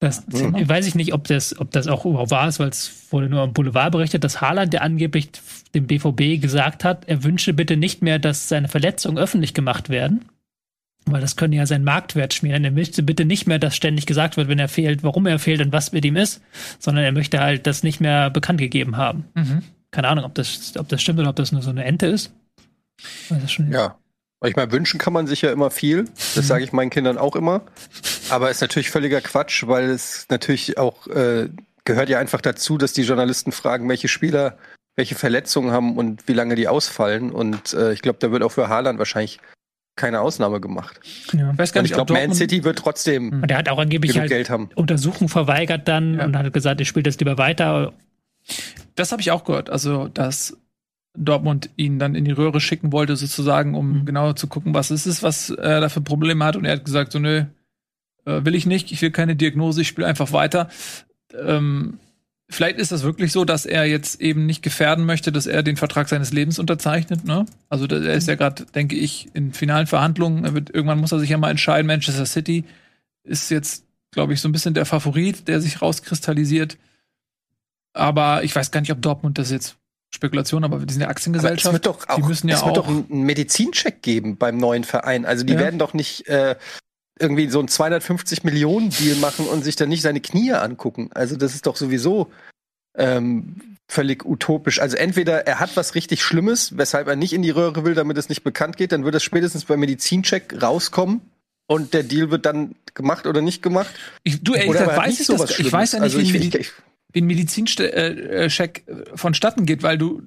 Das 0.00 0.26
mhm. 0.26 0.68
weiß 0.68 0.86
ich 0.86 0.94
nicht, 0.94 1.12
ob 1.12 1.24
das, 1.28 1.58
ob 1.58 1.70
das 1.70 1.88
auch 1.88 2.04
überhaupt 2.04 2.30
wahr 2.30 2.48
ist, 2.48 2.58
weil 2.58 2.68
es 2.68 3.06
wurde 3.10 3.28
nur 3.28 3.42
am 3.42 3.52
Boulevard 3.52 3.92
berichtet, 3.92 4.24
dass 4.24 4.40
Haaland, 4.40 4.72
der 4.72 4.82
angeblich 4.82 5.30
dem 5.74 5.86
BVB 5.86 6.40
gesagt 6.40 6.84
hat, 6.84 7.06
er 7.06 7.22
wünsche 7.24 7.52
bitte 7.52 7.76
nicht 7.76 8.02
mehr, 8.02 8.18
dass 8.18 8.48
seine 8.48 8.68
Verletzungen 8.68 9.18
öffentlich 9.18 9.54
gemacht 9.54 9.88
werden. 9.88 10.26
Weil 11.06 11.20
das 11.20 11.36
könnte 11.36 11.56
ja 11.56 11.66
seinen 11.66 11.84
Marktwert 11.84 12.32
schmieren. 12.32 12.64
Er 12.64 12.70
möchte 12.70 13.02
bitte 13.02 13.24
nicht 13.24 13.46
mehr, 13.46 13.58
dass 13.58 13.76
ständig 13.76 14.06
gesagt 14.06 14.36
wird, 14.36 14.48
wenn 14.48 14.58
er 14.58 14.68
fehlt, 14.68 15.02
warum 15.02 15.26
er 15.26 15.38
fehlt 15.38 15.60
und 15.60 15.72
was 15.72 15.92
mit 15.92 16.04
ihm 16.04 16.16
ist, 16.16 16.40
sondern 16.78 17.04
er 17.04 17.12
möchte 17.12 17.40
halt 17.40 17.66
das 17.66 17.82
nicht 17.82 18.00
mehr 18.00 18.30
bekannt 18.30 18.58
gegeben 18.58 18.96
haben. 18.96 19.24
Mhm. 19.34 19.62
Keine 19.90 20.08
Ahnung, 20.08 20.24
ob 20.24 20.34
das, 20.34 20.72
ob 20.78 20.88
das 20.88 21.02
stimmt 21.02 21.18
oder 21.18 21.28
ob 21.28 21.36
das 21.36 21.52
nur 21.52 21.62
so 21.62 21.70
eine 21.70 21.84
Ente 21.84 22.06
ist. 22.06 22.32
ja. 23.72 23.98
Ich 24.44 24.56
meine, 24.56 24.72
wünschen 24.72 24.98
kann 24.98 25.14
man 25.14 25.26
sich 25.26 25.40
ja 25.40 25.52
immer 25.52 25.70
viel. 25.70 26.04
Das 26.34 26.46
sage 26.46 26.64
ich 26.64 26.72
meinen 26.72 26.90
Kindern 26.90 27.16
auch 27.16 27.34
immer. 27.34 27.62
Aber 28.28 28.50
ist 28.50 28.60
natürlich 28.60 28.90
völliger 28.90 29.22
Quatsch, 29.22 29.66
weil 29.66 29.88
es 29.88 30.26
natürlich 30.28 30.76
auch 30.76 31.06
äh, 31.06 31.48
gehört 31.84 32.10
ja 32.10 32.18
einfach 32.18 32.42
dazu, 32.42 32.76
dass 32.76 32.92
die 32.92 33.02
Journalisten 33.02 33.52
fragen, 33.52 33.88
welche 33.88 34.08
Spieler 34.08 34.58
welche 34.96 35.14
Verletzungen 35.14 35.72
haben 35.72 35.96
und 35.96 36.28
wie 36.28 36.34
lange 36.34 36.54
die 36.54 36.68
ausfallen. 36.68 37.30
Und 37.32 37.72
äh, 37.72 37.92
ich 37.92 38.02
glaube, 38.02 38.18
da 38.20 38.30
wird 38.30 38.42
auch 38.42 38.52
für 38.52 38.68
Haaland 38.68 38.98
wahrscheinlich 38.98 39.40
keine 39.96 40.20
Ausnahme 40.20 40.60
gemacht. 40.60 41.00
Ja. 41.32 41.52
Ich 41.52 41.58
weiß 41.58 41.72
gar 41.72 41.82
nicht, 41.82 41.92
ich 41.92 41.94
glaube, 41.94 42.12
Man 42.12 42.34
City 42.34 42.64
wird 42.64 42.78
trotzdem 42.78 43.42
und 43.42 43.48
der 43.48 43.58
hat 43.58 43.68
auch 43.68 43.78
angeblich 43.78 44.18
halt 44.18 44.28
Geld 44.28 44.50
haben. 44.50 44.68
Untersuchung 44.74 45.28
verweigert 45.28 45.86
dann 45.88 46.18
ja. 46.18 46.24
und 46.24 46.36
hat 46.36 46.52
gesagt, 46.52 46.80
ich 46.80 46.88
spiele 46.88 47.04
das 47.04 47.18
lieber 47.18 47.38
weiter. 47.38 47.92
Das 48.96 49.12
habe 49.12 49.22
ich 49.22 49.30
auch 49.30 49.44
gehört. 49.44 49.70
Also, 49.70 50.08
dass 50.08 50.56
Dortmund 51.16 51.70
ihn 51.76 51.98
dann 51.98 52.14
in 52.14 52.24
die 52.24 52.32
Röhre 52.32 52.60
schicken 52.60 52.92
wollte, 52.92 53.16
sozusagen, 53.16 53.74
um 53.74 54.00
mhm. 54.00 54.06
genauer 54.06 54.36
zu 54.36 54.48
gucken, 54.48 54.74
was 54.74 54.90
es 54.90 55.06
ist, 55.06 55.22
was 55.22 55.50
er 55.50 55.80
da 55.80 55.88
für 55.88 56.00
Probleme 56.00 56.44
hat. 56.44 56.56
Und 56.56 56.64
er 56.64 56.72
hat 56.72 56.84
gesagt, 56.84 57.12
so, 57.12 57.18
nö, 57.18 57.44
äh, 58.24 58.44
will 58.44 58.54
ich 58.54 58.66
nicht, 58.66 58.90
ich 58.90 59.00
will 59.00 59.12
keine 59.12 59.36
Diagnose, 59.36 59.82
ich 59.82 59.88
spiele 59.88 60.08
einfach 60.08 60.32
weiter. 60.32 60.68
Ähm, 61.40 61.98
Vielleicht 62.50 62.78
ist 62.78 62.92
das 62.92 63.02
wirklich 63.02 63.32
so, 63.32 63.44
dass 63.44 63.64
er 63.64 63.86
jetzt 63.86 64.20
eben 64.20 64.44
nicht 64.44 64.62
gefährden 64.62 65.06
möchte, 65.06 65.32
dass 65.32 65.46
er 65.46 65.62
den 65.62 65.76
Vertrag 65.76 66.08
seines 66.08 66.32
Lebens 66.32 66.58
unterzeichnet. 66.58 67.24
Ne? 67.24 67.46
Also 67.70 67.86
er 67.86 68.14
ist 68.14 68.28
ja 68.28 68.34
gerade, 68.34 68.66
denke 68.66 68.96
ich, 68.96 69.28
in 69.32 69.52
finalen 69.52 69.86
Verhandlungen. 69.86 70.44
Er 70.44 70.54
wird, 70.54 70.70
irgendwann 70.70 71.00
muss 71.00 71.12
er 71.12 71.18
sich 71.18 71.30
ja 71.30 71.38
mal 71.38 71.50
entscheiden. 71.50 71.86
Manchester 71.86 72.26
City 72.26 72.64
ist 73.22 73.50
jetzt, 73.50 73.84
glaube 74.10 74.34
ich, 74.34 74.40
so 74.40 74.48
ein 74.48 74.52
bisschen 74.52 74.74
der 74.74 74.84
Favorit, 74.84 75.48
der 75.48 75.60
sich 75.62 75.80
rauskristallisiert. 75.80 76.76
Aber 77.94 78.44
ich 78.44 78.54
weiß 78.54 78.70
gar 78.70 78.80
nicht, 78.80 78.92
ob 78.92 79.00
Dortmund 79.00 79.38
das 79.38 79.50
jetzt 79.50 79.76
Spekulation, 80.14 80.64
aber 80.64 80.78
die 80.80 80.92
sind 80.92 81.02
ja 81.02 81.08
Aktiengesellschaft. 81.08 81.66
Aber 81.66 81.76
es 81.76 81.84
wird 81.84 81.86
doch 81.86 82.08
auch, 82.08 82.16
die 82.16 82.22
müssen 82.22 82.48
ja 82.48 82.56
es 82.56 82.64
wird 82.64 82.78
auch 82.78 82.86
doch 82.86 82.88
einen 82.88 83.22
Medizincheck 83.22 84.02
geben 84.02 84.36
beim 84.36 84.58
neuen 84.58 84.84
Verein. 84.84 85.24
Also 85.24 85.44
die 85.44 85.54
ja. 85.54 85.58
werden 85.58 85.78
doch 85.78 85.94
nicht 85.94 86.28
äh, 86.28 86.56
irgendwie 87.18 87.48
so 87.48 87.60
ein 87.60 87.68
250 87.68 88.44
Millionen 88.44 88.90
Deal 88.90 89.16
machen 89.16 89.46
und 89.46 89.62
sich 89.62 89.76
dann 89.76 89.88
nicht 89.88 90.02
seine 90.02 90.20
Knie 90.20 90.52
angucken. 90.52 91.10
Also 91.14 91.36
das 91.36 91.54
ist 91.54 91.66
doch 91.66 91.76
sowieso 91.76 92.30
ähm, 92.96 93.76
völlig 93.88 94.24
utopisch. 94.24 94.80
Also 94.80 94.96
entweder 94.96 95.46
er 95.46 95.60
hat 95.60 95.76
was 95.76 95.94
richtig 95.94 96.22
Schlimmes, 96.22 96.76
weshalb 96.76 97.06
er 97.06 97.16
nicht 97.16 97.32
in 97.32 97.42
die 97.42 97.50
Röhre 97.50 97.84
will, 97.84 97.94
damit 97.94 98.18
es 98.18 98.28
nicht 98.28 98.42
bekannt 98.42 98.76
geht, 98.76 98.92
dann 98.92 99.04
wird 99.04 99.14
es 99.14 99.22
spätestens 99.22 99.64
beim 99.64 99.80
Medizincheck 99.80 100.60
rauskommen 100.60 101.20
und 101.66 101.94
der 101.94 102.02
Deal 102.02 102.30
wird 102.30 102.46
dann 102.46 102.74
gemacht 102.94 103.26
oder 103.26 103.40
nicht 103.40 103.62
gemacht. 103.62 103.94
Ich, 104.22 104.42
du, 104.42 104.54
ehrlich 104.54 104.72
gesagt, 104.72 104.96
weiß 104.96 105.20
ich 105.20 105.26
das, 105.26 105.58
Ich 105.58 105.72
weiß 105.72 105.92
ja 105.92 106.00
nicht, 106.00 106.16
also 106.16 106.18
wie, 106.18 106.36
ich, 106.36 106.54
ich, 106.54 106.72
wie 107.12 107.20
ein 107.20 107.26
Medizincheck 107.26 107.80
äh, 107.80 108.46
äh, 108.46 109.16
vonstatten 109.16 109.66
geht, 109.66 109.82
weil 109.82 109.98
du, 109.98 110.22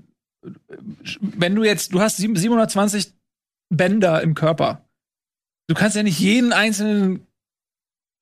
wenn 1.20 1.56
du 1.56 1.64
jetzt, 1.64 1.94
du 1.94 2.00
hast 2.00 2.18
720 2.18 3.14
Bänder 3.70 4.22
im 4.22 4.34
Körper 4.34 4.87
du 5.68 5.76
kannst 5.76 5.96
ja 5.96 6.04
nicht 6.04 6.20
jeden 6.20 6.54
einzelnen 6.54 7.28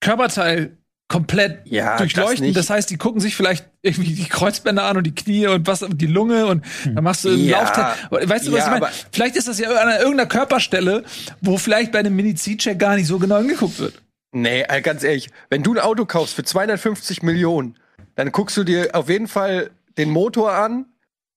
Körperteil 0.01 0.77
komplett 1.07 1.61
ja, 1.65 1.97
durchleuchten. 1.97 2.47
Das, 2.53 2.67
das, 2.67 2.69
heißt, 2.75 2.89
die 2.89 2.97
gucken 2.97 3.21
sich 3.21 3.35
vielleicht 3.35 3.67
irgendwie 3.81 4.13
die 4.13 4.25
Kreuzbänder 4.25 4.83
an 4.83 4.97
und 4.97 5.03
die 5.03 5.13
Knie 5.13 5.47
und 5.47 5.67
was 5.67 5.83
und 5.83 6.01
die 6.01 6.07
Lunge 6.07 6.47
und 6.47 6.65
hm. 6.83 6.95
dann 6.95 7.03
machst 7.03 7.25
du 7.25 7.29
einen 7.29 7.45
ja, 7.45 7.61
Lauftag. 7.61 8.11
Weißt 8.11 8.47
du, 8.47 8.51
was 8.51 8.59
ja, 8.59 8.73
ich 8.73 8.79
meine? 8.79 8.93
Vielleicht 9.11 9.35
ist 9.35 9.47
das 9.47 9.59
ja 9.59 9.69
an 9.69 9.99
irgendeiner 9.99 10.27
Körperstelle, 10.27 11.03
wo 11.41 11.57
vielleicht 11.57 11.91
bei 11.91 11.99
einem 11.99 12.15
Medizincheck 12.15 12.79
gar 12.79 12.95
nicht 12.95 13.07
so 13.07 13.19
genau 13.19 13.37
hingeguckt 13.37 13.79
wird. 13.79 14.01
Nee, 14.31 14.63
äh, 14.67 14.81
ganz 14.81 15.03
ehrlich, 15.03 15.29
wenn 15.49 15.63
du 15.63 15.73
ein 15.73 15.79
Auto 15.79 16.05
kaufst 16.05 16.35
für 16.35 16.43
250 16.43 17.23
Millionen, 17.23 17.77
dann 18.15 18.31
guckst 18.31 18.57
du 18.57 18.63
dir 18.63 18.89
auf 18.93 19.07
jeden 19.07 19.27
Fall 19.27 19.69
den 19.97 20.09
Motor 20.09 20.53
an, 20.53 20.85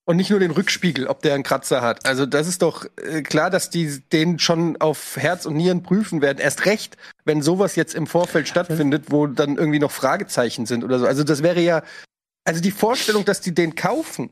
und 0.09 0.17
nicht 0.17 0.31
nur 0.31 0.41
den 0.41 0.53
Rückspiegel, 0.53 1.07
ob 1.07 1.21
der 1.21 1.35
einen 1.35 1.43
Kratzer 1.43 1.83
hat. 1.83 2.07
Also 2.07 2.25
das 2.25 2.49
ist 2.49 2.63
doch 2.63 2.87
äh, 2.97 3.21
klar, 3.21 3.51
dass 3.51 3.69
die 3.69 4.01
den 4.11 4.39
schon 4.39 4.79
auf 4.79 5.19
Herz 5.19 5.45
und 5.45 5.55
Nieren 5.55 5.83
prüfen 5.83 6.23
werden. 6.23 6.39
Erst 6.39 6.65
recht, 6.65 6.97
wenn 7.27 7.43
sowas 7.43 7.77
jetzt 7.77 7.95
im 7.95 8.07
Vorfeld 8.07 8.49
stattfindet, 8.49 9.11
wo 9.11 9.27
dann 9.27 9.59
irgendwie 9.59 9.79
noch 9.79 9.91
Fragezeichen 9.91 10.65
sind 10.65 10.83
oder 10.83 10.99
so. 10.99 11.07
Also 11.07 11.25
das 11.25 11.43
wäre 11.43 11.61
ja, 11.61 11.83
also 12.47 12.63
die 12.63 12.71
Vorstellung, 12.71 13.27
dass 13.27 13.43
die 13.43 13.55
den 13.55 13.75
kaufen 13.75 14.31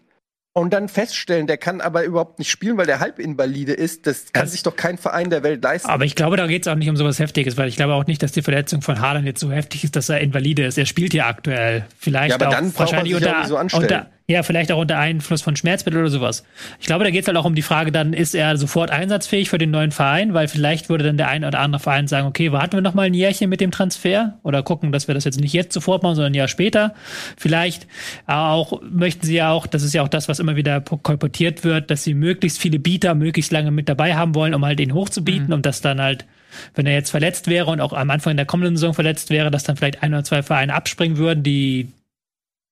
und 0.54 0.72
dann 0.72 0.88
feststellen, 0.88 1.46
der 1.46 1.58
kann 1.58 1.82
aber 1.82 2.04
überhaupt 2.04 2.38
nicht 2.38 2.50
spielen, 2.50 2.78
weil 2.78 2.86
der 2.86 3.00
Halbinvalide 3.00 3.74
ist, 3.74 4.06
das 4.06 4.32
kann 4.32 4.44
das 4.44 4.52
sich 4.52 4.62
doch 4.62 4.76
kein 4.76 4.96
Verein 4.96 5.28
der 5.28 5.42
Welt 5.42 5.62
leisten. 5.62 5.90
Aber 5.90 6.06
ich 6.06 6.14
glaube, 6.14 6.38
da 6.38 6.46
geht 6.46 6.62
es 6.62 6.72
auch 6.72 6.76
nicht 6.76 6.88
um 6.88 6.96
sowas 6.96 7.18
Heftiges, 7.18 7.58
weil 7.58 7.68
ich 7.68 7.76
glaube 7.76 7.92
auch 7.92 8.06
nicht, 8.06 8.22
dass 8.22 8.32
die 8.32 8.40
Verletzung 8.40 8.80
von 8.80 9.02
Haaland 9.02 9.26
jetzt 9.26 9.40
so 9.40 9.52
heftig 9.52 9.84
ist, 9.84 9.94
dass 9.94 10.08
er 10.08 10.20
invalide 10.20 10.64
ist. 10.64 10.78
Er 10.78 10.86
spielt 10.86 11.12
ja 11.12 11.26
aktuell. 11.26 11.84
Vielleicht 11.98 12.30
ja, 12.30 12.36
aber 12.36 12.48
auch 12.48 12.52
dann 12.52 12.78
wahrscheinlich 12.78 13.14
unter, 13.14 13.44
so 13.44 13.58
unter, 13.58 14.10
ja, 14.28 14.42
vielleicht 14.42 14.72
auch 14.72 14.80
unter 14.80 14.98
Einfluss 14.98 15.42
von 15.42 15.54
Schmerzmitteln 15.54 16.02
oder 16.02 16.10
sowas. 16.10 16.42
Ich 16.80 16.86
glaube, 16.86 17.04
da 17.04 17.10
geht 17.10 17.22
es 17.22 17.28
halt 17.28 17.36
auch 17.36 17.44
um 17.44 17.54
die 17.54 17.62
Frage, 17.62 17.92
dann 17.92 18.12
ist 18.12 18.34
er 18.34 18.56
sofort 18.56 18.90
einsatzfähig 18.90 19.48
für 19.48 19.58
den 19.58 19.70
neuen 19.70 19.92
Verein, 19.92 20.34
weil 20.34 20.48
vielleicht 20.48 20.88
würde 20.88 21.04
dann 21.04 21.16
der 21.16 21.28
ein 21.28 21.44
oder 21.44 21.60
andere 21.60 21.80
Verein 21.80 22.08
sagen, 22.08 22.26
okay, 22.26 22.50
warten 22.50 22.72
wir 22.72 22.80
noch 22.80 22.94
mal 22.94 23.06
ein 23.06 23.14
Jährchen 23.14 23.48
mit 23.48 23.60
dem 23.60 23.70
Transfer 23.70 24.38
oder 24.42 24.64
gucken, 24.64 24.90
dass 24.90 25.06
wir 25.06 25.14
das 25.14 25.24
jetzt 25.24 25.40
nicht 25.40 25.52
jetzt 25.52 25.72
sofort 25.72 26.02
machen, 26.02 26.16
sondern 26.16 26.32
ein 26.32 26.36
Jahr 26.36 26.48
später. 26.48 26.94
Vielleicht 27.36 27.86
auch 28.26 28.82
möchten 28.82 29.24
sie 29.24 29.36
ja 29.36 29.52
auch, 29.52 29.68
das 29.68 29.84
ist 29.84 29.94
ja 29.94 30.02
auch 30.02 30.08
das, 30.08 30.28
was 30.28 30.40
immer 30.40 30.56
wieder 30.56 30.80
kolportiert 30.80 31.62
wird, 31.62 31.92
dass 31.92 32.02
sie 32.02 32.14
möglichst 32.14 32.58
viele 32.58 32.80
Bieter 32.80 33.14
möglichst 33.14 33.52
lange 33.52 33.70
mit 33.70 33.88
dabei 33.88 34.16
haben 34.16 34.34
wollen, 34.34 34.54
um 34.54 34.64
halt 34.64 34.80
den 34.80 34.92
hochzubieten, 34.92 35.48
mhm. 35.48 35.52
um 35.54 35.62
das 35.62 35.80
dann 35.82 36.00
halt 36.00 36.26
wenn 36.74 36.86
er 36.86 36.94
jetzt 36.94 37.10
verletzt 37.10 37.48
wäre 37.48 37.70
und 37.70 37.80
auch 37.80 37.92
am 37.92 38.10
Anfang 38.10 38.34
der 38.36 38.46
kommenden 38.46 38.76
Saison 38.76 38.94
verletzt 38.94 39.28
wäre, 39.28 39.50
dass 39.50 39.64
dann 39.64 39.76
vielleicht 39.76 40.02
ein 40.02 40.14
oder 40.14 40.24
zwei 40.24 40.42
Vereine 40.42 40.72
abspringen 40.72 41.18
würden, 41.18 41.42
die 41.42 41.92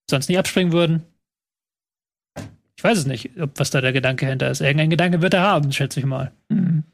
sonst 0.09 0.29
nicht 0.29 0.39
abspringen 0.39 0.73
würden. 0.73 1.03
Ich 2.85 2.91
weiß 2.91 2.99
es 2.99 3.07
nicht, 3.07 3.31
ob 3.41 3.59
was 3.59 3.71
da 3.71 3.81
der 3.81 3.95
Gedanke 3.95 4.27
hinter 4.27 4.51
ist. 4.51 4.61
Irgendein 4.61 4.91
Gedanke 4.91 5.23
wird 5.23 5.33
er 5.33 5.41
haben, 5.41 5.73
schätze 5.73 6.01
ich 6.01 6.07
mal. 6.07 6.33
Mhm. 6.51 6.85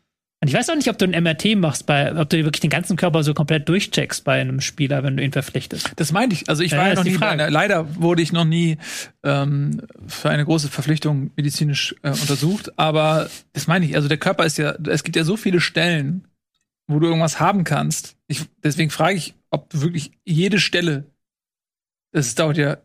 Und 0.40 0.48
ich 0.48 0.54
weiß 0.54 0.70
auch 0.70 0.76
nicht, 0.76 0.88
ob 0.88 0.96
du 0.98 1.04
ein 1.04 1.20
MRT 1.20 1.56
machst, 1.56 1.84
bei, 1.84 2.16
ob 2.16 2.30
du 2.30 2.36
wirklich 2.44 2.60
den 2.60 2.70
ganzen 2.70 2.96
Körper 2.96 3.24
so 3.24 3.34
komplett 3.34 3.68
durchcheckst 3.68 4.22
bei 4.22 4.40
einem 4.40 4.60
Spieler, 4.60 5.02
wenn 5.02 5.16
du 5.16 5.24
ihn 5.24 5.32
verpflichtest. 5.32 5.90
Das 5.96 6.12
meinte 6.12 6.36
ich. 6.36 6.48
Also 6.48 6.62
ich 6.62 6.70
ja, 6.70 6.78
war 6.78 6.88
ja 6.88 6.94
noch 6.94 7.02
nie, 7.02 7.14
Frage. 7.14 7.48
leider 7.48 7.96
wurde 7.96 8.22
ich 8.22 8.32
noch 8.32 8.44
nie 8.44 8.78
ähm, 9.24 9.82
für 10.06 10.30
eine 10.30 10.44
große 10.44 10.68
Verpflichtung 10.68 11.32
medizinisch 11.34 11.96
äh, 12.02 12.10
untersucht. 12.10 12.78
Aber 12.78 13.28
das 13.52 13.66
meine 13.66 13.84
ich. 13.84 13.96
Also 13.96 14.06
der 14.06 14.18
Körper 14.18 14.46
ist 14.46 14.58
ja, 14.58 14.76
es 14.86 15.02
gibt 15.02 15.16
ja 15.16 15.24
so 15.24 15.36
viele 15.36 15.60
Stellen, 15.60 16.28
wo 16.86 17.00
du 17.00 17.08
irgendwas 17.08 17.40
haben 17.40 17.64
kannst. 17.64 18.16
Ich, 18.28 18.44
deswegen 18.62 18.90
frage 18.90 19.16
ich, 19.16 19.34
ob 19.50 19.68
du 19.70 19.80
wirklich 19.82 20.12
jede 20.24 20.60
Stelle, 20.60 21.04
das 22.12 22.36
dauert 22.36 22.58
ja 22.58 22.78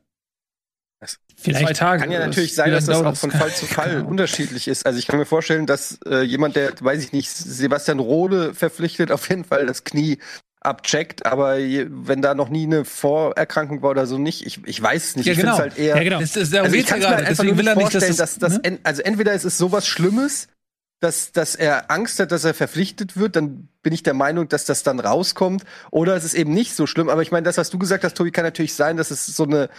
Vielleicht 1.45 1.67
zwei 1.67 1.73
Tage. 1.73 2.01
Kann 2.01 2.11
ja 2.11 2.19
natürlich 2.19 2.55
sein, 2.55 2.71
dass 2.71 2.85
das 2.85 3.01
auch 3.01 3.15
von 3.15 3.31
Fall 3.31 3.53
zu 3.53 3.65
Fall 3.67 3.97
genau. 3.97 4.09
unterschiedlich 4.09 4.67
ist. 4.67 4.85
Also 4.85 4.99
ich 4.99 5.07
kann 5.07 5.19
mir 5.19 5.25
vorstellen, 5.25 5.65
dass 5.65 5.99
äh, 6.05 6.21
jemand, 6.21 6.55
der, 6.55 6.73
weiß 6.79 7.03
ich 7.03 7.11
nicht, 7.11 7.29
Sebastian 7.29 7.99
Rode 7.99 8.53
verpflichtet, 8.53 9.11
auf 9.13 9.29
jeden 9.29 9.43
Fall 9.43 9.65
das 9.65 9.83
Knie 9.83 10.19
abcheckt, 10.61 11.27
aber 11.27 11.57
je, 11.57 11.85
wenn 11.89 12.23
da 12.23 12.33
noch 12.33 12.49
nie 12.49 12.63
eine 12.63 12.85
Vorerkrankung 12.85 13.83
war 13.83 13.91
oder 13.91 14.07
so 14.07 14.17
nicht, 14.17 14.45
ich, 14.45 14.65
ich 14.65 14.81
weiß 14.81 15.09
es 15.09 15.15
nicht. 15.15 15.27
Ja, 15.27 15.33
ich 15.33 15.39
genau. 15.39 15.57
finde 15.57 15.69
halt 15.69 15.77
eher. 15.77 15.95
Ja, 15.95 16.03
genau. 16.03 16.19
Das 16.19 16.35
ist, 16.35 16.55
also 16.55 16.75
ich 16.75 16.85
kann 16.87 16.99
mir 16.99 17.09
halt 17.09 17.27
einfach 17.27 17.43
nur 17.43 17.55
vorstellen, 17.55 18.09
nicht, 18.09 18.19
dass, 18.19 18.37
das, 18.39 18.39
dass, 18.39 18.61
ne? 18.63 18.79
also 18.83 19.03
entweder 19.03 19.33
ist 19.33 19.45
es 19.45 19.59
sowas 19.59 19.87
Schlimmes, 19.87 20.47
dass, 21.01 21.31
dass 21.31 21.55
er 21.55 21.91
Angst 21.91 22.19
hat, 22.19 22.31
dass 22.31 22.45
er 22.45 22.53
verpflichtet 22.53 23.17
wird, 23.17 23.35
dann 23.35 23.69
bin 23.83 23.93
ich 23.93 24.03
der 24.03 24.13
Meinung, 24.13 24.47
dass 24.47 24.65
das 24.65 24.83
dann 24.83 24.99
rauskommt. 24.99 25.63
Oder 25.91 26.15
es 26.15 26.23
ist 26.23 26.33
eben 26.33 26.53
nicht 26.53 26.75
so 26.75 26.87
schlimm. 26.87 27.09
Aber 27.09 27.21
ich 27.21 27.31
meine, 27.31 27.43
das, 27.43 27.57
was 27.57 27.69
du 27.69 27.77
gesagt 27.77 28.03
hast, 28.03 28.15
Tobi, 28.15 28.31
kann 28.31 28.45
natürlich 28.45 28.73
sein, 28.73 28.97
dass 28.97 29.11
es 29.11 29.25
so 29.25 29.43
eine 29.43 29.69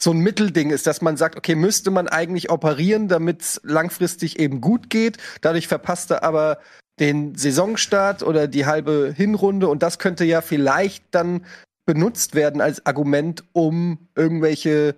so 0.00 0.10
ein 0.10 0.18
Mittelding 0.18 0.70
ist, 0.70 0.86
dass 0.86 1.00
man 1.00 1.16
sagt, 1.16 1.36
okay, 1.36 1.54
müsste 1.54 1.90
man 1.90 2.08
eigentlich 2.08 2.50
operieren, 2.50 3.08
damit 3.08 3.42
es 3.42 3.60
langfristig 3.64 4.38
eben 4.38 4.60
gut 4.60 4.90
geht. 4.90 5.18
Dadurch 5.40 5.68
verpasst 5.68 6.10
er 6.10 6.22
aber 6.22 6.58
den 7.00 7.34
Saisonstart 7.34 8.22
oder 8.22 8.48
die 8.48 8.66
halbe 8.66 9.12
Hinrunde 9.14 9.68
und 9.68 9.82
das 9.82 9.98
könnte 9.98 10.24
ja 10.24 10.40
vielleicht 10.40 11.04
dann 11.10 11.44
benutzt 11.86 12.34
werden 12.34 12.60
als 12.60 12.84
Argument, 12.84 13.44
um 13.52 13.98
irgendwelche 14.14 14.96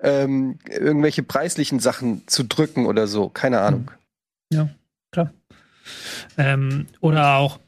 ähm, 0.00 0.58
irgendwelche 0.68 1.22
preislichen 1.22 1.80
Sachen 1.80 2.26
zu 2.26 2.44
drücken 2.44 2.86
oder 2.86 3.06
so. 3.06 3.28
Keine 3.28 3.60
Ahnung. 3.60 3.90
Ja, 4.52 4.68
klar. 5.10 5.32
Ähm, 6.36 6.86
oder 7.00 7.36
auch, 7.36 7.58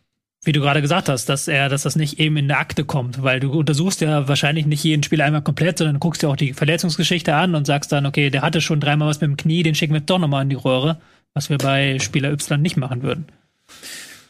wie 0.43 0.53
du 0.53 0.61
gerade 0.61 0.81
gesagt 0.81 1.09
hast, 1.09 1.29
dass 1.29 1.49
er, 1.49 1.69
dass 1.69 1.83
das 1.83 1.97
nicht 1.97 2.19
eben 2.19 2.37
in 2.39 2.49
der 2.49 2.59
Akte 2.59 2.85
kommt, 2.85 3.23
weil 3.23 3.41
du 3.41 3.53
untersuchst 3.53 4.01
ja 4.01 4.27
wahrscheinlich 4.27 4.65
nicht 4.67 4.83
jeden 4.83 5.03
Spieler 5.03 5.27
einmal 5.27 5.43
komplett, 5.43 5.79
sondern 5.79 5.97
du 5.97 6.01
guckst 6.01 6.23
dir 6.23 6.29
auch 6.29 6.37
die 6.37 6.55
Verletzungsgeschichte 6.55 7.35
an 7.35 7.55
und 7.55 7.67
sagst 7.67 7.93
dann, 7.93 8.07
okay, 8.07 8.31
der 8.31 8.43
hatte 8.43 8.61
schon 8.61 8.81
dreimal 8.81 9.09
was 9.09 9.21
mit 9.21 9.29
dem 9.29 9.37
Knie, 9.37 9.63
den 9.63 9.75
schicken 9.75 9.93
wir 9.93 10.01
doch 10.01 10.19
nochmal 10.19 10.43
in 10.43 10.49
die 10.49 10.57
Röhre, 10.57 11.01
was 11.35 11.51
wir 11.51 11.59
bei 11.59 11.99
Spieler 11.99 12.33
Y 12.33 12.61
nicht 12.61 12.77
machen 12.79 13.03
würden. 13.03 13.27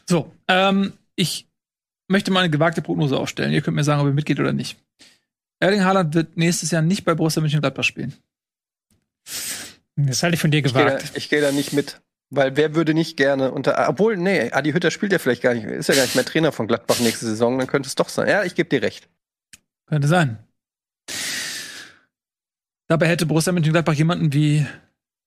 So, 0.05 0.31
ähm, 0.49 0.93
ich 1.15 1.47
möchte 2.09 2.31
mal 2.31 2.41
eine 2.41 2.49
gewagte 2.49 2.81
Prognose 2.81 3.17
aufstellen. 3.17 3.53
Ihr 3.53 3.61
könnt 3.61 3.75
mir 3.75 3.85
sagen, 3.85 4.01
ob 4.01 4.07
ihr 4.07 4.13
mitgeht 4.13 4.39
oder 4.39 4.51
nicht. 4.51 4.77
Erling 5.61 5.83
Haaland 5.85 6.13
wird 6.13 6.35
nächstes 6.35 6.71
Jahr 6.71 6.81
nicht 6.81 7.05
bei 7.05 7.13
Borussia 7.13 7.41
Mönchengladbach 7.41 7.83
spielen. 7.83 8.13
Das 9.95 10.23
halte 10.23 10.35
ich 10.35 10.41
von 10.41 10.51
dir 10.51 10.57
Ich 10.57 10.63
gehe 10.65 10.73
da, 10.73 10.89
gewagt. 10.89 11.11
ich 11.15 11.29
geh 11.29 11.39
da 11.39 11.51
nicht 11.51 11.71
mit. 11.71 12.01
Weil 12.33 12.55
wer 12.55 12.75
würde 12.75 12.93
nicht 12.93 13.17
gerne 13.17 13.51
unter. 13.51 13.89
Obwohl, 13.89 14.15
nee, 14.15 14.51
Adi 14.51 14.71
Hütter 14.71 14.89
spielt 14.89 15.11
ja 15.11 15.19
vielleicht 15.19 15.41
gar 15.41 15.53
nicht, 15.53 15.65
ist 15.65 15.89
ja 15.89 15.95
gar 15.95 16.03
nicht 16.03 16.15
mehr 16.15 16.25
Trainer 16.25 16.53
von 16.53 16.65
Gladbach 16.65 16.99
nächste 16.99 17.25
Saison, 17.25 17.59
dann 17.59 17.67
könnte 17.67 17.87
es 17.87 17.95
doch 17.95 18.07
sein. 18.07 18.29
Ja, 18.29 18.43
ich 18.43 18.55
gebe 18.55 18.69
dir 18.69 18.81
recht. 18.81 19.09
Könnte 19.85 20.07
sein. 20.07 20.39
Dabei 22.87 23.07
hätte 23.07 23.25
Borussia 23.25 23.51
Mönchengladbach 23.51 23.93
jemanden 23.93 24.31
wie 24.31 24.65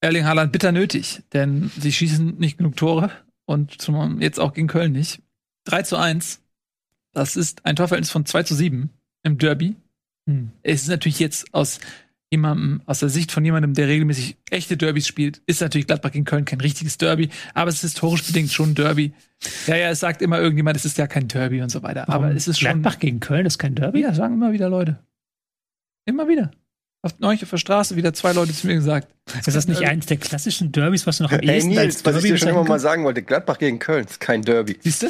Erling 0.00 0.24
Haaland 0.24 0.50
bitter 0.52 0.72
nötig, 0.72 1.22
denn 1.34 1.70
sie 1.78 1.92
schießen 1.92 2.36
nicht 2.38 2.57
genug 2.57 2.76
Tore 2.76 3.11
und 3.44 3.80
zum, 3.80 4.20
jetzt 4.22 4.40
auch 4.40 4.55
gegen 4.55 4.68
Köln 4.68 4.92
nicht. 4.92 5.22
3 5.64 5.82
zu 5.82 5.96
1. 5.96 6.40
Das 7.12 7.36
ist 7.36 7.64
ein 7.66 7.76
Torverhältnis 7.76 8.11
von 8.11 8.24
2 8.24 8.42
zu 8.44 8.55
7 8.55 8.90
im 9.22 9.38
Derby. 9.38 9.76
Hm. 10.26 10.52
Es 10.62 10.82
ist 10.82 10.88
natürlich 10.88 11.18
jetzt 11.18 11.52
aus 11.52 11.80
jemandem, 12.35 12.82
aus 12.87 12.99
der 13.01 13.09
Sicht 13.09 13.32
von 13.32 13.45
jemandem, 13.45 13.74
der 13.74 13.89
regelmäßig 13.89 14.37
echte 14.51 14.76
Derbys 14.76 15.07
spielt, 15.07 15.41
ist 15.47 15.61
natürlich 15.61 15.87
Gladbach 15.87 16.12
gegen 16.12 16.24
Köln 16.24 16.45
kein 16.45 16.61
richtiges 16.61 16.99
Derby, 16.99 17.30
aber 17.55 17.70
es 17.70 17.76
ist 17.76 17.93
historisch 17.93 18.24
bedingt 18.24 18.53
schon 18.53 18.70
ein 18.70 18.74
Derby. 18.74 19.12
Ja, 19.66 19.76
ja, 19.76 19.91
es 19.91 20.01
sagt 20.01 20.22
immer 20.22 20.41
irgendjemand, 20.41 20.76
es 20.76 20.85
ist 20.85 20.99
ja 20.99 21.07
kein 21.07 21.28
Derby 21.28 21.62
und 21.62 21.70
so 21.70 21.82
weiter, 21.82 22.09
aber 22.09 22.35
es 22.35 22.49
ist 22.49 22.59
schon. 22.59 22.82
Gladbach 22.82 22.99
gegen 22.99 23.20
Köln 23.20 23.47
ist 23.47 23.59
kein 23.59 23.74
Derby? 23.74 24.01
Ja, 24.01 24.14
sagen 24.14 24.35
immer 24.35 24.53
wieder 24.53 24.68
Leute. 24.68 24.99
Immer 26.07 26.28
wieder. 26.28 26.51
Auf 27.03 27.18
neulich 27.18 27.43
auf 27.43 27.51
der 27.51 27.59
Straße 27.59 27.97
wieder 27.97 28.14
zwei 28.14 28.32
Leute 28.32 28.53
zu 28.53 28.66
mir 28.66 28.74
gesagt. 28.74 29.09
Ist 29.47 29.57
das 29.57 29.66
nicht 29.66 29.83
eins 29.83 30.05
der 30.07 30.18
klassischen 30.18 30.70
Derbys, 30.70 31.07
was 31.07 31.16
du 31.16 31.25
noch 31.25 31.33
am 31.33 31.41
Ey, 31.41 31.57
ehesten 31.57 31.70
Nils, 31.70 31.81
als 31.81 32.05
was 32.05 32.16
ich 32.16 32.22
Derby 32.22 32.29
dir 32.29 32.39
schon 32.39 32.49
immer 32.49 32.64
mal 32.64 32.79
sagen 32.79 33.05
wollte, 33.05 33.22
Gladbach 33.22 33.59
gegen 33.59 33.79
Köln 33.79 34.05
ist 34.05 34.20
kein 34.20 34.43
Derby. 34.43 34.77
Siehst 34.83 35.03
du? 35.03 35.07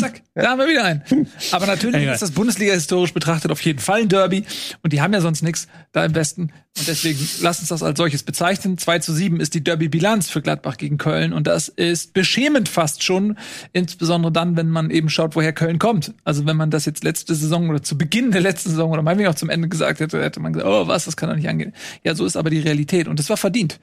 Zack, 0.00 0.22
da 0.34 0.50
haben 0.50 0.58
wir 0.58 0.68
wieder 0.68 0.84
einen. 0.84 1.28
Aber 1.52 1.66
natürlich 1.66 2.02
ist 2.06 2.22
das 2.22 2.30
Bundesliga 2.30 2.72
historisch 2.72 3.12
betrachtet 3.12 3.50
auf 3.50 3.60
jeden 3.60 3.78
Fall 3.78 4.02
ein 4.02 4.08
Derby. 4.08 4.44
Und 4.82 4.92
die 4.94 5.02
haben 5.02 5.12
ja 5.12 5.20
sonst 5.20 5.42
nichts 5.42 5.68
da 5.92 6.04
im 6.04 6.14
Westen. 6.14 6.50
Und 6.78 6.86
deswegen 6.86 7.18
lass 7.40 7.58
uns 7.58 7.68
das 7.68 7.82
als 7.82 7.98
solches 7.98 8.22
bezeichnen. 8.22 8.78
2 8.78 9.00
zu 9.00 9.12
7 9.12 9.40
ist 9.40 9.54
die 9.54 9.62
Derby-Bilanz 9.62 10.30
für 10.30 10.40
Gladbach 10.40 10.76
gegen 10.76 10.98
Köln. 10.98 11.32
Und 11.32 11.46
das 11.46 11.68
ist 11.68 12.14
beschämend 12.14 12.68
fast 12.68 13.02
schon. 13.02 13.36
Insbesondere 13.72 14.32
dann, 14.32 14.56
wenn 14.56 14.70
man 14.70 14.90
eben 14.90 15.10
schaut, 15.10 15.36
woher 15.36 15.52
Köln 15.52 15.78
kommt. 15.78 16.14
Also 16.24 16.46
wenn 16.46 16.56
man 16.56 16.70
das 16.70 16.86
jetzt 16.86 17.04
letzte 17.04 17.34
Saison 17.34 17.68
oder 17.68 17.82
zu 17.82 17.98
Beginn 17.98 18.30
der 18.30 18.40
letzten 18.40 18.70
Saison 18.70 18.92
oder 18.92 19.02
meinetwegen 19.02 19.28
auch 19.28 19.34
zum 19.34 19.50
Ende 19.50 19.68
gesagt 19.68 20.00
hätte, 20.00 20.22
hätte 20.22 20.40
man 20.40 20.52
gesagt, 20.52 20.70
oh 20.70 20.86
was, 20.86 21.04
das 21.04 21.16
kann 21.16 21.28
doch 21.28 21.36
nicht 21.36 21.48
angehen. 21.48 21.74
Ja, 22.02 22.14
so 22.14 22.24
ist 22.24 22.36
aber 22.36 22.48
die 22.50 22.60
Realität. 22.60 23.08
Und 23.10 23.18
das 23.18 23.28
war 23.28 23.36
verdient. 23.36 23.80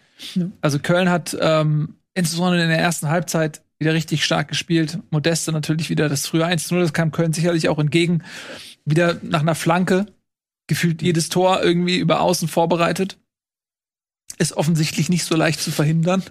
Also 0.61 0.79
Köln 0.79 1.09
hat 1.09 1.37
ähm, 1.39 1.95
insbesondere 2.13 2.63
in 2.63 2.69
der 2.69 2.79
ersten 2.79 3.09
Halbzeit 3.09 3.61
wieder 3.77 3.93
richtig 3.93 4.23
stark 4.23 4.47
gespielt. 4.47 4.99
Modeste 5.11 5.51
natürlich 5.51 5.89
wieder 5.89 6.07
das 6.07 6.25
frühe 6.25 6.45
1-0, 6.45 6.79
das 6.79 6.93
kam 6.93 7.11
Köln 7.11 7.33
sicherlich 7.33 7.67
auch 7.67 7.77
entgegen. 7.77 8.23
Wieder 8.85 9.19
nach 9.21 9.41
einer 9.41 9.53
Flanke, 9.53 10.05
gefühlt 10.67 11.01
jedes 11.01 11.27
Tor 11.27 11.61
irgendwie 11.61 11.97
über 11.97 12.21
außen 12.21 12.47
vorbereitet. 12.47 13.19
Ist 14.37 14.53
offensichtlich 14.53 15.09
nicht 15.09 15.25
so 15.25 15.35
leicht 15.35 15.59
zu 15.59 15.71
verhindern. 15.71 16.23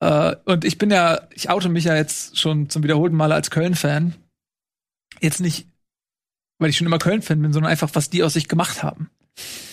Äh, 0.00 0.34
und 0.46 0.64
ich 0.64 0.78
bin 0.78 0.90
ja, 0.90 1.20
ich 1.34 1.50
oute 1.50 1.68
mich 1.68 1.84
ja 1.84 1.94
jetzt 1.94 2.38
schon 2.38 2.70
zum 2.70 2.82
wiederholten 2.82 3.16
Male 3.16 3.34
als 3.34 3.50
Köln-Fan. 3.50 4.14
Jetzt 5.20 5.40
nicht, 5.40 5.68
weil 6.58 6.70
ich 6.70 6.78
schon 6.78 6.86
immer 6.86 6.98
Köln-Fan 6.98 7.42
bin, 7.42 7.52
sondern 7.52 7.70
einfach, 7.70 7.90
was 7.92 8.08
die 8.08 8.22
aus 8.22 8.32
sich 8.32 8.48
gemacht 8.48 8.82
haben. 8.82 9.10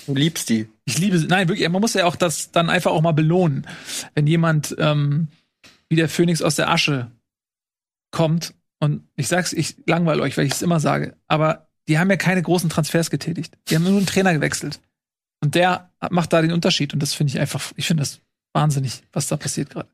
Du 0.05 0.15
liebst 0.15 0.49
die. 0.49 0.67
Ich 0.85 0.97
liebe, 0.97 1.17
nein, 1.19 1.47
wirklich, 1.47 1.67
man 1.69 1.81
muss 1.81 1.93
ja 1.93 2.05
auch 2.05 2.15
das 2.15 2.51
dann 2.51 2.69
einfach 2.69 2.91
auch 2.91 3.01
mal 3.01 3.11
belohnen. 3.11 3.67
Wenn 4.15 4.27
jemand 4.27 4.75
ähm, 4.79 5.27
wie 5.89 5.95
der 5.95 6.09
Phönix 6.09 6.41
aus 6.41 6.55
der 6.55 6.69
Asche 6.69 7.11
kommt 8.11 8.53
und 8.79 9.03
ich 9.15 9.27
sag's, 9.27 9.53
ich 9.53 9.75
langweile 9.85 10.21
euch, 10.21 10.37
weil 10.37 10.45
ich 10.45 10.53
es 10.53 10.61
immer 10.61 10.79
sage, 10.79 11.15
aber 11.27 11.67
die 11.87 11.99
haben 11.99 12.09
ja 12.09 12.17
keine 12.17 12.41
großen 12.41 12.69
Transfers 12.69 13.09
getätigt. 13.09 13.57
Die 13.67 13.75
haben 13.75 13.83
nur 13.83 13.97
einen 13.97 14.05
Trainer 14.05 14.33
gewechselt. 14.33 14.79
Und 15.41 15.55
der 15.55 15.91
macht 16.11 16.33
da 16.33 16.41
den 16.41 16.51
Unterschied 16.51 16.93
und 16.93 16.99
das 16.99 17.13
finde 17.13 17.31
ich 17.31 17.39
einfach, 17.39 17.71
ich 17.75 17.87
finde 17.87 18.01
das 18.01 18.21
wahnsinnig, 18.53 19.03
was 19.11 19.27
da 19.27 19.37
passiert 19.37 19.69
gerade. 19.69 19.89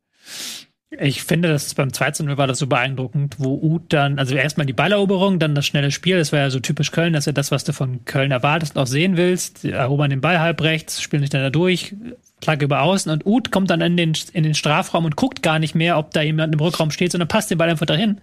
Ich 0.92 1.24
finde, 1.24 1.50
dass 1.50 1.74
beim 1.74 1.90
2-0 1.90 2.38
war 2.38 2.48
das 2.48 2.60
so 2.60 2.68
beeindruckend, 2.68 3.36
wo 3.40 3.60
Uth 3.62 3.92
dann, 3.92 4.20
also 4.20 4.36
erstmal 4.36 4.66
die 4.66 4.74
Balleroberung, 4.74 5.40
dann 5.40 5.56
das 5.56 5.66
schnelle 5.66 5.92
Spiel, 5.92 6.18
das 6.18 6.32
war 6.32 6.40
ja 6.40 6.50
so 6.50 6.60
typisch 6.60 6.92
Köln, 6.92 7.14
das 7.14 7.24
ist 7.24 7.28
ja 7.28 7.34
das, 7.34 7.52
was 7.52 7.64
du 7.64 7.74
von 7.74 8.06
Köln 8.06 8.32
erwartest 8.32 8.76
und 8.76 8.82
auch 8.82 8.88
sehen 8.88 9.18
willst. 9.18 9.66
Erobern 9.66 10.12
den 10.12 10.22
Ball 10.22 10.40
halb 10.40 10.62
rechts, 10.62 11.02
spielen 11.02 11.24
sich 11.24 11.32
dann 11.32 11.42
da 11.42 11.50
durch, 11.50 11.96
Flagge 12.42 12.66
über 12.66 12.82
außen 12.82 13.12
und 13.12 13.26
Uth 13.26 13.52
kommt 13.52 13.72
dann 13.72 13.82
in 13.82 13.98
den, 13.98 14.14
in 14.34 14.44
den 14.44 14.54
Strafraum 14.54 15.06
und 15.06 15.16
guckt 15.16 15.42
gar 15.42 15.60
nicht 15.60 15.76
mehr, 15.76 15.98
ob 15.98 16.12
da 16.12 16.22
jemand 16.22 16.54
im 16.54 16.60
Rückraum 16.60 16.92
steht, 16.92 17.12
sondern 17.12 17.28
passt 17.28 17.52
den 17.52 17.58
Ball 17.58 17.70
einfach 17.70 17.88
dahin. 17.88 18.22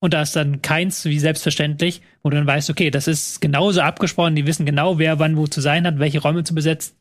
Und 0.00 0.14
da 0.14 0.22
ist 0.22 0.36
dann 0.36 0.62
keins, 0.62 1.04
wie 1.06 1.18
selbstverständlich, 1.18 2.02
wo 2.22 2.30
du 2.30 2.36
dann 2.36 2.46
weißt, 2.46 2.70
okay, 2.70 2.90
das 2.90 3.08
ist 3.08 3.40
genauso 3.40 3.80
abgesprochen, 3.80 4.36
die 4.36 4.46
wissen 4.46 4.66
genau, 4.66 4.98
wer 4.98 5.18
wann 5.18 5.36
wo 5.36 5.46
zu 5.46 5.60
sein 5.60 5.86
hat, 5.86 5.98
welche 5.98 6.20
Räume 6.20 6.44
zu 6.44 6.54
besetzen 6.54 6.94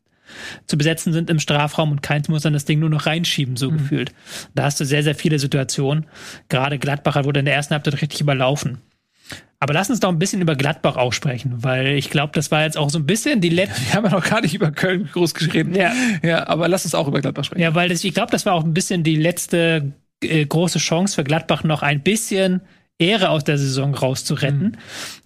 zu 0.68 0.78
besetzen 0.78 1.14
sind 1.14 1.30
im 1.30 1.40
Strafraum 1.40 1.92
und 1.92 2.02
keins 2.02 2.30
muss 2.30 2.44
dann 2.44 2.54
das 2.54 2.66
Ding 2.66 2.80
nur 2.80 2.90
noch 2.90 3.06
reinschieben, 3.06 3.56
so 3.56 3.72
gefühlt. 3.72 4.14
Da 4.56 4.64
hast 4.64 4.80
du 4.80 4.86
sehr, 4.86 5.04
sehr 5.04 5.16
viele 5.16 5.40
Situationen. 5.40 6.06
Gerade 6.50 6.80
Gladbacher 6.80 7.26
wurde 7.26 7.40
in 7.40 7.46
der 7.46 7.56
ersten 7.56 7.74
Halbzeit 7.74 8.02
richtig 8.02 8.22
überlaufen. 8.22 8.80
Aber 9.60 9.74
lass 9.74 9.90
uns 9.90 10.02
doch 10.02 10.10
ein 10.10 10.20
bisschen 10.20 10.42
über 10.42 10.58
Gladbach 10.58 10.98
auch 10.98 11.14
sprechen, 11.14 11.64
weil 11.64 11.96
ich 11.96 12.10
glaube, 12.10 12.34
das 12.34 12.52
war 12.52 12.64
jetzt 12.64 12.78
auch 12.78 12.90
so 12.90 13.00
ein 13.00 13.06
bisschen 13.06 13.40
die 13.40 13.48
letzte. 13.48 13.82
Wir 13.86 13.94
haben 13.94 14.04
ja 14.04 14.12
noch 14.12 14.30
gar 14.30 14.42
nicht 14.42 14.54
über 14.54 14.72
Köln 14.72 15.10
groß 15.10 15.34
geschrieben. 15.34 15.74
Ja. 15.74 15.94
ja, 16.22 16.48
aber 16.48 16.68
lass 16.68 16.84
uns 16.84 16.94
auch 16.96 17.08
über 17.08 17.22
Gladbach 17.22 17.46
sprechen. 17.46 17.62
Ja, 17.62 17.74
weil 17.74 17.88
das, 17.88 18.04
ich 18.04 18.14
glaube, 18.14 18.32
das 18.32 18.46
war 18.46 18.56
auch 18.56 18.66
ein 18.66 18.74
bisschen 18.74 19.04
die 19.04 19.16
letzte 19.16 19.94
äh, 20.22 20.46
große 20.46 20.80
Chance 20.80 21.16
für 21.16 21.24
Gladbach, 21.24 21.64
noch 21.64 21.82
ein 21.82 22.02
bisschen 22.02 22.62
Ehre 23.00 23.30
aus 23.30 23.46
der 23.46 23.58
Saison 23.58 23.96
rauszuretten. 23.96 24.78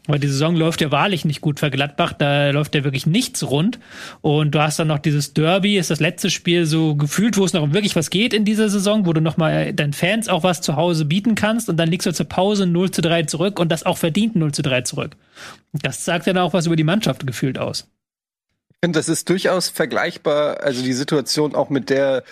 Weil 0.07 0.19
die 0.19 0.27
Saison 0.27 0.55
läuft 0.55 0.79
ja 0.81 0.89
wahrlich 0.89 1.25
nicht 1.25 1.41
gut 1.41 1.59
für 1.59 1.69
Gladbach, 1.69 2.13
da 2.13 2.49
läuft 2.51 2.73
ja 2.75 2.83
wirklich 2.85 3.05
nichts 3.05 3.43
rund. 3.49 3.77
Und 4.21 4.51
du 4.51 4.61
hast 4.61 4.79
dann 4.79 4.87
noch 4.87 4.99
dieses 4.99 5.33
Derby, 5.33 5.77
ist 5.77 5.91
das 5.91 5.99
letzte 5.99 6.29
Spiel 6.29 6.65
so 6.65 6.95
gefühlt, 6.95 7.37
wo 7.37 7.43
es 7.43 7.53
noch 7.53 7.73
wirklich 7.73 7.95
was 7.95 8.09
geht 8.09 8.33
in 8.33 8.45
dieser 8.45 8.69
Saison, 8.69 9.05
wo 9.05 9.13
du 9.13 9.21
nochmal 9.21 9.73
deinen 9.73 9.93
Fans 9.93 10.29
auch 10.29 10.43
was 10.43 10.61
zu 10.61 10.77
Hause 10.77 11.05
bieten 11.05 11.35
kannst 11.35 11.67
und 11.69 11.77
dann 11.77 11.89
liegst 11.89 12.07
du 12.07 12.13
zur 12.13 12.27
Pause 12.27 12.65
0 12.65 12.91
zu 12.91 13.01
3 13.01 13.23
zurück 13.23 13.59
und 13.59 13.69
das 13.69 13.85
auch 13.85 13.97
verdient 13.97 14.35
0 14.35 14.53
zu 14.53 14.61
3 14.61 14.81
zurück. 14.81 15.17
Das 15.73 16.05
sagt 16.05 16.25
dann 16.27 16.37
auch 16.37 16.53
was 16.53 16.65
über 16.65 16.77
die 16.77 16.83
Mannschaft 16.83 17.27
gefühlt 17.27 17.57
aus. 17.57 17.87
Ich 18.69 18.77
finde, 18.83 18.99
das 18.99 19.09
ist 19.09 19.27
durchaus 19.29 19.69
vergleichbar, 19.69 20.61
also 20.61 20.83
die 20.83 20.93
Situation 20.93 21.55
auch 21.55 21.69
mit 21.69 21.89
der 21.89 22.23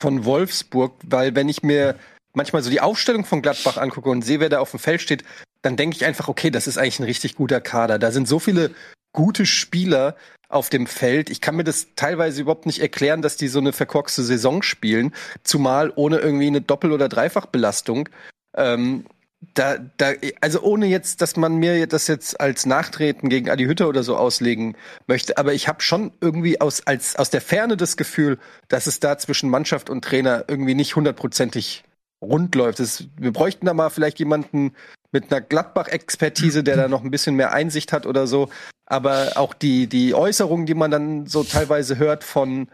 von 0.00 0.24
Wolfsburg, 0.24 0.92
weil 1.02 1.34
wenn 1.34 1.48
ich 1.48 1.62
mir 1.62 1.96
manchmal 2.34 2.62
so 2.62 2.70
die 2.70 2.80
Aufstellung 2.80 3.24
von 3.24 3.42
Gladbach 3.42 3.78
angucke 3.78 4.10
und 4.10 4.22
sehe, 4.22 4.40
wer 4.40 4.50
da 4.50 4.58
auf 4.58 4.70
dem 4.70 4.80
Feld 4.80 5.00
steht, 5.00 5.24
dann 5.64 5.76
denke 5.76 5.96
ich 5.96 6.04
einfach, 6.04 6.28
okay, 6.28 6.50
das 6.50 6.66
ist 6.66 6.76
eigentlich 6.76 7.00
ein 7.00 7.04
richtig 7.04 7.36
guter 7.36 7.60
Kader. 7.60 7.98
Da 7.98 8.12
sind 8.12 8.28
so 8.28 8.38
viele 8.38 8.70
gute 9.12 9.46
Spieler 9.46 10.14
auf 10.50 10.68
dem 10.68 10.86
Feld. 10.86 11.30
Ich 11.30 11.40
kann 11.40 11.56
mir 11.56 11.64
das 11.64 11.88
teilweise 11.96 12.42
überhaupt 12.42 12.66
nicht 12.66 12.80
erklären, 12.80 13.22
dass 13.22 13.36
die 13.36 13.48
so 13.48 13.60
eine 13.60 13.72
verkorkste 13.72 14.22
Saison 14.22 14.62
spielen, 14.62 15.14
zumal 15.42 15.90
ohne 15.96 16.18
irgendwie 16.18 16.48
eine 16.48 16.60
Doppel- 16.60 16.92
oder 16.92 17.08
Dreifachbelastung. 17.08 18.10
Ähm, 18.54 19.06
da, 19.54 19.78
da, 19.96 20.12
also 20.42 20.60
ohne 20.62 20.86
jetzt, 20.86 21.22
dass 21.22 21.36
man 21.36 21.56
mir 21.56 21.86
das 21.86 22.08
jetzt 22.08 22.40
als 22.40 22.66
Nachtreten 22.66 23.30
gegen 23.30 23.48
Adi 23.48 23.64
Hütter 23.64 23.88
oder 23.88 24.02
so 24.02 24.16
auslegen 24.16 24.76
möchte, 25.06 25.38
aber 25.38 25.54
ich 25.54 25.66
habe 25.66 25.82
schon 25.82 26.12
irgendwie 26.20 26.60
aus, 26.60 26.86
als, 26.86 27.16
aus 27.16 27.30
der 27.30 27.40
Ferne 27.40 27.76
das 27.76 27.96
Gefühl, 27.96 28.38
dass 28.68 28.86
es 28.86 29.00
da 29.00 29.16
zwischen 29.16 29.48
Mannschaft 29.48 29.88
und 29.88 30.04
Trainer 30.04 30.44
irgendwie 30.48 30.74
nicht 30.74 30.96
hundertprozentig 30.96 31.84
rund 32.22 32.54
läuft. 32.54 32.80
Es, 32.80 33.04
wir 33.18 33.32
bräuchten 33.32 33.66
da 33.66 33.74
mal 33.74 33.90
vielleicht 33.90 34.18
jemanden 34.18 34.74
mit 35.14 35.32
einer 35.32 35.40
Gladbach-Expertise, 35.40 36.62
der 36.62 36.76
da 36.76 36.88
noch 36.88 37.02
ein 37.02 37.10
bisschen 37.10 37.36
mehr 37.36 37.52
Einsicht 37.52 37.92
hat 37.92 38.04
oder 38.04 38.26
so. 38.26 38.50
Aber 38.84 39.32
auch 39.36 39.54
die, 39.54 39.86
die 39.86 40.12
Äußerungen, 40.14 40.66
die 40.66 40.74
man 40.74 40.90
dann 40.90 41.26
so 41.26 41.42
teilweise 41.44 41.96
hört 41.96 42.22
von, 42.24 42.68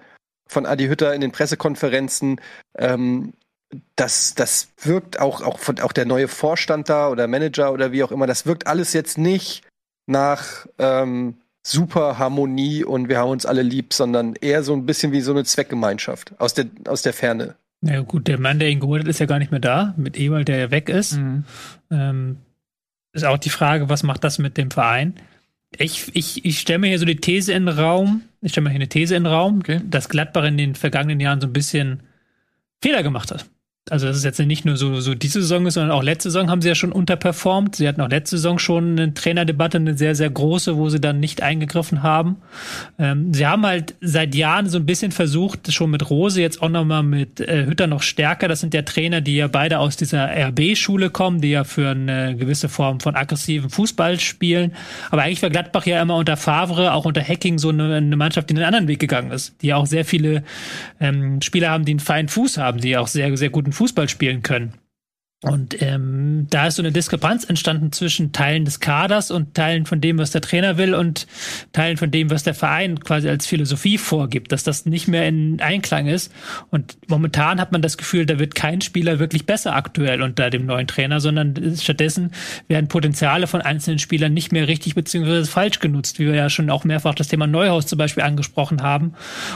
von 0.49 0.67
Adi 0.67 0.89
Hütter 0.89 1.15
in 1.15 1.21
den 1.21 1.31
Pressekonferenzen, 1.31 2.41
ähm, 2.77 3.35
das, 3.95 4.35
das 4.35 4.71
wirkt 4.83 5.21
auch, 5.21 5.43
auch, 5.43 5.61
von, 5.61 5.79
auch 5.81 5.93
der 5.93 6.07
neue 6.07 6.27
Vorstand 6.27 6.89
da 6.89 7.09
oder 7.09 7.29
Manager 7.29 7.73
oder 7.73 7.93
wie 7.93 8.03
auch 8.03 8.11
immer, 8.11 8.27
das 8.27 8.47
wirkt 8.47 8.67
alles 8.67 8.93
jetzt 8.95 9.19
nicht 9.19 9.63
nach 10.07 10.67
ähm, 10.79 11.37
super 11.63 12.19
Harmonie 12.19 12.83
und 12.83 13.09
wir 13.09 13.19
haben 13.19 13.31
uns 13.31 13.47
alle 13.47 13.63
lieb, 13.63 13.93
sondern 13.95 14.35
eher 14.35 14.65
so 14.65 14.73
ein 14.73 14.87
bisschen 14.87 15.13
wie 15.13 15.21
so 15.21 15.31
eine 15.31 15.45
Zweckgemeinschaft 15.45 16.33
aus 16.39 16.55
der, 16.55 16.67
aus 16.89 17.03
der 17.03 17.13
Ferne. 17.13 17.55
Na 17.83 17.95
ja, 17.95 18.01
gut, 18.01 18.29
der 18.29 18.39
Mann, 18.39 18.59
der 18.59 18.69
ihn 18.69 18.81
geholt 18.81 19.03
hat, 19.03 19.09
ist 19.09 19.21
ja 19.21 19.27
gar 19.27 19.39
nicht 19.39 19.51
mehr 19.51 19.61
da, 19.61 19.95
mit 19.97 20.19
Ewald, 20.19 20.49
der 20.49 20.59
ja 20.59 20.71
weg 20.71 20.89
ist. 20.89 21.17
Mhm. 21.17 21.45
Ähm, 21.91 22.37
ist 23.13 23.25
auch 23.25 23.39
die 23.39 23.51
Frage, 23.51 23.89
was 23.89 24.03
macht 24.03 24.23
das 24.23 24.39
mit 24.39 24.57
dem 24.57 24.71
Verein? 24.71 25.15
Ich, 25.79 26.15
ich, 26.15 26.45
ich 26.45 26.61
stelle 26.61 26.81
mir 26.81 26.89
hier 26.89 26.99
so 26.99 27.05
die 27.07 27.17
These 27.17 27.53
in 27.53 27.67
den 27.67 27.79
Raum, 27.79 28.23
ich 28.43 28.53
stelle 28.53 28.65
mir 28.65 28.71
hier 28.71 28.77
eine 28.77 28.89
These 28.89 29.15
in 29.17 29.25
den 29.25 29.33
Raum, 29.33 29.59
Okay. 29.61 29.81
dass 29.89 30.09
Gladbach 30.09 30.45
in 30.45 30.59
den 30.59 30.75
vergangenen 30.75 31.21
Jahren 31.21 31.41
so 31.41 31.47
ein 31.47 31.53
bisschen 31.53 32.03
Fehler 32.83 33.03
gemacht 33.03 33.31
hat. 33.31 33.47
Also 33.91 34.07
das 34.07 34.17
ist 34.17 34.25
jetzt 34.25 34.39
nicht 34.41 34.65
nur 34.65 34.77
so, 34.77 35.01
so 35.01 35.15
diese 35.15 35.41
Saison 35.41 35.67
ist, 35.67 35.75
sondern 35.75 35.91
auch 35.91 36.03
letzte 36.03 36.31
Saison 36.31 36.49
haben 36.51 36.63
sie 36.63 36.69
ja 36.69 36.75
schon 36.75 36.93
unterperformt. 36.93 37.77
Sie 37.77 37.89
hatten 37.89 38.01
auch 38.01 38.09
letzte 38.09 38.37
Saison 38.37 38.59
schon 38.59 38.93
eine 38.93 39.15
Trainerdebatte, 39.15 39.79
eine 39.79 39.97
sehr, 39.97 40.15
sehr 40.15 40.31
große, 40.31 40.77
wo 40.77 40.89
sie 40.89 41.01
dann 41.01 41.19
nicht 41.19 41.43
eingegriffen 41.43 42.03
haben. 42.03 42.37
Ähm, 42.99 43.35
sie 43.35 43.47
haben 43.47 43.67
halt 43.67 43.95
seit 44.01 44.35
Jahren 44.35 44.69
so 44.69 44.79
ein 44.79 44.87
bisschen 44.87 45.13
versucht, 45.13 45.73
schon 45.73 45.91
mit 45.91 46.09
Rose, 46.09 46.41
jetzt 46.41 46.63
auch 46.63 46.69
nochmal 46.69 47.03
mit 47.03 47.41
äh, 47.41 47.67
Hütter 47.67 47.87
noch 47.87 48.03
stärker. 48.03 48.49
Das 48.49 48.61
sind 48.61 48.75
ja 48.75 48.83
Trainer, 48.83 49.21
die 49.21 49.37
ja 49.37 49.49
beide 49.49 49.81
aus 49.81 49.97
dieser 49.97 50.29
RB-Schule 50.29 51.11
kommen, 51.11 51.41
die 51.41 51.51
ja 51.51 51.65
für 51.65 51.91
eine 51.91 52.37
gewisse 52.37 52.69
Form 52.69 53.01
von 53.01 53.17
aggressiven 53.17 53.71
Fußball 53.71 54.21
spielen. 54.21 54.73
Aber 55.11 55.23
eigentlich 55.23 55.43
war 55.43 55.51
Gladbach 55.51 55.87
ja 55.87 56.01
immer 56.01 56.17
unter 56.17 56.37
Favre, 56.37 56.93
auch 56.93 57.07
unter 57.07 57.23
Hacking 57.23 57.59
so 57.59 57.71
eine, 57.71 57.97
eine 57.97 58.17
Mannschaft, 58.17 58.51
die 58.51 58.55
einen 58.55 58.65
anderen 58.65 58.89
Weg 58.89 59.01
gegangen 59.01 59.33
ist, 59.33 59.55
die 59.63 59.69
ja 59.69 59.77
auch 59.77 59.87
sehr 59.87 60.05
viele 60.05 60.45
ähm, 61.01 61.43
Spieler 61.43 61.71
haben, 61.71 61.85
die 61.85 61.93
einen 61.93 62.01
feinen 62.01 62.29
Fuß 62.29 62.59
haben, 62.59 62.81
die 62.81 62.97
auch 62.97 63.09
sehr, 63.09 63.37
sehr 63.37 63.51
guten 63.51 63.73
Fußball 63.81 64.11
spielen 64.11 64.43
können. 64.43 64.75
Und 65.43 65.81
ähm, 65.81 66.49
da 66.51 66.67
ist 66.67 66.77
so 66.77 66.83
eine 66.83 66.93
Diskrepanz 66.93 67.45
entstanden 67.45 67.93
zwischen 67.93 68.33
Teilen 68.33 68.67
des 68.67 68.79
Kaders 68.79 69.31
und 69.31 69.55
Teilen 69.55 69.87
von 69.87 70.03
dem, 70.03 70.19
was 70.19 70.33
der 70.33 70.43
Trainer 70.43 70.77
will 70.77 70.95
und 70.95 71.27
Teilen 71.73 71.97
von 71.97 72.11
dem, 72.11 72.29
was 72.29 72.43
der 72.43 72.53
Verein 72.53 73.01
quasi 73.01 73.27
als 73.27 73.47
Philosophie 73.47 73.97
vorgibt, 73.97 74.53
dass 74.53 74.65
das 74.65 74.85
nicht 74.85 75.09
mehr 75.09 75.27
in 75.27 75.59
Einklang 75.63 76.09
ist. 76.09 76.31
Und 76.71 76.99
momentan 77.09 77.59
hat 77.59 77.73
man 77.73 77.81
das 77.81 77.97
Gefühl, 77.97 78.27
da 78.27 78.39
wird 78.39 78.55
kein 78.55 78.83
Spieler 78.83 79.19
wirklich 79.19 79.47
besser 79.47 79.75
aktuell 79.75 80.21
unter 80.21 80.51
dem 80.51 80.67
neuen 80.67 80.87
Trainer, 80.87 81.21
sondern 81.21 81.75
stattdessen 81.81 82.33
werden 82.69 82.89
Potenziale 82.89 83.47
von 83.47 83.63
einzelnen 83.63 83.99
Spielern 83.99 84.35
nicht 84.35 84.53
mehr 84.53 84.69
richtig 84.69 84.95
beziehungsweise 84.95 85.51
falsch 85.51 85.81
genutzt, 85.81 86.19
wie 86.19 86.27
wir 86.27 86.35
ja 86.35 86.51
schon 86.51 86.69
auch 86.69 86.85
mehrfach 86.85 87.15
das 87.15 87.29
Thema 87.29 87.47
Neuhaus 87.47 87.87
zum 87.87 87.97
Beispiel 87.97 88.25
angesprochen 88.25 88.83
haben. 88.83 89.15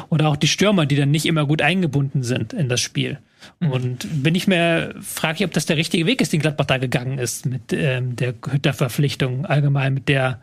Oder 0.08 0.28
auch 0.28 0.36
die 0.36 0.48
Stürmer, 0.48 0.86
die 0.86 0.96
dann 0.96 1.10
nicht 1.10 1.26
immer 1.26 1.44
gut 1.44 1.60
eingebunden 1.60 2.22
sind 2.22 2.54
in 2.54 2.70
das 2.70 2.80
Spiel. 2.80 3.18
Mhm. 3.60 3.70
Und 3.70 4.22
bin 4.22 4.34
ich 4.34 4.46
mir, 4.46 4.94
frage 5.00 5.38
ich, 5.38 5.44
ob 5.44 5.52
das 5.52 5.66
der 5.66 5.76
richtige 5.76 6.06
Weg 6.06 6.20
ist, 6.20 6.32
den 6.32 6.40
Gladbach 6.40 6.66
da 6.66 6.78
gegangen 6.78 7.18
ist 7.18 7.46
mit 7.46 7.72
ähm, 7.72 8.16
der 8.16 8.34
Hütter-Verpflichtung, 8.34 9.46
allgemein 9.46 9.94
mit 9.94 10.08
der 10.08 10.40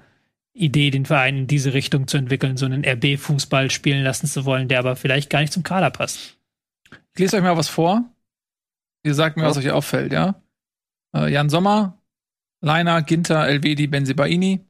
Idee, 0.54 0.92
den 0.92 1.06
Verein 1.06 1.38
in 1.38 1.48
diese 1.48 1.74
Richtung 1.74 2.08
zu 2.08 2.18
entwickeln, 2.18 2.58
so 2.58 2.66
einen 2.66 2.84
RB-Fußball 2.86 3.72
spielen 3.72 4.04
lassen 4.04 4.28
zu 4.28 4.46
wollen, 4.46 4.68
der 4.68 4.80
aber 4.80 4.96
vielleicht 4.96 5.30
gar 5.30 5.40
nicht 5.40 5.54
zum 5.54 5.64
Kader 5.64 5.92
passt. 5.92 6.38
Ich 7.14 7.20
lese 7.20 7.38
euch 7.38 7.44
mal 7.44 7.58
was 7.58 7.70
vor. 7.70 8.04
Ihr 9.04 9.14
sagt 9.14 9.38
mir, 9.38 9.44
was 9.44 9.58
euch 9.58 9.72
auffällt, 9.72 10.12
ja? 10.12 10.42
Äh, 11.16 11.32
Jan 11.32 11.50
Sommer, 11.50 11.98
Leiner, 12.62 13.02
Ginter, 13.02 13.48
Elvedi, 13.48 13.88
Benzibaini, 13.88 14.66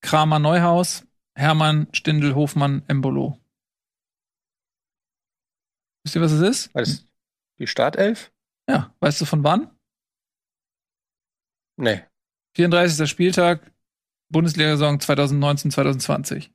Kramer, 0.00 0.38
Neuhaus, 0.38 1.06
Hermann, 1.34 1.88
Stindl, 1.92 2.34
Hofmann, 2.34 2.82
Embolo. 2.88 3.38
Wisst 6.04 6.16
ihr, 6.16 6.22
was 6.22 6.32
es 6.32 6.40
ist? 6.40 6.74
Was? 6.74 7.06
Die 7.64 7.68
Startelf? 7.68 8.30
Ja, 8.68 8.94
weißt 9.00 9.22
du 9.22 9.24
von 9.24 9.42
wann? 9.42 9.70
Nee. 11.80 12.02
34. 12.58 13.08
Spieltag, 13.08 13.72
Bundesliga-Saison 14.30 15.00
2019, 15.00 15.70
2020. 15.70 16.52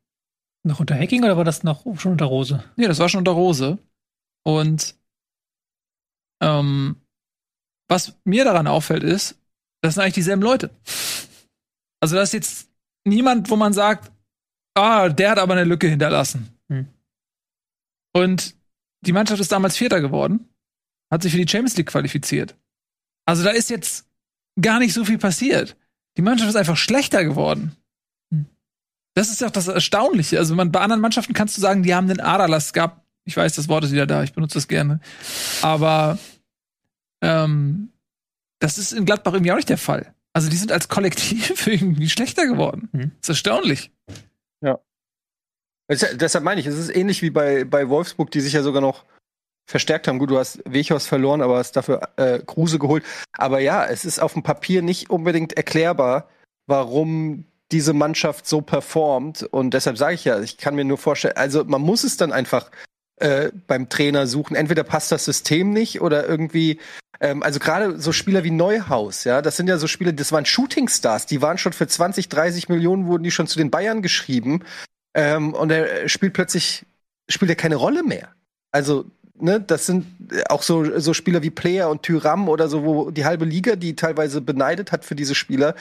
Noch 0.67 0.79
unter 0.79 0.93
Hacking 0.93 1.23
oder 1.23 1.35
war 1.35 1.45
das 1.45 1.63
noch 1.63 1.83
schon 1.97 2.11
unter 2.11 2.25
Rose? 2.25 2.63
Nee, 2.75 2.85
das 2.85 2.99
war 2.99 3.09
schon 3.09 3.17
unter 3.17 3.31
Rose. 3.31 3.79
Und 4.45 4.99
ähm, 6.43 7.01
was 7.89 8.15
mir 8.23 8.43
daran 8.43 8.67
auffällt, 8.67 9.01
ist, 9.01 9.41
das 9.81 9.95
sind 9.95 10.03
eigentlich 10.03 10.13
dieselben 10.13 10.43
Leute. 10.43 10.69
Also 12.01 12.17
da 12.17 12.21
ist 12.21 12.33
jetzt 12.33 12.71
niemand, 13.03 13.49
wo 13.49 13.55
man 13.55 13.73
sagt, 13.73 14.11
ah, 14.77 15.09
der 15.09 15.31
hat 15.31 15.39
aber 15.39 15.53
eine 15.53 15.63
Lücke 15.63 15.87
hinterlassen. 15.87 16.55
Hm. 16.71 16.87
Und 18.15 18.55
die 19.03 19.11
Mannschaft 19.11 19.41
ist 19.41 19.51
damals 19.51 19.75
Vierter 19.75 20.01
geworden 20.01 20.45
hat 21.11 21.23
sich 21.23 21.31
für 21.31 21.43
die 21.43 21.49
Champions 21.49 21.77
League 21.77 21.87
qualifiziert. 21.87 22.55
Also 23.25 23.43
da 23.43 23.51
ist 23.51 23.69
jetzt 23.69 24.07
gar 24.61 24.79
nicht 24.79 24.93
so 24.93 25.05
viel 25.05 25.17
passiert. 25.17 25.75
Die 26.17 26.21
Mannschaft 26.21 26.49
ist 26.49 26.55
einfach 26.55 26.77
schlechter 26.77 27.23
geworden. 27.23 27.75
Hm. 28.33 28.45
Das 29.13 29.29
ist 29.29 29.41
ja 29.41 29.47
auch 29.47 29.51
das 29.51 29.67
Erstaunliche. 29.67 30.37
Also 30.37 30.55
man, 30.55 30.71
bei 30.71 30.81
anderen 30.81 31.01
Mannschaften 31.01 31.33
kannst 31.33 31.57
du 31.57 31.61
sagen, 31.61 31.83
die 31.83 31.95
haben 31.95 32.07
den 32.07 32.19
Aderlass. 32.19 32.67
Es 32.67 32.73
gab, 32.73 33.05
ich 33.25 33.37
weiß, 33.37 33.55
das 33.55 33.67
Wort 33.69 33.83
ist 33.83 33.91
wieder 33.91 34.07
da, 34.07 34.23
ich 34.23 34.33
benutze 34.33 34.55
das 34.55 34.67
gerne. 34.67 34.99
Aber 35.61 36.17
ähm, 37.21 37.91
das 38.59 38.77
ist 38.77 38.91
in 38.91 39.05
Gladbach 39.05 39.33
irgendwie 39.33 39.51
auch 39.51 39.57
nicht 39.57 39.69
der 39.69 39.77
Fall. 39.77 40.13
Also 40.33 40.49
die 40.49 40.57
sind 40.57 40.71
als 40.71 40.87
Kollektiv 40.87 41.67
irgendwie 41.67 42.09
schlechter 42.09 42.45
geworden. 42.45 42.89
Mhm. 42.91 43.11
Das 43.19 43.23
ist 43.23 43.29
erstaunlich. 43.29 43.91
Ja. 44.61 44.79
Deshalb 45.89 46.43
meine 46.43 46.61
ich, 46.61 46.67
es 46.67 46.77
ist 46.77 46.95
ähnlich 46.95 47.21
wie 47.21 47.31
bei, 47.31 47.63
bei 47.63 47.89
Wolfsburg, 47.89 48.29
die 48.31 48.41
sich 48.41 48.53
ja 48.53 48.61
sogar 48.61 48.81
noch 48.81 49.05
verstärkt 49.69 50.07
haben. 50.07 50.17
Gut, 50.17 50.31
du 50.31 50.39
hast 50.39 50.61
Wechhaus 50.65 51.05
verloren, 51.05 51.41
aber 51.41 51.57
hast 51.57 51.75
dafür 51.75 52.01
äh, 52.17 52.39
Kruse 52.39 52.79
geholt. 52.79 53.03
Aber 53.37 53.59
ja, 53.59 53.85
es 53.85 54.03
ist 54.03 54.19
auf 54.19 54.33
dem 54.33 54.41
Papier 54.41 54.81
nicht 54.81 55.11
unbedingt 55.11 55.53
erklärbar, 55.53 56.27
warum 56.65 57.45
diese 57.71 57.93
Mannschaft 57.93 58.47
so 58.47 58.61
performt. 58.61 59.43
Und 59.43 59.75
deshalb 59.75 59.97
sage 59.97 60.15
ich 60.15 60.25
ja, 60.25 60.39
ich 60.39 60.57
kann 60.57 60.75
mir 60.75 60.85
nur 60.85 60.97
vorstellen, 60.97 61.37
also 61.37 61.63
man 61.65 61.81
muss 61.81 62.03
es 62.03 62.17
dann 62.17 62.31
einfach 62.31 62.71
äh, 63.17 63.51
beim 63.67 63.89
Trainer 63.89 64.25
suchen. 64.25 64.55
Entweder 64.55 64.83
passt 64.83 65.11
das 65.11 65.25
System 65.25 65.71
nicht 65.71 66.01
oder 66.01 66.27
irgendwie, 66.27 66.79
ähm, 67.19 67.43
also 67.43 67.59
gerade 67.59 67.99
so 67.99 68.11
Spieler 68.11 68.43
wie 68.43 68.51
Neuhaus, 68.51 69.23
ja, 69.23 69.43
das 69.43 69.55
sind 69.55 69.69
ja 69.69 69.77
so 69.77 69.85
Spieler, 69.85 70.13
das 70.13 70.31
waren 70.31 70.45
Shootingstars, 70.45 71.27
die 71.27 71.43
waren 71.43 71.59
schon 71.59 71.73
für 71.73 71.87
20, 71.87 72.27
30 72.27 72.69
Millionen, 72.69 73.05
wurden 73.05 73.23
die 73.23 73.31
schon 73.31 73.47
zu 73.47 73.59
den 73.59 73.69
Bayern 73.69 74.01
geschrieben. 74.01 74.63
Ähm, 75.13 75.53
und 75.53 75.71
er 75.71 76.09
spielt 76.09 76.33
plötzlich, 76.33 76.87
spielt 77.29 77.51
er 77.51 77.55
keine 77.55 77.75
Rolle 77.75 78.01
mehr. 78.01 78.29
Also 78.71 79.05
ne, 79.41 79.61
das 79.61 79.85
sind 79.85 80.05
auch 80.49 80.61
so, 80.61 80.99
so 80.99 81.13
Spieler 81.13 81.41
wie 81.43 81.49
Player 81.49 81.89
und 81.89 82.03
Tyram 82.03 82.49
oder 82.49 82.67
so, 82.67 82.83
wo 82.83 83.11
die 83.11 83.25
halbe 83.25 83.45
Liga, 83.45 83.75
die 83.75 83.95
teilweise 83.95 84.41
beneidet 84.41 84.91
hat 84.91 85.05
für 85.05 85.15
diese 85.15 85.35
Spieler, 85.35 85.75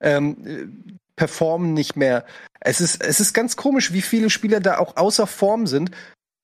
ähm, 0.00 0.98
performen 1.16 1.74
nicht 1.74 1.96
mehr. 1.96 2.24
Es 2.60 2.80
ist, 2.80 3.02
es 3.02 3.20
ist 3.20 3.32
ganz 3.32 3.56
komisch, 3.56 3.92
wie 3.92 4.02
viele 4.02 4.30
Spieler 4.30 4.60
da 4.60 4.78
auch 4.78 4.96
außer 4.96 5.26
Form 5.26 5.66
sind. 5.66 5.90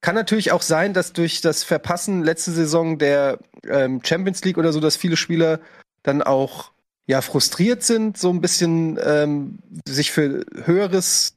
Kann 0.00 0.14
natürlich 0.14 0.52
auch 0.52 0.62
sein, 0.62 0.94
dass 0.94 1.12
durch 1.12 1.40
das 1.40 1.64
Verpassen 1.64 2.22
letzte 2.22 2.52
Saison 2.52 2.98
der 2.98 3.38
ähm, 3.66 4.00
Champions 4.04 4.44
League 4.44 4.58
oder 4.58 4.72
so, 4.72 4.80
dass 4.80 4.96
viele 4.96 5.16
Spieler 5.16 5.60
dann 6.02 6.22
auch 6.22 6.72
ja 7.06 7.20
frustriert 7.22 7.82
sind, 7.82 8.18
so 8.18 8.30
ein 8.30 8.40
bisschen 8.40 8.98
ähm, 9.02 9.58
sich 9.88 10.12
für 10.12 10.44
höheres 10.64 11.34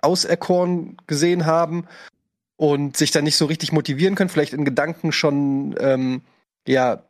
auserkoren 0.00 0.96
gesehen 1.06 1.44
haben 1.44 1.86
und 2.60 2.94
sich 2.94 3.10
dann 3.10 3.24
nicht 3.24 3.38
so 3.38 3.46
richtig 3.46 3.72
motivieren 3.72 4.16
können, 4.16 4.28
vielleicht 4.28 4.52
in 4.52 4.66
Gedanken 4.66 5.12
schon 5.12 5.74
ähm, 5.80 6.20
ja 6.68 7.04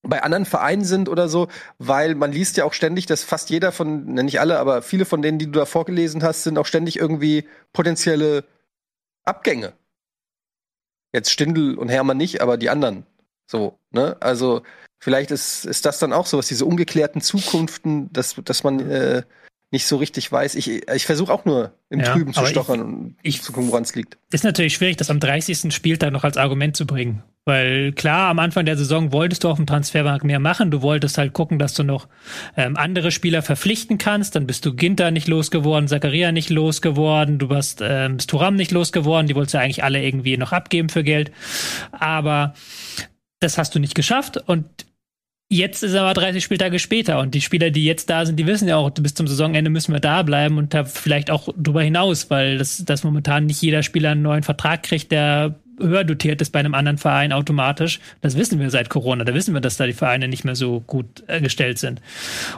bei 0.00 0.22
anderen 0.22 0.46
Vereinen 0.46 0.84
sind 0.86 1.10
oder 1.10 1.28
so, 1.28 1.48
weil 1.78 2.14
man 2.14 2.32
liest 2.32 2.56
ja 2.56 2.64
auch 2.64 2.72
ständig, 2.72 3.04
dass 3.04 3.22
fast 3.22 3.50
jeder 3.50 3.70
von, 3.70 4.06
nicht 4.14 4.40
alle, 4.40 4.58
aber 4.58 4.80
viele 4.80 5.04
von 5.04 5.20
denen, 5.20 5.38
die 5.38 5.44
du 5.44 5.52
da 5.52 5.66
vorgelesen 5.66 6.22
hast, 6.22 6.44
sind 6.44 6.56
auch 6.56 6.64
ständig 6.64 6.98
irgendwie 6.98 7.46
potenzielle 7.74 8.44
Abgänge. 9.24 9.74
Jetzt 11.12 11.30
Stindl 11.30 11.74
und 11.74 11.90
Hermann 11.90 12.16
nicht, 12.16 12.40
aber 12.40 12.56
die 12.56 12.70
anderen. 12.70 13.04
So, 13.46 13.78
ne? 13.90 14.16
Also 14.20 14.62
vielleicht 15.00 15.30
ist, 15.30 15.66
ist 15.66 15.84
das 15.84 15.98
dann 15.98 16.14
auch 16.14 16.26
so, 16.26 16.38
was 16.38 16.48
diese 16.48 16.64
ungeklärten 16.64 17.20
Zukunften, 17.20 18.10
dass, 18.10 18.36
dass 18.42 18.64
man 18.64 18.80
äh, 18.90 19.22
nicht 19.74 19.86
so 19.86 19.96
richtig 19.96 20.30
weiß. 20.30 20.54
Ich, 20.54 20.88
ich 20.88 21.04
versuche 21.04 21.32
auch 21.32 21.44
nur 21.44 21.72
im 21.90 21.98
ja, 21.98 22.06
Trüben 22.06 22.32
zu 22.32 22.46
stochern 22.46 22.78
ich, 22.78 22.84
und 22.84 23.16
ich, 23.22 23.42
zu 23.42 23.52
gucken, 23.52 23.70
woran 23.70 23.82
es 23.82 23.96
liegt. 23.96 24.16
Ist 24.30 24.44
natürlich 24.44 24.74
schwierig, 24.74 24.96
das 24.96 25.10
am 25.10 25.18
30. 25.18 25.74
Spieltag 25.74 26.12
noch 26.12 26.22
als 26.22 26.36
Argument 26.36 26.76
zu 26.76 26.86
bringen. 26.86 27.24
Weil 27.44 27.92
klar, 27.92 28.30
am 28.30 28.38
Anfang 28.38 28.66
der 28.66 28.76
Saison 28.76 29.10
wolltest 29.10 29.42
du 29.42 29.48
auf 29.48 29.56
dem 29.56 29.66
Transfermarkt 29.66 30.22
mehr 30.22 30.38
machen. 30.38 30.70
Du 30.70 30.80
wolltest 30.80 31.18
halt 31.18 31.32
gucken, 31.32 31.58
dass 31.58 31.74
du 31.74 31.82
noch 31.82 32.06
ähm, 32.56 32.76
andere 32.76 33.10
Spieler 33.10 33.42
verpflichten 33.42 33.98
kannst. 33.98 34.36
Dann 34.36 34.46
bist 34.46 34.64
du 34.64 34.74
Ginter 34.74 35.10
nicht 35.10 35.26
losgeworden, 35.26 35.88
Zakaria 35.88 36.30
nicht 36.30 36.50
losgeworden, 36.50 37.40
du 37.40 37.50
warst 37.50 37.80
ähm, 37.82 38.20
Sturam 38.20 38.54
nicht 38.54 38.70
losgeworden. 38.70 39.26
Die 39.26 39.34
wolltest 39.34 39.54
du 39.54 39.58
eigentlich 39.58 39.82
alle 39.82 40.04
irgendwie 40.04 40.36
noch 40.36 40.52
abgeben 40.52 40.88
für 40.88 41.02
Geld. 41.02 41.32
Aber 41.90 42.54
das 43.40 43.58
hast 43.58 43.74
du 43.74 43.80
nicht 43.80 43.96
geschafft 43.96 44.38
und 44.46 44.64
Jetzt 45.54 45.84
ist 45.84 45.94
aber 45.94 46.14
30 46.14 46.42
Spieltage 46.42 46.80
später 46.80 47.20
und 47.20 47.32
die 47.32 47.40
Spieler, 47.40 47.70
die 47.70 47.84
jetzt 47.84 48.10
da 48.10 48.26
sind, 48.26 48.40
die 48.40 48.46
wissen 48.48 48.66
ja 48.66 48.76
auch, 48.76 48.90
bis 48.90 49.14
zum 49.14 49.28
Saisonende 49.28 49.70
müssen 49.70 49.92
wir 49.92 50.00
da 50.00 50.24
bleiben 50.24 50.58
und 50.58 50.74
da 50.74 50.82
vielleicht 50.82 51.30
auch 51.30 51.48
drüber 51.56 51.80
hinaus, 51.80 52.28
weil 52.28 52.58
das, 52.58 52.84
das 52.84 53.04
momentan 53.04 53.46
nicht 53.46 53.62
jeder 53.62 53.84
Spieler 53.84 54.10
einen 54.10 54.22
neuen 54.22 54.42
Vertrag 54.42 54.82
kriegt, 54.82 55.12
der 55.12 55.54
höher 55.78 56.02
dotiert 56.02 56.42
ist 56.42 56.50
bei 56.50 56.58
einem 56.58 56.74
anderen 56.74 56.98
Verein 56.98 57.32
automatisch. 57.32 58.00
Das 58.20 58.36
wissen 58.36 58.58
wir 58.58 58.68
seit 58.70 58.88
Corona. 58.88 59.22
Da 59.22 59.32
wissen 59.32 59.54
wir, 59.54 59.60
dass 59.60 59.76
da 59.76 59.86
die 59.86 59.92
Vereine 59.92 60.26
nicht 60.26 60.44
mehr 60.44 60.56
so 60.56 60.80
gut 60.80 61.22
äh, 61.28 61.40
gestellt 61.40 61.78
sind. 61.78 62.02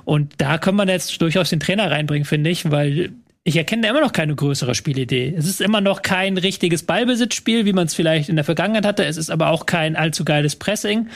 Und 0.07 0.33
da 0.39 0.57
können 0.57 0.79
wir 0.79 0.87
jetzt 0.87 1.21
durchaus 1.21 1.51
den 1.51 1.61
Trainer 1.61 1.91
reinbringen, 1.91 2.25
finde 2.25 2.49
ich, 2.49 2.71
weil 2.71 3.11
ich 3.47 3.57
erkenne 3.57 3.83
da 3.83 3.91
immer 3.91 4.01
noch 4.01 4.13
keine 4.13 4.35
größere 4.35 4.75
Spielidee. 4.75 5.33
Es 5.39 5.47
ist 5.47 5.61
immer 5.61 5.81
noch 5.81 6.03
kein 6.03 6.37
richtiges 6.37 6.83
Ballbesitzspiel, 6.83 7.65
wie 7.65 7.73
man 7.73 7.87
es 7.87 7.95
vielleicht 7.95 8.29
in 8.29 8.35
der 8.35 8.45
Vergangenheit 8.45 8.85
hatte. 8.85 9.05
Es 9.05 9.17
ist 9.17 9.31
aber 9.31 9.51
auch 9.51 9.67
kein 9.67 9.95
allzu 9.95 10.25
geiles 10.25 10.57
Pressing. 10.57 11.09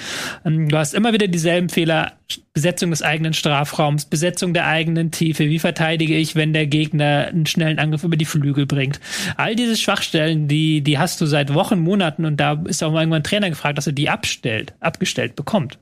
Ähm, 0.44 0.68
du 0.68 0.78
hast 0.78 0.94
immer 0.94 1.12
wieder 1.12 1.26
dieselben 1.26 1.68
Fehler. 1.68 2.12
Besetzung 2.52 2.90
des 2.90 3.02
eigenen 3.02 3.32
Strafraums, 3.32 4.04
Besetzung 4.04 4.54
der 4.54 4.68
eigenen 4.68 5.10
Tiefe. 5.10 5.48
Wie 5.48 5.58
verteidige 5.58 6.16
ich, 6.16 6.36
wenn 6.36 6.52
der 6.52 6.68
Gegner 6.68 7.26
einen 7.26 7.46
schnellen 7.46 7.80
Angriff 7.80 8.04
über 8.04 8.16
die 8.16 8.24
Flügel 8.24 8.66
bringt? 8.66 9.00
All 9.36 9.56
diese 9.56 9.76
Schwachstellen, 9.76 10.46
die, 10.46 10.80
die 10.82 10.98
hast 10.98 11.20
du 11.20 11.26
seit 11.26 11.52
Wochen, 11.52 11.80
Monaten 11.80 12.24
und 12.24 12.36
da 12.36 12.62
ist 12.66 12.84
auch 12.84 12.92
mal 12.92 13.00
irgendwann 13.00 13.22
ein 13.22 13.24
Trainer 13.24 13.50
gefragt, 13.50 13.78
dass 13.78 13.88
er 13.88 13.92
die 13.92 14.08
abstellt, 14.08 14.74
abgestellt 14.78 15.34
bekommt. 15.34 15.80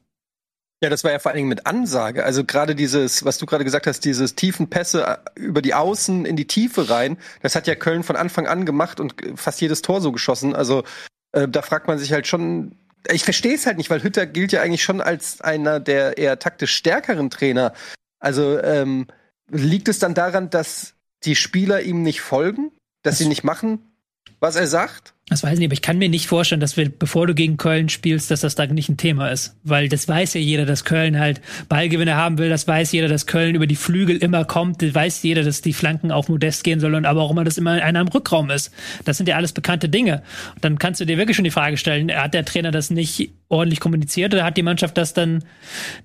Ja, 0.82 0.90
das 0.90 1.02
war 1.02 1.10
ja 1.10 1.18
vor 1.18 1.30
allen 1.30 1.38
Dingen 1.38 1.48
mit 1.48 1.66
Ansage. 1.66 2.24
Also 2.24 2.44
gerade 2.44 2.76
dieses, 2.76 3.24
was 3.24 3.38
du 3.38 3.46
gerade 3.46 3.64
gesagt 3.64 3.88
hast, 3.88 4.04
dieses 4.04 4.36
tiefen 4.36 4.70
Pässe 4.70 5.04
äh, 5.04 5.40
über 5.40 5.60
die 5.60 5.74
Außen 5.74 6.24
in 6.24 6.36
die 6.36 6.46
Tiefe 6.46 6.88
rein, 6.88 7.18
das 7.42 7.56
hat 7.56 7.66
ja 7.66 7.74
Köln 7.74 8.04
von 8.04 8.14
Anfang 8.14 8.46
an 8.46 8.64
gemacht 8.64 9.00
und 9.00 9.14
fast 9.34 9.60
jedes 9.60 9.82
Tor 9.82 10.00
so 10.00 10.12
geschossen. 10.12 10.54
Also 10.54 10.84
äh, 11.32 11.48
da 11.48 11.62
fragt 11.62 11.88
man 11.88 11.98
sich 11.98 12.12
halt 12.12 12.28
schon, 12.28 12.76
ich 13.10 13.24
verstehe 13.24 13.54
es 13.54 13.66
halt 13.66 13.76
nicht, 13.76 13.90
weil 13.90 14.02
Hütter 14.04 14.26
gilt 14.26 14.52
ja 14.52 14.62
eigentlich 14.62 14.84
schon 14.84 15.00
als 15.00 15.40
einer 15.40 15.80
der 15.80 16.16
eher 16.16 16.38
taktisch 16.38 16.74
stärkeren 16.74 17.30
Trainer. 17.30 17.72
Also 18.20 18.60
ähm, 18.62 19.08
liegt 19.50 19.88
es 19.88 19.98
dann 19.98 20.14
daran, 20.14 20.48
dass 20.48 20.94
die 21.24 21.34
Spieler 21.34 21.82
ihm 21.82 22.02
nicht 22.02 22.20
folgen, 22.20 22.70
dass 23.02 23.18
sie 23.18 23.26
nicht 23.26 23.42
machen, 23.42 23.92
was 24.38 24.54
er 24.54 24.68
sagt? 24.68 25.14
Das 25.28 25.42
weiß 25.42 25.54
ich 25.54 25.58
nicht, 25.58 25.68
aber 25.68 25.74
ich 25.74 25.82
kann 25.82 25.98
mir 25.98 26.08
nicht 26.08 26.26
vorstellen, 26.26 26.60
dass 26.60 26.76
wir, 26.78 26.88
bevor 26.88 27.26
du 27.26 27.34
gegen 27.34 27.58
Köln 27.58 27.90
spielst, 27.90 28.30
dass 28.30 28.40
das 28.40 28.54
da 28.54 28.66
nicht 28.66 28.88
ein 28.88 28.96
Thema 28.96 29.28
ist. 29.28 29.56
Weil 29.62 29.88
das 29.88 30.08
weiß 30.08 30.34
ja 30.34 30.40
jeder, 30.40 30.64
dass 30.64 30.84
Köln 30.84 31.18
halt 31.18 31.42
Ballgewinne 31.68 32.14
haben 32.14 32.38
will. 32.38 32.48
Das 32.48 32.66
weiß 32.66 32.92
jeder, 32.92 33.08
dass 33.08 33.26
Köln 33.26 33.54
über 33.54 33.66
die 33.66 33.76
Flügel 33.76 34.16
immer 34.16 34.46
kommt. 34.46 34.80
Das 34.80 34.94
weiß 34.94 35.22
jeder, 35.22 35.42
dass 35.42 35.60
die 35.60 35.74
Flanken 35.74 36.12
auf 36.12 36.28
Modest 36.28 36.64
gehen 36.64 36.80
sollen, 36.80 37.04
aber 37.04 37.22
auch 37.22 37.30
immer, 37.30 37.44
dass 37.44 37.58
immer 37.58 37.72
einer 37.72 38.00
im 38.00 38.08
Rückraum 38.08 38.48
ist. 38.50 38.72
Das 39.04 39.18
sind 39.18 39.28
ja 39.28 39.36
alles 39.36 39.52
bekannte 39.52 39.90
Dinge. 39.90 40.22
Und 40.54 40.64
dann 40.64 40.78
kannst 40.78 41.00
du 41.00 41.04
dir 41.04 41.18
wirklich 41.18 41.36
schon 41.36 41.44
die 41.44 41.50
Frage 41.50 41.76
stellen, 41.76 42.10
hat 42.10 42.32
der 42.32 42.46
Trainer 42.46 42.70
das 42.70 42.88
nicht 42.90 43.30
ordentlich 43.48 43.80
kommuniziert 43.80 44.32
oder 44.32 44.44
hat 44.44 44.56
die 44.56 44.62
Mannschaft 44.62 44.96
das 44.96 45.12
dann 45.12 45.44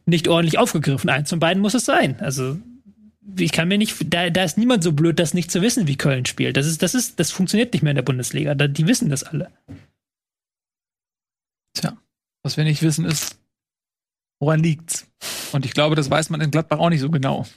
nicht 0.06 0.28
ordentlich 0.28 0.58
aufgegriffen? 0.60 1.10
Eins 1.10 1.30
von 1.30 1.40
beiden 1.40 1.62
muss 1.62 1.74
es 1.74 1.86
sein. 1.86 2.18
Also 2.20 2.58
ich 3.38 3.52
kann 3.52 3.68
mir 3.68 3.78
nicht, 3.78 4.14
da, 4.14 4.30
da 4.30 4.44
ist 4.44 4.58
niemand 4.58 4.84
so 4.84 4.91
blöd, 4.91 5.20
das 5.20 5.34
nicht 5.34 5.52
zu 5.52 5.62
wissen, 5.62 5.88
wie 5.88 5.98
Köln 5.98 6.26
spielt. 6.26 6.58
Das 6.58 6.68
ist, 6.68 6.82
das 6.82 6.94
ist, 6.94 7.20
das 7.20 7.32
funktioniert 7.32 7.74
nicht 7.74 7.82
mehr 7.82 7.91
in 7.91 7.95
der 7.95 8.04
Bundesliga. 8.04 8.56
Da, 8.56 8.68
die 8.68 8.88
wissen 8.88 9.10
das 9.10 9.24
alle. 9.24 9.50
Tja, 11.74 11.98
was 12.44 12.58
wir 12.58 12.64
nicht 12.64 12.82
wissen 12.82 13.06
ist, 13.06 13.40
woran 14.40 14.60
liegt's? 14.60 15.08
Und 15.54 15.66
ich 15.66 15.74
glaube, 15.74 15.95
das 15.95 16.10
weiß 16.10 16.30
man 16.30 16.41
in 16.41 16.52
Gladbach 16.52 16.80
auch 16.80 16.90
nicht 16.90 17.02
so 17.02 17.10
genau. 17.10 17.48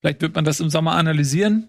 Vielleicht 0.00 0.20
wird 0.20 0.34
man 0.34 0.44
das 0.44 0.60
im 0.60 0.70
Sommer 0.70 0.92
analysieren. 0.92 1.68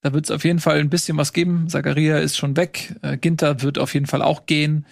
Da 0.00 0.12
wird 0.12 0.24
es 0.24 0.30
auf 0.30 0.44
jeden 0.44 0.58
Fall 0.58 0.78
ein 0.78 0.90
bisschen 0.90 1.16
was 1.16 1.32
geben. 1.32 1.68
Zakaria 1.68 2.18
ist 2.18 2.36
schon 2.36 2.56
weg. 2.56 2.94
Äh, 3.02 3.18
Ginter 3.18 3.62
wird 3.62 3.78
auf 3.78 3.94
jeden 3.94 4.06
Fall 4.06 4.22
auch 4.22 4.46
gehen. 4.46 4.86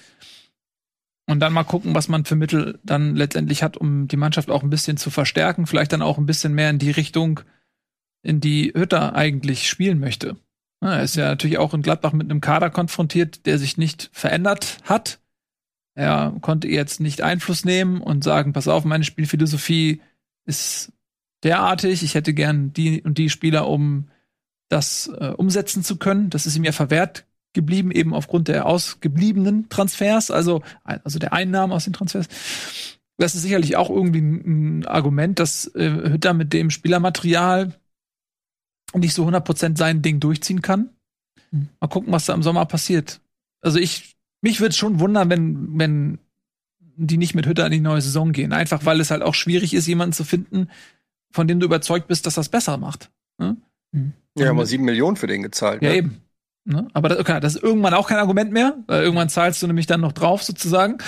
Und 1.26 1.40
dann 1.40 1.52
mal 1.52 1.64
gucken, 1.64 1.94
was 1.94 2.08
man 2.08 2.24
für 2.24 2.34
Mittel 2.34 2.78
dann 2.82 3.14
letztendlich 3.14 3.62
hat, 3.62 3.76
um 3.76 4.08
die 4.08 4.16
Mannschaft 4.16 4.50
auch 4.50 4.62
ein 4.62 4.70
bisschen 4.70 4.96
zu 4.96 5.10
verstärken. 5.10 5.66
Vielleicht 5.66 5.92
dann 5.92 6.02
auch 6.02 6.18
ein 6.18 6.26
bisschen 6.26 6.54
mehr 6.54 6.70
in 6.70 6.78
die 6.78 6.90
Richtung, 6.90 7.40
in 8.22 8.40
die 8.40 8.72
Hütter 8.74 9.14
eigentlich 9.14 9.68
spielen 9.68 9.98
möchte. 9.98 10.36
Er 10.80 11.02
ist 11.02 11.16
ja 11.16 11.28
natürlich 11.28 11.58
auch 11.58 11.74
in 11.74 11.82
Gladbach 11.82 12.12
mit 12.12 12.30
einem 12.30 12.40
Kader 12.40 12.70
konfrontiert, 12.70 13.44
der 13.46 13.58
sich 13.58 13.76
nicht 13.76 14.10
verändert 14.12 14.78
hat. 14.84 15.20
Er 15.94 16.34
konnte 16.40 16.68
jetzt 16.68 17.00
nicht 17.00 17.22
Einfluss 17.22 17.64
nehmen 17.64 18.00
und 18.00 18.24
sagen, 18.24 18.52
pass 18.52 18.68
auf, 18.68 18.84
meine 18.84 19.04
Spielphilosophie 19.04 20.00
ist 20.46 20.92
derartig, 21.42 22.02
ich 22.02 22.14
hätte 22.14 22.32
gern 22.32 22.72
die 22.72 23.02
und 23.02 23.18
die 23.18 23.28
Spieler, 23.28 23.68
um 23.68 24.08
das 24.68 25.10
äh, 25.18 25.32
umsetzen 25.36 25.82
zu 25.82 25.96
können. 25.96 26.30
Das 26.30 26.46
ist 26.46 26.56
ihm 26.56 26.64
ja 26.64 26.72
verwehrt 26.72 27.26
geblieben, 27.52 27.90
eben 27.90 28.14
aufgrund 28.14 28.48
der 28.48 28.66
ausgebliebenen 28.66 29.68
Transfers, 29.68 30.30
also, 30.30 30.62
also 30.84 31.18
der 31.18 31.32
Einnahmen 31.32 31.72
aus 31.72 31.84
den 31.84 31.92
Transfers. 31.92 32.28
Das 33.18 33.34
ist 33.34 33.42
sicherlich 33.42 33.76
auch 33.76 33.90
irgendwie 33.90 34.20
ein 34.20 34.86
Argument, 34.86 35.38
dass 35.38 35.66
äh, 35.74 35.90
Hütter 35.90 36.32
mit 36.32 36.52
dem 36.52 36.70
Spielermaterial 36.70 37.74
nicht 38.94 39.14
so 39.14 39.26
100% 39.26 39.76
sein 39.76 40.02
Ding 40.02 40.20
durchziehen 40.20 40.62
kann. 40.62 40.90
Hm. 41.50 41.68
Mal 41.80 41.88
gucken, 41.88 42.12
was 42.12 42.26
da 42.26 42.34
im 42.34 42.42
Sommer 42.42 42.66
passiert. 42.66 43.20
Also 43.60 43.78
ich, 43.78 44.16
mich 44.42 44.60
würde 44.60 44.74
schon 44.74 45.00
wundern, 45.00 45.30
wenn, 45.30 45.78
wenn 45.78 46.18
die 46.96 47.16
nicht 47.16 47.34
mit 47.34 47.46
Hütter 47.46 47.66
in 47.66 47.72
die 47.72 47.80
neue 47.80 48.00
Saison 48.00 48.32
gehen. 48.32 48.52
Einfach 48.52 48.84
weil 48.84 49.00
es 49.00 49.10
halt 49.10 49.22
auch 49.22 49.34
schwierig 49.34 49.74
ist, 49.74 49.86
jemanden 49.86 50.12
zu 50.12 50.24
finden, 50.24 50.68
von 51.32 51.46
dem 51.48 51.60
du 51.60 51.66
überzeugt 51.66 52.08
bist, 52.08 52.26
dass 52.26 52.34
das 52.34 52.48
besser 52.48 52.76
macht. 52.76 53.10
Ne? 53.38 53.56
Hm. 53.92 54.12
Ja, 54.36 54.48
haben 54.48 54.56
wir 54.56 54.66
sieben 54.66 54.84
Millionen 54.84 55.16
für 55.16 55.26
den 55.26 55.42
gezahlt. 55.42 55.82
Ja, 55.82 55.90
ne? 55.90 55.96
eben. 55.96 56.22
Ne? 56.64 56.88
Aber 56.92 57.08
das, 57.08 57.18
okay, 57.18 57.40
das 57.40 57.56
ist 57.56 57.62
irgendwann 57.62 57.94
auch 57.94 58.08
kein 58.08 58.18
Argument 58.18 58.52
mehr, 58.52 58.76
weil 58.86 59.02
irgendwann 59.02 59.28
zahlst 59.28 59.62
du 59.62 59.66
nämlich 59.66 59.86
dann 59.86 60.00
noch 60.00 60.12
drauf 60.12 60.42
sozusagen. 60.42 60.98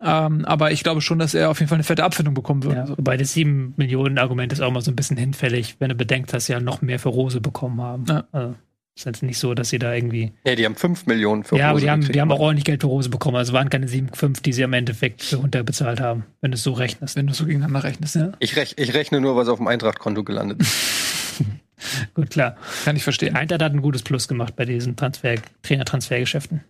Ähm, 0.00 0.44
aber 0.44 0.70
ich 0.70 0.84
glaube 0.84 1.00
schon, 1.00 1.18
dass 1.18 1.34
er 1.34 1.50
auf 1.50 1.58
jeden 1.58 1.68
Fall 1.68 1.76
eine 1.76 1.84
fette 1.84 2.04
Abfindung 2.04 2.34
bekommen 2.34 2.62
wird. 2.62 2.76
Ja, 2.76 2.88
wobei 2.96 3.16
das 3.16 3.32
7 3.32 3.74
Millionen 3.76 4.18
Argument 4.18 4.52
ist 4.52 4.60
auch 4.60 4.70
mal 4.70 4.80
so 4.80 4.92
ein 4.92 4.96
bisschen 4.96 5.16
hinfällig, 5.16 5.76
wenn 5.80 5.88
du 5.88 5.96
bedenkst, 5.96 6.32
dass 6.32 6.46
sie 6.46 6.52
ja 6.52 6.60
noch 6.60 6.82
mehr 6.82 6.98
für 6.98 7.08
Rose 7.08 7.40
bekommen 7.40 7.80
haben. 7.80 8.04
Ja. 8.08 8.24
Also, 8.30 8.54
ist 8.94 9.06
jetzt 9.06 9.22
nicht 9.22 9.38
so, 9.38 9.54
dass 9.54 9.70
sie 9.70 9.78
da 9.78 9.94
irgendwie. 9.94 10.32
Ja, 10.44 10.54
die 10.54 10.66
haben 10.66 10.76
5 10.76 11.06
Millionen 11.06 11.44
für 11.44 11.56
ja, 11.56 11.70
Rose. 11.70 11.86
Ja, 11.86 11.92
aber 11.92 12.00
die 12.00 12.06
haben, 12.06 12.12
die 12.12 12.20
haben 12.20 12.30
auch 12.30 12.40
ordentlich 12.40 12.64
Geld 12.64 12.82
für 12.82 12.88
Rose 12.88 13.08
bekommen. 13.08 13.36
Also 13.36 13.54
waren 13.54 13.70
keine 13.70 13.86
7,5, 13.86 14.42
die 14.42 14.52
sie 14.52 14.64
am 14.64 14.74
Endeffekt 14.74 15.22
für 15.22 15.40
Hunter 15.40 15.62
bezahlt 15.62 16.00
haben, 16.00 16.24
wenn 16.42 16.50
du 16.50 16.56
es 16.56 16.62
so 16.62 16.72
rechnest. 16.72 17.16
Wenn 17.16 17.26
du 17.26 17.32
so 17.32 17.46
gegeneinander 17.46 17.84
rechnest, 17.84 18.16
ja. 18.16 18.32
Ich, 18.38 18.54
rech 18.54 18.74
ich 18.76 18.92
rechne 18.92 19.20
nur, 19.20 19.34
was 19.34 19.48
auf 19.48 19.58
dem 19.58 19.66
Eintracht-Konto 19.66 20.24
gelandet 20.24 20.60
ist. 20.60 21.42
Gut, 22.14 22.30
klar. 22.30 22.56
Kann 22.84 22.96
ich 22.96 23.04
verstehen. 23.04 23.36
Eintracht 23.36 23.62
hat 23.62 23.72
ein 23.72 23.82
gutes 23.82 24.02
Plus 24.02 24.28
gemacht 24.28 24.56
bei 24.56 24.64
diesen 24.64 24.96
Transfer 24.96 25.36
Trainer-Transfergeschäften. 25.62 26.64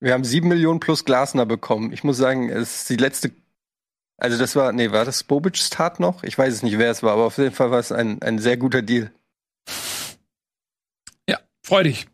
Wir 0.00 0.14
haben 0.14 0.24
sieben 0.24 0.48
Millionen 0.48 0.80
plus 0.80 1.04
Glasner 1.04 1.44
bekommen. 1.44 1.92
Ich 1.92 2.04
muss 2.04 2.16
sagen, 2.16 2.48
es 2.48 2.76
ist 2.76 2.90
die 2.90 2.96
letzte. 2.96 3.32
Also 4.16 4.38
das 4.38 4.56
war, 4.56 4.72
nee, 4.72 4.92
war 4.92 5.04
das 5.04 5.24
Bobic's 5.24 5.70
Tat 5.70 6.00
noch? 6.00 6.22
Ich 6.24 6.36
weiß 6.36 6.52
es 6.52 6.62
nicht, 6.62 6.78
wer 6.78 6.90
es 6.90 7.02
war, 7.02 7.12
aber 7.12 7.24
auf 7.24 7.38
jeden 7.38 7.54
Fall 7.54 7.70
war 7.70 7.78
es 7.78 7.92
ein, 7.92 8.22
ein 8.22 8.38
sehr 8.38 8.56
guter 8.56 8.82
Deal. 8.82 9.10
Ja, 11.28 11.38
freu 11.62 11.82
dich. 11.82 12.06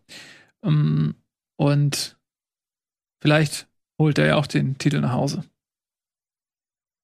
Ähm, 0.65 1.15
und 1.57 2.17
vielleicht 3.21 3.69
holt 4.01 4.19
er 4.19 4.27
ja 4.27 4.37
auch 4.37 4.47
den 4.47 4.79
Titel 4.79 5.01
nach 5.01 5.13
Hause 5.13 5.45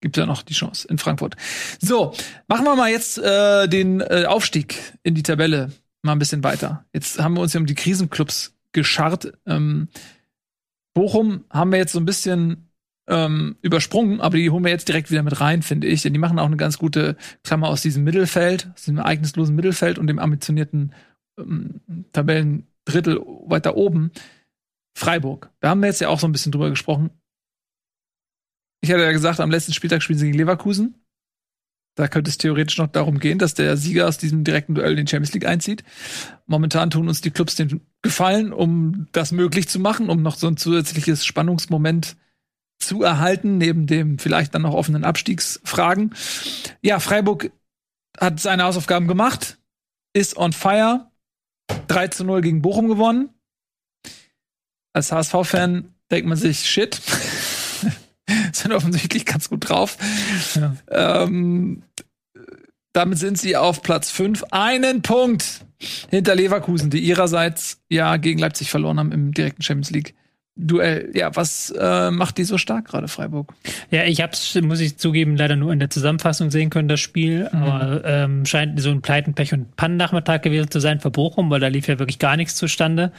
gibt 0.03 0.19
ja 0.19 0.27
noch 0.27 0.43
die 0.43 0.53
Chance 0.53 0.87
in 0.89 0.99
Frankfurt. 0.99 1.37
So, 1.81 2.12
machen 2.49 2.66
wir 2.66 2.77
mal 2.77 2.91
jetzt 2.91 3.16
äh, 3.16 3.66
den 3.69 4.03
äh, 4.03 4.27
Aufstieg 4.27 4.99
in 5.03 5.15
die 5.15 5.23
Tabelle 5.23 5.73
mal 6.03 6.12
ein 6.12 6.19
bisschen 6.19 6.45
weiter. 6.45 6.85
Jetzt 6.93 7.19
haben 7.19 7.35
wir 7.35 7.41
uns 7.41 7.55
ja 7.55 7.61
um 7.61 7.66
die 7.66 7.74
Krisenclubs 7.74 8.55
gescharrt. 8.73 9.33
Ähm, 9.47 9.89
Bochum 10.95 11.45
haben 11.49 11.73
wir 11.73 11.79
jetzt 11.79 11.93
so 11.93 12.01
ein 12.01 12.05
bisschen 12.05 12.69
ähm, 13.09 13.57
übersprungen, 13.62 14.20
aber 14.20 14.37
die 14.37 14.51
holen 14.51 14.65
wir 14.65 14.70
jetzt 14.70 14.89
direkt 14.89 15.11
wieder 15.11 15.23
mit 15.23 15.41
rein, 15.41 15.62
finde 15.62 15.87
ich. 15.87 16.03
Denn 16.03 16.12
die 16.12 16.19
machen 16.19 16.39
auch 16.39 16.47
eine 16.47 16.57
ganz 16.57 16.79
gute 16.79 17.16
Klammer 17.45 17.69
aus 17.69 17.83
diesem 17.83 18.05
Mittelfeld, 18.05 18.70
aus 18.74 18.83
diesem 18.83 18.99
ereignislosen 18.99 19.55
Mittelfeld 19.55 19.99
und 19.99 20.09
dem 20.09 20.19
ambitionierten 20.19 20.93
ähm, 21.39 21.81
Tabellendrittel 22.12 23.20
weiter 23.47 23.77
oben. 23.77 24.11
Freiburg. 24.95 25.51
Da 25.61 25.70
haben 25.70 25.81
wir 25.81 25.87
jetzt 25.87 26.01
ja 26.01 26.09
auch 26.09 26.20
so 26.20 26.29
ein 26.29 26.33
bisschen 26.33 26.53
drüber 26.53 26.69
gesprochen. 26.69 27.11
Ich 28.82 28.90
hatte 28.90 29.02
ja 29.02 29.12
gesagt, 29.12 29.40
am 29.40 29.50
letzten 29.50 29.72
Spieltag 29.72 30.02
spielen 30.02 30.18
sie 30.18 30.26
gegen 30.26 30.38
Leverkusen. 30.38 30.96
Da 31.94 32.09
könnte 32.09 32.30
es 32.30 32.38
theoretisch 32.38 32.78
noch 32.78 32.88
darum 32.88 33.18
gehen, 33.18 33.38
dass 33.38 33.54
der 33.54 33.76
Sieger 33.76 34.09
aus 34.09 34.18
diesem 34.18 34.44
direkten 34.44 34.74
Duell 34.74 34.92
in 34.92 34.96
den 34.96 35.06
Champions 35.06 35.34
League 35.34 35.46
einzieht. 35.46 35.84
Momentan 36.46 36.90
tun 36.90 37.06
uns 37.06 37.20
die 37.20 37.30
Clubs 37.30 37.54
den 37.54 37.82
Gefallen, 38.00 38.52
um 38.52 39.06
das 39.12 39.30
möglich 39.30 39.68
zu 39.68 39.78
machen, 39.78 40.09
um 40.09 40.22
noch 40.22 40.36
so 40.36 40.48
ein 40.48 40.56
zusätzliches 40.56 41.24
Spannungsmoment 41.24 42.16
zu 42.80 43.02
erhalten, 43.02 43.59
neben 43.59 43.86
dem 43.86 44.18
vielleicht 44.18 44.54
dann 44.54 44.62
noch 44.62 44.74
offenen 44.74 45.04
Abstiegsfragen. 45.04 46.14
Ja, 46.80 46.98
Freiburg 46.98 47.52
hat 48.18 48.40
seine 48.40 48.64
Hausaufgaben 48.64 49.06
gemacht, 49.06 49.59
ist 50.14 50.36
on 50.36 50.52
fire, 50.52 51.10
3 51.86 52.09
zu 52.09 52.24
0 52.24 52.40
gegen 52.40 52.62
Bochum 52.62 52.88
gewonnen. 52.88 53.30
Als 54.92 55.12
HSV-Fan 55.12 55.94
denkt 56.10 56.28
man 56.28 56.36
sich, 56.36 56.68
shit, 56.68 57.00
sind 58.52 58.72
offensichtlich 58.72 59.26
ganz 59.26 59.48
gut 59.48 59.68
drauf. 59.68 59.96
Ja. 60.54 60.76
Ähm, 60.90 61.82
damit 62.92 63.18
sind 63.18 63.38
sie 63.38 63.56
auf 63.56 63.82
Platz 63.82 64.10
5. 64.10 64.44
Einen 64.50 65.02
Punkt 65.02 65.64
hinter 66.10 66.34
Leverkusen, 66.34 66.90
die 66.90 67.00
ihrerseits 67.00 67.80
ja 67.88 68.16
gegen 68.16 68.38
Leipzig 68.38 68.70
verloren 68.70 68.98
haben 68.98 69.12
im 69.12 69.32
direkten 69.32 69.62
Champions 69.62 69.90
League. 69.90 70.14
Duell. 70.54 71.10
Ja, 71.14 71.34
was 71.34 71.70
äh, 71.70 72.10
macht 72.10 72.36
die 72.36 72.44
so 72.44 72.59
stark 72.59 72.84
gerade, 72.84 73.09
Freiburg? 73.09 73.54
Ja, 73.90 74.04
ich 74.04 74.20
hab's, 74.20 74.54
muss 74.60 74.80
ich 74.80 74.98
zugeben, 74.98 75.34
leider 75.34 75.56
nur 75.56 75.72
in 75.72 75.78
der 75.78 75.88
Zusammenfassung 75.88 76.50
sehen 76.50 76.68
können, 76.68 76.88
das 76.88 77.00
Spiel. 77.00 77.48
Mhm. 77.50 77.62
Aber 77.62 78.04
ähm, 78.04 78.44
scheint 78.44 78.78
so 78.78 78.90
ein 78.90 79.00
Pleitenpech 79.00 79.54
und 79.54 79.74
Pannennachmittag 79.76 80.42
gewesen 80.42 80.70
zu 80.70 80.78
sein 80.78 81.00
für 81.00 81.10
Bochum, 81.10 81.48
weil 81.48 81.60
da 81.60 81.68
lief 81.68 81.88
ja 81.88 81.98
wirklich 81.98 82.18
gar 82.18 82.36
nichts 82.36 82.54
zustande. 82.56 83.12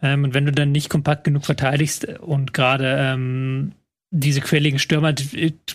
Ähm, 0.00 0.24
und 0.24 0.32
wenn 0.32 0.46
du 0.46 0.52
dann 0.52 0.72
nicht 0.72 0.88
kompakt 0.88 1.24
genug 1.24 1.44
verteidigst 1.44 2.06
und 2.20 2.54
gerade 2.54 2.96
ähm, 2.98 3.72
diese 4.10 4.40
quirligen 4.40 4.78
Stürmer, 4.78 5.14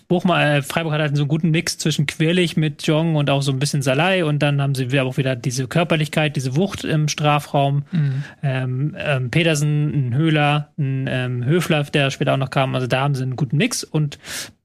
Buchmal, 0.08 0.58
äh, 0.58 0.62
Freiburg 0.64 0.94
hat 0.94 1.02
halt 1.02 1.16
so 1.16 1.22
einen 1.22 1.30
guten 1.30 1.52
Mix 1.52 1.78
zwischen 1.78 2.08
quirlig 2.08 2.58
mit 2.58 2.88
Jong 2.88 3.16
und 3.16 3.30
auch 3.30 3.44
so 3.44 3.52
ein 3.52 3.60
bisschen 3.60 3.84
Salai 3.84 4.26
und 4.26 4.40
dann 4.40 4.60
haben 4.60 4.74
sie 4.74 5.00
auch 5.00 5.18
wieder 5.18 5.36
diese 5.36 5.68
Körperlichkeit, 5.68 6.36
diese 6.36 6.56
Wucht 6.56 6.84
im 6.84 7.08
Strafraum. 7.08 7.84
Mhm. 7.92 8.24
Ähm, 8.42 8.96
ähm, 8.98 9.30
Petersen, 9.30 10.10
ein 10.10 10.16
Höhler, 10.16 10.70
ein 10.80 11.06
ähm, 11.08 11.46
Höfler, 11.46 11.84
der 11.84 12.10
später 12.10 12.34
auch 12.34 12.38
noch 12.38 12.50
kam, 12.50 12.74
also 12.74 12.88
da 12.88 13.02
haben 13.02 13.14
sie 13.14 13.22
einen 13.22 13.36
guten 13.36 13.58
Mix 13.58 13.84
und 13.84 14.18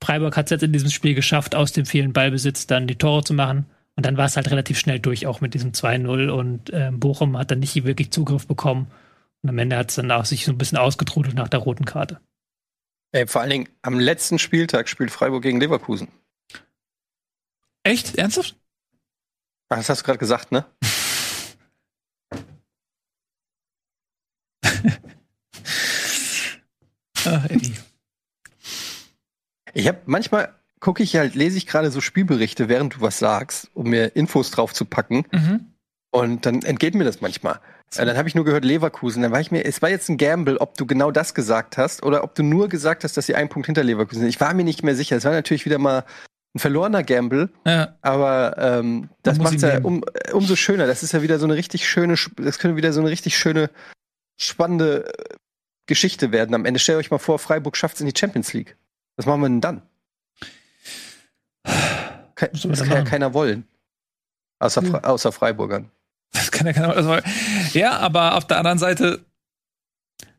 Freiburg 0.03 0.37
hat 0.39 0.47
es 0.47 0.51
jetzt 0.51 0.63
in 0.63 0.73
diesem 0.73 0.91
Spiel 0.91 1.15
geschafft, 1.15 1.55
aus 1.55 1.73
dem 1.73 1.85
vielen 1.85 2.15
Ballbesitz 2.15 2.67
dann 2.67 2.87
die 2.87 2.97
Tore 2.97 3.25
zu 3.25 3.35
machen. 3.35 3.67
Und 3.97 4.07
dann 4.07 4.17
war 4.17 4.27
es 4.27 4.37
halt 4.37 4.49
relativ 4.53 4.79
schnell 4.79 5.01
durch, 5.01 5.27
auch 5.27 5.41
mit 5.41 5.55
diesem 5.55 5.73
2-0 5.73 6.29
und 6.29 6.71
ähm, 6.73 7.01
Bochum 7.01 7.37
hat 7.37 7.51
dann 7.51 7.59
nicht 7.59 7.75
wirklich 7.85 8.13
Zugriff 8.13 8.47
bekommen. 8.47 8.87
Und 9.43 9.51
am 9.51 9.59
Ende 9.59 9.77
hat 9.77 9.91
es 9.91 9.97
dann 9.97 10.11
auch 10.13 10.25
sich 10.25 10.45
so 10.45 10.53
ein 10.53 10.59
bisschen 10.59 10.79
ausgetrudelt 10.79 11.35
nach 11.35 11.49
der 11.49 11.61
roten 11.61 11.85
Karte. 11.85 12.21
Ey, 13.13 13.27
vor 13.27 13.41
allen 13.41 13.51
Dingen 13.51 13.69
am 13.83 13.99
letzten 13.99 14.39
Spieltag 14.39 14.89
spielt 14.89 15.11
Freiburg 15.11 15.43
gegen 15.43 15.61
Leverkusen. 15.61 16.09
Echt? 17.83 18.17
Ernsthaft? 18.17 18.57
Das 19.71 19.89
hast 19.89 20.01
du 20.01 20.05
gerade 20.05 20.19
gesagt, 20.19 20.53
ne? 20.53 20.67
Ach, 27.25 27.45
Eddie. 27.51 27.75
Ich 29.75 29.89
habe 29.89 30.01
manchmal 30.07 30.55
gucke 30.81 31.03
ich 31.03 31.17
halt, 31.17 31.35
lese 31.35 31.59
ich 31.59 31.67
gerade 31.67 31.91
so 31.91 32.01
Spielberichte, 32.01 32.69
während 32.69 32.97
du 32.97 33.01
was 33.01 33.19
sagst, 33.19 33.71
um 33.75 33.91
mir 33.91 34.17
Infos 34.17 34.51
drauf 34.51 34.73
zu 34.73 34.85
packen. 34.85 35.25
Mhm. 35.33 35.73
Und 36.11 36.47
dann 36.47 36.63
entgeht 36.63 36.95
mir 36.95 37.05
das 37.05 37.21
manchmal. 37.21 37.61
So. 37.91 38.05
Dann 38.05 38.17
habe 38.17 38.29
ich 38.29 38.35
nur 38.35 38.45
gehört 38.45 38.65
Leverkusen. 38.65 39.23
Dann 39.23 39.33
war 39.33 39.41
ich 39.41 39.51
mir, 39.51 39.65
es 39.65 39.81
war 39.83 39.89
jetzt 39.89 40.09
ein 40.09 40.19
Gamble, 40.19 40.59
ob 40.59 40.77
du 40.77 40.87
genau 40.87 41.11
das 41.11 41.35
gesagt 41.35 41.79
hast 41.79 42.03
oder 42.03 42.23
ob 42.23 42.35
du 42.35 42.43
nur 42.43 42.69
gesagt 42.69 43.05
hast, 43.05 43.17
dass 43.17 43.27
sie 43.27 43.35
einen 43.35 43.49
Punkt 43.49 43.67
hinter 43.67 43.83
Leverkusen 43.85 44.21
sind. 44.21 44.29
Ich 44.29 44.41
war 44.41 44.53
mir 44.55 44.65
nicht 44.65 44.83
mehr 44.83 44.95
sicher. 44.95 45.17
Es 45.17 45.25
war 45.25 45.33
natürlich 45.33 45.65
wieder 45.65 45.79
mal 45.79 46.05
ein 46.55 46.61
verlorener 46.61 47.03
Gamble, 47.03 47.51
ja. 47.67 47.95
aber 48.01 48.57
ähm, 48.59 49.11
das 49.23 49.39
macht 49.39 49.61
ja 49.61 49.81
um, 49.83 50.03
umso 50.33 50.57
schöner. 50.57 50.87
Das 50.87 51.03
ist 51.03 51.13
ja 51.13 51.23
wieder 51.23 51.39
so 51.39 51.47
eine 51.47 51.55
richtig 51.55 51.89
schöne, 51.89 52.15
das 52.37 52.59
könnte 52.59 52.77
wieder 52.77 52.93
so 52.93 53.01
eine 53.01 53.11
richtig 53.11 53.37
schöne, 53.37 53.71
spannende 54.39 55.11
Geschichte 55.87 56.33
werden. 56.33 56.55
Am 56.55 56.65
Ende 56.65 56.81
stellt 56.81 56.99
euch 56.99 57.11
mal 57.11 57.19
vor, 57.19 57.39
Freiburg 57.39 57.77
schafft 57.77 57.97
es 57.97 58.01
in 58.01 58.07
die 58.07 58.19
Champions 58.19 58.53
League. 58.53 58.77
Was 59.17 59.27
machen 59.27 59.41
wir 59.41 59.49
denn 59.49 59.61
dann? 59.61 59.83
das 61.63 62.79
kann 62.81 62.91
ja 62.91 63.05
keiner 63.05 63.35
wollen. 63.35 63.67
Außer, 64.59 64.83
hm. 64.83 64.95
außer 64.97 65.33
Freiburgern. 65.33 65.91
Das 66.33 66.51
kann 66.51 66.67
ja 66.67 66.73
keiner 66.73 66.95
also, 66.95 67.17
Ja, 67.73 67.99
aber 67.99 68.37
auf 68.37 68.47
der 68.47 68.59
anderen 68.59 68.79
Seite, 68.79 69.25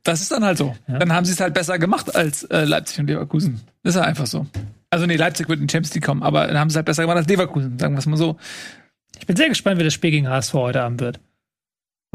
das 0.04 0.22
ist 0.22 0.32
dann 0.32 0.44
halt 0.44 0.58
so. 0.58 0.76
Ja. 0.88 1.00
Dann 1.00 1.14
haben 1.14 1.26
sie 1.26 1.34
es 1.34 1.40
halt 1.40 1.54
besser 1.54 1.80
gemacht 1.80 2.16
als 2.16 2.44
äh, 2.44 2.64
Leipzig 2.64 3.00
und 3.00 3.08
Leverkusen. 3.08 3.62
Das 3.84 3.96
ist 3.96 4.00
ja 4.00 4.06
einfach 4.06 4.28
so. 4.28 4.46
Also 4.92 5.06
nee, 5.06 5.16
Leipzig 5.16 5.50
wird 5.50 5.60
in 5.60 5.68
die 5.68 5.72
Champions 5.72 5.94
League 5.94 6.06
kommen, 6.06 6.24
aber 6.24 6.48
dann 6.48 6.58
haben 6.58 6.70
sie 6.70 6.74
es 6.74 6.78
halt 6.78 6.86
besser 6.86 7.04
gemacht 7.04 7.18
als 7.18 7.28
Leverkusen, 7.28 7.78
sagen 7.78 7.94
wir 7.94 8.00
es 8.00 8.06
mal 8.06 8.18
so. 8.18 8.38
Ich 9.20 9.28
bin 9.28 9.36
sehr 9.36 9.50
gespannt, 9.50 9.80
wie 9.80 9.84
das 9.84 9.94
Spiel 9.94 10.12
gegen 10.12 10.30
HSV 10.30 10.54
heute 10.54 10.82
Abend 10.82 11.02
wird. 11.02 11.20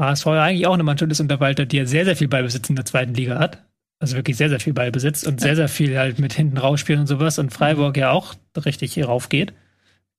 HSV 0.01 0.25
ja 0.25 0.43
eigentlich 0.43 0.67
auch 0.67 0.73
eine 0.73 0.83
Mannschaft 0.83 1.11
ist 1.11 1.21
unter 1.21 1.39
Walter, 1.39 1.65
die 1.65 1.77
ja 1.77 1.85
sehr, 1.85 2.05
sehr 2.05 2.15
viel 2.15 2.27
Ballbesitz 2.27 2.69
in 2.69 2.75
der 2.75 2.85
zweiten 2.85 3.13
Liga 3.13 3.39
hat. 3.39 3.63
Also 3.99 4.17
wirklich 4.17 4.35
sehr, 4.35 4.49
sehr 4.49 4.59
viel 4.59 4.73
Ballbesitz 4.73 5.23
und 5.23 5.39
sehr, 5.39 5.55
sehr 5.55 5.69
viel 5.69 5.97
halt 5.97 6.19
mit 6.19 6.33
hinten 6.33 6.57
rausspielen 6.57 7.01
und 7.01 7.07
sowas. 7.07 7.39
Und 7.39 7.53
Freiburg 7.53 7.95
ja 7.95 8.11
auch 8.11 8.35
richtig 8.65 8.93
hier 8.93 9.05
raufgeht. 9.05 9.53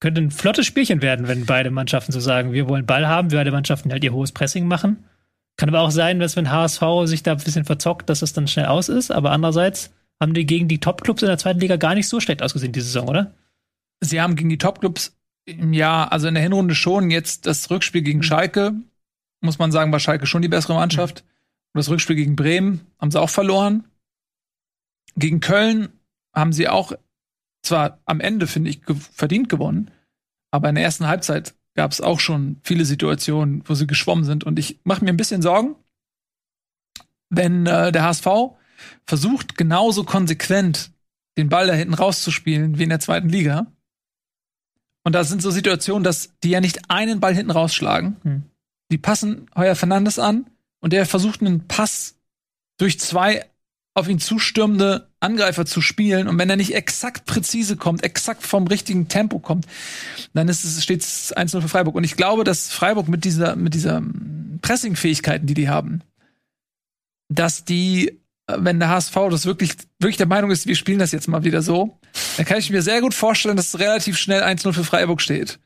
Könnte 0.00 0.20
ein 0.20 0.30
flottes 0.30 0.66
Spielchen 0.66 1.00
werden, 1.00 1.26
wenn 1.26 1.46
beide 1.46 1.70
Mannschaften 1.70 2.12
so 2.12 2.20
sagen, 2.20 2.52
wir 2.52 2.68
wollen 2.68 2.86
Ball 2.86 3.06
haben, 3.06 3.28
beide 3.28 3.50
Mannschaften 3.50 3.90
halt 3.90 4.04
ihr 4.04 4.12
hohes 4.12 4.32
Pressing 4.32 4.68
machen. 4.68 5.04
Kann 5.56 5.70
aber 5.70 5.80
auch 5.80 5.90
sein, 5.90 6.18
dass 6.18 6.36
wenn 6.36 6.50
HSV 6.50 6.82
sich 7.04 7.22
da 7.22 7.32
ein 7.32 7.38
bisschen 7.38 7.64
verzockt, 7.64 8.10
dass 8.10 8.20
es 8.20 8.34
dann 8.34 8.46
schnell 8.46 8.66
aus 8.66 8.90
ist. 8.90 9.10
Aber 9.10 9.30
andererseits 9.30 9.90
haben 10.20 10.34
die 10.34 10.44
gegen 10.44 10.68
die 10.68 10.80
Top-Clubs 10.80 11.22
in 11.22 11.28
der 11.28 11.38
zweiten 11.38 11.60
Liga 11.60 11.76
gar 11.76 11.94
nicht 11.94 12.08
so 12.08 12.20
schlecht 12.20 12.42
ausgesehen 12.42 12.72
diese 12.72 12.86
Saison, 12.86 13.08
oder? 13.08 13.34
Sie 14.00 14.20
haben 14.20 14.36
gegen 14.36 14.50
die 14.50 14.58
Top-Clubs, 14.58 15.16
ja, 15.46 16.06
also 16.08 16.28
in 16.28 16.34
der 16.34 16.42
Hinrunde 16.42 16.74
schon. 16.74 17.10
Jetzt 17.10 17.46
das 17.46 17.70
Rückspiel 17.70 18.02
gegen 18.02 18.18
mhm. 18.18 18.24
Schalke, 18.24 18.74
muss 19.40 19.58
man 19.58 19.72
sagen, 19.72 19.92
war 19.92 20.00
Schalke 20.00 20.26
schon 20.26 20.42
die 20.42 20.48
bessere 20.48 20.74
Mannschaft. 20.74 21.24
Mhm. 21.24 21.30
Und 21.72 21.78
das 21.78 21.88
Rückspiel 21.88 22.16
gegen 22.16 22.36
Bremen 22.36 22.80
haben 22.98 23.10
sie 23.10 23.20
auch 23.20 23.30
verloren. 23.30 23.84
Gegen 25.16 25.40
Köln 25.40 25.88
haben 26.34 26.52
sie 26.52 26.68
auch 26.68 26.92
zwar 27.66 28.00
am 28.04 28.20
Ende, 28.20 28.46
finde 28.46 28.70
ich, 28.70 28.82
ge 28.82 28.96
verdient 28.96 29.48
gewonnen, 29.48 29.90
aber 30.50 30.68
in 30.68 30.74
der 30.74 30.84
ersten 30.84 31.06
Halbzeit 31.06 31.54
gab 31.74 31.92
es 31.92 32.00
auch 32.00 32.20
schon 32.20 32.60
viele 32.62 32.84
Situationen, 32.84 33.62
wo 33.66 33.74
sie 33.74 33.86
geschwommen 33.86 34.24
sind. 34.24 34.44
Und 34.44 34.58
ich 34.58 34.80
mache 34.84 35.04
mir 35.04 35.10
ein 35.10 35.18
bisschen 35.18 35.42
Sorgen, 35.42 35.76
wenn 37.28 37.66
äh, 37.66 37.92
der 37.92 38.04
HSV 38.04 38.26
versucht, 39.04 39.56
genauso 39.56 40.04
konsequent 40.04 40.90
den 41.36 41.48
Ball 41.48 41.66
da 41.66 41.74
hinten 41.74 41.94
rauszuspielen 41.94 42.78
wie 42.78 42.84
in 42.84 42.88
der 42.88 43.00
zweiten 43.00 43.28
Liga. 43.28 43.66
Und 45.04 45.12
da 45.12 45.22
sind 45.22 45.42
so 45.42 45.50
Situationen, 45.50 46.02
dass 46.02 46.36
die 46.42 46.50
ja 46.50 46.60
nicht 46.60 46.90
einen 46.90 47.20
Ball 47.20 47.34
hinten 47.34 47.52
rausschlagen. 47.52 48.16
Hm. 48.22 48.42
Die 48.90 48.98
passen 48.98 49.48
Heuer 49.54 49.76
Fernandes 49.76 50.18
an 50.18 50.50
und 50.80 50.92
der 50.92 51.06
versucht 51.06 51.40
einen 51.42 51.68
Pass 51.68 52.16
durch 52.78 52.98
zwei 52.98 53.44
auf 53.94 54.08
ihn 54.08 54.18
zustürmende 54.18 55.10
Angreifer 55.26 55.66
zu 55.66 55.80
spielen 55.80 56.28
und 56.28 56.38
wenn 56.38 56.48
er 56.48 56.56
nicht 56.56 56.74
exakt 56.74 57.26
präzise 57.26 57.76
kommt, 57.76 58.04
exakt 58.04 58.42
vom 58.42 58.66
richtigen 58.66 59.08
Tempo 59.08 59.38
kommt, 59.38 59.66
dann 60.32 60.48
ist 60.48 60.64
es 60.64 60.82
steht 60.82 61.02
es 61.02 61.36
1-0 61.36 61.60
für 61.60 61.68
Freiburg 61.68 61.94
und 61.94 62.04
ich 62.04 62.16
glaube, 62.16 62.44
dass 62.44 62.72
Freiburg 62.72 63.08
mit 63.08 63.24
dieser 63.24 63.56
mit 63.56 63.74
dieser 63.74 64.02
Pressing-Fähigkeiten, 64.62 65.46
die 65.46 65.54
die 65.54 65.68
haben, 65.68 66.02
dass 67.28 67.64
die 67.64 68.20
wenn 68.48 68.78
der 68.78 68.90
HSV 68.90 69.14
das 69.30 69.44
wirklich 69.44 69.72
wirklich 69.98 70.16
der 70.16 70.26
Meinung 70.26 70.50
ist, 70.50 70.66
wir 70.66 70.76
spielen 70.76 71.00
das 71.00 71.12
jetzt 71.12 71.26
mal 71.26 71.44
wieder 71.44 71.62
so, 71.62 71.98
dann 72.36 72.46
kann 72.46 72.58
ich 72.58 72.70
mir 72.70 72.82
sehr 72.82 73.00
gut 73.00 73.12
vorstellen, 73.12 73.56
dass 73.56 73.74
es 73.74 73.80
relativ 73.80 74.16
schnell 74.16 74.42
1-0 74.42 74.72
für 74.72 74.84
Freiburg 74.84 75.20
steht 75.20 75.58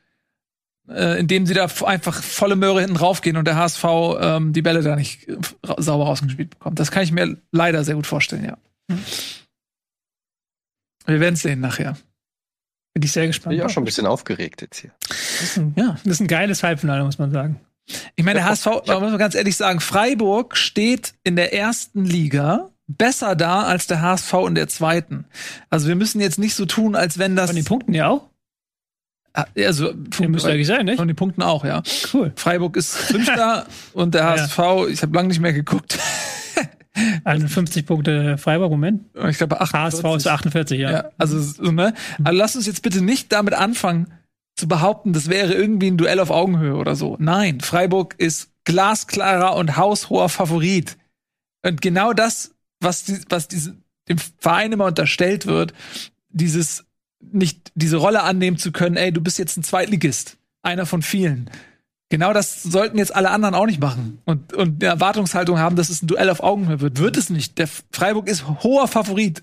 äh, 0.91 1.19
indem 1.19 1.47
sie 1.47 1.55
da 1.55 1.69
einfach 1.85 2.23
volle 2.23 2.57
Möhre 2.57 2.81
hinten 2.81 2.97
raufgehen 2.97 3.37
und 3.37 3.47
der 3.47 3.57
HSV 3.57 3.85
ähm, 4.21 4.53
die 4.53 4.63
Bälle 4.63 4.83
da 4.83 4.97
nicht 4.97 5.29
äh, 5.29 5.37
sauber 5.79 6.05
rausgespielt 6.05 6.51
bekommt. 6.51 6.79
Das 6.79 6.91
kann 6.91 7.03
ich 7.03 7.13
mir 7.13 7.37
leider 7.53 7.85
sehr 7.85 7.95
gut 7.95 8.07
vorstellen, 8.07 8.45
ja. 8.45 8.59
Hm. 8.91 8.99
Wir 11.07 11.21
werden 11.21 11.35
es 11.35 11.43
sehen 11.43 11.61
nachher. 11.61 11.97
Bin 12.93 13.03
ich 13.03 13.13
sehr 13.13 13.27
gespannt. 13.27 13.51
Bin 13.51 13.59
ich 13.59 13.65
auch 13.65 13.71
schon 13.71 13.83
ein 13.83 13.87
bisschen 13.87 14.07
aufgeregt 14.07 14.63
jetzt 14.63 14.81
hier. 14.81 14.91
Das 15.09 15.43
ist 15.43 15.59
ein, 15.59 15.75
ja, 15.77 15.97
das 16.05 16.15
ist 16.15 16.21
ein 16.21 16.27
geiles 16.27 16.63
Halbfinale, 16.63 17.05
muss 17.05 17.19
man 17.19 17.31
sagen. 17.31 17.61
Ich 18.17 18.25
meine, 18.25 18.41
der 18.41 18.49
HSV, 18.49 18.67
muss 18.67 18.87
man 18.87 19.19
ganz 19.19 19.35
ehrlich 19.35 19.57
sagen, 19.57 19.81
Freiburg 19.81 20.57
steht 20.57 21.15
in 21.25 21.37
der 21.37 21.55
ersten 21.55 22.05
Liga 22.05 22.71
besser 22.87 23.37
da 23.37 23.63
als 23.63 23.87
der 23.87 24.01
HSV 24.01 24.33
in 24.49 24.55
der 24.55 24.69
zweiten. 24.69 25.25
Also 25.71 25.89
wir 25.89 25.95
müssen 25.95 26.21
jetzt 26.21 26.39
nicht 26.39 26.55
so 26.55 26.67
tun, 26.67 26.97
als 26.97 27.19
wenn 27.19 27.37
das. 27.37 27.47
Von 27.47 27.57
den 27.57 27.65
Punkten 27.65 27.95
ja 27.95 28.09
auch. 28.09 28.29
Ah, 29.33 29.47
also, 29.57 29.93
Punkt, 29.93 30.31
müsste 30.31 30.51
eigentlich 30.51 30.67
sein, 30.67 30.87
nicht? 30.87 30.97
Von 30.97 31.07
den 31.07 31.17
Punkten 31.17 31.43
auch, 31.43 31.65
ja. 31.65 31.85
Cool. 32.13 32.33
Freiburg 32.35 32.77
ist 32.77 32.97
Fünfter 32.97 33.65
und 33.93 34.15
der 34.15 34.25
HSV, 34.25 34.59
ja. 34.59 34.87
ich 34.89 35.03
habe 35.03 35.15
lange 35.15 35.29
nicht 35.29 35.41
mehr 35.41 35.53
geguckt. 35.53 35.99
51 37.25 37.87
Punkte 37.87 38.39
Freiburg, 38.39 38.71
Moment. 38.71 39.05
Ich 39.29 39.39
glaube 39.39 39.61
48. 39.61 40.05
HSV 40.05 40.17
ist 40.17 40.27
48, 40.27 40.81
ja. 40.81 40.91
ja 40.91 41.11
also, 41.19 41.41
so, 41.41 41.71
ne? 41.71 41.95
Also 42.25 42.39
lass 42.39 42.57
uns 42.57 42.67
jetzt 42.67 42.83
bitte 42.83 43.03
nicht 43.03 43.33
damit 43.33 43.55
anfangen 43.55 44.09
zu 44.57 44.69
behaupten, 44.69 45.13
das 45.13 45.29
wäre 45.29 45.55
irgendwie 45.55 45.91
ein 45.91 45.97
Duell 45.97 46.21
auf 46.21 46.31
Augenhöhe 46.31 46.75
oder 46.75 46.95
so. 46.95 47.17
Nein, 47.19 47.61
Freiburg 47.61 48.15
ist 48.19 48.51
glasklarer 48.65 49.57
und 49.57 49.77
haushoher 49.77 50.29
Favorit. 50.29 50.99
Und 51.63 51.81
genau 51.81 52.13
das, 52.13 52.55
was, 52.81 53.05
die, 53.05 53.19
was 53.29 53.49
diese, 53.49 53.77
dem 54.09 54.19
Verein 54.19 54.73
immer 54.73 54.87
unterstellt 54.87 55.47
wird, 55.47 55.73
dieses 56.29 56.85
nicht 57.21 57.73
diese 57.75 57.97
Rolle 57.99 58.23
annehmen 58.23 58.57
zu 58.57 58.73
können, 58.73 58.97
ey, 58.97 59.13
du 59.13 59.21
bist 59.21 59.39
jetzt 59.39 59.57
ein 59.57 59.63
Zweitligist, 59.63 60.39
einer 60.63 60.87
von 60.87 61.03
vielen. 61.03 61.51
Genau 62.11 62.33
das 62.33 62.65
sollten 62.65 62.99
jetzt 62.99 63.15
alle 63.15 63.31
anderen 63.31 63.55
auch 63.55 63.67
nicht 63.67 63.81
machen 63.81 64.19
und, 64.25 64.53
und 64.53 64.83
eine 64.83 64.93
Erwartungshaltung 64.93 65.61
haben, 65.61 65.77
dass 65.77 65.91
es 65.91 66.03
ein 66.03 66.09
Duell 66.09 66.29
auf 66.29 66.43
Augenhöhe 66.43 66.81
wird. 66.81 66.99
Wird 66.99 67.17
es 67.17 67.31
nicht. 67.31 67.57
Der 67.57 67.69
Freiburg 67.93 68.29
ist 68.29 68.45
hoher 68.65 68.89
Favorit. 68.89 69.43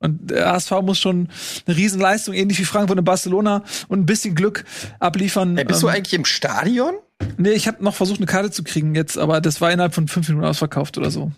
Und 0.00 0.32
der 0.32 0.50
HSV 0.50 0.72
muss 0.82 0.98
schon 0.98 1.28
eine 1.66 1.76
Riesenleistung, 1.76 2.34
ähnlich 2.34 2.58
wie 2.58 2.64
Frankfurt 2.64 2.98
in 2.98 3.04
Barcelona 3.04 3.62
und 3.86 4.00
ein 4.00 4.06
bisschen 4.06 4.34
Glück 4.34 4.64
abliefern. 4.98 5.56
Hey, 5.56 5.64
bist 5.64 5.82
ähm, 5.82 5.88
du 5.88 5.94
eigentlich 5.94 6.14
im 6.14 6.24
Stadion? 6.24 6.94
Nee, 7.36 7.50
ich 7.50 7.68
habe 7.68 7.84
noch 7.84 7.94
versucht, 7.94 8.18
eine 8.18 8.26
Karte 8.26 8.50
zu 8.50 8.64
kriegen 8.64 8.96
jetzt, 8.96 9.16
aber 9.16 9.40
das 9.40 9.60
war 9.60 9.70
innerhalb 9.70 9.94
von 9.94 10.08
fünf 10.08 10.28
Minuten 10.28 10.46
ausverkauft 10.46 10.98
oder 10.98 11.12
so. 11.12 11.30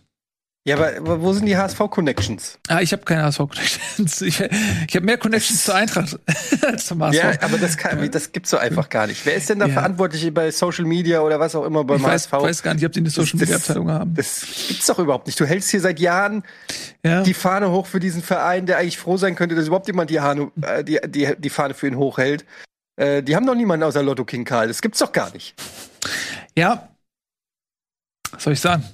Ja, 0.64 0.76
aber 0.76 1.20
wo 1.20 1.32
sind 1.32 1.46
die 1.46 1.56
HSV-Connections? 1.56 2.60
Ah, 2.68 2.80
ich 2.80 2.92
habe 2.92 3.02
keine 3.02 3.24
HSV-Connections. 3.24 4.20
Ich, 4.22 4.40
ich 4.40 4.94
habe 4.94 5.04
mehr 5.04 5.18
Connections 5.18 5.64
zur 5.64 5.74
Eintracht 5.74 6.16
als 6.62 6.86
zum 6.86 7.02
HSV. 7.02 7.18
Ja, 7.18 7.32
aber 7.40 7.58
das, 7.58 7.76
kann, 7.76 8.08
das 8.12 8.30
gibt's 8.30 8.50
so 8.50 8.58
einfach 8.58 8.88
gar 8.88 9.08
nicht. 9.08 9.26
Wer 9.26 9.34
ist 9.34 9.50
denn 9.50 9.58
da 9.58 9.66
ja. 9.66 9.72
verantwortlich 9.72 10.32
bei 10.32 10.52
Social 10.52 10.84
Media 10.84 11.20
oder 11.20 11.40
was 11.40 11.56
auch 11.56 11.64
immer 11.64 11.82
beim 11.82 11.98
ich 11.98 12.06
HSV? 12.06 12.32
Ich 12.32 12.42
weiß 12.42 12.62
gar 12.62 12.74
nicht, 12.74 12.86
ob 12.86 12.92
die 12.92 13.00
eine 13.00 13.10
Social 13.10 13.40
Media 13.40 13.56
Abteilung 13.56 13.90
haben. 13.90 14.14
Das 14.14 14.46
gibt's 14.68 14.86
doch 14.86 15.00
überhaupt 15.00 15.26
nicht. 15.26 15.40
Du 15.40 15.46
hältst 15.46 15.68
hier 15.68 15.80
seit 15.80 15.98
Jahren 15.98 16.44
ja. 17.04 17.24
die 17.24 17.34
Fahne 17.34 17.72
hoch 17.72 17.86
für 17.86 17.98
diesen 17.98 18.22
Verein, 18.22 18.66
der 18.66 18.78
eigentlich 18.78 18.98
froh 18.98 19.16
sein 19.16 19.34
könnte, 19.34 19.56
dass 19.56 19.66
überhaupt 19.66 19.88
jemand 19.88 20.10
die, 20.10 20.20
Hanu, 20.20 20.52
äh, 20.60 20.84
die, 20.84 21.00
die, 21.08 21.34
die 21.36 21.50
Fahne 21.50 21.74
für 21.74 21.88
ihn 21.88 21.96
hochhält. 21.96 22.44
Äh, 22.94 23.24
die 23.24 23.34
haben 23.34 23.46
doch 23.46 23.56
niemanden 23.56 23.82
außer 23.82 24.02
Lotto 24.04 24.24
King 24.24 24.44
Karl. 24.44 24.68
Das 24.68 24.80
gibt's 24.80 25.00
doch 25.00 25.10
gar 25.10 25.32
nicht. 25.32 25.56
Ja. 26.56 26.88
Was 28.30 28.44
soll 28.44 28.52
ich 28.52 28.60
sagen? 28.60 28.84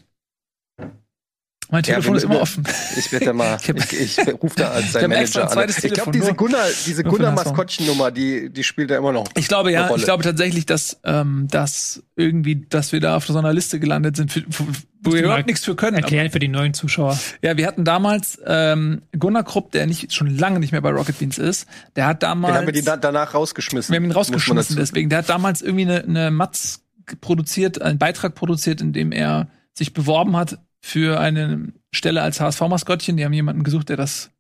Mein 1.71 1.83
Telefon 1.83 2.13
Ja, 2.13 2.17
ist 2.17 2.23
wenn- 2.25 2.31
immer 2.33 2.41
offen. 2.41 2.65
Ich 2.97 3.13
werde 3.13 3.27
da 3.27 3.33
mal, 3.35 3.59
Ich 3.93 4.19
ich, 4.19 4.19
rufe 4.43 4.57
da 4.57 4.71
als 4.71 4.87
Ich 4.87 4.93
sein 4.93 5.11
Manager 5.11 5.43
ein 5.43 5.47
an. 5.49 5.53
zweites 5.53 5.77
Ich 5.85 5.93
glaube, 5.93 6.11
Telefon, 6.11 6.13
diese 6.15 6.35
Gunnar, 6.35 6.65
diese 6.87 7.05
Gunnar. 7.05 7.33
Maskottchen-Nummer, 7.33 8.11
die, 8.11 8.51
die 8.51 8.65
spielt 8.65 8.91
er 8.91 8.99
immer 8.99 9.13
noch. 9.13 9.27
Ich 9.37 9.49
glaube 9.49 9.71
ja, 9.71 9.81
eine 9.81 9.89
Rolle. 9.91 9.99
ich 10.01 10.05
glaube 10.07 10.23
tatsächlich, 10.25 10.65
dass, 10.67 10.99
ähm, 11.05 11.47
dass 11.51 12.03
irgendwie, 12.17 12.65
dass 12.71 12.93
wir 12.93 13.01
da 13.01 13.17
auf 13.17 13.27
so 13.27 13.37
einer 13.39 13.53
Liste 13.53 13.79
gelandet 13.79 14.17
sind, 14.17 14.33
für, 14.33 14.41
für, 14.51 14.65
wo 15.03 15.13
wir 15.13 15.23
überhaupt 15.23 15.47
nichts 15.47 15.65
für 15.65 15.77
können. 15.77 15.97
Aber, 15.97 16.05
Erklären 16.05 16.31
für 16.31 16.39
die 16.39 16.49
neuen 16.49 16.73
Zuschauer. 16.75 17.19
ja, 17.43 17.57
wir 17.59 17.67
hatten 17.67 17.85
damals 17.85 18.39
ähm, 18.47 19.03
Gunnar 19.19 19.45
Krupp, 19.45 19.71
der 19.73 19.87
nicht 19.87 20.13
schon 20.15 20.37
lange 20.39 20.61
nicht 20.61 20.73
mehr 20.73 20.81
bei 20.81 20.91
Rocket 20.91 21.19
Beans 21.19 21.37
ist. 21.39 21.67
Der 21.97 22.07
hat 22.07 22.23
damals, 22.23 22.53
Den 22.55 22.59
haben 22.61 22.67
wir 22.67 22.73
die 22.73 22.83
da, 22.83 22.97
danach 22.97 23.35
rausgeschmissen. 23.35 23.93
wir 23.93 23.97
haben 23.97 24.05
ihn 24.05 24.13
rausgeschmissen 24.13 24.77
deswegen. 24.77 25.11
Der 25.11 25.19
hat 25.19 25.29
damals 25.29 25.61
irgendwie 25.61 25.85
eine, 25.85 26.03
eine 26.03 26.31
Matz 26.31 26.81
produziert, 27.21 27.81
einen 27.83 27.99
Beitrag 27.99 28.35
produziert, 28.35 28.81
in 28.81 28.93
dem 28.93 29.13
er 29.13 29.49
sich 29.75 29.93
beworben 29.95 30.37
hat 30.37 30.59
für 30.81 31.21
eine 31.21 31.73
Stelle 31.93 32.23
als 32.23 32.41
HSV-Maskottchen. 32.41 33.17
Die 33.17 33.25
haben 33.25 33.33
jemanden 33.33 33.65
gesucht, 33.65 33.89
der 33.89 33.97
das 33.97 34.31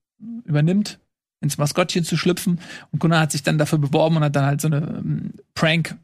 übernimmt, 0.44 0.98
ins 1.40 1.58
Maskottchen 1.58 2.04
zu 2.04 2.16
schlüpfen. 2.16 2.60
Und 2.90 2.98
Gunnar 2.98 3.20
hat 3.20 3.32
sich 3.32 3.42
dann 3.42 3.58
dafür 3.58 3.78
beworben 3.78 4.16
und 4.16 4.24
hat 4.24 4.36
dann 4.36 4.46
halt 4.46 4.60
so 4.60 4.68
eine 4.68 4.78
ähm, 4.78 5.34
Prank 5.54 5.96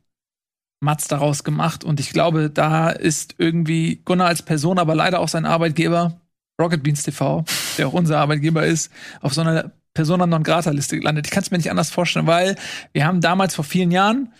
Matz 0.80 1.08
daraus 1.08 1.44
gemacht. 1.44 1.82
Und 1.82 1.98
ich 1.98 2.10
glaube, 2.10 2.50
da 2.50 2.90
ist 2.90 3.34
irgendwie 3.38 4.02
Gunnar 4.04 4.28
als 4.28 4.42
Person, 4.42 4.78
aber 4.78 4.94
leider 4.94 5.20
auch 5.20 5.28
sein 5.28 5.46
Arbeitgeber, 5.46 6.20
Rocket 6.60 6.82
Beans 6.82 7.02
TV, 7.02 7.44
der 7.78 7.88
auch 7.88 7.92
unser 7.92 8.20
Arbeitgeber 8.20 8.64
ist, 8.64 8.92
auf 9.20 9.34
so 9.34 9.40
einer 9.40 9.72
Persona 9.94 10.26
non 10.26 10.42
grata 10.42 10.70
Liste 10.70 10.98
gelandet. 10.98 11.26
Ich 11.26 11.32
kann 11.32 11.42
es 11.42 11.50
mir 11.50 11.56
nicht 11.56 11.70
anders 11.70 11.90
vorstellen, 11.90 12.26
weil 12.26 12.56
wir 12.92 13.06
haben 13.06 13.20
damals 13.20 13.54
vor 13.54 13.64
vielen 13.64 13.90
Jahren, 13.90 14.32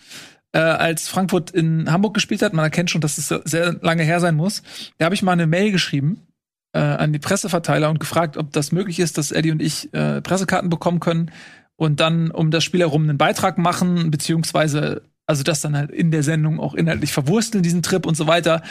äh, 0.55 0.59
als 0.59 1.09
Frankfurt 1.09 1.51
in 1.51 1.91
Hamburg 1.91 2.13
gespielt 2.13 2.41
hat, 2.41 2.53
man 2.53 2.63
erkennt 2.63 2.89
schon, 2.89 3.01
dass 3.01 3.17
es 3.17 3.27
sehr 3.27 3.73
lange 3.81 4.03
her 4.03 4.21
sein 4.21 4.35
muss, 4.35 4.63
da 4.97 5.05
habe 5.05 5.13
ich 5.13 5.21
mal 5.21 5.33
eine 5.33 5.47
Mail 5.47 5.71
geschrieben 5.71 6.21
äh, 6.71 6.79
an 6.79 7.11
die 7.11 7.19
Presseverteiler 7.19 7.89
und 7.89 7.99
gefragt, 7.99 8.37
ob 8.37 8.53
das 8.53 8.71
möglich 8.71 8.99
ist, 8.99 9.17
dass 9.17 9.33
Eddie 9.33 9.51
und 9.51 9.61
ich 9.61 9.93
äh, 9.93 10.21
Pressekarten 10.21 10.69
bekommen 10.69 11.01
können 11.01 11.31
und 11.75 11.99
dann 11.99 12.31
um 12.31 12.51
das 12.51 12.63
Spiel 12.63 12.79
herum 12.79 13.03
einen 13.03 13.17
Beitrag 13.17 13.57
machen, 13.57 14.11
beziehungsweise 14.11 15.01
also 15.25 15.43
das 15.43 15.59
dann 15.59 15.75
halt 15.75 15.91
in 15.91 16.11
der 16.11 16.23
Sendung 16.23 16.61
auch 16.61 16.73
inhaltlich 16.73 17.11
verwursteln, 17.11 17.63
diesen 17.63 17.81
Trip 17.81 18.05
und 18.05 18.15
so 18.15 18.27
weiter. 18.27 18.61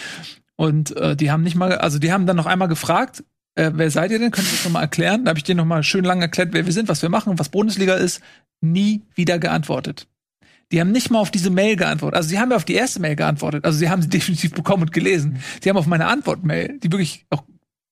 Und 0.56 0.96
äh, 0.96 1.16
die 1.16 1.30
haben 1.30 1.42
nicht 1.42 1.56
mal, 1.56 1.76
also 1.76 1.98
die 1.98 2.12
haben 2.12 2.26
dann 2.26 2.36
noch 2.36 2.46
einmal 2.46 2.68
gefragt, 2.68 3.24
äh, 3.56 3.72
wer 3.74 3.90
seid 3.90 4.10
ihr 4.10 4.20
denn? 4.20 4.30
Könnt 4.30 4.46
ihr 4.48 4.52
das 4.52 4.64
nochmal 4.64 4.84
erklären? 4.84 5.24
Da 5.24 5.30
habe 5.30 5.38
ich 5.38 5.44
denen 5.44 5.58
nochmal 5.58 5.82
schön 5.82 6.04
lang 6.04 6.22
erklärt, 6.22 6.52
wer 6.52 6.64
wir 6.64 6.72
sind, 6.72 6.88
was 6.88 7.02
wir 7.02 7.10
machen, 7.10 7.38
was 7.38 7.50
Bundesliga 7.50 7.94
ist. 7.94 8.22
Nie 8.60 9.02
wieder 9.14 9.38
geantwortet. 9.38 10.06
Die 10.74 10.80
haben 10.80 10.90
nicht 10.90 11.08
mal 11.08 11.20
auf 11.20 11.30
diese 11.30 11.50
Mail 11.50 11.76
geantwortet. 11.76 12.16
Also 12.16 12.28
sie 12.28 12.40
haben 12.40 12.50
ja 12.50 12.56
auf 12.56 12.64
die 12.64 12.74
erste 12.74 12.98
Mail 13.00 13.14
geantwortet. 13.14 13.64
Also 13.64 13.78
sie 13.78 13.88
haben 13.88 14.02
sie 14.02 14.08
definitiv 14.18 14.52
bekommen 14.52 14.82
und 14.82 14.92
gelesen. 14.92 15.38
Sie 15.62 15.70
haben 15.70 15.76
auf 15.76 15.86
meine 15.86 16.06
Antwortmail, 16.06 16.80
die 16.82 16.90
wirklich 16.90 17.26
auch 17.30 17.44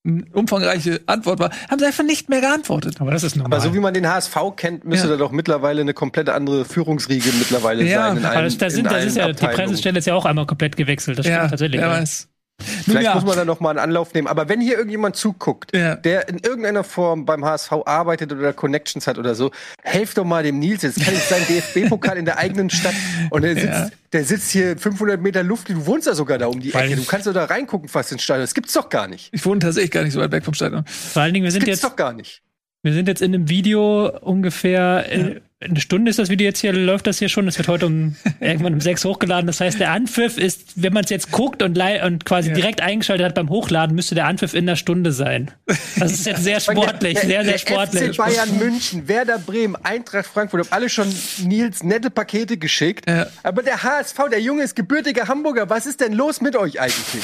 eine 0.05 0.25
umfangreiche 0.33 0.99
Antwort 1.05 1.39
war, 1.39 1.49
haben 1.69 1.79
sie 1.79 1.85
einfach 1.85 2.03
nicht 2.03 2.27
mehr 2.27 2.41
geantwortet. 2.41 2.99
Aber 2.99 3.11
das 3.11 3.23
ist 3.23 3.37
normal. 3.37 3.53
Aber 3.57 3.65
so 3.65 3.73
wie 3.73 3.79
man 3.79 3.93
den 3.93 4.05
HSV 4.05 4.35
kennt, 4.57 4.83
müsste 4.83 5.07
Ja. 5.07 5.13
da 5.13 5.17
doch 5.17 5.31
mittlerweile 5.31 5.79
eine 5.79 5.93
komplett 5.93 6.27
andere 6.27 6.65
Führungsriege 6.65 7.29
mittlerweile 7.39 7.85
Ja, 7.85 8.09
sein. 8.09 8.17
In 8.17 8.25
aber 8.25 8.35
allen, 8.35 8.45
das, 8.45 8.57
das, 8.57 8.73
in 8.73 8.75
sind, 8.75 8.85
das 8.87 8.93
allen 8.95 9.07
ist 9.07 9.15
ja, 9.15 9.31
die. 9.31 9.45
Pressestelle 9.45 9.99
ist 9.99 10.05
ja 10.05 10.15
auch 10.15 10.25
einmal 10.25 10.45
komplett 10.45 10.75
gewechselt. 10.75 11.19
Das 11.19 11.25
stimmt 11.25 11.49
tatsächlich. 11.51 11.79
wer 11.79 11.87
ja. 11.87 11.93
weiß. 12.01 12.27
Vielleicht 12.61 13.05
ja, 13.05 13.15
muss 13.15 13.25
man 13.25 13.35
da 13.35 13.45
noch 13.45 13.59
mal 13.59 13.71
einen 13.71 13.79
Anlauf 13.79 14.13
nehmen. 14.13 14.27
Aber 14.27 14.47
wenn 14.47 14.61
hier 14.61 14.75
irgendjemand 14.77 15.15
zuguckt, 15.15 15.75
Ja. 15.75 15.95
der 15.95 16.29
in 16.29 16.37
irgendeiner 16.39 16.83
Form 16.83 17.25
beim 17.25 17.43
HSV 17.43 17.71
arbeitet 17.85 18.31
oder 18.31 18.53
Connections 18.53 19.07
hat 19.07 19.17
oder 19.17 19.35
so, 19.35 19.51
helft 19.81 20.17
doch 20.17 20.23
mal 20.23 20.43
dem 20.43 20.59
Nils. 20.59 20.83
Es 20.83 20.95
kann 20.95 21.13
nicht 21.13 21.27
sein 21.27 21.41
DFB-Pokal 21.47 22.17
in 22.17 22.25
der 22.25 22.37
eigenen 22.37 22.69
Stadt 22.69 22.93
und 23.31 23.41
der 23.43 23.53
sitzt, 23.55 23.65
Ja. 23.67 23.89
der 24.13 24.23
sitzt 24.25 24.51
hier 24.51 24.77
500 24.77 25.21
Meter 25.21 25.43
Luft. 25.43 25.69
Du 25.69 25.85
wohnst 25.85 26.07
ja 26.07 26.13
sogar 26.13 26.37
da 26.37 26.47
um 26.47 26.59
die 26.59 26.73
Weil- 26.73 26.87
Ecke. 26.87 26.95
Du 26.97 27.05
kannst 27.05 27.27
doch 27.27 27.33
da 27.33 27.45
reingucken 27.45 27.89
fast 27.89 28.11
ins 28.11 28.21
Stadion. 28.23 28.43
Das 28.43 28.53
gibt's 28.53 28.73
doch 28.73 28.89
gar 28.89 29.07
nicht. 29.07 29.29
ich 29.33 29.45
wohne 29.45 29.59
tatsächlich 29.59 29.91
gar 29.91 30.03
nicht 30.03 30.13
so 30.13 30.19
weit 30.21 30.31
weg 30.31 30.45
vom 30.45 30.53
Stadion. 30.53 30.85
Vor 30.85 31.21
allen 31.21 31.33
Dingen, 31.33 31.43
wir 31.43 31.47
Das 31.47 31.53
sind 31.53 31.65
gibt's 31.65 31.81
jetzt, 31.81 31.89
doch 31.91 31.95
gar 31.95 32.13
nicht. 32.13 32.41
wir 32.83 32.93
sind 32.93 33.07
jetzt 33.07 33.21
in 33.21 33.33
einem 33.33 33.49
Video 33.49 34.09
ungefähr, 34.21 35.05
äh, 35.11 35.41
eine 35.63 35.79
Stunde 35.79 36.09
ist 36.09 36.19
das 36.19 36.29
Video 36.29 36.45
jetzt 36.45 36.59
hier, 36.59 36.73
läuft 36.73 37.07
das 37.07 37.19
hier 37.19 37.29
schon. 37.29 37.45
Das 37.45 37.57
wird 37.57 37.67
heute 37.67 37.85
um 37.85 38.15
irgendwann 38.39 38.73
um 38.73 38.81
sechs 38.81 39.03
hochgeladen. 39.05 39.47
Das 39.47 39.59
heißt, 39.59 39.79
der 39.79 39.91
Anpfiff 39.91 40.37
ist, 40.37 40.73
wenn 40.75 40.93
man 40.93 41.03
es 41.03 41.09
jetzt 41.09 41.31
guckt 41.31 41.61
und, 41.63 41.77
und 41.77 42.25
quasi 42.25 42.51
direkt 42.53 42.81
eingeschaltet 42.81 43.25
hat 43.25 43.35
beim 43.35 43.49
Hochladen, 43.49 43.95
müsste 43.95 44.15
der 44.15 44.25
Anpfiff 44.27 44.53
in 44.53 44.65
einer 44.67 44.75
Stunde 44.75 45.11
sein. 45.11 45.51
Das 45.97 46.11
ist 46.11 46.25
jetzt 46.25 46.43
sehr 46.43 46.59
sportlich, 46.61 47.13
Der- 47.15 47.25
sehr, 47.27 47.43
sehr 47.43 47.51
der 47.53 47.57
sportlich. 47.59 48.11
FC 48.11 48.17
Bayern 48.17 48.57
München, 48.59 49.07
Werder 49.07 49.39
Bremen, 49.39 49.75
Eintracht 49.75 50.25
Frankfurt 50.27 50.61
haben 50.65 50.71
alle 50.71 50.89
schon 50.89 51.07
Nils 51.43 51.83
nette 51.83 52.09
Pakete 52.09 52.57
geschickt. 52.57 53.09
Ja. 53.09 53.27
Aber 53.43 53.63
der 53.63 53.83
HSV, 53.83 54.17
der 54.31 54.41
Junge 54.41 54.63
ist 54.63 54.75
gebürtiger 54.75 55.27
Hamburger. 55.27 55.69
Was 55.69 55.85
ist 55.85 55.99
denn 56.01 56.13
los 56.13 56.41
mit 56.41 56.55
euch 56.55 56.79
eigentlich? 56.79 57.23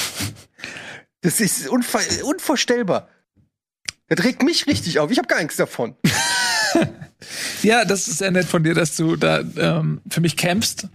Das 1.22 1.42
ist 1.42 1.68
unvorstellbar. 1.68 3.10
Das 4.08 4.24
regt 4.26 4.42
mich 4.42 4.66
richtig 4.68 5.00
auf. 5.00 5.12
Ich 5.12 5.18
habe 5.18 5.28
gar 5.28 5.40
nichts 5.42 5.58
davon. 5.58 5.96
Ja, 7.64 7.86
das 7.86 8.08
ist 8.08 8.20
sehr 8.20 8.32
nett 8.32 8.46
von 8.46 8.64
dir, 8.64 8.74
dass 8.74 8.96
du 8.96 9.16
da 9.16 9.42
ähm, 9.58 10.02
für 10.10 10.22
mich 10.22 10.38
kämpfst. 10.38 10.88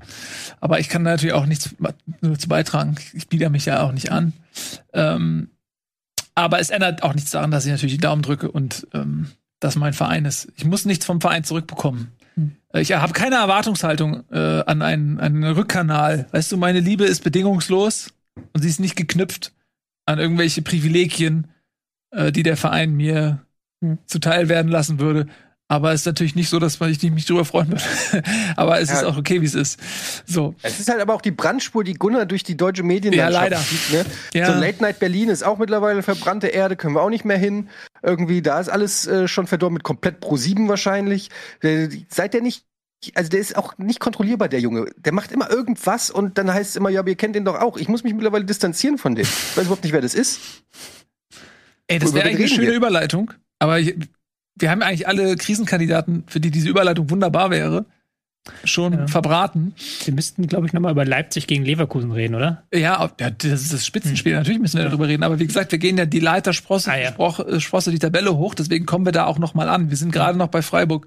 Aber 0.60 0.80
ich 0.80 0.88
kann 0.88 1.02
natürlich 1.02 1.34
auch 1.34 1.46
nichts 1.46 1.74
dazu 2.20 2.48
beitragen. 2.48 2.94
Ich 3.12 3.28
biete 3.28 3.50
mich 3.50 3.66
ja 3.66 3.82
auch 3.82 3.92
nicht 3.92 4.10
an. 4.10 4.32
Ähm, 4.92 5.50
aber 6.34 6.58
es 6.60 6.70
ändert 6.70 7.02
auch 7.02 7.14
nichts 7.14 7.30
daran, 7.30 7.50
dass 7.50 7.64
ich 7.66 7.72
natürlich 7.72 7.94
die 7.94 8.00
Daumen 8.00 8.22
drücke 8.22 8.50
und 8.50 8.86
ähm, 8.92 9.28
dass 9.60 9.76
mein 9.76 9.92
Verein 9.92 10.24
ist. 10.24 10.48
Ich 10.56 10.64
muss 10.64 10.84
nichts 10.84 11.04
vom 11.06 11.20
Verein 11.20 11.44
zurückbekommen. 11.44 12.08
Äh, 12.72 12.80
Ich 12.80 12.92
habe 12.92 13.12
keine 13.12 13.36
Erwartungshaltung 13.36 14.24
äh, 14.30 14.62
an 14.66 14.82
einen, 14.82 15.20
einen 15.20 15.44
Rückkanal. 15.44 16.26
Weißt 16.32 16.50
du, 16.50 16.56
meine 16.56 16.80
Liebe 16.80 17.04
ist 17.04 17.22
bedingungslos 17.22 18.12
und 18.52 18.62
sie 18.62 18.68
ist 18.68 18.80
nicht 18.80 18.96
geknüpft 18.96 19.52
an 20.06 20.18
irgendwelche 20.18 20.62
Privilegien, 20.62 21.46
äh, 22.10 22.32
die 22.32 22.42
der 22.42 22.56
Verein 22.56 22.94
mir 22.94 23.40
Hm. 23.82 23.98
zuteil 24.06 24.48
werden 24.48 24.70
lassen 24.70 24.98
würde. 24.98 25.26
Aber 25.74 25.92
es 25.92 26.02
ist 26.02 26.06
natürlich 26.06 26.36
nicht 26.36 26.48
so, 26.48 26.60
dass 26.60 26.78
man 26.78 26.88
ich 26.88 27.02
mich 27.02 27.26
drüber 27.26 27.44
freuen 27.44 27.68
würde. 27.72 27.82
aber 28.56 28.80
es 28.80 28.90
Ja. 28.90 28.98
ist 28.98 29.04
auch 29.04 29.16
okay, 29.16 29.40
wie 29.40 29.46
es 29.46 29.56
ist. 29.56 29.80
So. 30.24 30.54
Es 30.62 30.78
ist 30.78 30.88
halt 30.88 31.00
aber 31.00 31.14
auch 31.14 31.20
die 31.20 31.32
Brandspur, 31.32 31.82
die 31.82 31.94
Gunnar 31.94 32.26
durch 32.26 32.44
die 32.44 32.56
deutsche 32.56 32.84
Medienlandschaft 32.84 33.34
Ja, 33.34 33.40
leider. 33.42 33.58
zieht, 33.60 33.92
Ne? 33.92 34.04
Ja. 34.34 34.52
So 34.54 34.60
Late 34.60 34.80
Night 34.80 35.00
Berlin 35.00 35.30
ist 35.30 35.42
auch 35.42 35.58
mittlerweile 35.58 36.04
verbrannte 36.04 36.46
Erde, 36.46 36.76
können 36.76 36.94
wir 36.94 37.02
auch 37.02 37.10
nicht 37.10 37.24
mehr 37.24 37.38
hin. 37.38 37.68
Irgendwie, 38.04 38.40
da 38.40 38.60
ist 38.60 38.68
alles 38.68 39.08
äh, 39.08 39.26
schon 39.26 39.48
verdorben 39.48 39.74
mit 39.74 39.82
komplett 39.82 40.20
Pro 40.20 40.36
7 40.36 40.68
wahrscheinlich. 40.68 41.30
Der, 41.64 41.88
seit 42.08 42.34
der 42.34 42.42
nicht 42.42 42.64
also 43.14 43.28
der 43.28 43.40
ist 43.40 43.56
auch 43.58 43.76
nicht 43.76 44.00
kontrollierbar, 44.00 44.48
der 44.48 44.60
Junge. 44.60 44.86
Der 44.96 45.12
macht 45.12 45.30
immer 45.32 45.50
irgendwas 45.50 46.08
und 46.08 46.38
dann 46.38 46.50
heißt 46.54 46.70
es 46.70 46.76
immer, 46.76 46.88
ja, 46.88 47.00
aber 47.00 47.10
ihr 47.10 47.16
kennt 47.16 47.36
ihn 47.36 47.44
doch 47.44 47.60
auch. 47.60 47.76
Ich 47.76 47.88
muss 47.88 48.02
mich 48.02 48.14
mittlerweile 48.14 48.44
distanzieren 48.46 48.96
von 48.96 49.14
dem. 49.14 49.24
Ich 49.26 49.56
weiß 49.56 49.64
überhaupt 49.64 49.82
nicht, 49.84 49.92
wer 49.92 50.00
das 50.00 50.14
ist. 50.14 50.40
Ey, 51.86 51.98
das 51.98 52.14
wäre 52.14 52.28
eigentlich 52.28 52.46
eine 52.50 52.54
schöne 52.54 52.68
wir? 52.68 52.76
Überleitung. 52.76 53.32
Aber 53.58 53.78
ich, 53.78 53.94
wir 54.56 54.70
haben 54.70 54.82
eigentlich 54.82 55.08
alle 55.08 55.36
Krisenkandidaten, 55.36 56.24
für 56.26 56.40
die 56.40 56.50
diese 56.50 56.68
Überleitung 56.68 57.10
wunderbar 57.10 57.50
wäre, 57.50 57.84
schon 58.64 58.92
Ja. 58.92 59.06
verbraten. 59.06 59.74
Wir 60.04 60.12
müssten, 60.12 60.46
glaube 60.46 60.66
ich, 60.66 60.74
nochmal 60.74 60.92
über 60.92 61.04
Leipzig 61.06 61.46
gegen 61.46 61.64
Leverkusen 61.64 62.12
reden, 62.12 62.34
oder? 62.34 62.62
Ja, 62.74 63.10
das 63.16 63.62
ist 63.62 63.72
das 63.72 63.86
Spitzenspiel. 63.86 64.34
Natürlich 64.34 64.60
müssen 64.60 64.76
wir 64.78 64.84
darüber 64.84 65.08
reden. 65.08 65.22
Aber 65.22 65.38
wie 65.38 65.46
gesagt, 65.46 65.72
wir 65.72 65.78
gehen 65.78 65.96
ja 65.96 66.04
die 66.04 66.20
Leiter 66.20 66.52
Sprosse, 66.52 66.92
Ah, 66.92 66.98
ja. 66.98 67.08
Sproch- 67.12 67.40
äh, 67.40 67.58
Sprosse 67.60 67.90
die 67.90 67.98
Tabelle 67.98 68.36
hoch. 68.36 68.54
Deswegen 68.54 68.84
kommen 68.84 69.06
wir 69.06 69.12
da 69.12 69.24
auch 69.24 69.38
noch 69.38 69.54
mal 69.54 69.68
an. 69.70 69.88
Wir 69.88 69.96
sind 69.96 70.12
gerade 70.12 70.36
noch 70.36 70.48
bei 70.48 70.60
Freiburg 70.60 71.06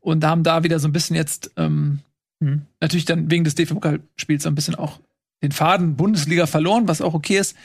und 0.00 0.24
haben 0.24 0.44
da 0.44 0.62
wieder 0.62 0.78
so 0.78 0.86
ein 0.86 0.92
bisschen 0.92 1.16
jetzt 1.16 1.50
ähm, 1.56 2.00
Hm. 2.40 2.62
natürlich 2.80 3.04
dann 3.06 3.30
wegen 3.30 3.42
des 3.44 3.54
DFB-Pokalspiels 3.56 4.42
so 4.44 4.48
ein 4.48 4.54
bisschen 4.54 4.74
auch 4.76 5.00
den 5.42 5.52
Faden 5.52 5.96
Bundesliga 5.96 6.46
verloren, 6.46 6.86
was 6.86 7.00
auch 7.02 7.14
okay 7.14 7.38
ist. 7.38 7.56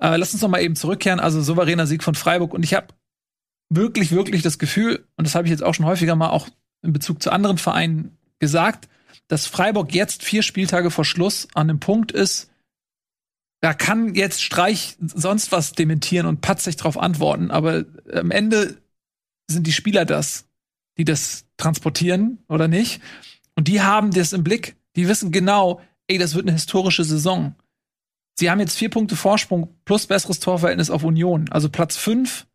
Äh, 0.00 0.16
lass 0.16 0.32
uns 0.32 0.42
noch 0.42 0.48
mal 0.48 0.62
eben 0.62 0.74
zurückkehren. 0.74 1.20
Also 1.20 1.42
souveräner 1.42 1.86
Sieg 1.86 2.02
von 2.02 2.14
Freiburg. 2.14 2.54
Und 2.54 2.62
ich 2.62 2.72
habe 2.74 2.86
wirklich, 3.68 4.12
wirklich 4.12 4.42
das 4.42 4.58
Gefühl, 4.58 5.06
und 5.16 5.26
das 5.26 5.34
habe 5.34 5.46
ich 5.46 5.50
jetzt 5.50 5.62
auch 5.62 5.74
schon 5.74 5.86
häufiger 5.86 6.16
mal 6.16 6.30
auch 6.30 6.48
in 6.82 6.92
Bezug 6.92 7.22
zu 7.22 7.30
anderen 7.30 7.58
Vereinen 7.58 8.16
gesagt, 8.38 8.88
dass 9.28 9.46
Freiburg 9.46 9.94
jetzt 9.94 10.22
vier 10.22 10.42
Spieltage 10.42 10.90
vor 10.90 11.04
Schluss 11.04 11.48
an 11.54 11.70
einem 11.70 11.80
Punkt 11.80 12.12
ist, 12.12 12.50
da 13.60 13.72
kann 13.72 14.14
jetzt 14.14 14.42
Streich 14.42 14.96
sonst 15.00 15.50
was 15.50 15.72
dementieren 15.72 16.26
und 16.26 16.42
patzig 16.42 16.76
drauf 16.76 16.98
antworten, 16.98 17.50
aber 17.50 17.86
am 18.12 18.30
Ende 18.30 18.76
sind 19.50 19.66
die 19.66 19.72
Spieler 19.72 20.04
das, 20.04 20.46
die 20.98 21.04
das 21.04 21.46
transportieren 21.56 22.38
oder 22.48 22.68
nicht. 22.68 23.00
Und 23.56 23.68
die 23.68 23.80
haben 23.80 24.10
das 24.10 24.32
im 24.32 24.44
Blick. 24.44 24.76
Die 24.96 25.08
wissen 25.08 25.32
genau, 25.32 25.80
ey, 26.08 26.18
das 26.18 26.34
wird 26.34 26.44
eine 26.44 26.52
historische 26.52 27.04
Saison. 27.04 27.54
Sie 28.34 28.50
haben 28.50 28.60
jetzt 28.60 28.76
vier 28.76 28.90
Punkte 28.90 29.16
Vorsprung 29.16 29.74
plus 29.84 30.06
besseres 30.06 30.40
Torverhältnis 30.40 30.90
auf 30.90 31.04
Union. 31.04 31.48
Also 31.50 31.68
Platz 31.68 31.96
fünf 31.96 32.46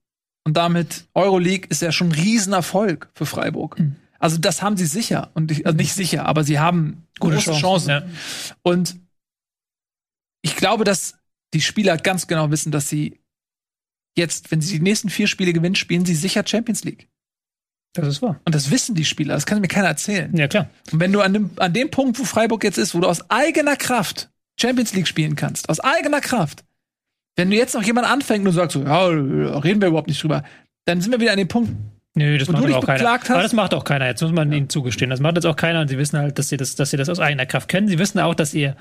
und 0.49 0.55
damit 0.55 1.05
Euroleague 1.13 1.67
ist 1.69 1.83
ja 1.83 1.91
schon 1.91 2.07
ein 2.07 2.13
Riesenerfolg 2.13 3.11
für 3.13 3.27
Freiburg. 3.27 3.77
Mhm. 3.77 3.97
Also 4.17 4.39
das 4.39 4.63
haben 4.63 4.77
sie 4.77 4.87
sicher. 4.87 5.29
Und 5.35 5.51
ich, 5.51 5.67
also 5.67 5.77
nicht 5.77 5.93
sicher, 5.93 6.25
aber 6.25 6.43
sie 6.43 6.57
haben 6.57 7.05
Gute 7.19 7.35
große 7.35 7.51
Chancen, 7.51 7.61
Chancen. 7.61 7.89
ja. 7.89 8.03
Und 8.63 8.95
ich 10.41 10.55
glaube, 10.55 10.85
dass 10.85 11.19
die 11.53 11.61
Spieler 11.61 11.97
ganz 11.97 12.25
genau 12.25 12.49
wissen, 12.49 12.71
dass 12.71 12.89
sie 12.89 13.19
jetzt, 14.17 14.49
wenn 14.49 14.59
sie 14.59 14.79
die 14.79 14.83
nächsten 14.83 15.11
vier 15.11 15.27
Spiele 15.27 15.53
gewinnen, 15.53 15.75
spielen 15.75 16.03
sie 16.03 16.15
sicher 16.15 16.43
Champions 16.43 16.83
League. 16.83 17.09
Das 17.93 18.07
ist 18.07 18.23
wahr. 18.23 18.41
Und 18.43 18.55
das 18.55 18.71
wissen 18.71 18.95
die 18.95 19.05
Spieler. 19.05 19.35
Das 19.35 19.45
kann 19.45 19.61
mir 19.61 19.67
keiner 19.67 19.89
erzählen. 19.89 20.35
Ja, 20.35 20.47
klar. 20.47 20.71
Und 20.91 20.99
wenn 20.99 21.11
du 21.11 21.21
an 21.21 21.33
dem, 21.33 21.51
an 21.57 21.73
dem 21.73 21.91
Punkt, 21.91 22.17
wo 22.17 22.23
Freiburg 22.23 22.63
jetzt 22.63 22.79
ist, 22.79 22.95
wo 22.95 23.01
du 23.01 23.07
aus 23.07 23.29
eigener 23.29 23.75
Kraft 23.75 24.31
Champions 24.59 24.95
League 24.95 25.07
spielen 25.07 25.35
kannst, 25.35 25.69
aus 25.69 25.79
eigener 25.79 26.21
Kraft, 26.21 26.63
Wenn 27.39 27.51
du 27.51 27.55
jetzt 27.55 27.73
noch 27.73 27.83
jemand 27.83 28.05
anfängt 28.05 28.45
und 28.45 28.51
sagst 28.51 28.73
so, 28.73 28.83
ja, 28.83 29.05
reden 29.05 29.79
wir 29.79 29.87
überhaupt 29.87 30.09
nicht 30.09 30.21
drüber, 30.21 30.43
dann 30.83 30.99
sind 30.99 31.13
wir 31.13 31.21
wieder 31.21 31.31
an 31.31 31.37
dem 31.37 31.47
Punkt, 31.47 31.71
Nö, 32.15 32.37
das 32.39 32.47
Und 32.49 32.53
macht 32.53 32.63
du 32.63 32.67
dich 32.67 32.75
aber 32.75 32.83
auch 32.83 32.87
keiner. 32.87 33.09
hast? 33.11 33.29
Aber 33.29 33.43
das 33.43 33.53
macht 33.53 33.73
auch 33.73 33.83
keiner. 33.83 34.07
Jetzt 34.07 34.21
muss 34.21 34.31
man 34.31 34.51
ihnen 34.51 34.67
zugestehen. 34.67 35.09
Das 35.11 35.19
macht 35.19 35.35
jetzt 35.35 35.45
auch 35.45 35.55
keiner. 35.55 35.81
Und 35.81 35.89
sie 35.89 35.97
wissen 35.99 36.17
halt, 36.17 36.39
dass 36.39 36.49
sie 36.49 36.57
das, 36.57 36.75
dass 36.75 36.89
sie 36.89 36.97
das 36.97 37.07
aus 37.07 37.19
eigener 37.19 37.45
Kraft 37.45 37.69
können. 37.69 37.87
Sie 37.87 37.99
wissen 37.99 38.19
auch, 38.19 38.33
dass 38.33 38.53
ihr 38.55 38.75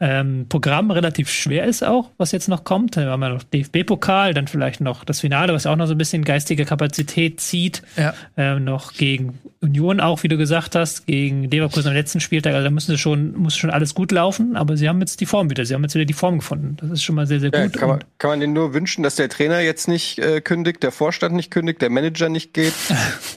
ähm, 0.00 0.46
Programm 0.48 0.90
relativ 0.90 1.30
schwer 1.30 1.64
ist 1.66 1.84
auch, 1.84 2.10
was 2.16 2.32
jetzt 2.32 2.48
noch 2.48 2.64
kommt. 2.64 2.96
Da 2.96 3.04
haben 3.04 3.20
wir 3.20 3.28
noch 3.28 3.42
DFB-Pokal, 3.42 4.32
dann 4.34 4.48
vielleicht 4.48 4.80
noch 4.80 5.04
das 5.04 5.20
Finale, 5.20 5.52
was 5.52 5.66
auch 5.66 5.76
noch 5.76 5.86
so 5.86 5.92
ein 5.94 5.98
bisschen 5.98 6.24
geistige 6.24 6.64
Kapazität 6.64 7.38
zieht. 7.40 7.82
Ja. 7.96 8.14
Ähm, 8.36 8.64
noch 8.64 8.94
gegen 8.94 9.38
Union 9.60 10.00
auch, 10.00 10.22
wie 10.22 10.28
du 10.28 10.36
gesagt 10.38 10.74
hast, 10.74 11.06
gegen 11.06 11.44
Leverkusen 11.50 11.88
am 11.88 11.94
letzten 11.94 12.20
Spieltag. 12.20 12.54
Also 12.54 12.64
da 12.64 12.70
müssen 12.70 12.92
sie 12.92 12.98
schon, 12.98 13.34
muss 13.36 13.56
schon 13.56 13.70
alles 13.70 13.94
gut 13.94 14.10
laufen. 14.10 14.56
Aber 14.56 14.76
sie 14.78 14.88
haben 14.88 15.00
jetzt 15.00 15.20
die 15.20 15.26
Form 15.26 15.50
wieder. 15.50 15.66
Sie 15.66 15.74
haben 15.74 15.82
jetzt 15.82 15.94
wieder 15.94 16.06
die 16.06 16.12
Form 16.14 16.38
gefunden. 16.38 16.76
Das 16.80 16.90
ist 16.90 17.02
schon 17.02 17.14
mal 17.14 17.26
sehr, 17.26 17.40
sehr 17.40 17.50
Ja, 17.52 17.64
gut. 17.64 17.74
kann, 17.74 17.88
man, 17.90 17.98
kann 18.18 18.30
man 18.30 18.40
denen 18.40 18.54
nur 18.54 18.72
wünschen, 18.72 19.02
dass 19.02 19.16
der 19.16 19.28
Trainer 19.28 19.60
jetzt 19.60 19.86
nicht 19.86 20.18
äh, 20.18 20.40
kündigt, 20.40 20.82
der 20.82 20.92
Vorstand 20.92 21.34
nicht 21.34 21.50
kündigt, 21.50 21.82
der 21.82 21.90
Manager 21.90 22.30
nicht 22.30 22.53
geht 22.54 22.72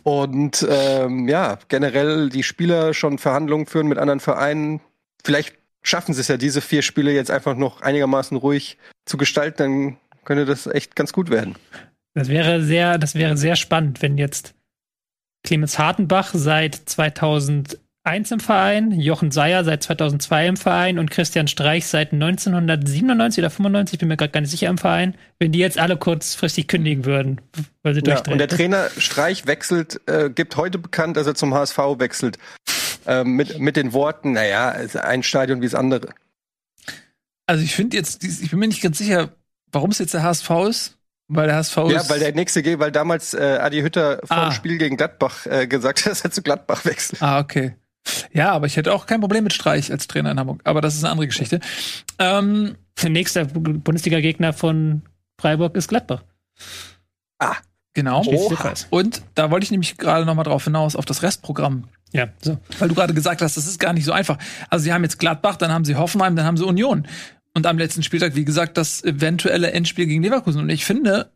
und 0.03 0.65
ähm, 0.69 1.27
ja, 1.27 1.59
generell 1.67 2.29
die 2.29 2.43
Spieler 2.43 2.93
schon 2.93 3.17
Verhandlungen 3.17 3.65
führen 3.65 3.87
mit 3.87 3.97
anderen 3.97 4.19
Vereinen. 4.19 4.79
Vielleicht 5.23 5.55
schaffen 5.83 6.13
sie 6.13 6.21
es 6.21 6.27
ja, 6.27 6.37
diese 6.37 6.61
vier 6.61 6.81
Spiele 6.81 7.11
jetzt 7.11 7.31
einfach 7.31 7.55
noch 7.55 7.81
einigermaßen 7.81 8.37
ruhig 8.37 8.77
zu 9.05 9.17
gestalten, 9.17 9.57
dann 9.57 9.97
könnte 10.23 10.45
das 10.45 10.67
echt 10.67 10.95
ganz 10.95 11.13
gut 11.13 11.29
werden. 11.29 11.55
Das 12.13 12.29
wäre 12.29 12.63
sehr, 12.63 12.97
das 12.97 13.15
wäre 13.15 13.37
sehr 13.37 13.55
spannend, 13.55 14.01
wenn 14.01 14.17
jetzt 14.17 14.53
Clemens 15.43 15.77
Hartenbach 15.77 16.31
seit 16.33 16.89
2001 18.07 18.31
im 18.31 18.39
Verein, 18.39 18.91
Jochen 18.99 19.31
Seyer 19.31 19.63
seit 19.65 19.83
2002 19.83 20.47
im 20.47 20.57
Verein 20.57 20.97
und 20.97 21.11
Christian 21.11 21.47
Streich 21.49 21.87
seit 21.87 22.13
1997 22.13 23.39
oder 23.43 23.49
95, 23.49 23.99
bin 23.99 24.07
mir 24.07 24.15
gerade 24.15 24.31
gar 24.31 24.39
nicht 24.41 24.49
sicher 24.51 24.69
im 24.69 24.77
Verein, 24.77 25.15
wenn 25.39 25.51
die 25.51 25.59
jetzt 25.59 25.77
alle 25.77 25.97
kurzfristig 25.97 26.67
kündigen 26.69 27.03
würden, 27.05 27.41
weil 27.83 27.93
sie 27.93 27.99
Ja, 27.99 28.05
durchdrehen. 28.15 28.33
und 28.33 28.37
der 28.39 28.47
Trainer 28.47 28.87
Streich 28.97 29.45
wechselt, 29.45 29.99
äh, 30.07 30.29
gibt 30.29 30.55
heute 30.55 30.77
bekannt, 30.77 31.17
dass 31.17 31.27
er 31.27 31.35
zum 31.35 31.53
HSV 31.53 31.77
wechselt. 31.99 32.37
Ähm, 33.05 33.31
mit, 33.33 33.59
mit 33.59 33.75
den 33.75 33.91
Worten, 33.93 34.31
naja, 34.33 34.71
es 34.73 34.95
ist 34.95 34.97
ein 34.97 35.23
Stadion 35.23 35.59
wie 35.61 35.65
das 35.65 35.75
andere. 35.75 36.09
Also 37.45 37.63
ich 37.63 37.75
finde 37.75 37.97
jetzt, 37.97 38.23
ich 38.23 38.49
bin 38.49 38.59
mir 38.59 38.67
nicht 38.67 38.81
ganz 38.81 38.97
sicher, 38.97 39.29
warum 39.71 39.91
es 39.91 39.99
jetzt 39.99 40.13
der 40.13 40.23
HSV 40.23 40.49
ist. 40.69 40.93
Weil 41.29 41.47
der 41.47 41.57
HSV 41.57 41.75
Ja, 41.89 41.99
ist. 41.99 42.09
weil 42.09 42.19
der 42.19 42.33
nächste 42.33 42.63
geht, 42.63 42.79
weil 42.79 42.89
damals 42.93 43.33
äh, 43.33 43.57
Adi 43.61 43.81
Hütter 43.81 44.19
vor 44.23 44.37
Ah. 44.37 44.45
dem 44.49 44.53
Spiel 44.53 44.77
gegen 44.77 44.95
Gladbach 44.95 45.45
äh, 45.45 45.67
gesagt 45.67 46.05
hat, 46.05 46.11
dass 46.13 46.21
er 46.21 46.31
zu 46.31 46.41
Gladbach 46.41 46.85
wechselt. 46.85 47.21
Ah, 47.21 47.39
okay. 47.39 47.75
Ja, 48.33 48.51
aber 48.51 48.65
ich 48.67 48.77
hätte 48.77 48.93
auch 48.93 49.05
kein 49.05 49.21
Problem 49.21 49.43
mit 49.43 49.53
Streich 49.53 49.91
als 49.91 50.07
Trainer 50.07 50.31
in 50.31 50.39
Hamburg. 50.39 50.61
Aber 50.63 50.81
das 50.81 50.95
ist 50.95 51.03
eine 51.03 51.11
andere 51.11 51.27
Geschichte. 51.27 51.59
Ähm, 52.19 52.75
der 53.01 53.09
nächste 53.09 53.45
Bundesliga-Gegner 53.45 54.53
von 54.53 55.03
Freiburg 55.39 55.75
ist 55.75 55.87
Gladbach. 55.87 56.23
genau. 57.93 58.23
Der 58.23 58.57
Kreis. 58.57 58.87
Und 58.89 59.21
da 59.35 59.51
wollte 59.51 59.65
ich 59.65 59.71
nämlich 59.71 59.97
gerade 59.97 60.25
noch 60.25 60.35
mal 60.35 60.43
drauf 60.43 60.63
hinaus, 60.63 60.95
auf 60.95 61.05
das 61.05 61.23
Restprogramm. 61.23 61.85
Ja, 62.13 62.29
so. 62.41 62.57
Weil 62.79 62.89
du 62.89 62.95
gerade 62.95 63.13
gesagt 63.13 63.41
hast, 63.41 63.57
das 63.57 63.67
ist 63.67 63.79
gar 63.79 63.93
nicht 63.93 64.05
so 64.05 64.11
einfach. 64.11 64.37
Also 64.69 64.83
sie 64.83 64.93
haben 64.93 65.03
jetzt 65.03 65.19
Gladbach, 65.19 65.57
dann 65.57 65.71
haben 65.71 65.85
sie 65.85 65.95
Hoffenheim, 65.95 66.35
dann 66.35 66.45
haben 66.45 66.57
sie 66.57 66.65
Union. 66.65 67.07
Und 67.53 67.65
am 67.65 67.77
letzten 67.77 68.03
Spieltag, 68.03 68.35
wie 68.35 68.45
gesagt, 68.45 68.77
das 68.77 69.03
eventuelle 69.03 69.71
Endspiel 69.71 70.05
gegen 70.05 70.23
Leverkusen. 70.23 70.61
Und 70.61 70.69
ich 70.69 70.85
finde, 70.85 71.31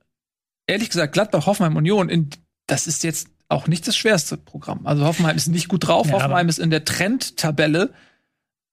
ehrlich 0.67 0.89
gesagt, 0.89 1.13
Gladbach, 1.13 1.45
Hoffenheim, 1.45 1.75
Union, 1.75 2.09
in, 2.09 2.29
das 2.67 2.87
ist 2.87 3.03
jetzt 3.03 3.30
auch 3.51 3.67
nicht 3.67 3.87
das 3.87 3.95
schwerste 3.95 4.37
Programm. 4.37 4.85
Also 4.87 5.05
Hoffenheim 5.05 5.35
ist 5.35 5.47
nicht 5.47 5.67
gut 5.67 5.87
drauf. 5.87 6.07
Ja, 6.07 6.13
Hoffenheim 6.13 6.49
ist 6.49 6.59
in 6.59 6.69
der 6.69 6.85
Trendtabelle 6.85 7.93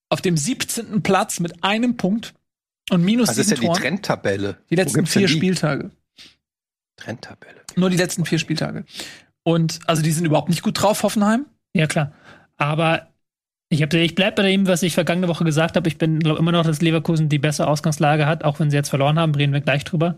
auf 0.08 0.20
dem 0.20 0.36
17. 0.36 1.02
Platz 1.02 1.40
mit 1.40 1.64
einem 1.64 1.96
Punkt 1.96 2.34
und 2.90 3.04
minus 3.04 3.28
Das 3.28 3.38
ist 3.38 3.50
ja 3.50 3.56
sieben 3.56 3.60
die 3.60 3.66
Toren. 3.66 3.80
Trendtabelle. 3.82 4.58
Die 4.70 4.76
letzten 4.76 5.06
vier 5.06 5.26
die? 5.26 5.34
Spieltage. 5.34 5.90
Trendtabelle. 6.96 7.60
Nur 7.76 7.90
die 7.90 7.96
letzten 7.96 8.24
vier 8.24 8.38
Spieltage. 8.38 8.84
Und 9.42 9.80
also 9.86 10.02
die 10.02 10.12
sind 10.12 10.24
überhaupt 10.24 10.48
nicht 10.48 10.62
gut 10.62 10.80
drauf, 10.80 11.02
Hoffenheim. 11.02 11.46
Ja, 11.74 11.86
klar. 11.86 12.12
Aber 12.56 13.08
ich, 13.70 13.82
hab, 13.82 13.92
ich 13.92 14.14
bleib 14.14 14.36
bei 14.36 14.42
dem, 14.42 14.66
was 14.66 14.82
ich 14.82 14.94
vergangene 14.94 15.28
Woche 15.28 15.44
gesagt 15.44 15.76
habe. 15.76 15.88
Ich 15.88 15.98
bin 15.98 16.20
glaube 16.20 16.38
immer 16.38 16.52
noch, 16.52 16.64
dass 16.64 16.80
Leverkusen 16.80 17.28
die 17.28 17.38
bessere 17.38 17.68
Ausgangslage 17.68 18.26
hat, 18.26 18.44
auch 18.44 18.60
wenn 18.60 18.70
sie 18.70 18.76
jetzt 18.76 18.88
verloren 18.88 19.18
haben, 19.18 19.34
reden 19.34 19.52
wir 19.52 19.60
gleich 19.60 19.84
drüber. 19.84 20.16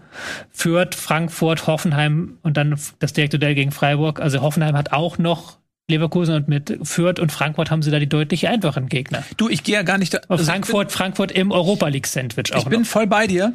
Fürth, 0.51 0.95
Frankfurt, 0.95 1.67
Hoffenheim 1.67 2.39
und 2.43 2.57
dann 2.57 2.79
das 3.01 3.13
direkte 3.13 3.39
Duell 3.39 3.57
gegen 3.57 3.73
Freiburg. 3.73 4.21
Also 4.21 4.41
Hoffenheim 4.41 4.77
hat 4.77 4.93
auch 4.93 5.19
noch 5.19 5.59
Leverkusen 5.91 6.37
und 6.37 6.49
mit 6.49 6.79
Fürth 6.83 7.19
und 7.19 7.33
Frankfurt 7.33 7.73
haben 7.73 7.83
sie 7.83 7.91
da 7.91 7.99
die 7.99 8.09
deutlich 8.09 8.47
einfachen 8.47 8.89
Gegner. 8.89 9.25
Du, 9.37 9.49
ich 9.49 9.65
gehe 9.65 9.75
ja 9.75 9.83
gar 9.83 9.99
nicht 9.99 10.15
da. 10.15 10.21
Also 10.29 10.45
Frankfurt, 10.45 10.93
Frankfurt 10.93 11.33
im 11.33 11.51
Europa 11.51 11.89
League 11.89 12.07
Sandwich 12.07 12.45
bin, 12.45 12.55
auch 12.55 12.63
ich 12.63 12.69
bin 12.69 12.83
noch. 12.83 12.89
voll 12.89 13.09
bei 13.09 13.27
dir, 13.27 13.55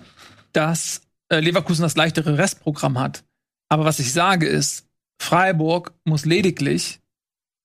dass 0.51 1.01
äh, 1.29 1.39
Leverkusen 1.39 1.83
das 1.83 1.95
leichtere 1.95 2.37
Restprogramm 2.37 2.99
hat. 2.99 3.23
Aber 3.69 3.85
was 3.85 3.99
ich 3.99 4.11
sage 4.11 4.45
ist, 4.45 4.87
Freiburg 5.19 5.93
muss 6.03 6.25
lediglich 6.25 6.99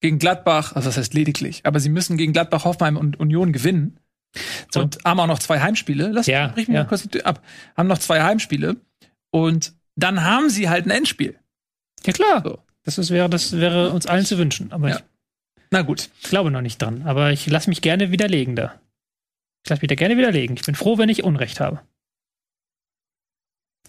gegen 0.01 0.19
Gladbach, 0.19 0.75
also 0.75 0.89
das 0.89 0.97
heißt 0.97 1.15
lediglich, 1.15 1.67
aber 1.67 1.79
sie 1.81 1.89
müssen 1.91 2.17
gegen 2.17 2.33
Gladbach, 2.33 2.65
Hoffenheim 2.65 2.97
und 2.97 3.19
Union 3.21 3.53
gewinnen. 3.53 3.99
So. 4.73 4.81
Und 4.81 4.99
haben 5.05 5.19
auch 5.21 5.27
noch 5.27 5.41
zwei 5.41 5.61
Heimspiele. 5.61 6.09
Lass 6.13 6.27
Ja, 6.27 6.53
mich 6.57 6.69
ja. 6.69 6.75
mal 6.75 6.87
kurz 6.87 7.07
ab. 7.25 7.45
Haben 7.77 7.89
noch 7.89 7.99
zwei 7.99 8.23
Heimspiele. 8.23 8.77
Und 9.31 9.75
dann 9.97 10.23
haben 10.25 10.49
sie 10.51 10.69
halt 10.69 10.87
ein 10.87 10.91
Endspiel. 10.91 11.37
Ja 12.07 12.13
klar. 12.13 12.43
So. 12.45 12.59
Das, 12.85 12.97
ist, 12.99 13.11
wäre, 13.11 13.29
das 13.29 13.53
wäre 13.53 13.91
uns 13.91 14.07
allen 14.07 14.25
zu 14.25 14.39
wünschen. 14.39 14.73
Aber 14.73 14.89
Ja. 14.89 14.97
ich 14.97 15.03
Na 15.71 15.83
gut. 15.83 16.11
glaube 16.23 16.51
noch 16.51 16.63
nicht 16.63 16.81
dran. 16.81 17.03
Aber 17.03 17.33
ich 17.33 17.47
lasse 17.47 17.69
mich 17.69 17.83
gerne 17.83 18.11
widerlegen 18.13 18.55
da. 18.57 18.81
Ich 19.65 19.69
lasse 19.71 19.83
mich 19.83 19.89
da 19.89 19.95
gerne 19.97 20.17
widerlegen. 20.17 20.57
Ich 20.57 20.63
bin 20.63 20.75
froh, 20.75 20.97
wenn 20.97 21.09
ich 21.11 21.25
Unrecht 21.25 21.61
habe. 21.61 21.81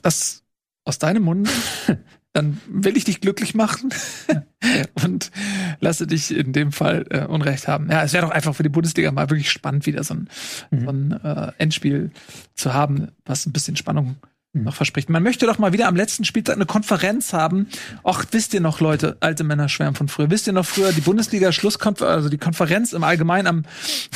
das 0.01 0.43
aus 0.83 0.97
deinem 0.99 1.23
Mund, 1.23 1.47
dann 2.33 2.59
will 2.69 2.95
ich 2.97 3.03
dich 3.05 3.19
glücklich 3.21 3.55
machen 3.55 3.89
und 5.03 5.31
lasse 5.79 6.07
dich 6.07 6.35
in 6.35 6.53
dem 6.53 6.71
Fall 6.71 7.05
äh, 7.09 7.25
Unrecht 7.25 7.67
haben. 7.67 7.89
Ja, 7.91 8.03
es 8.03 8.13
wäre 8.13 8.25
doch 8.25 8.31
einfach 8.33 8.55
für 8.55 8.63
die 8.63 8.69
Bundesliga 8.69 9.11
mal 9.11 9.29
wirklich 9.29 9.51
spannend, 9.51 9.85
wieder 9.85 10.03
so 10.03 10.13
ein, 10.13 10.29
Mhm. 10.71 10.83
so 10.85 10.89
ein 10.91 11.11
äh, 11.23 11.51
Endspiel 11.57 12.11
zu 12.55 12.73
haben, 12.73 13.09
was 13.25 13.45
ein 13.45 13.51
bisschen 13.51 13.75
Spannung 13.75 14.15
Mhm. 14.53 14.63
noch 14.63 14.75
verspricht. 14.75 15.09
Man 15.09 15.23
möchte 15.23 15.45
doch 15.45 15.59
mal 15.59 15.71
wieder 15.73 15.87
am 15.87 15.95
letzten 15.95 16.25
Spieltag 16.25 16.55
eine 16.57 16.65
Konferenz 16.65 17.31
haben. 17.31 17.67
Och, 18.03 18.25
wisst 18.31 18.53
ihr 18.53 18.59
noch, 18.59 18.81
Leute, 18.81 19.15
alte 19.21 19.43
Männer 19.45 19.69
schwärmen 19.69 19.95
von 19.95 20.09
früher. 20.09 20.29
Wisst 20.29 20.45
ihr 20.47 20.51
noch 20.53 20.65
früher 20.65 20.91
die 20.91 20.99
Bundesliga-Schlusskonferenz, 21.01 22.15
also 22.15 22.27
die 22.29 22.37
Konferenz 22.37 22.91
im 22.93 23.03
Allgemeinen 23.05 23.47
am 23.47 23.63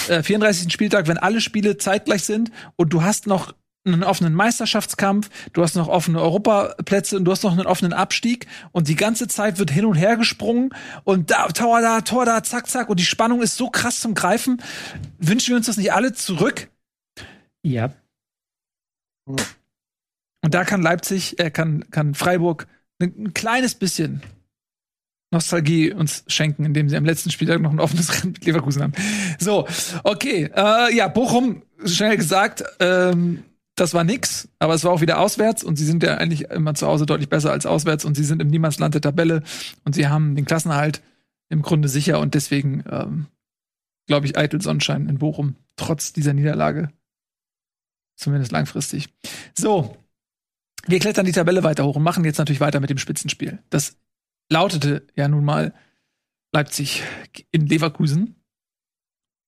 äh, 0.10 0.22
34. 0.24 0.72
Spieltag, 0.74 1.08
wenn 1.08 1.18
alle 1.18 1.40
Spiele 1.42 1.78
zeitgleich 1.78 2.24
sind 2.24 2.52
und 2.76 2.92
du 2.92 3.02
hast 3.04 3.28
noch 3.28 3.54
einen 3.86 4.04
offenen 4.04 4.34
Meisterschaftskampf, 4.34 5.30
du 5.54 5.62
hast 5.62 5.76
noch 5.76 5.88
offene 5.88 6.22
Europaplätze 6.22 7.18
und 7.18 7.26
du 7.26 7.32
hast 7.32 7.44
noch 7.44 7.52
einen 7.52 7.68
offenen 7.68 7.94
Abstieg 7.94 8.48
und 8.72 8.88
die 8.88 8.96
ganze 8.96 9.28
Zeit 9.28 9.60
wird 9.60 9.72
hin 9.72 9.86
und 9.86 9.96
her 9.96 10.18
gesprungen 10.18 10.72
und 11.04 11.32
da, 11.32 11.48
Tor 11.50 11.82
da, 11.82 12.02
Tor 12.02 12.26
da, 12.26 12.44
zack, 12.44 12.68
zack 12.68 12.90
und 12.90 13.00
die 13.00 13.06
Spannung 13.06 13.42
ist 13.42 13.58
so 13.58 13.70
krass 13.70 14.00
zum 14.00 14.16
Greifen. 14.16 14.62
Wünschen 15.20 15.50
wir 15.50 15.58
uns 15.58 15.68
das 15.68 15.78
nicht 15.78 15.94
alle 15.94 16.14
zurück? 16.14 16.70
Ja. 17.64 17.94
Und 19.26 20.54
da 20.54 20.64
kann 20.64 20.82
Leipzig, 20.82 21.40
äh, 21.40 21.50
kann, 21.52 21.90
kann 21.90 22.14
Freiburg 22.14 22.68
ein, 23.00 23.14
ein 23.18 23.34
kleines 23.34 23.76
bisschen 23.76 24.22
Nostalgie 25.32 25.92
uns 25.92 26.24
schenken, 26.28 26.66
indem 26.66 26.88
sie 26.88 26.96
am 26.96 27.06
letzten 27.06 27.32
Spieltag 27.32 27.62
noch 27.62 27.72
ein 27.72 27.80
offenes 27.80 28.14
Rennen 28.14 28.34
mit 28.34 28.46
Leverkusen 28.46 28.84
haben. 28.84 28.94
So, 29.40 29.68
okay. 30.04 30.50
Äh, 30.56 30.96
ja, 30.96 31.08
Bochum, 31.08 31.64
schnell 31.84 32.16
gesagt, 32.16 32.64
ähm, 32.80 33.44
das 33.76 33.94
war 33.94 34.04
nix, 34.04 34.48
aber 34.60 34.74
es 34.74 34.84
war 34.84 34.92
auch 34.92 35.02
wieder 35.02 35.20
auswärts 35.20 35.64
und 35.64 35.76
sie 35.76 35.86
sind 35.86 36.02
ja 36.02 36.16
eigentlich 36.16 36.44
immer 36.44 36.74
zu 36.76 36.88
Hause 36.88 37.06
deutlich 37.06 37.30
besser 37.30 37.52
als 37.52 37.66
auswärts 37.66 38.06
und 38.06 38.16
sie 38.16 38.24
sind 38.24 38.42
im 38.42 38.48
Niemandsland 38.48 38.94
der 38.94 39.02
Tabelle 39.02 39.44
und 39.84 39.94
sie 39.94 40.08
haben 40.08 40.36
den 40.36 40.46
Klassenerhalt 40.46 41.02
im 41.50 41.62
Grunde 41.62 41.90
sicher 41.90 42.20
und 42.20 42.34
deswegen 42.34 42.84
ähm, 42.90 43.28
glaube 44.08 44.26
ich 44.26 44.38
eitel 44.38 44.62
Sonnenschein 44.62 45.10
in 45.10 45.20
Bochum, 45.20 45.56
trotz 45.76 46.14
dieser 46.14 46.34
Niederlage. 46.34 46.90
Zumindest 48.16 48.54
langfristig. 48.54 49.10
So, 49.58 49.98
wir 50.88 51.00
klettern 51.00 51.26
die 51.26 51.34
Tabelle 51.34 51.64
weiter 51.64 51.86
hoch 51.86 51.98
und 51.98 52.04
machen 52.04 52.24
jetzt 52.24 52.38
natürlich 52.38 52.62
weiter 52.62 52.80
mit 52.80 52.90
dem 52.90 52.98
Spitzenspiel. 52.98 53.60
Das 53.70 53.98
lautete 54.50 55.06
ja 55.16 55.28
nun 55.28 55.44
mal 55.44 55.74
Leipzig 56.54 57.04
in 57.52 57.68
Leverkusen. 57.68 58.36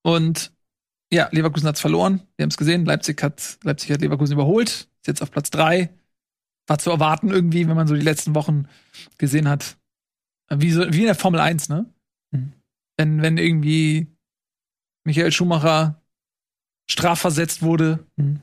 Und 0.03 0.51
ja, 1.11 1.29
Leverkusen 1.31 1.67
hat's 1.67 1.81
verloren. 1.81 2.21
Wir 2.35 2.43
haben 2.43 2.49
es 2.49 2.57
gesehen. 2.57 2.85
Leipzig 2.85 3.21
hat, 3.23 3.59
Leipzig 3.63 3.91
hat 3.91 4.01
Leverkusen 4.01 4.33
überholt. 4.33 4.69
Ist 4.69 5.07
jetzt 5.07 5.21
auf 5.21 5.31
Platz 5.31 5.49
drei. 5.49 5.89
War 6.67 6.79
zu 6.79 6.89
erwarten 6.91 7.29
irgendwie, 7.29 7.67
wenn 7.67 7.75
man 7.75 7.87
so 7.87 7.95
die 7.95 8.01
letzten 8.01 8.35
Wochen 8.35 8.67
gesehen 9.17 9.47
hat. 9.47 9.77
Wie, 10.49 10.71
so, 10.71 10.81
wie 10.91 10.99
in 10.99 11.05
der 11.05 11.15
Formel 11.15 11.39
1, 11.39 11.69
ne? 11.69 11.85
Mhm. 12.31 12.53
Wenn, 12.97 13.21
wenn 13.21 13.37
irgendwie 13.37 14.07
Michael 15.05 15.31
Schumacher 15.31 16.01
strafversetzt 16.89 17.61
wurde 17.61 18.05
Mhm. 18.17 18.41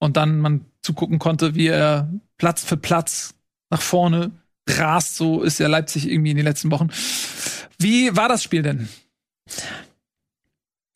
und 0.00 0.16
dann 0.16 0.40
man 0.40 0.66
zugucken 0.82 1.18
konnte, 1.18 1.54
wie 1.54 1.66
er 1.66 2.12
Platz 2.36 2.64
für 2.64 2.76
Platz 2.76 3.34
nach 3.70 3.82
vorne 3.82 4.30
rast, 4.68 5.16
so 5.16 5.42
ist 5.42 5.58
ja 5.58 5.66
Leipzig 5.66 6.08
irgendwie 6.08 6.30
in 6.30 6.36
den 6.36 6.46
letzten 6.46 6.70
Wochen. 6.70 6.90
Wie 7.78 8.14
war 8.16 8.28
das 8.28 8.42
Spiel 8.42 8.62
denn? 8.62 8.88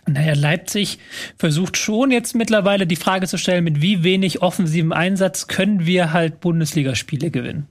Naja, 0.06 0.34
Leipzig 0.34 0.98
versucht 1.38 1.76
schon 1.76 2.10
jetzt 2.10 2.34
mittlerweile 2.34 2.86
die 2.86 2.96
Frage 2.96 3.28
zu 3.28 3.38
stellen, 3.38 3.64
mit 3.64 3.80
wie 3.80 4.02
wenig 4.02 4.42
offensivem 4.42 4.92
Einsatz 4.92 5.46
können 5.46 5.86
wir 5.86 6.12
halt 6.12 6.40
Bundesligaspiele 6.40 7.30
gewinnen 7.30 7.68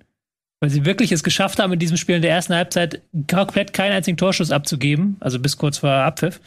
weil 0.61 0.69
sie 0.69 0.85
wirklich 0.85 1.11
es 1.11 1.23
geschafft 1.23 1.59
haben, 1.59 1.73
in 1.73 1.79
diesem 1.79 1.97
Spiel 1.97 2.17
in 2.17 2.21
der 2.21 2.29
ersten 2.29 2.53
Halbzeit 2.53 3.01
komplett 3.27 3.73
keinen 3.73 3.93
einzigen 3.93 4.15
Torschuss 4.15 4.51
abzugeben, 4.51 5.17
also 5.19 5.39
bis 5.39 5.57
kurz 5.57 5.79
vor 5.79 5.89
Abpfiff. 5.89 6.39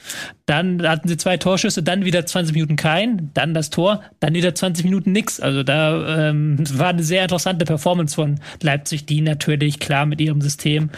Dann 0.46 0.86
hatten 0.86 1.08
sie 1.08 1.16
zwei 1.16 1.36
Torschüsse, 1.36 1.82
dann 1.82 2.04
wieder 2.04 2.24
20 2.24 2.54
Minuten 2.54 2.76
kein, 2.76 3.30
dann 3.34 3.54
das 3.54 3.70
Tor, 3.70 4.02
dann 4.20 4.34
wieder 4.34 4.54
20 4.54 4.84
Minuten 4.84 5.10
nix. 5.10 5.40
Also 5.40 5.64
da 5.64 6.28
ähm, 6.30 6.58
war 6.78 6.90
eine 6.90 7.02
sehr 7.02 7.22
interessante 7.22 7.64
Performance 7.64 8.14
von 8.14 8.38
Leipzig, 8.62 9.04
die 9.04 9.20
natürlich 9.20 9.80
klar 9.80 10.06
mit 10.06 10.20
ihrem 10.20 10.40
System 10.40 10.90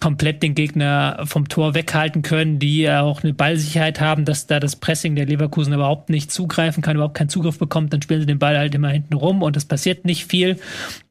komplett 0.00 0.42
den 0.42 0.54
Gegner 0.54 1.22
vom 1.24 1.48
Tor 1.48 1.74
weghalten 1.74 2.22
können, 2.22 2.58
die 2.58 2.90
auch 2.90 3.22
eine 3.22 3.34
Ballsicherheit 3.34 4.00
haben, 4.00 4.24
dass 4.24 4.46
da 4.46 4.58
das 4.58 4.76
Pressing 4.76 5.14
der 5.14 5.26
Leverkusen 5.26 5.72
überhaupt 5.72 6.10
nicht 6.10 6.32
zugreifen 6.32 6.82
kann, 6.82 6.96
überhaupt 6.96 7.16
keinen 7.16 7.28
Zugriff 7.28 7.58
bekommt, 7.58 7.92
dann 7.92 8.02
spielen 8.02 8.20
sie 8.20 8.26
den 8.26 8.38
Ball 8.38 8.56
halt 8.56 8.74
immer 8.74 8.88
hinten 8.88 9.14
rum 9.14 9.42
und 9.42 9.56
es 9.56 9.66
passiert 9.66 10.04
nicht 10.04 10.26
viel. 10.26 10.56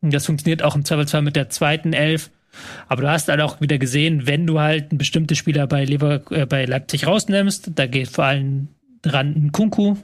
Und 0.02 0.14
das 0.14 0.26
funktioniert 0.26 0.64
auch 0.64 0.76
im 0.76 0.84
Zweifelsfall 0.84 1.22
mit 1.22 1.36
der 1.36 1.50
zweiten 1.50 1.94
Elf. 1.94 2.32
Aber 2.88 3.04
du 3.04 3.10
hast 3.10 3.30
halt 3.30 3.42
auch 3.42 3.62
wieder 3.62 3.78
gesehen, 3.78 4.26
wenn 4.26 4.48
du 4.48 4.60
halt 4.60 4.92
einen 4.92 4.98
bestimmten 4.98 5.36
Spieler 5.36 5.68
bei, 5.68 5.86
Lever 5.86 6.22
äh, 6.32 6.46
bei 6.46 6.66
Leipzig 6.66 7.06
rausnimmst, 7.06 7.72
da 7.76 7.86
geht 7.86 8.10
vor 8.10 8.26
allem 8.26 8.70
dran 9.02 9.34
ein 9.36 9.52
Kunku, 9.52 9.96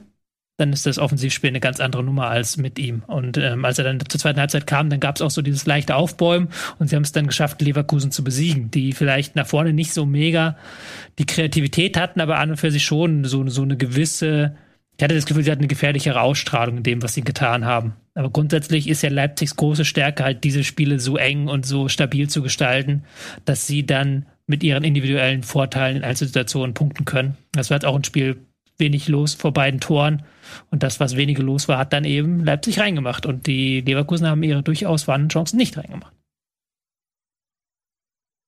dann 0.56 0.72
ist 0.72 0.86
das 0.86 0.98
Offensivspiel 0.98 1.48
eine 1.48 1.60
ganz 1.60 1.80
andere 1.80 2.02
Nummer 2.02 2.28
als 2.28 2.56
mit 2.56 2.78
ihm. 2.78 3.02
Und 3.06 3.36
ähm, 3.36 3.64
als 3.64 3.78
er 3.78 3.84
dann 3.84 4.00
zur 4.00 4.20
zweiten 4.20 4.40
Halbzeit 4.40 4.66
kam, 4.66 4.88
dann 4.88 5.00
gab 5.00 5.16
es 5.16 5.22
auch 5.22 5.30
so 5.30 5.42
dieses 5.42 5.66
leichte 5.66 5.94
Aufbäumen 5.94 6.48
und 6.78 6.88
sie 6.88 6.96
haben 6.96 7.02
es 7.02 7.12
dann 7.12 7.26
geschafft, 7.26 7.60
Leverkusen 7.60 8.10
zu 8.10 8.24
besiegen, 8.24 8.70
die 8.70 8.92
vielleicht 8.92 9.36
nach 9.36 9.46
vorne 9.46 9.72
nicht 9.72 9.92
so 9.92 10.06
mega 10.06 10.56
die 11.18 11.26
Kreativität 11.26 11.98
hatten, 11.98 12.20
aber 12.20 12.38
an 12.38 12.50
und 12.50 12.56
für 12.56 12.70
sich 12.70 12.84
schon 12.84 13.24
so, 13.24 13.46
so 13.48 13.62
eine 13.62 13.76
gewisse, 13.76 14.56
ich 14.96 15.04
hatte 15.04 15.14
das 15.14 15.26
Gefühl, 15.26 15.44
sie 15.44 15.50
hatten 15.50 15.60
eine 15.60 15.68
gefährlichere 15.68 16.22
Ausstrahlung 16.22 16.78
in 16.78 16.82
dem, 16.82 17.02
was 17.02 17.12
sie 17.12 17.22
getan 17.22 17.66
haben. 17.66 17.94
Aber 18.14 18.30
grundsätzlich 18.30 18.88
ist 18.88 19.02
ja 19.02 19.10
Leipzigs 19.10 19.56
große 19.56 19.84
Stärke 19.84 20.24
halt, 20.24 20.42
diese 20.42 20.64
Spiele 20.64 20.98
so 21.00 21.18
eng 21.18 21.48
und 21.48 21.66
so 21.66 21.88
stabil 21.88 22.30
zu 22.30 22.42
gestalten, 22.42 23.04
dass 23.44 23.66
sie 23.66 23.84
dann 23.84 24.24
mit 24.46 24.62
ihren 24.62 24.84
individuellen 24.84 25.42
Vorteilen 25.42 25.98
in 25.98 26.04
Einzelsituationen 26.04 26.72
punkten 26.72 27.04
können. 27.04 27.36
Das 27.52 27.68
war 27.68 27.76
jetzt 27.76 27.84
auch 27.84 27.96
ein 27.96 28.04
Spiel, 28.04 28.38
wenig 28.78 29.08
los 29.08 29.34
vor 29.34 29.52
beiden 29.52 29.80
Toren. 29.80 30.22
Und 30.70 30.82
das, 30.82 31.00
was 31.00 31.16
wenige 31.16 31.42
los 31.42 31.68
war, 31.68 31.78
hat 31.78 31.92
dann 31.92 32.04
eben 32.04 32.44
Leipzig 32.44 32.78
reingemacht. 32.78 33.26
Und 33.26 33.46
die 33.46 33.80
Leverkusen 33.80 34.26
haben 34.26 34.42
ihre 34.42 34.62
durchaus 34.62 35.04
vorhandenen 35.04 35.30
Chancen 35.30 35.56
nicht 35.56 35.76
reingemacht. 35.76 36.14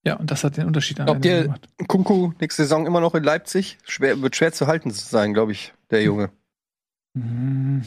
Ja, 0.06 0.14
und 0.14 0.30
das 0.30 0.44
hat 0.44 0.56
den 0.56 0.66
Unterschied 0.66 1.00
an 1.00 1.06
Glaubt 1.06 1.24
ihr, 1.24 1.42
gemacht. 1.42 1.68
Kunku 1.86 2.32
nächste 2.40 2.62
Saison 2.62 2.86
immer 2.86 3.00
noch 3.00 3.14
in 3.14 3.24
Leipzig? 3.24 3.78
Schwer, 3.84 4.22
wird 4.22 4.36
schwer 4.36 4.52
zu 4.52 4.66
halten 4.66 4.90
sein, 4.90 5.34
glaube 5.34 5.52
ich, 5.52 5.74
der 5.90 6.02
Junge. 6.02 6.30
Mhm. 7.14 7.84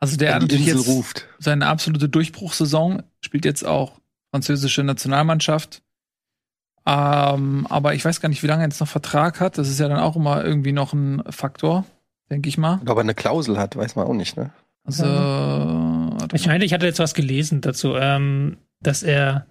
Also 0.00 0.16
der 0.16 0.34
hat 0.34 0.42
natürlich 0.42 0.66
jetzt 0.66 0.86
ruft. 0.86 1.28
seine 1.38 1.66
absolute 1.66 2.08
Durchbruchssaison, 2.08 3.02
spielt 3.20 3.44
jetzt 3.44 3.64
auch 3.64 4.00
französische 4.34 4.82
Nationalmannschaft. 4.82 5.82
Ähm, 6.86 7.66
aber 7.68 7.94
ich 7.94 8.04
weiß 8.04 8.20
gar 8.20 8.28
nicht, 8.28 8.42
wie 8.42 8.48
lange 8.48 8.62
er 8.62 8.68
jetzt 8.68 8.80
noch 8.80 8.88
Vertrag 8.88 9.40
hat. 9.40 9.58
Das 9.58 9.68
ist 9.68 9.78
ja 9.78 9.88
dann 9.88 10.00
auch 10.00 10.16
immer 10.16 10.44
irgendwie 10.44 10.72
noch 10.72 10.92
ein 10.92 11.22
Faktor 11.30 11.84
denke 12.32 12.48
ich 12.48 12.58
mal. 12.58 12.80
Ob 12.86 12.96
er 12.96 13.00
eine 13.00 13.14
Klausel 13.14 13.58
hat, 13.58 13.76
weiß 13.76 13.94
man 13.94 14.06
auch 14.06 14.14
nicht, 14.14 14.36
ne? 14.36 14.50
Also, 14.84 15.04
ich 16.32 16.46
meine, 16.46 16.64
ich 16.64 16.72
hatte 16.72 16.86
jetzt 16.86 16.98
was 16.98 17.14
gelesen 17.14 17.60
dazu, 17.60 17.94
ähm, 17.94 18.56
dass 18.80 19.04
er, 19.04 19.46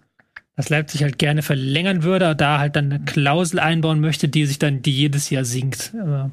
dass 0.58 0.68
Leipzig 0.68 1.04
halt 1.04 1.18
gerne 1.18 1.42
verlängern 1.42 2.04
würde, 2.04 2.36
da 2.36 2.60
halt 2.60 2.76
dann 2.76 2.92
eine 2.92 3.06
Klausel 3.06 3.60
einbauen 3.60 4.02
möchte, 4.02 4.28
die 4.28 4.46
sich 4.46 4.60
dann, 4.60 4.82
die 4.82 4.92
jedes 4.92 5.30
Jahr 5.30 5.46
sinkt. 5.46 5.94
er 5.94 6.32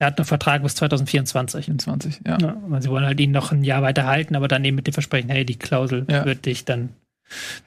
hat 0.00 0.18
einen 0.18 0.24
Vertrag 0.24 0.64
bis 0.64 0.74
2024. 0.74 1.66
24, 1.66 2.20
ja. 2.26 2.38
ja. 2.40 2.56
Weil 2.66 2.82
sie 2.82 2.90
wollen 2.90 3.04
halt 3.04 3.20
ihn 3.20 3.30
noch 3.30 3.52
ein 3.52 3.62
Jahr 3.62 3.82
weiter 3.82 4.06
halten, 4.06 4.34
aber 4.34 4.48
dann 4.48 4.64
eben 4.64 4.74
mit 4.74 4.88
dem 4.88 4.94
Versprechen, 4.94 5.30
hey, 5.30 5.44
die 5.44 5.56
Klausel 5.56 6.04
ja. 6.10 6.24
wird 6.24 6.46
dich 6.46 6.64
dann 6.64 6.88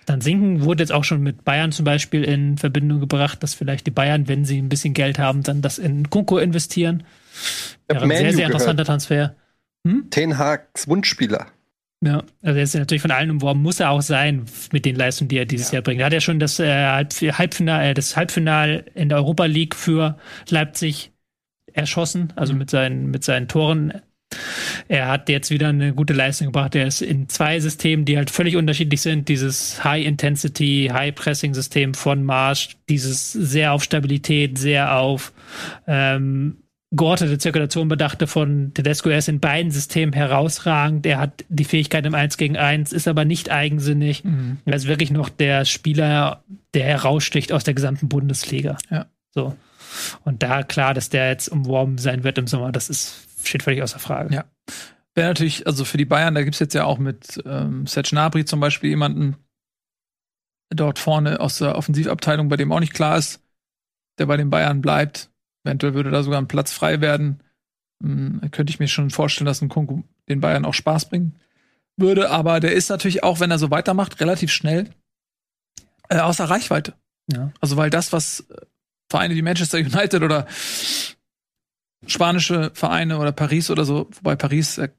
dann 0.06 0.22
sinken. 0.22 0.64
Wurde 0.64 0.84
jetzt 0.84 0.91
auch 0.91 1.03
schon 1.03 1.22
mit 1.22 1.44
Bayern 1.44 1.72
zum 1.72 1.86
Beispiel 1.86 2.23
in 2.23 2.57
Verbindung 2.57 2.99
gebracht, 2.99 3.44
dass 3.44 3.53
vielleicht 3.53 3.88
die 3.88 3.91
Bayern, 3.91 4.27
wenn 4.27 4.45
sie 4.45 4.57
ein 4.57 4.69
bisschen 4.69 4.94
Geld 4.94 5.19
haben, 5.19 5.44
dann 5.44 5.61
das 5.61 5.77
in 5.77 6.10
Kunko 6.10 6.38
investieren. 6.38 7.03
Ja, 7.91 8.01
ein 8.01 8.10
sehr, 8.10 8.34
sehr 8.34 8.45
interessanter 8.45 8.85
Transfer. 8.85 9.35
Hm? 9.85 10.07
Ten 10.10 10.38
Hags 10.38 10.88
Wunschspieler. 10.88 11.47
Ja, 12.01 12.23
also 12.41 12.57
er 12.57 12.64
ist 12.64 12.76
natürlich 12.76 13.01
von 13.01 13.11
allen 13.11 13.30
umworben, 13.30 13.61
muss 13.61 13.81
er 13.81 13.89
auch 13.89 14.01
sein 14.01 14.45
mit 14.72 14.85
den 14.85 14.95
Leistungen, 14.95 15.27
die 15.27 15.38
er 15.38 15.45
dieses 15.45 15.72
ja. 15.72 15.76
Jahr 15.76 15.84
bringt. 15.84 15.99
Er 15.99 16.06
hat 16.06 16.14
ja 16.14 16.22
schon 16.22 16.39
das, 16.39 16.60
äh, 16.60 16.85
Halbfinal, 17.03 17.88
äh, 17.88 17.93
das 17.93 18.15
Halbfinal 18.15 18.85
in 18.95 19.10
der 19.10 19.18
Europa 19.18 19.45
League 19.45 19.76
für 19.76 20.18
Leipzig 20.47 21.11
erschossen, 21.73 22.31
also 22.38 22.53
mhm. 22.53 22.60
mit 22.60 22.69
seinen, 22.69 23.11
mit 23.11 23.23
seinen 23.26 23.49
Toren. 23.49 24.01
Er 24.88 25.07
hat 25.07 25.27
jetzt 25.27 25.49
wieder 25.49 25.69
eine 25.69 25.93
gute 25.93 26.14
Leistung 26.14 26.47
gebracht. 26.47 26.73
Er 26.76 26.88
ist 26.88 27.01
in 27.01 27.27
zwei 27.27 27.60
Systemen, 27.60 28.06
die 28.06 28.15
halt 28.15 28.30
völlig 28.30 28.56
unterschiedlich 28.56 29.01
sind. 29.01 29.27
Dieses 29.27 29.84
High-Intensity, 29.84 30.91
High-Pressing-System 30.93 31.95
von 31.95 32.23
Marsch, 32.23 32.77
dieses 32.88 33.34
sehr 33.34 33.73
auf 33.73 33.84
Stabilität, 33.84 34.57
sehr 34.57 34.95
auf 34.95 35.34
ähm, 35.88 36.57
geordnete 36.91 37.38
Zirkulation 37.38 37.88
bedachte 37.88 38.26
von 38.26 38.74
Tedesco. 38.74 39.10
Er 39.10 39.20
ist 39.20 39.30
in 39.30 39.40
beiden 39.40 39.72
Systemen 39.72 40.14
herausragend. 40.14 41.06
Er 41.06 41.20
hat 41.20 41.45
die 41.49 41.64
Fähigkeit 41.64 42.06
im 42.06 42.16
1 42.16 42.38
gegen 42.38 42.57
1, 42.57 42.94
ist 42.94 43.07
aber 43.07 43.26
nicht 43.26 43.52
eigensinnig. 43.52 44.24
Mhm. 44.24 44.57
Er 44.66 44.76
ist 44.76 44.88
wirklich 44.88 45.11
noch 45.11 45.30
der 45.30 45.66
Spieler, 45.66 46.44
der 46.74 46.86
heraussticht 46.86 47.52
aus 47.52 47.64
der 47.64 47.76
gesamten 47.76 48.10
Bundesliga. 48.10 48.78
Ja. 48.90 49.06
So. 49.32 49.56
Und 50.24 50.41
da 50.41 50.64
klar, 50.64 50.94
dass 50.94 51.10
der 51.10 51.30
jetzt 51.30 51.48
umworben 51.49 51.98
sein 51.98 52.24
wird 52.24 52.38
im 52.38 52.48
Sommer, 52.48 52.72
das 52.72 52.90
ist, 52.90 53.28
steht 53.44 53.64
völlig 53.64 53.84
außer 53.84 53.99
Frage. 53.99 54.34
Ja. 54.34 54.45
Wäre 55.16 55.28
natürlich, 55.28 55.68
also 55.68 55.86
für 55.86 55.98
die 55.98 56.06
Bayern, 56.06 56.36
da 56.36 56.44
gibt 56.44 56.56
es 56.56 56.60
jetzt 56.60 56.74
ja 56.74 56.86
auch 56.86 56.98
mit 56.98 57.41
ähm, 57.45 57.86
Serge 57.88 58.10
Gnabry 58.11 58.45
zum 58.45 58.60
Beispiel 58.60 58.90
jemanden 58.90 59.36
dort 60.70 60.99
vorne 60.99 61.40
aus 61.40 61.57
der 61.57 61.76
Offensivabteilung, 61.76 62.48
bei 62.49 62.57
dem 62.57 62.72
auch 62.72 62.80
nicht 62.80 62.94
klar 62.94 63.18
ist, 63.18 63.44
der 64.20 64.28
bei 64.28 64.38
den 64.38 64.49
Bayern 64.49 64.82
bleibt. 64.82 65.32
Eventuell 65.70 65.94
würde 65.94 66.12
da 66.12 66.24
sogar 66.24 66.41
ein 66.41 66.48
Platz 66.48 66.72
frei 66.72 67.02
werden. 67.02 67.41
Hm, 68.02 68.41
könnte 68.52 68.72
ich 68.72 68.80
mir 68.80 68.88
schon 68.88 69.10
vorstellen, 69.10 69.46
dass 69.46 69.62
ein 69.62 69.70
Kunku 69.70 70.04
den 70.28 70.41
Bayern 70.41 70.66
auch 70.66 70.74
Spaß 70.74 71.10
bringen 71.10 71.36
würde. 71.98 72.30
Aber 72.30 72.60
der 72.60 72.74
ist 72.74 72.90
natürlich 72.90 73.24
auch, 73.24 73.40
wenn 73.40 73.52
er 73.52 73.60
so 73.60 73.72
weitermacht, 73.72 74.20
relativ 74.20 74.52
schnell 74.52 74.90
äh, 76.10 76.20
außer 76.20 76.46
Reichweite. 76.46 76.94
Ja. 77.32 77.52
Also 77.60 77.78
weil 77.78 77.90
das, 77.90 78.12
was 78.14 78.48
Vereine 79.10 79.36
wie 79.36 79.41
Manchester 79.41 79.78
United 79.78 80.24
oder 80.24 80.48
spanische 82.08 82.72
Vereine 82.74 83.20
oder 83.20 83.32
Paris 83.32 83.70
oder 83.70 83.86
so, 83.86 84.10
wobei 84.16 84.36
Paris 84.36 84.78
äh, 84.78 84.90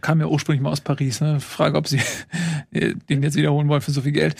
kam 0.00 0.20
ja 0.20 0.26
ursprünglich 0.26 0.62
mal 0.62 0.70
aus 0.70 0.80
Paris. 0.80 1.20
Ne? 1.20 1.40
Frage, 1.40 1.76
ob 1.76 1.88
sie 1.88 2.00
den 2.72 3.22
jetzt 3.22 3.36
wiederholen 3.36 3.68
wollen 3.68 3.80
für 3.80 3.90
so 3.90 4.02
viel 4.02 4.12
Geld. 4.12 4.36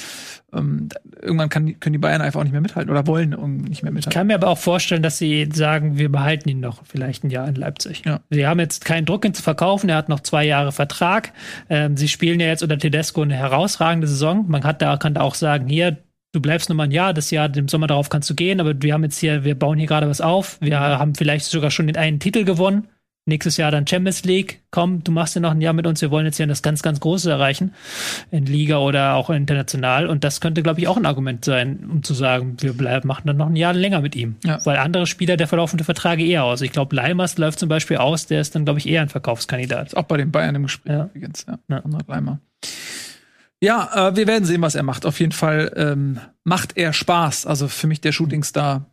Ähm, 0.53 0.89
irgendwann 1.21 1.49
kann, 1.49 1.79
können 1.81 1.93
die 1.93 1.99
Bayern 1.99 2.21
einfach 2.23 2.41
auch 2.41 2.45
nicht 2.45 2.53
mehr 2.53 2.61
mithalten 2.61 2.91
oder 2.91 3.07
wollen 3.07 3.31
nicht 3.63 3.83
mehr 3.83 3.93
mithalten. 3.93 4.11
Ich 4.11 4.15
kann 4.15 4.27
mir 4.27 4.35
aber 4.35 4.49
auch 4.49 4.59
vorstellen, 4.59 5.03
dass 5.03 5.19
sie 5.19 5.49
sagen, 5.53 5.99
wir 5.99 6.11
behalten 6.11 6.49
ihn 6.49 6.61
noch 6.61 6.85
vielleicht 6.85 7.25
ein 7.25 7.31
Jahr 7.31 7.49
in 7.49 7.55
Leipzig. 7.55 8.03
Ja. 8.05 8.21
Sie 8.31 8.47
haben 8.47 8.61
jetzt 8.61 8.85
keinen 8.85 9.07
Druck, 9.07 9.25
ihn 9.25 9.35
zu 9.35 9.43
verkaufen. 9.43 9.89
Er 9.89 9.97
hat 9.97 10.09
noch 10.09 10.21
zwei 10.21 10.45
Jahre 10.45 10.73
Vertrag. 10.73 11.33
Ähm, 11.69 11.97
sie 11.97 12.09
spielen 12.09 12.41
ja 12.41 12.47
jetzt 12.47 12.63
unter 12.63 12.79
Tedesco 12.79 13.23
eine 13.23 13.35
herausragende 13.35 14.07
Saison. 14.07 14.45
Man 14.49 14.65
hat 14.65 14.83
da, 14.83 14.97
kann 14.97 15.15
da 15.15 15.23
auch 15.23 15.35
sagen, 15.35 15.69
hier, 15.69 15.99
du 16.33 16.41
bleibst 16.41 16.69
nur 16.69 16.77
mal 16.77 16.85
ein 16.85 16.91
Jahr, 16.91 17.15
das 17.15 17.31
Jahr, 17.31 17.55
im 17.57 17.69
Sommer 17.69 17.87
darauf 17.87 18.09
kannst 18.09 18.29
du 18.29 18.35
gehen, 18.35 18.61
aber 18.61 18.81
wir 18.81 18.93
haben 18.93 19.05
jetzt 19.05 19.19
hier, 19.19 19.45
wir 19.45 19.59
bauen 19.59 19.79
hier 19.79 19.87
gerade 19.87 20.09
was 20.09 20.21
auf. 20.21 20.59
Wir 20.61 20.79
haben 20.79 21.15
vielleicht 21.15 21.47
sogar 21.47 21.71
schon 21.71 21.87
den 21.87 21.97
einen 21.97 22.21
Titel 22.21 22.45
gewonnen 22.45 22.89
nächstes 23.27 23.57
Jahr 23.57 23.71
dann 23.71 23.87
Champions 23.87 24.25
League, 24.25 24.63
komm, 24.71 25.03
du 25.03 25.11
machst 25.11 25.35
ja 25.35 25.41
noch 25.41 25.51
ein 25.51 25.61
Jahr 25.61 25.73
mit 25.73 25.87
uns, 25.87 26.01
wir 26.01 26.11
wollen 26.11 26.27
jetzt 26.27 26.39
ja 26.39 26.47
das 26.47 26.63
ganz, 26.63 26.83
ganz 26.83 27.01
Große 27.01 27.31
erreichen, 27.31 27.75
in 28.31 28.47
Liga 28.47 28.79
oder 28.79 29.15
auch 29.15 29.31
international. 29.31 30.07
Und 30.07 30.25
das 30.25 30.41
könnte, 30.41 30.63
glaube 30.63 30.81
ich, 30.81 30.89
auch 30.89 30.97
ein 30.97 31.07
Argument 31.07 31.45
sein, 31.45 31.89
um 31.91 32.03
zu 32.03 32.15
sagen, 32.15 32.57
wir 32.61 32.73
bleiben, 32.73 33.09
machen 33.09 33.27
dann 33.27 33.37
noch 33.37 33.49
ein 33.49 33.57
Jahr 33.57 33.75
länger 33.75 34.01
mit 34.01 34.15
ihm. 34.17 34.37
Ja. 34.45 34.65
Weil 34.65 34.79
andere 34.79 35.07
Spieler, 35.07 35.37
der 35.37 35.49
verlaufende 35.49 35.85
Verträge 35.85 36.25
eher 36.25 36.45
aus. 36.45 36.61
Ich 36.61 36.73
glaube, 36.73 36.95
Leimers 36.95 37.37
läuft 37.37 37.59
zum 37.59 37.69
Beispiel 37.69 37.97
aus, 37.97 38.27
der 38.27 38.41
ist 38.41 38.55
dann, 38.55 38.65
glaube 38.65 38.79
ich, 38.79 38.89
eher 38.89 39.03
ein 39.03 39.09
Verkaufskandidat. 39.09 39.89
Ist 39.89 39.97
auch 39.97 40.05
bei 40.05 40.17
den 40.17 40.31
Bayern 40.31 40.55
im 40.55 40.63
Gespräch 40.63 40.93
ja. 40.93 41.05
übrigens, 41.05 41.47
ja. 41.47 41.59
ja. 41.69 41.83
Leimer. 42.07 42.39
Ja, 43.61 44.09
äh, 44.11 44.17
wir 44.17 44.27
werden 44.27 44.45
sehen, 44.45 44.63
was 44.63 44.75
er 44.75 44.83
macht. 44.83 45.07
Auf 45.07 45.19
jeden 45.19 45.33
Fall 45.33 45.73
ähm, 45.77 46.21
macht 46.45 46.77
er 46.77 46.93
Spaß. 46.93 47.47
Also 47.47 47.69
für 47.69 47.87
mich 47.87 48.01
der 48.01 48.13
Shootingstar 48.13 48.87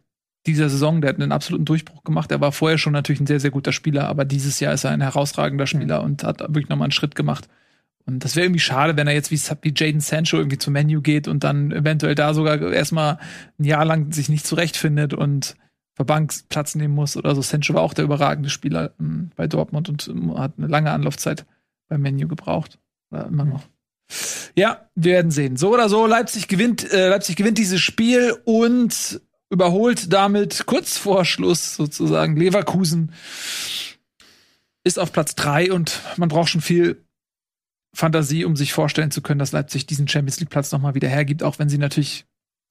dieser 0.46 0.70
Saison, 0.70 1.02
der 1.02 1.10
hat 1.10 1.22
einen 1.22 1.32
absoluten 1.32 1.66
Durchbruch 1.66 2.04
gemacht. 2.04 2.32
Er 2.32 2.42
war 2.42 2.52
vorher 2.52 2.78
schon 2.78 2.94
natürlich 2.94 3.22
ein 3.22 3.28
sehr, 3.28 3.40
sehr 3.40 3.52
guter 3.52 3.72
Spieler, 3.72 4.08
aber 4.08 4.26
dieses 4.26 4.60
Jahr 4.60 4.74
ist 4.74 4.84
er 4.84 4.92
ein 4.92 5.02
herausragender 5.02 5.68
Spieler 5.68 6.00
mhm. 6.00 6.06
und 6.06 6.24
hat 6.24 6.42
wirklich 6.42 6.70
nochmal 6.70 6.88
einen 6.88 6.92
Schritt 6.92 7.16
gemacht. 7.16 7.48
Und 8.06 8.26
das 8.26 8.36
wäre 8.36 8.46
irgendwie 8.46 8.60
schade, 8.60 8.98
wenn 8.98 9.08
er 9.08 9.14
jetzt 9.14 9.32
wie, 9.32 9.40
wie 9.62 9.74
Jaden 9.76 10.02
Sancho 10.02 10.38
irgendwie 10.38 10.58
zum 10.58 10.74
Menu 10.74 11.02
geht 11.02 11.30
und 11.30 11.44
dann 11.46 11.72
eventuell 11.72 12.16
da 12.16 12.34
sogar 12.34 12.62
erstmal 12.74 13.20
ein 13.58 13.64
Jahr 13.64 13.86
lang 13.86 14.12
sich 14.12 14.28
nicht 14.28 14.46
zurechtfindet 14.46 15.14
und 15.14 15.56
Verbandsplatz 15.96 16.76
nehmen 16.76 16.96
muss 16.96 17.16
oder 17.16 17.34
so. 17.36 17.42
Sancho 17.42 17.74
war 17.74 17.82
auch 17.82 17.94
der 17.94 18.04
überragende 18.04 18.50
Spieler 18.50 18.94
ähm, 19.00 19.32
bei 19.36 19.48
Dortmund 19.48 19.88
und 19.88 20.08
ähm, 20.10 20.38
hat 20.38 20.54
eine 20.58 20.68
lange 20.68 20.92
Anlaufzeit 20.92 21.46
beim 21.88 22.02
Menu 22.02 22.28
gebraucht. 22.28 22.80
Oder 23.12 23.28
immer 23.28 23.46
noch. 23.46 23.64
Ja, 24.56 24.90
wir 24.96 25.14
werden 25.14 25.32
sehen. 25.32 25.56
So 25.56 25.74
oder 25.74 25.88
so, 25.88 26.06
Leipzig 26.06 26.48
gewinnt, 26.48 26.92
äh, 26.92 27.10
Leipzig 27.10 27.36
gewinnt 27.36 27.58
dieses 27.58 27.80
Spiel 27.80 28.36
und 28.44 29.22
überholt 29.54 30.12
damit 30.12 30.66
kurz 30.66 30.98
vor 30.98 31.24
Schluss 31.24 31.76
sozusagen. 31.76 32.36
Leverkusen 32.36 33.14
ist 34.84 35.00
auf 35.00 35.14
Platz 35.14 35.36
drei 35.36 35.72
und 35.72 36.02
man 36.18 36.28
braucht 36.28 36.50
schon 36.50 36.62
viel 36.62 37.06
Fantasie, 37.96 38.44
um 38.44 38.56
sich 38.56 38.74
vorstellen 38.74 39.12
zu 39.12 39.22
können, 39.22 39.40
dass 39.40 39.52
Leipzig 39.52 39.86
diesen 39.86 40.08
Champions 40.08 40.40
League 40.40 40.50
Platz 40.50 40.72
nochmal 40.72 40.96
wieder 40.96 41.08
hergibt, 41.08 41.44
auch 41.44 41.60
wenn 41.60 41.70
sie 41.70 41.78
natürlich 41.78 42.26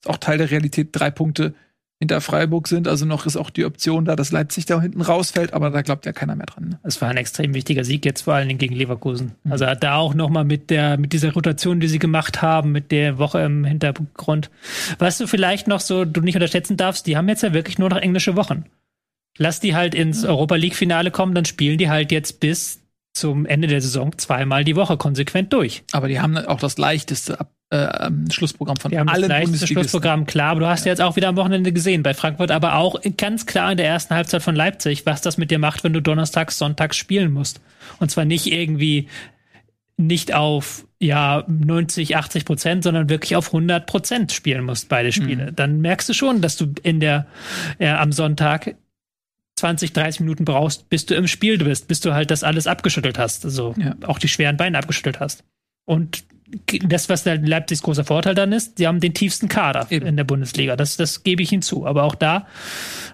auch 0.05 0.17
Teil 0.17 0.37
der 0.37 0.51
Realität 0.51 0.89
drei 0.91 1.09
Punkte 1.09 1.55
hinter 2.03 2.21
Freiburg 2.21 2.67
sind. 2.67 2.87
Also 2.87 3.05
noch 3.05 3.25
ist 3.25 3.37
auch 3.37 3.49
die 3.49 3.65
Option 3.65 4.05
da, 4.05 4.15
dass 4.15 4.31
Leipzig 4.31 4.65
da 4.65 4.79
hinten 4.81 5.01
rausfällt, 5.01 5.53
aber 5.53 5.69
da 5.69 5.81
glaubt 5.81 6.05
ja 6.05 6.13
keiner 6.13 6.35
mehr 6.35 6.45
dran. 6.45 6.69
Ne? 6.69 6.79
Es 6.83 7.01
war 7.01 7.09
ein 7.09 7.17
extrem 7.17 7.53
wichtiger 7.53 7.83
Sieg 7.83 8.05
jetzt 8.05 8.21
vor 8.21 8.33
allen 8.33 8.47
Dingen 8.47 8.59
gegen 8.59 8.75
Leverkusen. 8.75 9.33
Mhm. 9.43 9.51
Also 9.51 9.65
da 9.79 9.95
auch 9.95 10.13
noch 10.13 10.29
mal 10.29 10.43
mit 10.43 10.69
der 10.69 10.97
mit 10.97 11.13
dieser 11.13 11.33
Rotation, 11.33 11.79
die 11.79 11.87
sie 11.87 11.99
gemacht 11.99 12.41
haben, 12.41 12.71
mit 12.71 12.91
der 12.91 13.17
Woche 13.17 13.41
im 13.41 13.65
Hintergrund. 13.65 14.49
Was 14.99 15.17
du 15.17 15.27
vielleicht 15.27 15.67
noch 15.67 15.79
so 15.79 16.05
du 16.05 16.21
nicht 16.21 16.35
unterschätzen 16.35 16.77
darfst, 16.77 17.07
die 17.07 17.17
haben 17.17 17.29
jetzt 17.29 17.43
ja 17.43 17.53
wirklich 17.53 17.79
nur 17.79 17.89
noch 17.89 17.97
englische 17.97 18.35
Wochen. 18.35 18.65
Lass 19.37 19.59
die 19.59 19.75
halt 19.75 19.95
ins 19.95 20.23
Europa 20.25 20.55
League 20.55 20.75
Finale 20.75 21.09
kommen, 21.09 21.33
dann 21.33 21.45
spielen 21.45 21.77
die 21.77 21.89
halt 21.89 22.11
jetzt 22.11 22.39
bis 22.39 22.81
zum 23.13 23.45
Ende 23.45 23.67
der 23.67 23.81
Saison 23.81 24.17
zweimal 24.17 24.63
die 24.63 24.75
Woche 24.75 24.97
konsequent 24.97 25.53
durch. 25.53 25.83
Aber 25.91 26.07
die 26.07 26.19
haben 26.19 26.37
auch 26.37 26.59
das 26.59 26.77
leichteste 26.77 27.39
Ab 27.39 27.51
äh, 27.73 28.05
ähm, 28.05 28.29
Schlussprogramm 28.29 28.77
von 28.77 28.95
allen 28.95 29.07
das 29.07 29.27
leichteste 29.27 29.65
Schlussprogramm, 29.65 30.27
klar, 30.27 30.51
aber 30.51 30.59
du 30.59 30.67
hast 30.67 30.85
ja. 30.85 30.91
jetzt 30.91 31.01
auch 31.01 31.15
wieder 31.15 31.27
am 31.27 31.37
Wochenende 31.37 31.73
gesehen 31.73 32.03
bei 32.03 32.13
Frankfurt, 32.13 32.51
aber 32.51 32.75
auch 32.75 33.01
ganz 33.17 33.47
klar 33.47 33.71
in 33.71 33.77
der 33.77 33.87
ersten 33.87 34.13
Halbzeit 34.13 34.43
von 34.43 34.55
Leipzig, 34.55 35.07
was 35.07 35.21
das 35.21 35.37
mit 35.37 35.49
dir 35.49 35.57
macht, 35.57 35.83
wenn 35.83 35.91
du 35.91 35.99
donnerstags, 35.99 36.59
sonntags 36.59 36.97
spielen 36.97 37.31
musst. 37.31 37.61
Und 37.99 38.11
zwar 38.11 38.25
nicht 38.25 38.45
irgendwie 38.45 39.07
nicht 39.97 40.35
auf 40.35 40.85
ja 40.99 41.43
90, 41.47 42.15
80 42.15 42.45
Prozent, 42.45 42.83
sondern 42.83 43.09
wirklich 43.09 43.35
auf 43.35 43.47
100 43.47 43.87
Prozent 43.87 44.31
spielen 44.31 44.65
musst 44.65 44.87
beide 44.87 45.11
Spiele. 45.11 45.51
Mhm. 45.51 45.55
Dann 45.55 45.81
merkst 45.81 46.07
du 46.09 46.13
schon, 46.13 46.41
dass 46.41 46.55
du 46.55 46.73
in 46.83 46.99
der 46.99 47.25
äh, 47.79 47.89
am 47.89 48.11
Sonntag 48.11 48.75
20, 49.55 49.93
30 49.93 50.21
Minuten 50.21 50.45
brauchst, 50.45 50.89
bis 50.89 51.07
du 51.07 51.15
im 51.15 51.27
Spiel 51.27 51.57
bist, 51.57 51.87
bis 51.87 52.01
du 52.01 52.13
halt 52.13 52.29
das 52.29 52.43
alles 52.43 52.67
abgeschüttelt 52.67 53.17
hast, 53.17 53.45
also 53.45 53.73
ja. 53.77 53.95
auch 54.05 54.19
die 54.19 54.27
schweren 54.27 54.57
Beine 54.57 54.77
abgeschüttelt 54.77 55.19
hast. 55.19 55.43
Und 55.85 56.23
das, 56.83 57.09
was 57.09 57.23
der 57.23 57.37
Leipzigs 57.37 57.81
großer 57.81 58.05
Vorteil 58.05 58.35
dann 58.35 58.51
ist, 58.51 58.77
sie 58.77 58.87
haben 58.87 58.99
den 58.99 59.13
tiefsten 59.13 59.47
Kader 59.47 59.87
Eben. 59.89 60.05
in 60.05 60.17
der 60.17 60.23
Bundesliga. 60.23 60.75
Das, 60.75 60.97
das 60.97 61.23
gebe 61.23 61.41
ich 61.41 61.49
hinzu. 61.49 61.85
Aber 61.85 62.03
auch 62.03 62.15
da, 62.15 62.47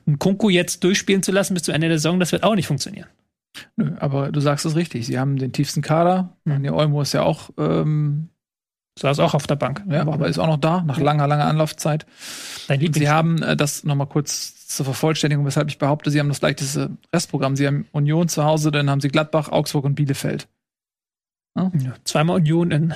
einen 0.05 0.19
Kunku 0.19 0.49
jetzt 0.49 0.83
durchspielen 0.83 1.23
zu 1.23 1.31
lassen 1.31 1.53
bis 1.53 1.63
zum 1.63 1.73
Ende 1.73 1.87
der 1.87 1.97
Saison, 1.97 2.19
das 2.19 2.31
wird 2.31 2.43
auch 2.43 2.55
nicht 2.55 2.67
funktionieren. 2.67 3.07
Nö, 3.75 3.93
aber 3.99 4.31
du 4.31 4.39
sagst 4.39 4.65
es 4.65 4.75
richtig. 4.75 5.05
Sie 5.05 5.19
haben 5.19 5.37
den 5.37 5.51
tiefsten 5.51 5.81
Kader. 5.81 6.37
Mhm. 6.45 6.63
Der 6.63 6.75
Olmo 6.75 7.01
ist 7.01 7.13
ja 7.13 7.23
auch, 7.23 7.49
ähm, 7.57 8.29
saß 8.99 9.19
auch 9.19 9.33
auf 9.33 9.47
der 9.47 9.55
Bank. 9.55 9.83
Ja, 9.89 10.01
aber 10.01 10.27
ist 10.27 10.39
auch 10.39 10.47
noch 10.47 10.57
da, 10.57 10.81
nach 10.81 10.99
langer, 10.99 11.27
langer 11.27 11.45
Anlaufzeit. 11.45 12.05
Sie 12.67 13.09
haben 13.09 13.41
äh, 13.41 13.55
das 13.55 13.83
nochmal 13.83 14.07
kurz 14.07 14.67
zur 14.67 14.85
Vervollständigung, 14.85 15.45
weshalb 15.45 15.69
ich 15.69 15.79
behaupte, 15.79 16.11
sie 16.11 16.19
haben 16.19 16.29
das 16.29 16.41
leichteste 16.41 16.91
Restprogramm. 17.13 17.55
Sie 17.55 17.65
haben 17.65 17.87
Union 17.91 18.27
zu 18.27 18.43
Hause, 18.43 18.71
dann 18.71 18.89
haben 18.89 19.01
sie 19.01 19.07
Gladbach, 19.07 19.49
Augsburg 19.49 19.85
und 19.85 19.95
Bielefeld. 19.95 20.47
Ja? 21.55 21.71
Ja, 21.79 21.93
zweimal 22.03 22.35
Union 22.35 22.71
in 22.71 22.93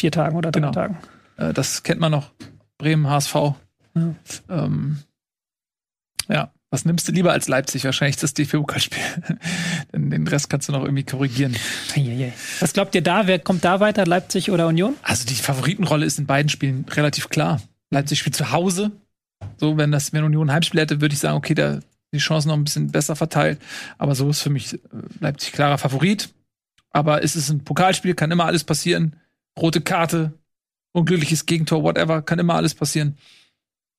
vier 0.00 0.10
Tagen 0.10 0.36
oder 0.36 0.50
drei 0.50 0.60
genau. 0.60 0.72
Tagen. 0.72 0.98
Äh, 1.36 1.52
das 1.52 1.82
kennt 1.82 2.00
man 2.00 2.10
noch. 2.10 2.30
Bremen, 2.78 3.08
HSV. 3.08 3.34
Ja. 3.94 4.14
Ähm, 4.48 4.98
ja. 6.28 6.50
Was 6.72 6.84
nimmst 6.84 7.08
du 7.08 7.12
lieber 7.12 7.32
als 7.32 7.48
Leipzig? 7.48 7.84
Wahrscheinlich 7.84 8.16
das 8.16 8.32
DFB-Pokalspiel. 8.32 9.02
Denn 9.92 10.08
den 10.08 10.28
Rest 10.28 10.48
kannst 10.48 10.68
du 10.68 10.72
noch 10.72 10.84
irgendwie 10.84 11.02
korrigieren. 11.02 11.56
Was 12.60 12.72
glaubt 12.72 12.94
ihr 12.94 13.02
da? 13.02 13.26
Wer 13.26 13.40
kommt 13.40 13.64
da 13.64 13.80
weiter? 13.80 14.06
Leipzig 14.06 14.52
oder 14.52 14.68
Union? 14.68 14.94
Also 15.02 15.26
die 15.26 15.34
Favoritenrolle 15.34 16.06
ist 16.06 16.20
in 16.20 16.26
beiden 16.26 16.48
Spielen 16.48 16.86
relativ 16.88 17.28
klar. 17.28 17.60
Leipzig 17.90 18.20
spielt 18.20 18.36
zu 18.36 18.52
Hause. 18.52 18.92
So, 19.56 19.76
wenn 19.78 19.90
das, 19.90 20.12
wenn 20.12 20.22
Union 20.22 20.48
ein 20.48 20.54
Heimspiel 20.54 20.80
hätte, 20.80 21.00
würde 21.00 21.12
ich 21.12 21.18
sagen, 21.18 21.36
okay, 21.36 21.54
da 21.54 21.80
die 22.14 22.18
Chancen 22.18 22.48
noch 22.48 22.56
ein 22.56 22.64
bisschen 22.64 22.92
besser 22.92 23.16
verteilt. 23.16 23.60
Aber 23.98 24.14
so 24.14 24.30
ist 24.30 24.40
für 24.40 24.50
mich 24.50 24.74
äh, 24.74 24.78
Leipzig 25.18 25.52
klarer 25.52 25.78
Favorit. 25.78 26.30
Aber 26.92 27.22
ist 27.22 27.34
es 27.34 27.50
ein 27.50 27.64
Pokalspiel, 27.64 28.14
kann 28.14 28.30
immer 28.30 28.46
alles 28.46 28.62
passieren 28.62 29.16
rote 29.58 29.80
Karte, 29.80 30.32
unglückliches 30.92 31.46
Gegentor, 31.46 31.82
whatever, 31.82 32.22
kann 32.22 32.38
immer 32.38 32.54
alles 32.54 32.74
passieren. 32.74 33.16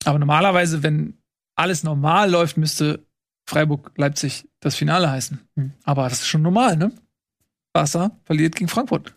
Aber 0.05 0.19
normalerweise, 0.19 0.83
wenn 0.83 1.17
alles 1.55 1.83
normal 1.83 2.29
läuft, 2.31 2.57
müsste 2.57 3.05
Freiburg-Leipzig 3.47 4.47
das 4.59 4.75
Finale 4.75 5.09
heißen. 5.09 5.39
Hm. 5.55 5.73
Aber 5.83 6.09
das 6.09 6.21
ist 6.21 6.27
schon 6.27 6.41
normal, 6.41 6.77
ne? 6.77 6.91
Barca 7.73 8.11
verliert 8.25 8.55
gegen 8.55 8.67
Frankfurt. 8.67 9.15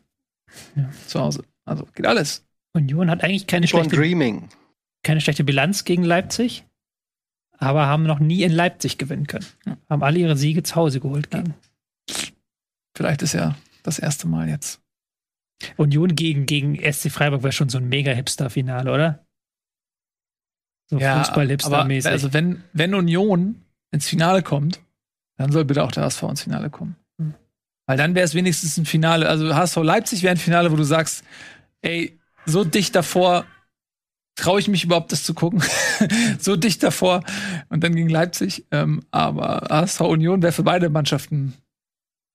Ja. 0.77 0.90
Zu 1.06 1.20
Hause. 1.20 1.44
Also 1.65 1.86
geht 1.94 2.06
alles. 2.06 2.44
Union 2.74 3.11
hat 3.11 3.23
eigentlich 3.23 3.47
keine 3.47 3.66
schlechte, 3.66 3.97
dreaming. 3.97 4.48
keine 5.02 5.20
schlechte 5.20 5.44
Bilanz 5.44 5.85
gegen 5.85 6.02
Leipzig, 6.02 6.65
aber 7.56 7.86
haben 7.86 8.05
noch 8.05 8.19
nie 8.19 8.43
in 8.43 8.52
Leipzig 8.52 8.98
gewinnen 8.98 9.27
können. 9.27 9.47
Ja. 9.65 9.77
Haben 9.89 10.02
alle 10.02 10.19
ihre 10.19 10.36
Siege 10.36 10.62
zu 10.62 10.74
Hause 10.74 11.01
geholt 11.01 11.31
gegen. 11.31 11.55
Ja. 12.11 12.16
Vielleicht 12.97 13.23
ist 13.23 13.32
ja 13.32 13.56
das 13.82 13.98
erste 13.98 14.28
Mal 14.28 14.48
jetzt. 14.48 14.81
Union 15.77 16.15
gegen, 16.15 16.47
gegen 16.47 16.77
SC 16.77 17.11
Freiburg 17.11 17.43
wäre 17.43 17.53
schon 17.53 17.69
so 17.69 17.79
ein 17.79 17.89
mega 17.89 18.13
Hipster-Finale, 18.13 18.93
oder? 18.93 19.27
So 20.91 20.99
ja, 20.99 21.23
Fußball-Hipster-mäßig. 21.23 22.11
Also 22.11 22.33
wenn, 22.33 22.63
wenn 22.73 22.95
Union 22.95 23.63
ins 23.91 24.09
Finale 24.09 24.43
kommt, 24.43 24.81
dann 25.37 25.51
soll 25.53 25.65
bitte 25.65 25.83
auch 25.83 25.93
der 25.93 26.05
HSV 26.05 26.23
ins 26.25 26.43
Finale 26.43 26.71
kommen. 26.71 26.97
Hm. 27.19 27.35
Weil 27.87 27.97
dann 27.97 28.15
wäre 28.15 28.25
es 28.25 28.35
wenigstens 28.35 28.77
ein 28.77 28.87
Finale, 28.87 29.29
also 29.29 29.55
HSV 29.55 29.77
Leipzig 29.79 30.23
wäre 30.23 30.33
ein 30.33 30.39
Finale, 30.39 30.71
wo 30.71 30.77
du 30.77 30.85
sagst, 30.85 31.25
ey, 31.83 32.19
so 32.47 32.65
dicht 32.65 32.95
davor, 32.95 33.47
traue 34.37 34.61
ich 34.61 34.69
mich 34.69 34.85
überhaupt, 34.85 35.13
das 35.13 35.25
zu 35.25 35.35
gucken? 35.35 35.63
so 36.39 36.57
dicht 36.57 36.83
davor 36.83 37.23
und 37.69 37.83
dann 37.83 37.95
gegen 37.95 38.09
Leipzig. 38.09 38.67
Ähm, 38.71 39.05
aber 39.11 39.67
HSV 39.71 40.01
Union 40.03 40.43
wäre 40.43 40.53
für 40.53 40.65
beide 40.65 40.91
Mannschaften 40.91 41.55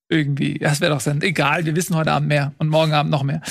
irgendwie. 0.10 0.56
Das 0.56 0.82
wäre 0.82 0.94
doch 0.94 1.02
dann 1.02 1.22
egal. 1.22 1.66
Wir 1.66 1.76
wissen 1.76 1.96
heute 1.96 2.12
Abend 2.12 2.28
mehr 2.28 2.54
und 2.58 2.68
morgen 2.68 2.94
Abend 2.94 3.12
noch 3.12 3.24
mehr. 3.24 3.42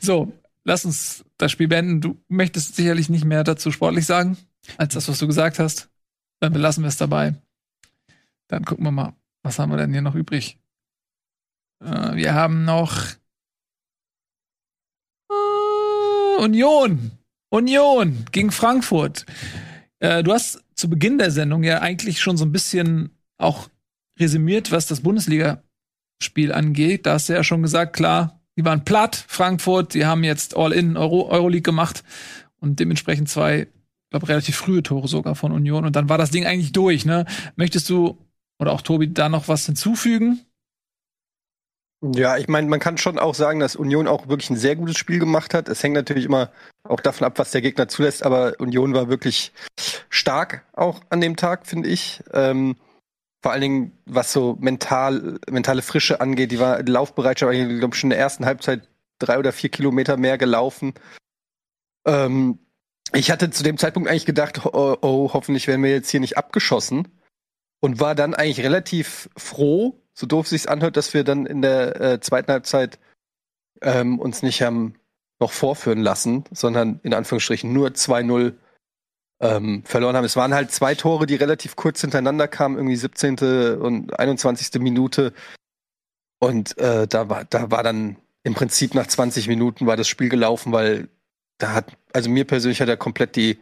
So, 0.00 0.32
lass 0.64 0.84
uns 0.84 1.24
das 1.36 1.52
Spiel 1.52 1.68
beenden. 1.68 2.00
Du 2.00 2.16
möchtest 2.28 2.76
sicherlich 2.76 3.08
nicht 3.10 3.24
mehr 3.24 3.44
dazu 3.44 3.70
sportlich 3.70 4.06
sagen, 4.06 4.38
als 4.78 4.94
das, 4.94 5.08
was 5.08 5.18
du 5.18 5.26
gesagt 5.26 5.58
hast. 5.58 5.90
Dann 6.40 6.52
belassen 6.52 6.84
wir 6.84 6.88
es 6.88 6.96
dabei. 6.96 7.34
Dann 8.48 8.64
gucken 8.64 8.84
wir 8.84 8.92
mal, 8.92 9.14
was 9.42 9.58
haben 9.58 9.70
wir 9.70 9.76
denn 9.76 9.92
hier 9.92 10.02
noch 10.02 10.14
übrig? 10.14 10.58
Äh, 11.80 12.14
wir 12.14 12.34
haben 12.34 12.64
noch 12.64 12.96
äh, 15.30 16.42
Union. 16.42 17.12
Union 17.50 18.24
gegen 18.32 18.50
Frankfurt. 18.50 19.26
Äh, 19.98 20.22
du 20.22 20.32
hast 20.32 20.62
zu 20.74 20.88
Beginn 20.88 21.18
der 21.18 21.30
Sendung 21.30 21.62
ja 21.64 21.80
eigentlich 21.80 22.20
schon 22.20 22.36
so 22.36 22.44
ein 22.44 22.52
bisschen 22.52 23.10
auch 23.38 23.68
resümiert, 24.18 24.70
was 24.70 24.86
das 24.86 25.00
Bundesliga 25.00 25.63
Spiel 26.22 26.52
angeht. 26.52 27.06
Da 27.06 27.14
hast 27.14 27.28
du 27.28 27.32
ja 27.32 27.44
schon 27.44 27.62
gesagt, 27.62 27.94
klar, 27.94 28.40
die 28.56 28.64
waren 28.64 28.84
platt, 28.84 29.24
Frankfurt, 29.28 29.94
die 29.94 30.06
haben 30.06 30.24
jetzt 30.24 30.56
All-In 30.56 30.96
Euro 30.96 31.28
Euroleague 31.28 31.62
gemacht 31.62 32.04
und 32.60 32.80
dementsprechend 32.80 33.28
zwei, 33.28 33.66
glaube 34.10 34.28
relativ 34.28 34.56
frühe 34.56 34.82
Tore 34.82 35.08
sogar 35.08 35.34
von 35.34 35.52
Union 35.52 35.84
und 35.84 35.96
dann 35.96 36.08
war 36.08 36.18
das 36.18 36.30
Ding 36.30 36.46
eigentlich 36.46 36.72
durch, 36.72 37.04
ne? 37.04 37.26
Möchtest 37.56 37.90
du 37.90 38.18
oder 38.58 38.72
auch 38.72 38.82
Tobi 38.82 39.12
da 39.12 39.28
noch 39.28 39.48
was 39.48 39.66
hinzufügen? 39.66 40.40
Ja, 42.14 42.36
ich 42.36 42.48
meine, 42.48 42.68
man 42.68 42.80
kann 42.80 42.98
schon 42.98 43.18
auch 43.18 43.34
sagen, 43.34 43.60
dass 43.60 43.76
Union 43.76 44.06
auch 44.06 44.28
wirklich 44.28 44.50
ein 44.50 44.56
sehr 44.56 44.76
gutes 44.76 44.98
Spiel 44.98 45.18
gemacht 45.18 45.54
hat. 45.54 45.68
Es 45.68 45.82
hängt 45.82 45.94
natürlich 45.94 46.26
immer 46.26 46.50
auch 46.86 47.00
davon 47.00 47.26
ab, 47.26 47.38
was 47.38 47.50
der 47.50 47.62
Gegner 47.62 47.88
zulässt, 47.88 48.22
aber 48.24 48.54
Union 48.58 48.92
war 48.92 49.08
wirklich 49.08 49.52
stark 50.10 50.66
auch 50.74 51.00
an 51.08 51.22
dem 51.22 51.36
Tag, 51.36 51.66
finde 51.66 51.88
ich. 51.88 52.22
Ähm, 52.32 52.76
vor 53.44 53.52
allen 53.52 53.60
Dingen, 53.60 53.98
was 54.06 54.32
so 54.32 54.56
mental, 54.58 55.38
mentale 55.50 55.82
Frische 55.82 56.22
angeht, 56.22 56.50
die 56.50 56.58
war 56.58 56.82
die 56.82 56.90
Laufbereitschaft, 56.90 57.52
ich 57.52 57.78
glaube 57.78 57.94
schon 57.94 58.10
in 58.10 58.16
der 58.16 58.18
ersten 58.18 58.46
Halbzeit 58.46 58.88
drei 59.18 59.38
oder 59.38 59.52
vier 59.52 59.68
Kilometer 59.68 60.16
mehr 60.16 60.38
gelaufen. 60.38 60.94
Ähm, 62.06 62.58
ich 63.12 63.30
hatte 63.30 63.50
zu 63.50 63.62
dem 63.62 63.76
Zeitpunkt 63.76 64.08
eigentlich 64.08 64.24
gedacht, 64.24 64.64
oh, 64.64 64.96
oh, 64.98 65.30
hoffentlich 65.34 65.66
werden 65.66 65.82
wir 65.82 65.90
jetzt 65.90 66.08
hier 66.08 66.20
nicht 66.20 66.38
abgeschossen. 66.38 67.08
Und 67.80 68.00
war 68.00 68.14
dann 68.14 68.34
eigentlich 68.34 68.64
relativ 68.64 69.28
froh, 69.36 70.00
so 70.14 70.26
doof 70.26 70.48
sich's 70.48 70.66
anhört, 70.66 70.96
dass 70.96 71.12
wir 71.12 71.22
dann 71.22 71.44
in 71.44 71.60
der 71.60 72.00
äh, 72.00 72.20
zweiten 72.20 72.50
Halbzeit 72.50 72.98
ähm, 73.82 74.20
uns 74.20 74.42
nicht 74.42 74.62
haben 74.62 74.94
noch 75.38 75.52
vorführen 75.52 76.00
lassen, 76.00 76.44
sondern 76.50 76.98
in 77.02 77.12
Anführungsstrichen 77.12 77.70
nur 77.70 77.88
2-0 77.88 78.54
ähm, 79.40 79.82
verloren 79.84 80.16
haben. 80.16 80.24
Es 80.24 80.36
waren 80.36 80.54
halt 80.54 80.70
zwei 80.70 80.94
Tore, 80.94 81.26
die 81.26 81.34
relativ 81.34 81.76
kurz 81.76 82.00
hintereinander 82.00 82.48
kamen, 82.48 82.76
irgendwie 82.76 82.96
17. 82.96 83.78
und 83.78 84.18
21. 84.18 84.80
Minute. 84.80 85.32
Und 86.38 86.76
äh, 86.78 87.06
da 87.06 87.28
war, 87.28 87.44
da 87.44 87.70
war 87.70 87.82
dann 87.82 88.16
im 88.42 88.54
Prinzip 88.54 88.94
nach 88.94 89.06
20 89.06 89.48
Minuten 89.48 89.86
war 89.86 89.96
das 89.96 90.08
Spiel 90.08 90.28
gelaufen, 90.28 90.72
weil 90.72 91.08
da 91.58 91.72
hat, 91.72 91.96
also 92.12 92.28
mir 92.28 92.44
persönlich 92.44 92.80
hat 92.80 92.88
da 92.88 92.96
komplett 92.96 93.36
die 93.36 93.58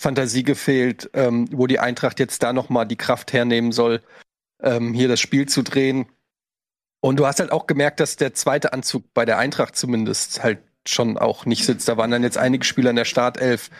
Fantasie 0.00 0.42
gefehlt, 0.42 1.10
ähm, 1.12 1.48
wo 1.52 1.66
die 1.66 1.78
Eintracht 1.78 2.18
jetzt 2.18 2.42
da 2.42 2.52
nochmal 2.52 2.86
die 2.86 2.96
Kraft 2.96 3.32
hernehmen 3.32 3.72
soll, 3.72 4.00
ähm, 4.62 4.94
hier 4.94 5.08
das 5.08 5.20
Spiel 5.20 5.46
zu 5.46 5.62
drehen. 5.62 6.06
Und 7.00 7.18
du 7.18 7.26
hast 7.26 7.40
halt 7.40 7.52
auch 7.52 7.66
gemerkt, 7.66 8.00
dass 8.00 8.16
der 8.16 8.32
zweite 8.32 8.72
Anzug 8.72 9.12
bei 9.12 9.24
der 9.24 9.38
Eintracht 9.38 9.76
zumindest 9.76 10.42
halt 10.42 10.60
schon 10.86 11.18
auch 11.18 11.46
nicht 11.46 11.64
sitzt. 11.64 11.88
Da 11.88 11.96
waren 11.96 12.10
dann 12.10 12.22
jetzt 12.22 12.38
einige 12.38 12.64
Spieler 12.64 12.90
in 12.90 12.96
der 12.96 13.04
Startelf, 13.04 13.70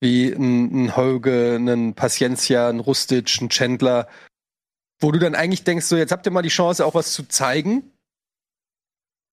wie 0.00 0.32
ein, 0.32 0.84
ein 0.84 0.96
Holge, 0.96 1.56
ein 1.56 1.94
Paciencia, 1.94 2.68
ein 2.68 2.80
Rustic, 2.80 3.40
ein 3.40 3.48
Chandler, 3.48 4.08
wo 5.00 5.12
du 5.12 5.18
dann 5.18 5.34
eigentlich 5.34 5.64
denkst, 5.64 5.86
so 5.86 5.96
jetzt 5.96 6.12
habt 6.12 6.26
ihr 6.26 6.32
mal 6.32 6.42
die 6.42 6.48
Chance, 6.48 6.84
auch 6.84 6.94
was 6.94 7.12
zu 7.12 7.24
zeigen. 7.24 7.92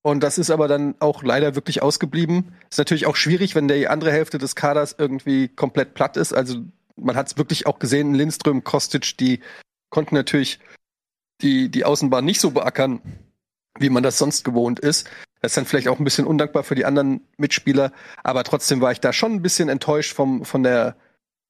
Und 0.06 0.22
das 0.22 0.38
ist 0.38 0.50
aber 0.50 0.68
dann 0.68 0.96
auch 1.00 1.24
leider 1.24 1.56
wirklich 1.56 1.82
ausgeblieben. 1.82 2.54
Ist 2.70 2.78
natürlich 2.78 3.06
auch 3.06 3.16
schwierig, 3.16 3.56
wenn 3.56 3.70
die 3.70 3.88
andere 3.88 4.12
Hälfte 4.12 4.38
des 4.38 4.56
Kaders 4.56 4.96
irgendwie 4.98 5.48
komplett 5.48 5.94
platt 5.94 6.18
ist. 6.18 6.34
Also 6.34 6.58
man 6.98 7.16
hat 7.16 7.28
es 7.28 7.38
wirklich 7.38 7.68
auch 7.68 7.80
gesehen, 7.80 8.14
Lindström, 8.14 8.66
Kostic, 8.66 9.18
die 9.18 9.40
konnten 9.90 10.16
natürlich 10.16 10.60
die, 11.42 11.70
die 11.70 11.86
Außenbahn 11.86 12.26
nicht 12.26 12.42
so 12.42 12.52
beackern, 12.52 13.02
wie 13.80 13.90
man 13.90 14.04
das 14.04 14.18
sonst 14.18 14.44
gewohnt 14.44 14.80
ist. 14.80 15.10
Das 15.44 15.52
ist 15.52 15.58
dann 15.58 15.66
vielleicht 15.66 15.90
auch 15.90 16.00
ein 16.00 16.06
bisschen 16.06 16.26
undankbar 16.26 16.64
für 16.64 16.74
die 16.74 16.86
anderen 16.86 17.20
Mitspieler, 17.36 17.92
aber 18.24 18.46
trotzdem 18.46 18.80
war 18.80 18.94
ich 18.94 19.02
da 19.02 19.12
schon 19.12 19.34
ein 19.34 19.42
bisschen 19.42 19.68
enttäuscht 19.68 20.14
vom, 20.14 20.46
von 20.46 20.64
der, 20.64 20.96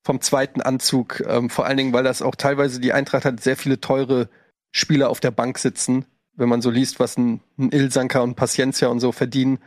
vom 0.04 0.20
zweiten 0.20 0.62
Anzug. 0.62 1.20
Ähm, 1.28 1.52
vor 1.52 1.68
allen 1.68 1.78
Dingen, 1.78 1.94
weil 1.94 2.04
das 2.04 2.24
auch 2.24 2.34
teilweise 2.34 2.80
die 2.80 2.92
Eintracht 2.92 3.24
hat 3.24 3.40
sehr 3.40 3.56
viele 3.56 3.80
teure 3.80 4.30
Spieler 4.72 5.12
auf 5.12 5.20
der 5.20 5.30
Bank 5.30 5.60
sitzen. 5.60 6.06
Wenn 6.34 6.50
man 6.50 6.64
so 6.64 6.72
liest, 6.72 7.00
was 7.00 7.18
ein, 7.18 7.42
ein 7.60 7.70
Ilsanker 7.72 8.24
und 8.24 8.34
Paciencia 8.34 8.88
und 8.88 9.00
so 9.00 9.12
verdienen. 9.12 9.60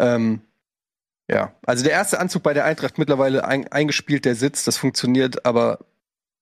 Ähm, 0.00 0.40
ja, 1.30 1.54
also 1.64 1.84
der 1.84 1.92
erste 1.92 2.18
Anzug 2.18 2.42
bei 2.42 2.54
der 2.54 2.64
Eintracht 2.64 2.98
mittlerweile 2.98 3.44
ein, 3.44 3.68
eingespielt, 3.68 4.24
der 4.24 4.34
sitzt, 4.34 4.66
das 4.66 4.76
funktioniert, 4.76 5.46
aber 5.46 5.78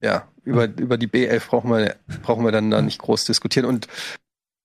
ja, 0.01 0.27
über, 0.43 0.65
über 0.65 0.97
die 0.97 1.07
B11 1.07 1.49
brauchen 1.49 1.71
wir, 1.71 1.97
brauchen 2.23 2.47
wir 2.47 2.53
dann 2.53 2.71
da 2.71 2.81
nicht 2.81 2.99
groß 2.99 3.27
diskutieren. 3.27 3.67
Und 3.67 3.89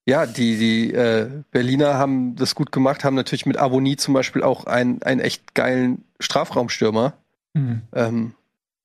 ja, 0.06 0.28
die, 0.28 0.58
die 0.58 0.94
äh, 0.94 1.30
Berliner 1.52 1.96
haben 1.96 2.36
das 2.36 2.54
gut 2.54 2.72
gemacht, 2.72 3.04
haben 3.04 3.16
natürlich 3.16 3.48
mit 3.48 3.58
Avonie 3.58 3.96
zum 3.98 4.14
Beispiel 4.14 4.44
auch 4.44 4.66
einen, 4.66 5.02
einen 5.02 5.20
echt 5.20 5.56
geilen 5.56 6.04
Strafraumstürmer 6.20 7.14
mhm. 7.54 7.82
ähm, 7.94 8.34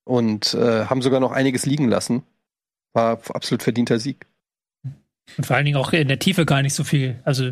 und 0.03 0.55
äh, 0.55 0.85
haben 0.85 1.03
sogar 1.03 1.19
noch 1.19 1.31
einiges 1.31 1.65
liegen 1.65 1.87
lassen. 1.87 2.23
War 2.93 3.19
absolut 3.29 3.61
verdienter 3.61 3.99
Sieg. 3.99 4.25
Und 5.37 5.45
vor 5.45 5.55
allen 5.55 5.65
Dingen 5.65 5.77
auch 5.77 5.93
in 5.93 6.07
der 6.07 6.19
Tiefe 6.19 6.45
gar 6.45 6.63
nicht 6.63 6.73
so 6.73 6.83
viel. 6.83 7.19
Also, 7.23 7.51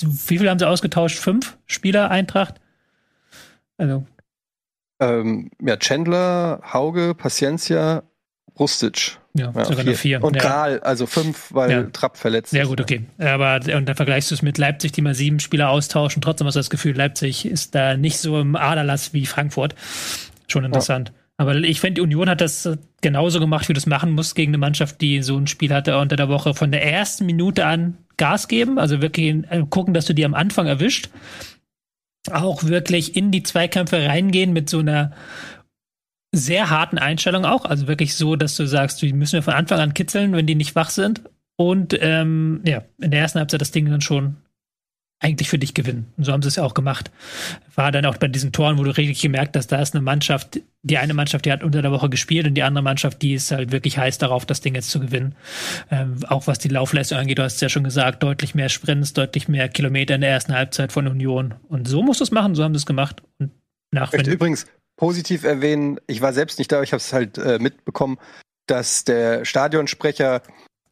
wie 0.00 0.38
viel 0.38 0.48
haben 0.48 0.58
sie 0.58 0.66
ausgetauscht? 0.66 1.18
Fünf 1.18 1.58
Spieler 1.66 2.10
Eintracht? 2.10 2.60
Also. 3.76 4.06
Ähm, 5.00 5.50
ja, 5.60 5.76
Chandler, 5.76 6.62
Hauge, 6.72 7.14
Paciencia, 7.14 8.04
Rustic. 8.58 9.18
Ja, 9.34 9.50
ja 9.54 9.64
sogar 9.64 9.84
nur 9.84 9.94
vier. 9.94 10.22
Und 10.22 10.36
ja. 10.36 10.42
Kral, 10.42 10.80
also 10.80 11.06
fünf, 11.06 11.52
weil 11.52 11.70
ja. 11.70 11.82
Trapp 11.84 12.16
verletzt 12.16 12.52
ist. 12.52 12.58
Ja, 12.58 12.64
gut, 12.64 12.80
okay. 12.80 13.04
Aber 13.18 13.60
und 13.74 13.86
dann 13.86 13.96
vergleichst 13.96 14.30
du 14.30 14.34
es 14.34 14.42
mit 14.42 14.58
Leipzig, 14.58 14.92
die 14.92 15.00
mal 15.00 15.14
sieben 15.14 15.40
Spieler 15.40 15.70
austauschen. 15.70 16.20
Trotzdem 16.20 16.46
hast 16.46 16.54
du 16.54 16.60
das 16.60 16.70
Gefühl, 16.70 16.96
Leipzig 16.96 17.46
ist 17.46 17.74
da 17.74 17.96
nicht 17.96 18.18
so 18.18 18.38
im 18.40 18.56
Aderlass 18.56 19.14
wie 19.14 19.24
Frankfurt. 19.24 19.74
Schon 20.48 20.64
interessant. 20.64 21.08
Ja. 21.08 21.14
Aber 21.38 21.56
ich 21.56 21.80
finde, 21.80 21.94
die 21.94 22.00
Union 22.02 22.28
hat 22.28 22.40
das 22.40 22.68
genauso 23.00 23.40
gemacht, 23.40 23.68
wie 23.68 23.72
du 23.72 23.78
es 23.78 23.86
machen 23.86 24.12
musst 24.12 24.34
gegen 24.34 24.50
eine 24.50 24.58
Mannschaft, 24.58 25.00
die 25.00 25.22
so 25.22 25.36
ein 25.36 25.46
Spiel 25.46 25.72
hatte 25.72 25.98
unter 25.98 26.16
der 26.16 26.28
Woche 26.28 26.54
von 26.54 26.70
der 26.70 26.84
ersten 26.84 27.24
Minute 27.24 27.64
an 27.64 27.96
Gas 28.18 28.48
geben. 28.48 28.78
Also 28.78 29.00
wirklich 29.00 29.44
äh, 29.50 29.64
gucken, 29.68 29.94
dass 29.94 30.04
du 30.04 30.14
die 30.14 30.24
am 30.24 30.34
Anfang 30.34 30.66
erwischt. 30.66 31.08
Auch 32.30 32.64
wirklich 32.64 33.16
in 33.16 33.30
die 33.32 33.42
Zweikämpfe 33.42 34.06
reingehen 34.06 34.52
mit 34.52 34.70
so 34.70 34.78
einer 34.78 35.12
sehr 36.32 36.70
harten 36.70 36.98
Einstellung 36.98 37.44
auch. 37.44 37.64
Also 37.66 37.86
wirklich 37.86 38.16
so, 38.16 38.36
dass 38.36 38.56
du 38.56 38.66
sagst, 38.66 39.00
die 39.02 39.12
müssen 39.12 39.34
wir 39.34 39.42
von 39.42 39.54
Anfang 39.54 39.78
an 39.78 39.94
kitzeln, 39.94 40.32
wenn 40.32 40.46
die 40.46 40.54
nicht 40.54 40.74
wach 40.74 40.90
sind. 40.90 41.22
Und 41.56 41.96
ähm, 42.00 42.62
ja, 42.64 42.82
in 43.00 43.10
der 43.10 43.20
ersten 43.20 43.38
Halbzeit 43.38 43.60
das 43.60 43.70
Ding 43.70 43.88
dann 43.88 44.00
schon 44.00 44.36
eigentlich 45.20 45.48
für 45.48 45.58
dich 45.58 45.74
gewinnen. 45.74 46.12
Und 46.16 46.24
so 46.24 46.32
haben 46.32 46.42
sie 46.42 46.48
es 46.48 46.56
ja 46.56 46.64
auch 46.64 46.74
gemacht. 46.74 47.12
War 47.76 47.92
dann 47.92 48.06
auch 48.06 48.16
bei 48.16 48.26
diesen 48.26 48.50
Toren, 48.50 48.78
wo 48.78 48.82
du 48.82 48.90
richtig 48.90 49.22
gemerkt 49.22 49.56
hast, 49.56 49.68
da 49.68 49.80
ist 49.80 49.94
eine 49.94 50.02
Mannschaft, 50.02 50.60
die 50.82 50.98
eine 50.98 51.14
Mannschaft, 51.14 51.44
die 51.44 51.52
hat 51.52 51.62
unter 51.62 51.80
der 51.80 51.92
Woche 51.92 52.10
gespielt 52.10 52.46
und 52.46 52.54
die 52.54 52.64
andere 52.64 52.82
Mannschaft, 52.82 53.22
die 53.22 53.34
ist 53.34 53.52
halt 53.52 53.70
wirklich 53.70 53.98
heiß 53.98 54.18
darauf, 54.18 54.46
das 54.46 54.62
Ding 54.62 54.74
jetzt 54.74 54.90
zu 54.90 54.98
gewinnen. 54.98 55.36
Ähm, 55.92 56.16
auch 56.26 56.48
was 56.48 56.58
die 56.58 56.68
Laufleistung 56.68 57.18
angeht, 57.18 57.38
du 57.38 57.44
hast 57.44 57.54
es 57.54 57.60
ja 57.60 57.68
schon 57.68 57.84
gesagt, 57.84 58.22
deutlich 58.24 58.56
mehr 58.56 58.68
Sprints, 58.68 59.12
deutlich 59.12 59.46
mehr 59.46 59.68
Kilometer 59.68 60.16
in 60.16 60.22
der 60.22 60.30
ersten 60.30 60.54
Halbzeit 60.54 60.90
von 60.90 61.06
Union. 61.06 61.54
Und 61.68 61.86
so 61.86 62.02
musst 62.02 62.18
du 62.18 62.24
es 62.24 62.32
machen, 62.32 62.56
so 62.56 62.64
haben 62.64 62.74
sie 62.74 62.78
es 62.78 62.86
gemacht. 62.86 63.22
Und 63.38 63.52
nach, 63.92 64.12
übrigens 64.12 64.66
positiv 64.96 65.44
erwähnen, 65.44 66.00
ich 66.06 66.20
war 66.20 66.32
selbst 66.32 66.58
nicht 66.58 66.70
da, 66.70 66.82
ich 66.82 66.92
habe 66.92 67.00
es 67.00 67.12
halt 67.12 67.38
äh, 67.38 67.58
mitbekommen, 67.58 68.18
dass 68.66 69.04
der 69.04 69.44
Stadionsprecher 69.44 70.42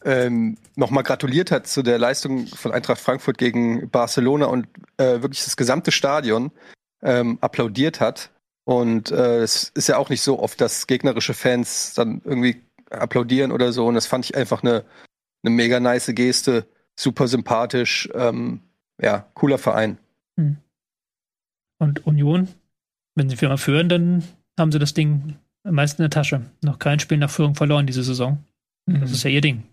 ähm, 0.04 0.56
nochmal 0.76 1.02
gratuliert 1.02 1.50
hat 1.50 1.66
zu 1.66 1.82
der 1.82 1.98
Leistung 1.98 2.46
von 2.46 2.72
Eintracht 2.72 3.00
Frankfurt 3.00 3.38
gegen 3.38 3.90
Barcelona 3.90 4.46
und 4.46 4.66
äh, 4.96 5.22
wirklich 5.22 5.44
das 5.44 5.56
gesamte 5.56 5.92
Stadion 5.92 6.50
ähm, 7.02 7.38
applaudiert 7.40 8.00
hat. 8.00 8.30
Und 8.64 9.10
äh, 9.10 9.38
es 9.38 9.70
ist 9.74 9.88
ja 9.88 9.98
auch 9.98 10.08
nicht 10.08 10.22
so 10.22 10.38
oft, 10.38 10.60
dass 10.60 10.86
gegnerische 10.86 11.34
Fans 11.34 11.94
dann 11.94 12.22
irgendwie 12.24 12.62
applaudieren 12.90 13.52
oder 13.52 13.72
so. 13.72 13.86
Und 13.86 13.94
das 13.94 14.06
fand 14.06 14.24
ich 14.24 14.36
einfach 14.36 14.62
eine, 14.62 14.84
eine 15.42 15.54
mega 15.54 15.80
nice 15.80 16.12
Geste, 16.14 16.66
super 16.98 17.28
sympathisch. 17.28 18.08
Ähm, 18.14 18.60
ja, 19.00 19.26
cooler 19.34 19.58
Verein. 19.58 19.98
Hm. 20.36 20.58
Und 21.78 22.06
Union 22.06 22.48
wenn 23.20 23.28
sie 23.28 23.36
Firma 23.36 23.58
führen, 23.58 23.88
dann 23.90 24.24
haben 24.58 24.72
sie 24.72 24.78
das 24.78 24.94
Ding 24.94 25.36
meist 25.62 25.98
in 25.98 26.02
der 26.02 26.10
Tasche. 26.10 26.42
Noch 26.62 26.78
kein 26.78 27.00
Spiel 27.00 27.18
nach 27.18 27.30
Führung 27.30 27.54
verloren 27.54 27.86
diese 27.86 28.02
Saison. 28.02 28.38
Mhm. 28.86 29.02
Das 29.02 29.12
ist 29.12 29.22
ja 29.22 29.30
ihr 29.30 29.42
Ding. 29.42 29.64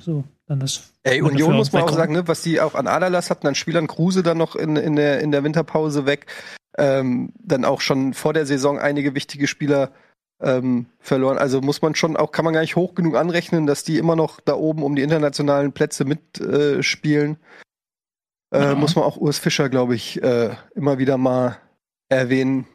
So, 0.00 0.24
dann 0.46 0.60
ist. 0.60 0.92
Ey, 1.02 1.22
Union 1.22 1.56
muss 1.56 1.72
man 1.72 1.82
auch 1.82 1.92
sagen, 1.92 2.12
ne, 2.12 2.28
was 2.28 2.42
die 2.42 2.60
auch 2.60 2.74
an 2.74 2.86
Adalas 2.86 3.30
hatten, 3.30 3.46
an 3.46 3.54
Spielern 3.54 3.86
Kruse 3.86 4.22
dann 4.22 4.38
noch 4.38 4.56
in, 4.56 4.76
in, 4.76 4.96
der, 4.96 5.20
in 5.20 5.32
der 5.32 5.42
Winterpause 5.42 6.06
weg. 6.06 6.26
Ähm, 6.78 7.32
dann 7.38 7.64
auch 7.64 7.80
schon 7.80 8.14
vor 8.14 8.32
der 8.32 8.46
Saison 8.46 8.78
einige 8.78 9.14
wichtige 9.14 9.46
Spieler 9.46 9.92
ähm, 10.40 10.86
verloren. 10.98 11.38
Also 11.38 11.60
muss 11.60 11.80
man 11.80 11.94
schon 11.94 12.16
auch, 12.16 12.32
kann 12.32 12.44
man 12.44 12.54
gar 12.54 12.60
nicht 12.60 12.76
hoch 12.76 12.94
genug 12.94 13.16
anrechnen, 13.16 13.66
dass 13.66 13.84
die 13.84 13.98
immer 13.98 14.16
noch 14.16 14.40
da 14.40 14.54
oben 14.54 14.82
um 14.82 14.96
die 14.96 15.02
internationalen 15.02 15.72
Plätze 15.72 16.04
mitspielen. 16.04 17.36
Äh, 18.52 18.58
äh, 18.58 18.62
ja. 18.64 18.74
Muss 18.74 18.96
man 18.96 19.04
auch 19.04 19.16
Urs 19.16 19.38
Fischer, 19.38 19.68
glaube 19.68 19.94
ich, 19.94 20.22
äh, 20.22 20.50
immer 20.74 20.98
wieder 20.98 21.16
mal 21.16 21.58
erwähnen. 22.08 22.66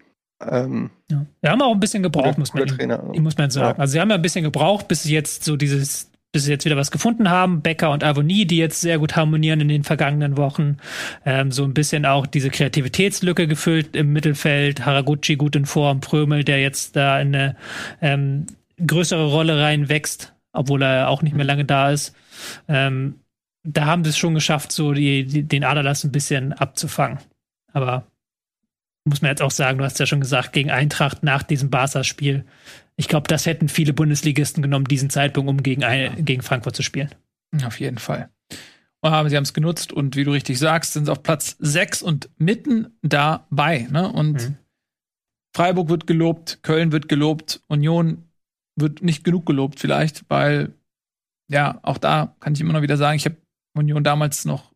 Ähm, 0.41 0.91
ja. 1.09 1.25
Wir 1.41 1.51
haben 1.51 1.61
auch 1.61 1.73
ein 1.73 1.79
bisschen 1.79 2.03
gebraucht, 2.03 2.37
muss 2.37 2.53
man, 2.53 2.67
Trainer, 2.67 3.03
muss 3.03 3.37
man 3.37 3.49
sagen. 3.49 3.77
Ja. 3.77 3.81
Also 3.81 3.93
sie 3.93 3.99
haben 3.99 4.09
ja 4.09 4.15
ein 4.15 4.21
bisschen 4.21 4.43
gebraucht, 4.43 4.87
bis 4.87 5.03
sie 5.03 5.13
jetzt 5.13 5.43
so 5.43 5.55
dieses, 5.55 6.11
bis 6.31 6.43
sie 6.43 6.51
jetzt 6.51 6.65
wieder 6.65 6.77
was 6.77 6.91
gefunden 6.91 7.29
haben. 7.29 7.61
Becker 7.61 7.91
und 7.91 8.03
Avonie, 8.03 8.45
die 8.45 8.57
jetzt 8.57 8.81
sehr 8.81 8.99
gut 8.99 9.15
harmonieren 9.15 9.61
in 9.61 9.67
den 9.67 9.83
vergangenen 9.83 10.37
Wochen. 10.37 10.77
Ähm, 11.25 11.51
so 11.51 11.63
ein 11.63 11.73
bisschen 11.73 12.05
auch 12.05 12.27
diese 12.27 12.49
Kreativitätslücke 12.49 13.47
gefüllt 13.47 13.95
im 13.95 14.13
Mittelfeld. 14.13 14.85
Haraguchi 14.85 15.35
gut 15.35 15.55
in 15.55 15.65
Form, 15.65 16.01
Prömel, 16.01 16.43
der 16.43 16.61
jetzt 16.61 16.95
da 16.95 17.19
in 17.19 17.35
eine 17.35 17.55
ähm, 18.01 18.45
größere 18.85 19.31
Rolle 19.31 19.59
reinwächst, 19.59 20.33
obwohl 20.53 20.83
er 20.83 21.09
auch 21.09 21.23
nicht 21.23 21.35
mehr 21.35 21.45
lange 21.45 21.65
da 21.65 21.89
ist. 21.91 22.15
Ähm, 22.67 23.21
da 23.63 23.85
haben 23.85 24.03
sie 24.03 24.11
es 24.11 24.17
schon 24.17 24.35
geschafft, 24.35 24.71
so 24.71 24.93
die, 24.93 25.25
die, 25.25 25.43
den 25.43 25.63
Aderlass 25.63 26.03
ein 26.03 26.11
bisschen 26.11 26.53
abzufangen. 26.53 27.19
Aber 27.73 28.05
muss 29.07 29.21
man 29.21 29.29
jetzt 29.29 29.41
auch 29.41 29.51
sagen, 29.51 29.77
du 29.77 29.83
hast 29.83 29.99
ja 29.99 30.05
schon 30.05 30.21
gesagt, 30.21 30.53
gegen 30.53 30.69
Eintracht 30.69 31.23
nach 31.23 31.43
diesem 31.43 31.69
Barca-Spiel. 31.69 32.45
Ich 32.95 33.07
glaube, 33.07 33.27
das 33.27 33.45
hätten 33.45 33.69
viele 33.69 33.93
Bundesligisten 33.93 34.61
genommen, 34.61 34.85
diesen 34.85 35.09
Zeitpunkt, 35.09 35.49
um 35.49 35.63
gegen, 35.63 35.83
ein, 35.83 36.25
gegen 36.25 36.41
Frankfurt 36.41 36.75
zu 36.75 36.83
spielen. 36.83 37.09
Auf 37.65 37.79
jeden 37.79 37.97
Fall. 37.97 38.29
Aber 39.01 39.29
sie 39.29 39.37
haben 39.37 39.43
es 39.43 39.53
genutzt 39.53 39.93
und 39.93 40.15
wie 40.15 40.23
du 40.23 40.31
richtig 40.31 40.59
sagst, 40.59 40.93
sind 40.93 41.05
sie 41.05 41.11
auf 41.11 41.23
Platz 41.23 41.55
6 41.59 42.01
und 42.01 42.29
mitten 42.37 42.97
dabei. 43.01 43.87
Ne? 43.89 44.11
Und 44.11 44.49
mhm. 44.49 44.57
Freiburg 45.55 45.89
wird 45.89 46.07
gelobt, 46.07 46.59
Köln 46.63 46.91
wird 46.91 47.07
gelobt, 47.07 47.61
Union 47.67 48.29
wird 48.75 49.01
nicht 49.01 49.23
genug 49.23 49.45
gelobt, 49.45 49.79
vielleicht, 49.79 50.29
weil, 50.29 50.73
ja, 51.49 51.79
auch 51.83 51.97
da 51.97 52.35
kann 52.39 52.53
ich 52.53 52.61
immer 52.61 52.73
noch 52.73 52.81
wieder 52.81 52.97
sagen, 52.97 53.15
ich 53.15 53.25
habe 53.25 53.37
Union 53.75 54.03
damals 54.03 54.45
noch, 54.45 54.73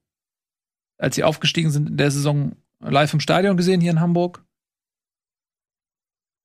als 0.97 1.15
sie 1.15 1.23
aufgestiegen 1.23 1.71
sind 1.71 1.89
in 1.89 1.97
der 1.97 2.11
Saison, 2.11 2.55
live 2.81 3.13
im 3.13 3.19
Stadion 3.19 3.57
gesehen 3.57 3.81
hier 3.81 3.91
in 3.91 3.99
Hamburg. 3.99 4.43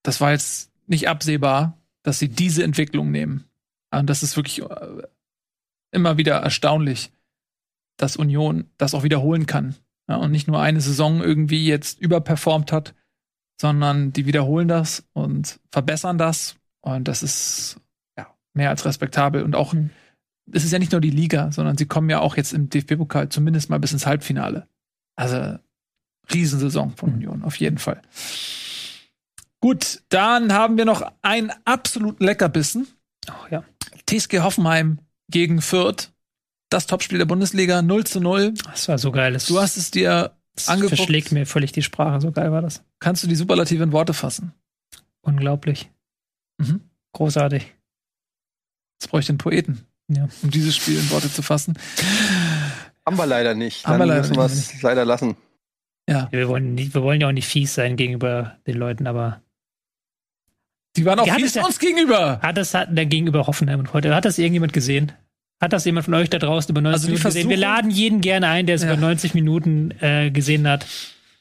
Das 0.02 0.20
war 0.20 0.32
jetzt 0.32 0.70
nicht 0.86 1.08
absehbar, 1.08 1.78
dass 2.02 2.18
sie 2.18 2.28
diese 2.28 2.62
Entwicklung 2.62 3.10
nehmen. 3.10 3.44
Und 3.90 4.08
das 4.08 4.22
ist 4.22 4.36
wirklich 4.36 4.62
äh, 4.62 5.02
immer 5.90 6.16
wieder 6.16 6.36
erstaunlich, 6.36 7.12
dass 7.96 8.16
Union 8.16 8.70
das 8.76 8.94
auch 8.94 9.02
wiederholen 9.02 9.46
kann. 9.46 9.74
Ja, 10.08 10.16
und 10.16 10.30
nicht 10.30 10.46
nur 10.46 10.60
eine 10.60 10.80
Saison 10.80 11.20
irgendwie 11.20 11.66
jetzt 11.66 12.00
überperformt 12.00 12.70
hat, 12.70 12.94
sondern 13.60 14.12
die 14.12 14.26
wiederholen 14.26 14.68
das 14.68 15.04
und 15.12 15.58
verbessern 15.72 16.18
das. 16.18 16.56
Und 16.80 17.08
das 17.08 17.22
ist 17.22 17.80
ja 18.16 18.32
mehr 18.52 18.70
als 18.70 18.84
respektabel. 18.84 19.42
Und 19.42 19.56
auch, 19.56 19.74
es 20.52 20.64
ist 20.64 20.72
ja 20.72 20.78
nicht 20.78 20.92
nur 20.92 21.00
die 21.00 21.10
Liga, 21.10 21.50
sondern 21.50 21.76
sie 21.76 21.86
kommen 21.86 22.10
ja 22.10 22.20
auch 22.20 22.36
jetzt 22.36 22.52
im 22.52 22.68
DFB-Pokal 22.68 23.30
zumindest 23.30 23.70
mal 23.70 23.80
bis 23.80 23.92
ins 23.92 24.06
Halbfinale. 24.06 24.68
Also 25.16 25.58
Riesensaison 26.32 26.96
von 26.96 27.14
Union, 27.14 27.42
auf 27.42 27.56
jeden 27.56 27.78
Fall. 27.78 28.00
Gut, 29.60 30.02
dann 30.10 30.52
haben 30.52 30.76
wir 30.76 30.84
noch 30.84 31.02
einen 31.22 31.52
absoluten 31.64 32.22
Leckerbissen. 32.24 32.86
Oh, 33.28 33.32
ja. 33.50 33.64
TSG 34.08 34.40
Hoffenheim 34.40 34.98
gegen 35.30 35.60
Fürth. 35.60 36.12
Das 36.68 36.86
Topspiel 36.86 37.18
der 37.18 37.24
Bundesliga 37.26 37.80
0 37.82 38.04
zu 38.04 38.20
0. 38.20 38.54
Das 38.64 38.88
war 38.88 38.98
so 38.98 39.12
geil. 39.12 39.36
Du 39.48 39.60
hast 39.60 39.76
es 39.76 39.90
dir 39.90 40.32
das 40.54 40.68
angeguckt. 40.68 40.96
verschlägt 40.96 41.32
mir 41.32 41.46
völlig 41.46 41.72
die 41.72 41.82
Sprache. 41.82 42.20
So 42.20 42.32
geil 42.32 42.52
war 42.52 42.62
das. 42.62 42.82
Kannst 42.98 43.22
du 43.22 43.26
die 43.28 43.36
Superlative 43.36 43.82
in 43.84 43.92
Worte 43.92 44.14
fassen? 44.14 44.52
Unglaublich. 45.22 45.90
Mhm. 46.58 46.80
Großartig. 47.12 47.72
Jetzt 49.00 49.10
bräuchte 49.10 49.26
ich 49.26 49.30
einen 49.30 49.38
Poeten, 49.38 49.86
Ja. 50.08 50.28
um 50.42 50.50
dieses 50.50 50.76
Spiel 50.76 50.98
in 50.98 51.10
Worte 51.10 51.32
zu 51.32 51.42
fassen. 51.42 51.78
Haben 53.04 53.16
wir 53.16 53.26
leider 53.26 53.54
nicht. 53.54 53.86
Haben 53.86 53.92
Dann 53.92 54.00
wir 54.00 54.06
leider 54.06 54.20
müssen 54.22 54.36
wir 54.36 54.48
nicht. 54.48 54.74
es 54.74 54.82
leider 54.82 55.04
lassen. 55.04 55.36
Ja, 56.08 56.28
Wir 56.30 56.48
wollen, 56.48 56.74
nicht, 56.74 56.94
wir 56.94 57.02
wollen 57.02 57.20
ja 57.20 57.28
auch 57.28 57.32
nicht 57.32 57.48
fies 57.48 57.74
sein 57.74 57.96
gegenüber 57.96 58.56
den 58.66 58.76
Leuten, 58.76 59.06
aber 59.06 59.42
die 60.96 61.04
waren 61.04 61.18
auch 61.18 61.26
Ja, 61.26 61.34
fies 61.34 61.56
uns 61.56 61.78
gegenüber. 61.78 62.40
hat 62.40 62.56
das 62.56 62.74
hat 62.74 62.88
der 62.96 63.06
gegenüber 63.06 63.46
Hoffenheim 63.46 63.80
und 63.80 63.92
heute, 63.92 64.14
hat 64.14 64.24
das 64.24 64.38
irgendjemand 64.38 64.72
gesehen? 64.72 65.12
Hat 65.60 65.72
das 65.72 65.84
jemand 65.84 66.04
von 66.04 66.14
euch 66.14 66.30
da 66.30 66.38
draußen 66.38 66.70
über 66.70 66.80
90 66.80 66.94
Also 66.94 67.08
Minuten 67.08 67.22
gesehen? 67.24 67.48
Wir 67.50 67.56
laden 67.56 67.90
jeden 67.90 68.20
gerne 68.20 68.48
ein, 68.48 68.66
der 68.66 68.76
es 68.76 68.82
Ja. 68.82 68.92
über 68.92 69.00
90 69.00 69.34
Minuten 69.34 69.90
äh, 70.00 70.30
gesehen 70.30 70.68
hat. 70.68 70.86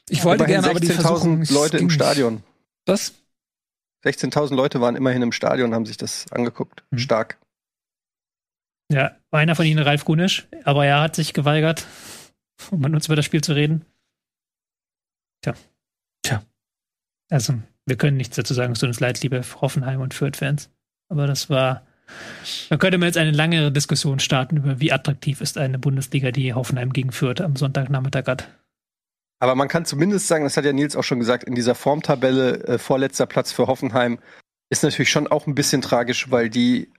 Ich 0.08 0.24
wollte 0.24 0.44
Immerhin 0.44 0.62
gerne, 0.62 0.70
aber 0.70 0.80
die 0.80 0.86
Versuchung 0.88 1.42
16.000 1.42 1.52
Leute 1.54 1.78
im. 1.78 1.90
Stadion. 1.90 2.42
Was? 2.86 3.14
16.000 4.04 4.54
Leute 4.54 4.80
waren 4.80 4.96
immerhin 4.96 5.22
im 5.22 5.32
Stadion 5.32 5.68
und 5.70 5.74
haben 5.74 5.86
sich 5.86 5.96
das 5.96 6.30
angeguckt. 6.32 6.82
Mhm. 6.90 6.98
Stark. 6.98 7.38
Ja, 8.90 9.16
einer 9.30 9.54
von 9.56 9.66
ihnen, 9.66 9.82
Ralf 9.82 10.04
Gunisch, 10.04 10.46
aber 10.64 10.86
er 10.86 11.00
hat 11.00 11.16
sich 11.16 11.32
geweigert, 11.34 11.86
um 12.70 12.80
mit 12.80 12.94
uns 12.94 13.06
über 13.06 13.16
das 13.16 13.24
Spiel 13.24 13.42
zu 13.42 13.52
reden. 13.52 13.84
Tja. 15.42 15.54
Tja. 16.22 16.42
Also, 17.30 17.54
wir 17.86 17.96
können 17.96 18.16
nichts 18.16 18.36
dazu 18.36 18.54
sagen, 18.54 18.72
es 18.72 18.80
tut 18.80 18.88
uns 18.88 19.00
leid, 19.00 19.22
liebe 19.22 19.42
Hoffenheim 19.60 20.00
und 20.00 20.14
Fürth-Fans. 20.14 20.70
Aber 21.08 21.26
das 21.26 21.50
war, 21.50 21.86
da 22.68 22.76
könnte 22.76 22.98
man 22.98 23.06
jetzt 23.06 23.18
eine 23.18 23.30
langere 23.30 23.70
Diskussion 23.70 24.18
starten 24.18 24.56
über, 24.56 24.80
wie 24.80 24.92
attraktiv 24.92 25.40
ist 25.40 25.58
eine 25.58 25.78
Bundesliga, 25.78 26.30
die 26.32 26.52
Hoffenheim 26.52 26.92
gegen 26.92 27.12
Fürth 27.12 27.40
am 27.40 27.56
Sonntagnachmittag 27.56 28.26
hat. 28.26 28.48
Aber 29.38 29.54
man 29.54 29.68
kann 29.68 29.84
zumindest 29.84 30.28
sagen, 30.28 30.44
das 30.44 30.56
hat 30.56 30.64
ja 30.64 30.72
Nils 30.72 30.96
auch 30.96 31.04
schon 31.04 31.20
gesagt, 31.20 31.44
in 31.44 31.54
dieser 31.54 31.74
Formtabelle 31.74 32.64
äh, 32.64 32.78
vorletzter 32.78 33.26
Platz 33.26 33.52
für 33.52 33.66
Hoffenheim 33.66 34.18
ist 34.70 34.82
natürlich 34.82 35.10
schon 35.10 35.26
auch 35.26 35.46
ein 35.46 35.54
bisschen 35.54 35.82
tragisch, 35.82 36.30
weil 36.30 36.48
die 36.48 36.90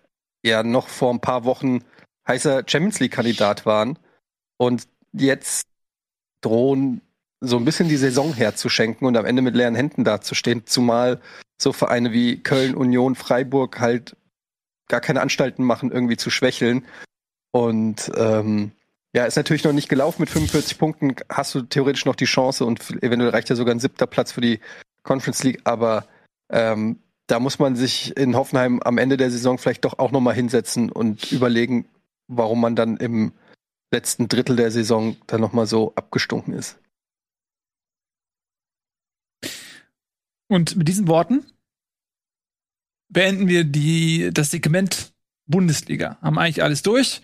ja 0.46 0.64
noch 0.64 0.88
vor 0.88 1.14
ein 1.14 1.20
paar 1.20 1.44
Wochen 1.46 1.84
heißer 2.28 2.64
Champions 2.68 3.00
League-Kandidat 3.00 3.66
waren 3.66 3.98
und 4.58 4.88
jetzt 5.14 5.68
drohen, 6.42 7.02
so 7.40 7.58
ein 7.58 7.66
bisschen 7.66 7.90
die 7.90 7.98
Saison 7.98 8.34
herzuschenken 8.34 9.08
und 9.08 9.16
am 9.16 9.26
Ende 9.26 9.42
mit 9.42 9.56
leeren 9.56 9.76
Händen 9.76 10.04
dazustehen, 10.04 10.64
zumal 10.66 11.22
so 11.58 11.74
Vereine 11.74 12.12
wie 12.12 12.42
Köln, 12.42 12.76
Union, 12.76 13.16
Freiburg 13.16 13.80
halt 13.80 14.16
gar 14.88 15.02
keine 15.02 15.22
Anstalten 15.22 15.64
machen, 15.64 15.92
irgendwie 15.92 16.18
zu 16.18 16.30
schwächeln. 16.30 16.86
Und 17.52 18.12
ähm, 18.16 18.72
ja, 19.14 19.26
ist 19.26 19.36
natürlich 19.36 19.64
noch 19.64 19.74
nicht 19.74 19.90
gelaufen. 19.90 20.22
Mit 20.22 20.30
45 20.30 20.78
Punkten 20.78 21.16
hast 21.30 21.54
du 21.56 21.62
theoretisch 21.62 22.06
noch 22.06 22.16
die 22.16 22.26
Chance 22.26 22.66
und 22.66 22.80
eventuell 23.02 23.32
reicht 23.32 23.50
ja 23.50 23.56
sogar 23.56 23.74
ein 23.74 23.80
siebter 23.80 24.08
Platz 24.08 24.32
für 24.32 24.42
die 24.42 24.60
Conference 25.04 25.44
League. 25.44 25.62
Aber 25.64 26.06
ähm, 26.50 27.00
da 27.28 27.40
muss 27.40 27.60
man 27.60 27.76
sich 27.76 28.16
in 28.16 28.36
Hoffenheim 28.36 28.82
am 28.82 28.98
Ende 28.98 29.18
der 29.18 29.32
Saison 29.32 29.58
vielleicht 29.58 29.86
doch 29.86 30.00
auch 30.00 30.12
noch 30.12 30.22
mal 30.22 30.34
hinsetzen 30.34 30.92
und 30.92 31.32
überlegen, 31.32 31.88
warum 32.28 32.62
man 32.62 32.76
dann 32.76 32.98
im 32.98 33.34
letzten 33.92 34.28
Drittel 34.28 34.56
der 34.56 34.72
Saison 34.72 35.16
dann 35.28 35.42
noch 35.42 35.54
mal 35.54 35.66
so 35.66 35.94
abgestunken 35.96 36.54
ist. 36.54 36.78
Und 40.48 40.76
mit 40.76 40.88
diesen 40.88 41.08
Worten 41.08 41.46
beenden 43.10 43.48
wir 43.48 43.64
die, 43.64 44.30
das 44.34 44.52
Segment 44.52 45.14
Bundesliga. 45.48 46.18
Haben 46.22 46.38
eigentlich 46.38 46.62
alles 46.62 46.84
durch. 46.84 47.22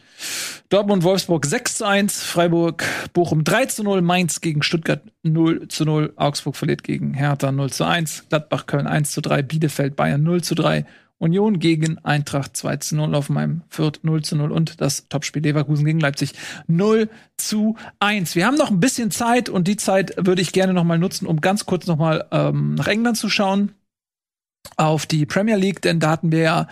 Dortmund, 0.70 1.04
Wolfsburg 1.04 1.46
6 1.46 1.76
zu 1.76 1.86
1, 1.86 2.24
Freiburg, 2.24 2.86
Bochum 3.14 3.44
3 3.44 3.66
zu 3.66 3.84
0, 3.84 4.02
Mainz 4.02 4.42
gegen 4.42 4.64
Stuttgart 4.64 5.02
0 5.24 5.68
zu 5.68 5.84
0, 5.84 6.14
Augsburg 6.16 6.56
verliert 6.56 6.84
gegen 6.84 7.14
Hertha 7.14 7.52
0 7.52 7.72
zu 7.72 7.84
1, 7.84 8.30
Gladbach, 8.30 8.66
Köln 8.66 8.88
1 8.88 9.12
zu 9.12 9.22
3, 9.22 9.44
Bielefeld, 9.44 9.96
Bayern 9.96 10.24
0 10.24 10.42
zu 10.42 10.56
3, 10.56 10.86
Union 11.18 11.60
gegen 11.60 11.98
Eintracht 12.00 12.58
2 12.58 12.78
zu 12.78 12.96
0 12.96 13.16
auf 13.16 13.30
meinem 13.30 13.62
Fürth 13.70 14.00
0 14.04 14.24
zu 14.24 14.36
0 14.36 14.52
und 14.52 14.82
das 14.82 15.08
Topspiel 15.08 15.42
Leverkusen 15.42 15.86
gegen 15.86 16.00
Leipzig 16.00 16.34
0 16.68 17.10
zu 17.38 17.78
1. 18.00 18.36
Wir 18.36 18.46
haben 18.46 18.58
noch 18.58 18.72
ein 18.72 18.80
bisschen 18.80 19.12
Zeit 19.12 19.50
und 19.50 19.68
die 19.68 19.78
Zeit 19.78 20.14
würde 20.18 20.42
ich 20.42 20.52
gerne 20.52 20.74
noch 20.74 20.84
mal 20.84 21.00
nutzen, 21.00 21.26
um 21.26 21.40
ganz 21.40 21.66
kurz 21.66 21.88
noch 21.88 21.98
mal 21.98 22.26
ähm, 22.32 22.76
nach 22.76 22.88
England 22.88 23.18
zu 23.18 23.30
schauen 23.30 23.74
auf 24.78 25.06
die 25.06 25.26
Premier 25.26 25.56
League, 25.58 25.82
denn 25.82 26.00
da 26.00 26.10
hatten 26.10 26.32
wir 26.32 26.40
ja 26.40 26.68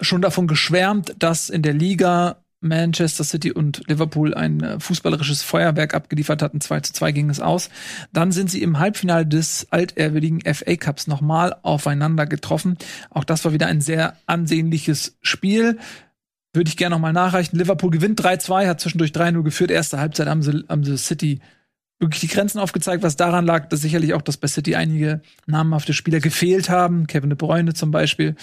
schon 0.00 0.22
davon 0.22 0.46
geschwärmt, 0.46 1.14
dass 1.18 1.48
in 1.48 1.62
der 1.62 1.74
Liga 1.74 2.44
Manchester 2.60 3.24
City 3.24 3.52
und 3.52 3.82
Liverpool 3.88 4.34
ein 4.34 4.62
äh, 4.62 4.80
fußballerisches 4.80 5.42
Feuerwerk 5.42 5.94
abgeliefert 5.94 6.42
hatten. 6.42 6.60
2 6.60 6.80
zu 6.80 6.92
2 6.92 7.12
ging 7.12 7.30
es 7.30 7.40
aus. 7.40 7.70
Dann 8.12 8.32
sind 8.32 8.50
sie 8.50 8.62
im 8.62 8.78
Halbfinale 8.78 9.26
des 9.26 9.66
altehrwürdigen 9.70 10.40
FA 10.54 10.76
Cups 10.76 11.06
nochmal 11.06 11.56
aufeinander 11.62 12.26
getroffen. 12.26 12.76
Auch 13.08 13.24
das 13.24 13.44
war 13.44 13.52
wieder 13.52 13.66
ein 13.66 13.80
sehr 13.80 14.16
ansehnliches 14.26 15.16
Spiel. 15.22 15.78
Würde 16.52 16.68
ich 16.68 16.76
gerne 16.76 16.96
nochmal 16.96 17.12
nachreichen. 17.14 17.56
Liverpool 17.56 17.90
gewinnt 17.90 18.20
3-2, 18.20 18.66
hat 18.66 18.80
zwischendurch 18.80 19.12
3-0 19.12 19.42
geführt. 19.42 19.70
Erste 19.70 19.98
Halbzeit 19.98 20.28
haben 20.28 20.42
sie, 20.42 20.64
haben 20.68 20.84
sie 20.84 20.98
City 20.98 21.40
wirklich 21.98 22.20
die 22.20 22.28
Grenzen 22.28 22.58
aufgezeigt, 22.58 23.02
was 23.02 23.16
daran 23.16 23.46
lag, 23.46 23.68
dass 23.68 23.80
sicherlich 23.80 24.14
auch, 24.14 24.22
dass 24.22 24.38
bei 24.38 24.48
City 24.48 24.74
einige 24.74 25.20
namhafte 25.46 25.92
Spieler 25.92 26.20
gefehlt 26.20 26.68
haben. 26.68 27.06
Kevin 27.06 27.30
de 27.30 27.36
Bruyne 27.36 27.74
zum 27.74 27.90
Beispiel, 27.90 28.36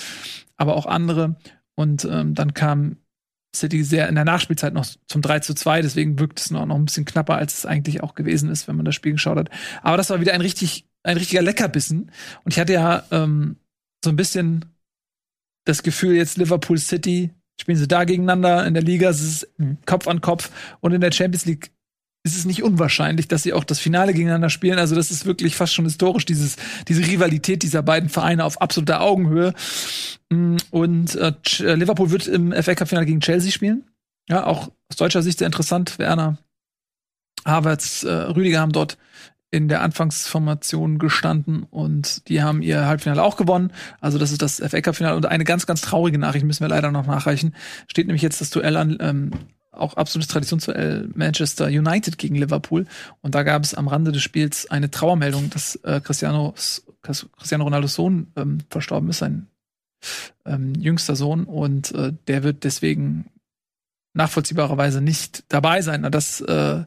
aber 0.56 0.76
auch 0.76 0.86
andere. 0.86 1.36
Und 1.76 2.06
ähm, 2.06 2.34
dann 2.34 2.54
kam 2.54 2.98
City 3.56 3.84
sehr 3.84 4.08
in 4.10 4.16
der 4.16 4.26
Nachspielzeit 4.26 4.74
noch 4.74 4.86
zum 5.08 5.22
3 5.22 5.40
zu 5.40 5.54
2, 5.54 5.82
deswegen 5.82 6.20
wirkt 6.20 6.40
es 6.40 6.52
noch, 6.52 6.66
noch 6.66 6.76
ein 6.76 6.86
bisschen 6.86 7.06
knapper, 7.06 7.36
als 7.36 7.60
es 7.60 7.66
eigentlich 7.66 8.04
auch 8.04 8.16
gewesen 8.16 8.50
ist, 8.50 8.68
wenn 8.68 8.76
man 8.76 8.86
das 8.86 8.96
Spiel 8.96 9.14
geschaut 9.14 9.38
hat. 9.38 9.50
Aber 9.82 9.98
das 9.98 10.10
war 10.10 10.20
wieder 10.20 10.34
ein 10.34 10.42
richtig, 10.42 10.86
ein 11.04 11.18
richtiger 11.18 11.42
Leckerbissen. 11.42 12.12
Und 12.44 12.54
ich 12.54 12.60
hatte 12.60 12.74
ja 12.74 13.04
ähm, 13.12 13.58
so 14.04 14.10
ein 14.10 14.16
bisschen 14.16 14.66
das 15.66 15.84
Gefühl, 15.84 16.16
jetzt 16.16 16.38
Liverpool 16.38 16.78
City, 16.78 17.32
spielen 17.60 17.78
sie 17.78 17.88
da 17.88 18.04
gegeneinander 18.04 18.66
in 18.66 18.74
der 18.74 18.84
Liga, 18.84 19.10
es 19.10 19.22
ist 19.22 19.54
Kopf 19.86 20.08
an 20.08 20.22
Kopf 20.22 20.52
und 20.80 20.94
in 20.94 21.02
der 21.02 21.12
Champions 21.12 21.46
League 21.46 21.72
ist 22.28 22.38
es 22.38 22.46
nicht 22.46 22.64
unwahrscheinlich, 22.64 23.28
dass 23.28 23.44
sie 23.44 23.54
auch 23.54 23.64
das 23.64 23.80
Finale 23.80 24.14
gegeneinander 24.14 24.50
spielen. 24.50 24.78
Also 24.78 24.96
das 24.96 25.12
ist 25.12 25.26
wirklich 25.26 25.56
fast 25.56 25.74
schon 25.74 25.86
historisch, 25.86 26.26
dieses, 26.26 26.58
diese 26.88 27.06
Rivalität 27.06 27.64
dieser 27.64 27.82
beiden 27.82 28.10
Vereine 28.10 28.44
auf 28.46 28.62
absoluter 28.62 29.02
Augenhöhe. 29.02 29.54
Mm, 30.30 30.58
Und 30.70 31.16
äh, 31.16 31.34
äh, 31.60 31.76
Liverpool 31.76 32.12
wird 32.12 32.28
im 32.28 32.52
FA 32.52 32.76
Cup 32.76 32.90
Finale 32.90 33.06
gegen 33.06 33.22
Chelsea 33.22 33.52
spielen. 33.52 33.84
Ja, 34.30 34.46
auch 34.46 34.70
aus 34.90 34.98
deutscher 34.98 35.24
Sicht 35.24 35.40
sehr 35.40 35.48
interessant. 35.48 35.98
Werner, 36.00 36.38
Havertz, 37.46 38.04
äh, 38.04 38.12
Rüdiger 38.12 38.60
haben 38.60 38.74
dort 38.74 38.98
in 39.50 39.70
der 39.70 39.82
Anfangsformation 39.82 41.00
gestanden 41.00 41.64
und 41.64 42.28
die 42.28 42.44
haben 42.44 42.62
ihr 42.62 42.86
Halbfinale 42.86 43.24
auch 43.24 43.38
gewonnen. 43.38 43.72
Also 44.02 44.18
das 44.18 44.32
ist 44.32 44.42
das 44.42 44.60
FA 44.60 44.82
Cup 44.82 44.98
Finale 44.98 45.16
und 45.16 45.26
eine 45.26 45.46
ganz, 45.46 45.66
ganz 45.66 45.82
traurige 45.82 46.18
Nachricht 46.18 46.46
müssen 46.46 46.64
wir 46.64 46.70
leider 46.70 46.92
noch 46.92 47.08
nachreichen. 47.08 47.56
Steht 47.88 48.08
nämlich 48.08 48.22
jetzt 48.22 48.42
das 48.42 48.50
Duell 48.50 48.76
an, 48.76 48.98
ähm, 49.00 49.32
auch 49.72 49.96
absolutes 49.96 50.32
Traditionsduell 50.32 51.10
Manchester 51.14 51.68
United 51.68 52.18
gegen 52.18 52.36
Liverpool. 52.36 52.86
Und 53.22 53.36
da 53.36 53.44
gab 53.44 53.64
es 53.64 53.74
am 53.74 53.88
Rande 53.88 54.12
des 54.12 54.22
Spiels 54.24 54.70
eine 54.70 54.92
Trauermeldung, 54.92 55.50
dass 55.50 55.76
äh, 55.84 56.02
Cristiano, 56.04 56.54
Cristiano 57.02 57.64
Ronaldos 57.64 57.96
Sohn 57.96 58.32
ähm, 58.36 58.60
verstorben 58.70 59.10
ist, 59.10 59.20
sein 59.20 59.48
ähm, 60.46 60.74
jüngster 60.76 61.16
Sohn. 61.16 61.44
Und 61.44 61.94
äh, 61.94 62.14
der 62.28 62.44
wird 62.44 62.64
deswegen 62.64 63.30
nachvollziehbarerweise 64.14 65.02
nicht 65.02 65.46
dabei 65.50 65.82
sein. 65.82 66.02
Na, 66.02 66.10
Das 66.10 66.42
äh, 66.42 66.84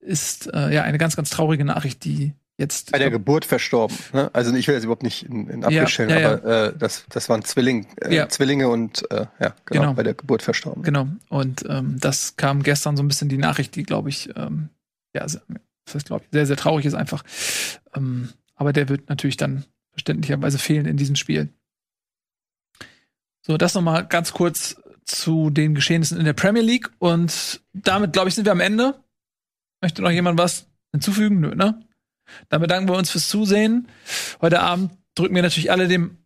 ist 0.00 0.52
äh, 0.52 0.74
ja 0.74 0.82
eine 0.82 0.98
ganz, 0.98 1.16
ganz 1.16 1.30
traurige 1.30 1.64
Nachricht, 1.64 2.04
die 2.04 2.34
jetzt. 2.58 2.92
Bei 2.92 2.98
der 2.98 3.10
Geburt 3.10 3.44
verstorben. 3.44 3.96
Ne? 4.12 4.30
Also 4.32 4.54
ich 4.54 4.66
will 4.68 4.74
jetzt 4.74 4.84
überhaupt 4.84 5.02
nicht 5.02 5.24
in, 5.24 5.48
in 5.48 5.64
Abrede 5.64 5.88
stellen, 5.88 6.10
ja, 6.10 6.18
ja. 6.20 6.32
aber 6.34 6.66
Äh, 6.68 6.78
das, 6.78 7.04
das 7.08 7.28
waren 7.28 7.42
Zwilling, 7.44 7.86
äh. 7.96 8.26
Zwillinge 8.28 8.68
und 8.68 9.10
äh, 9.10 9.26
ja, 9.40 9.54
genau, 9.64 9.80
Genau. 9.82 9.94
bei 9.94 10.02
der 10.02 10.14
Geburt 10.14 10.42
verstorben. 10.42 10.82
Genau. 10.82 11.08
Und 11.28 11.64
ähm, 11.68 11.98
das 12.00 12.36
kam 12.36 12.62
gestern 12.62 12.96
so 12.96 13.02
ein 13.02 13.08
bisschen 13.08 13.28
die 13.28 13.38
Nachricht, 13.38 13.74
die, 13.76 13.82
glaube 13.82 14.08
ich, 14.08 14.30
ähm, 14.36 14.68
ja, 15.14 15.28
sehr, 15.28 15.42
das 15.84 15.94
heißt, 15.96 16.06
glaube 16.06 16.24
ich, 16.24 16.30
sehr, 16.32 16.46
sehr 16.46 16.56
traurig 16.56 16.86
ist 16.86 16.94
einfach. 16.94 17.24
Ähm, 17.94 18.30
aber 18.54 18.72
der 18.72 18.88
wird 18.88 19.08
natürlich 19.08 19.36
dann 19.36 19.64
verständlicherweise 19.90 20.58
fehlen 20.58 20.86
in 20.86 20.96
diesem 20.96 21.16
Spiel. 21.16 21.48
So, 23.44 23.56
das 23.56 23.74
nochmal 23.74 24.06
ganz 24.06 24.32
kurz 24.32 24.76
zu 25.04 25.50
den 25.50 25.74
Geschehnissen 25.74 26.18
in 26.18 26.24
der 26.24 26.32
Premier 26.32 26.62
League. 26.62 26.90
Und 26.98 27.60
damit, 27.72 28.12
glaube 28.12 28.28
ich, 28.28 28.34
sind 28.36 28.44
wir 28.44 28.52
am 28.52 28.60
Ende. 28.60 28.94
Möchte 29.80 30.00
noch 30.00 30.10
jemand 30.10 30.38
was 30.38 30.68
hinzufügen? 30.92 31.40
Nö, 31.40 31.54
ne? 31.56 31.82
Dann 32.48 32.60
bedanken 32.60 32.88
wir 32.88 32.96
uns 32.96 33.10
fürs 33.10 33.28
Zusehen. 33.28 33.88
Heute 34.40 34.60
Abend 34.60 34.92
drücken 35.14 35.34
wir 35.34 35.42
natürlich 35.42 35.70
alle 35.70 35.88
dem 35.88 36.18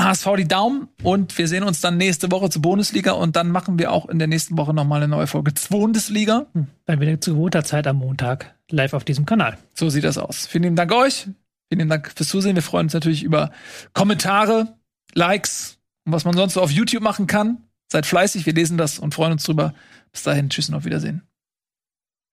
HSV 0.00 0.26
die 0.36 0.48
Daumen 0.48 0.88
und 1.02 1.36
wir 1.38 1.46
sehen 1.46 1.62
uns 1.62 1.80
dann 1.80 1.96
nächste 1.96 2.30
Woche 2.30 2.50
zur 2.50 2.62
Bundesliga 2.62 3.12
und 3.12 3.36
dann 3.36 3.50
machen 3.50 3.78
wir 3.78 3.92
auch 3.92 4.08
in 4.08 4.18
der 4.18 4.26
nächsten 4.28 4.58
Woche 4.58 4.74
nochmal 4.74 5.02
eine 5.02 5.08
neue 5.08 5.26
Folge 5.26 5.54
zur 5.54 5.78
Bundesliga. 5.78 6.46
Hm. 6.52 6.66
Dann 6.86 7.00
wieder 7.00 7.20
zu 7.20 7.34
gewohnter 7.34 7.64
Zeit 7.64 7.86
am 7.86 7.96
Montag 7.96 8.54
live 8.70 8.92
auf 8.92 9.04
diesem 9.04 9.24
Kanal. 9.24 9.56
So 9.74 9.88
sieht 9.90 10.04
das 10.04 10.18
aus. 10.18 10.46
Vielen 10.46 10.64
lieben 10.64 10.76
Dank 10.76 10.92
euch. 10.92 11.28
Vielen 11.68 11.78
lieben 11.78 11.90
Dank 11.90 12.12
fürs 12.14 12.28
Zusehen. 12.28 12.56
Wir 12.56 12.62
freuen 12.62 12.86
uns 12.86 12.94
natürlich 12.94 13.22
über 13.22 13.52
Kommentare, 13.92 14.76
Likes 15.14 15.78
und 16.04 16.12
was 16.12 16.24
man 16.24 16.36
sonst 16.36 16.54
so 16.54 16.62
auf 16.62 16.70
YouTube 16.70 17.02
machen 17.02 17.26
kann. 17.26 17.58
Seid 17.90 18.06
fleißig, 18.06 18.46
wir 18.46 18.54
lesen 18.54 18.76
das 18.76 18.98
und 18.98 19.14
freuen 19.14 19.32
uns 19.32 19.44
drüber. 19.44 19.74
Bis 20.10 20.24
dahin, 20.24 20.50
tschüss 20.50 20.68
und 20.68 20.74
auf 20.74 20.84
Wiedersehen. 20.84 21.22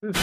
Tschüss. 0.03 0.17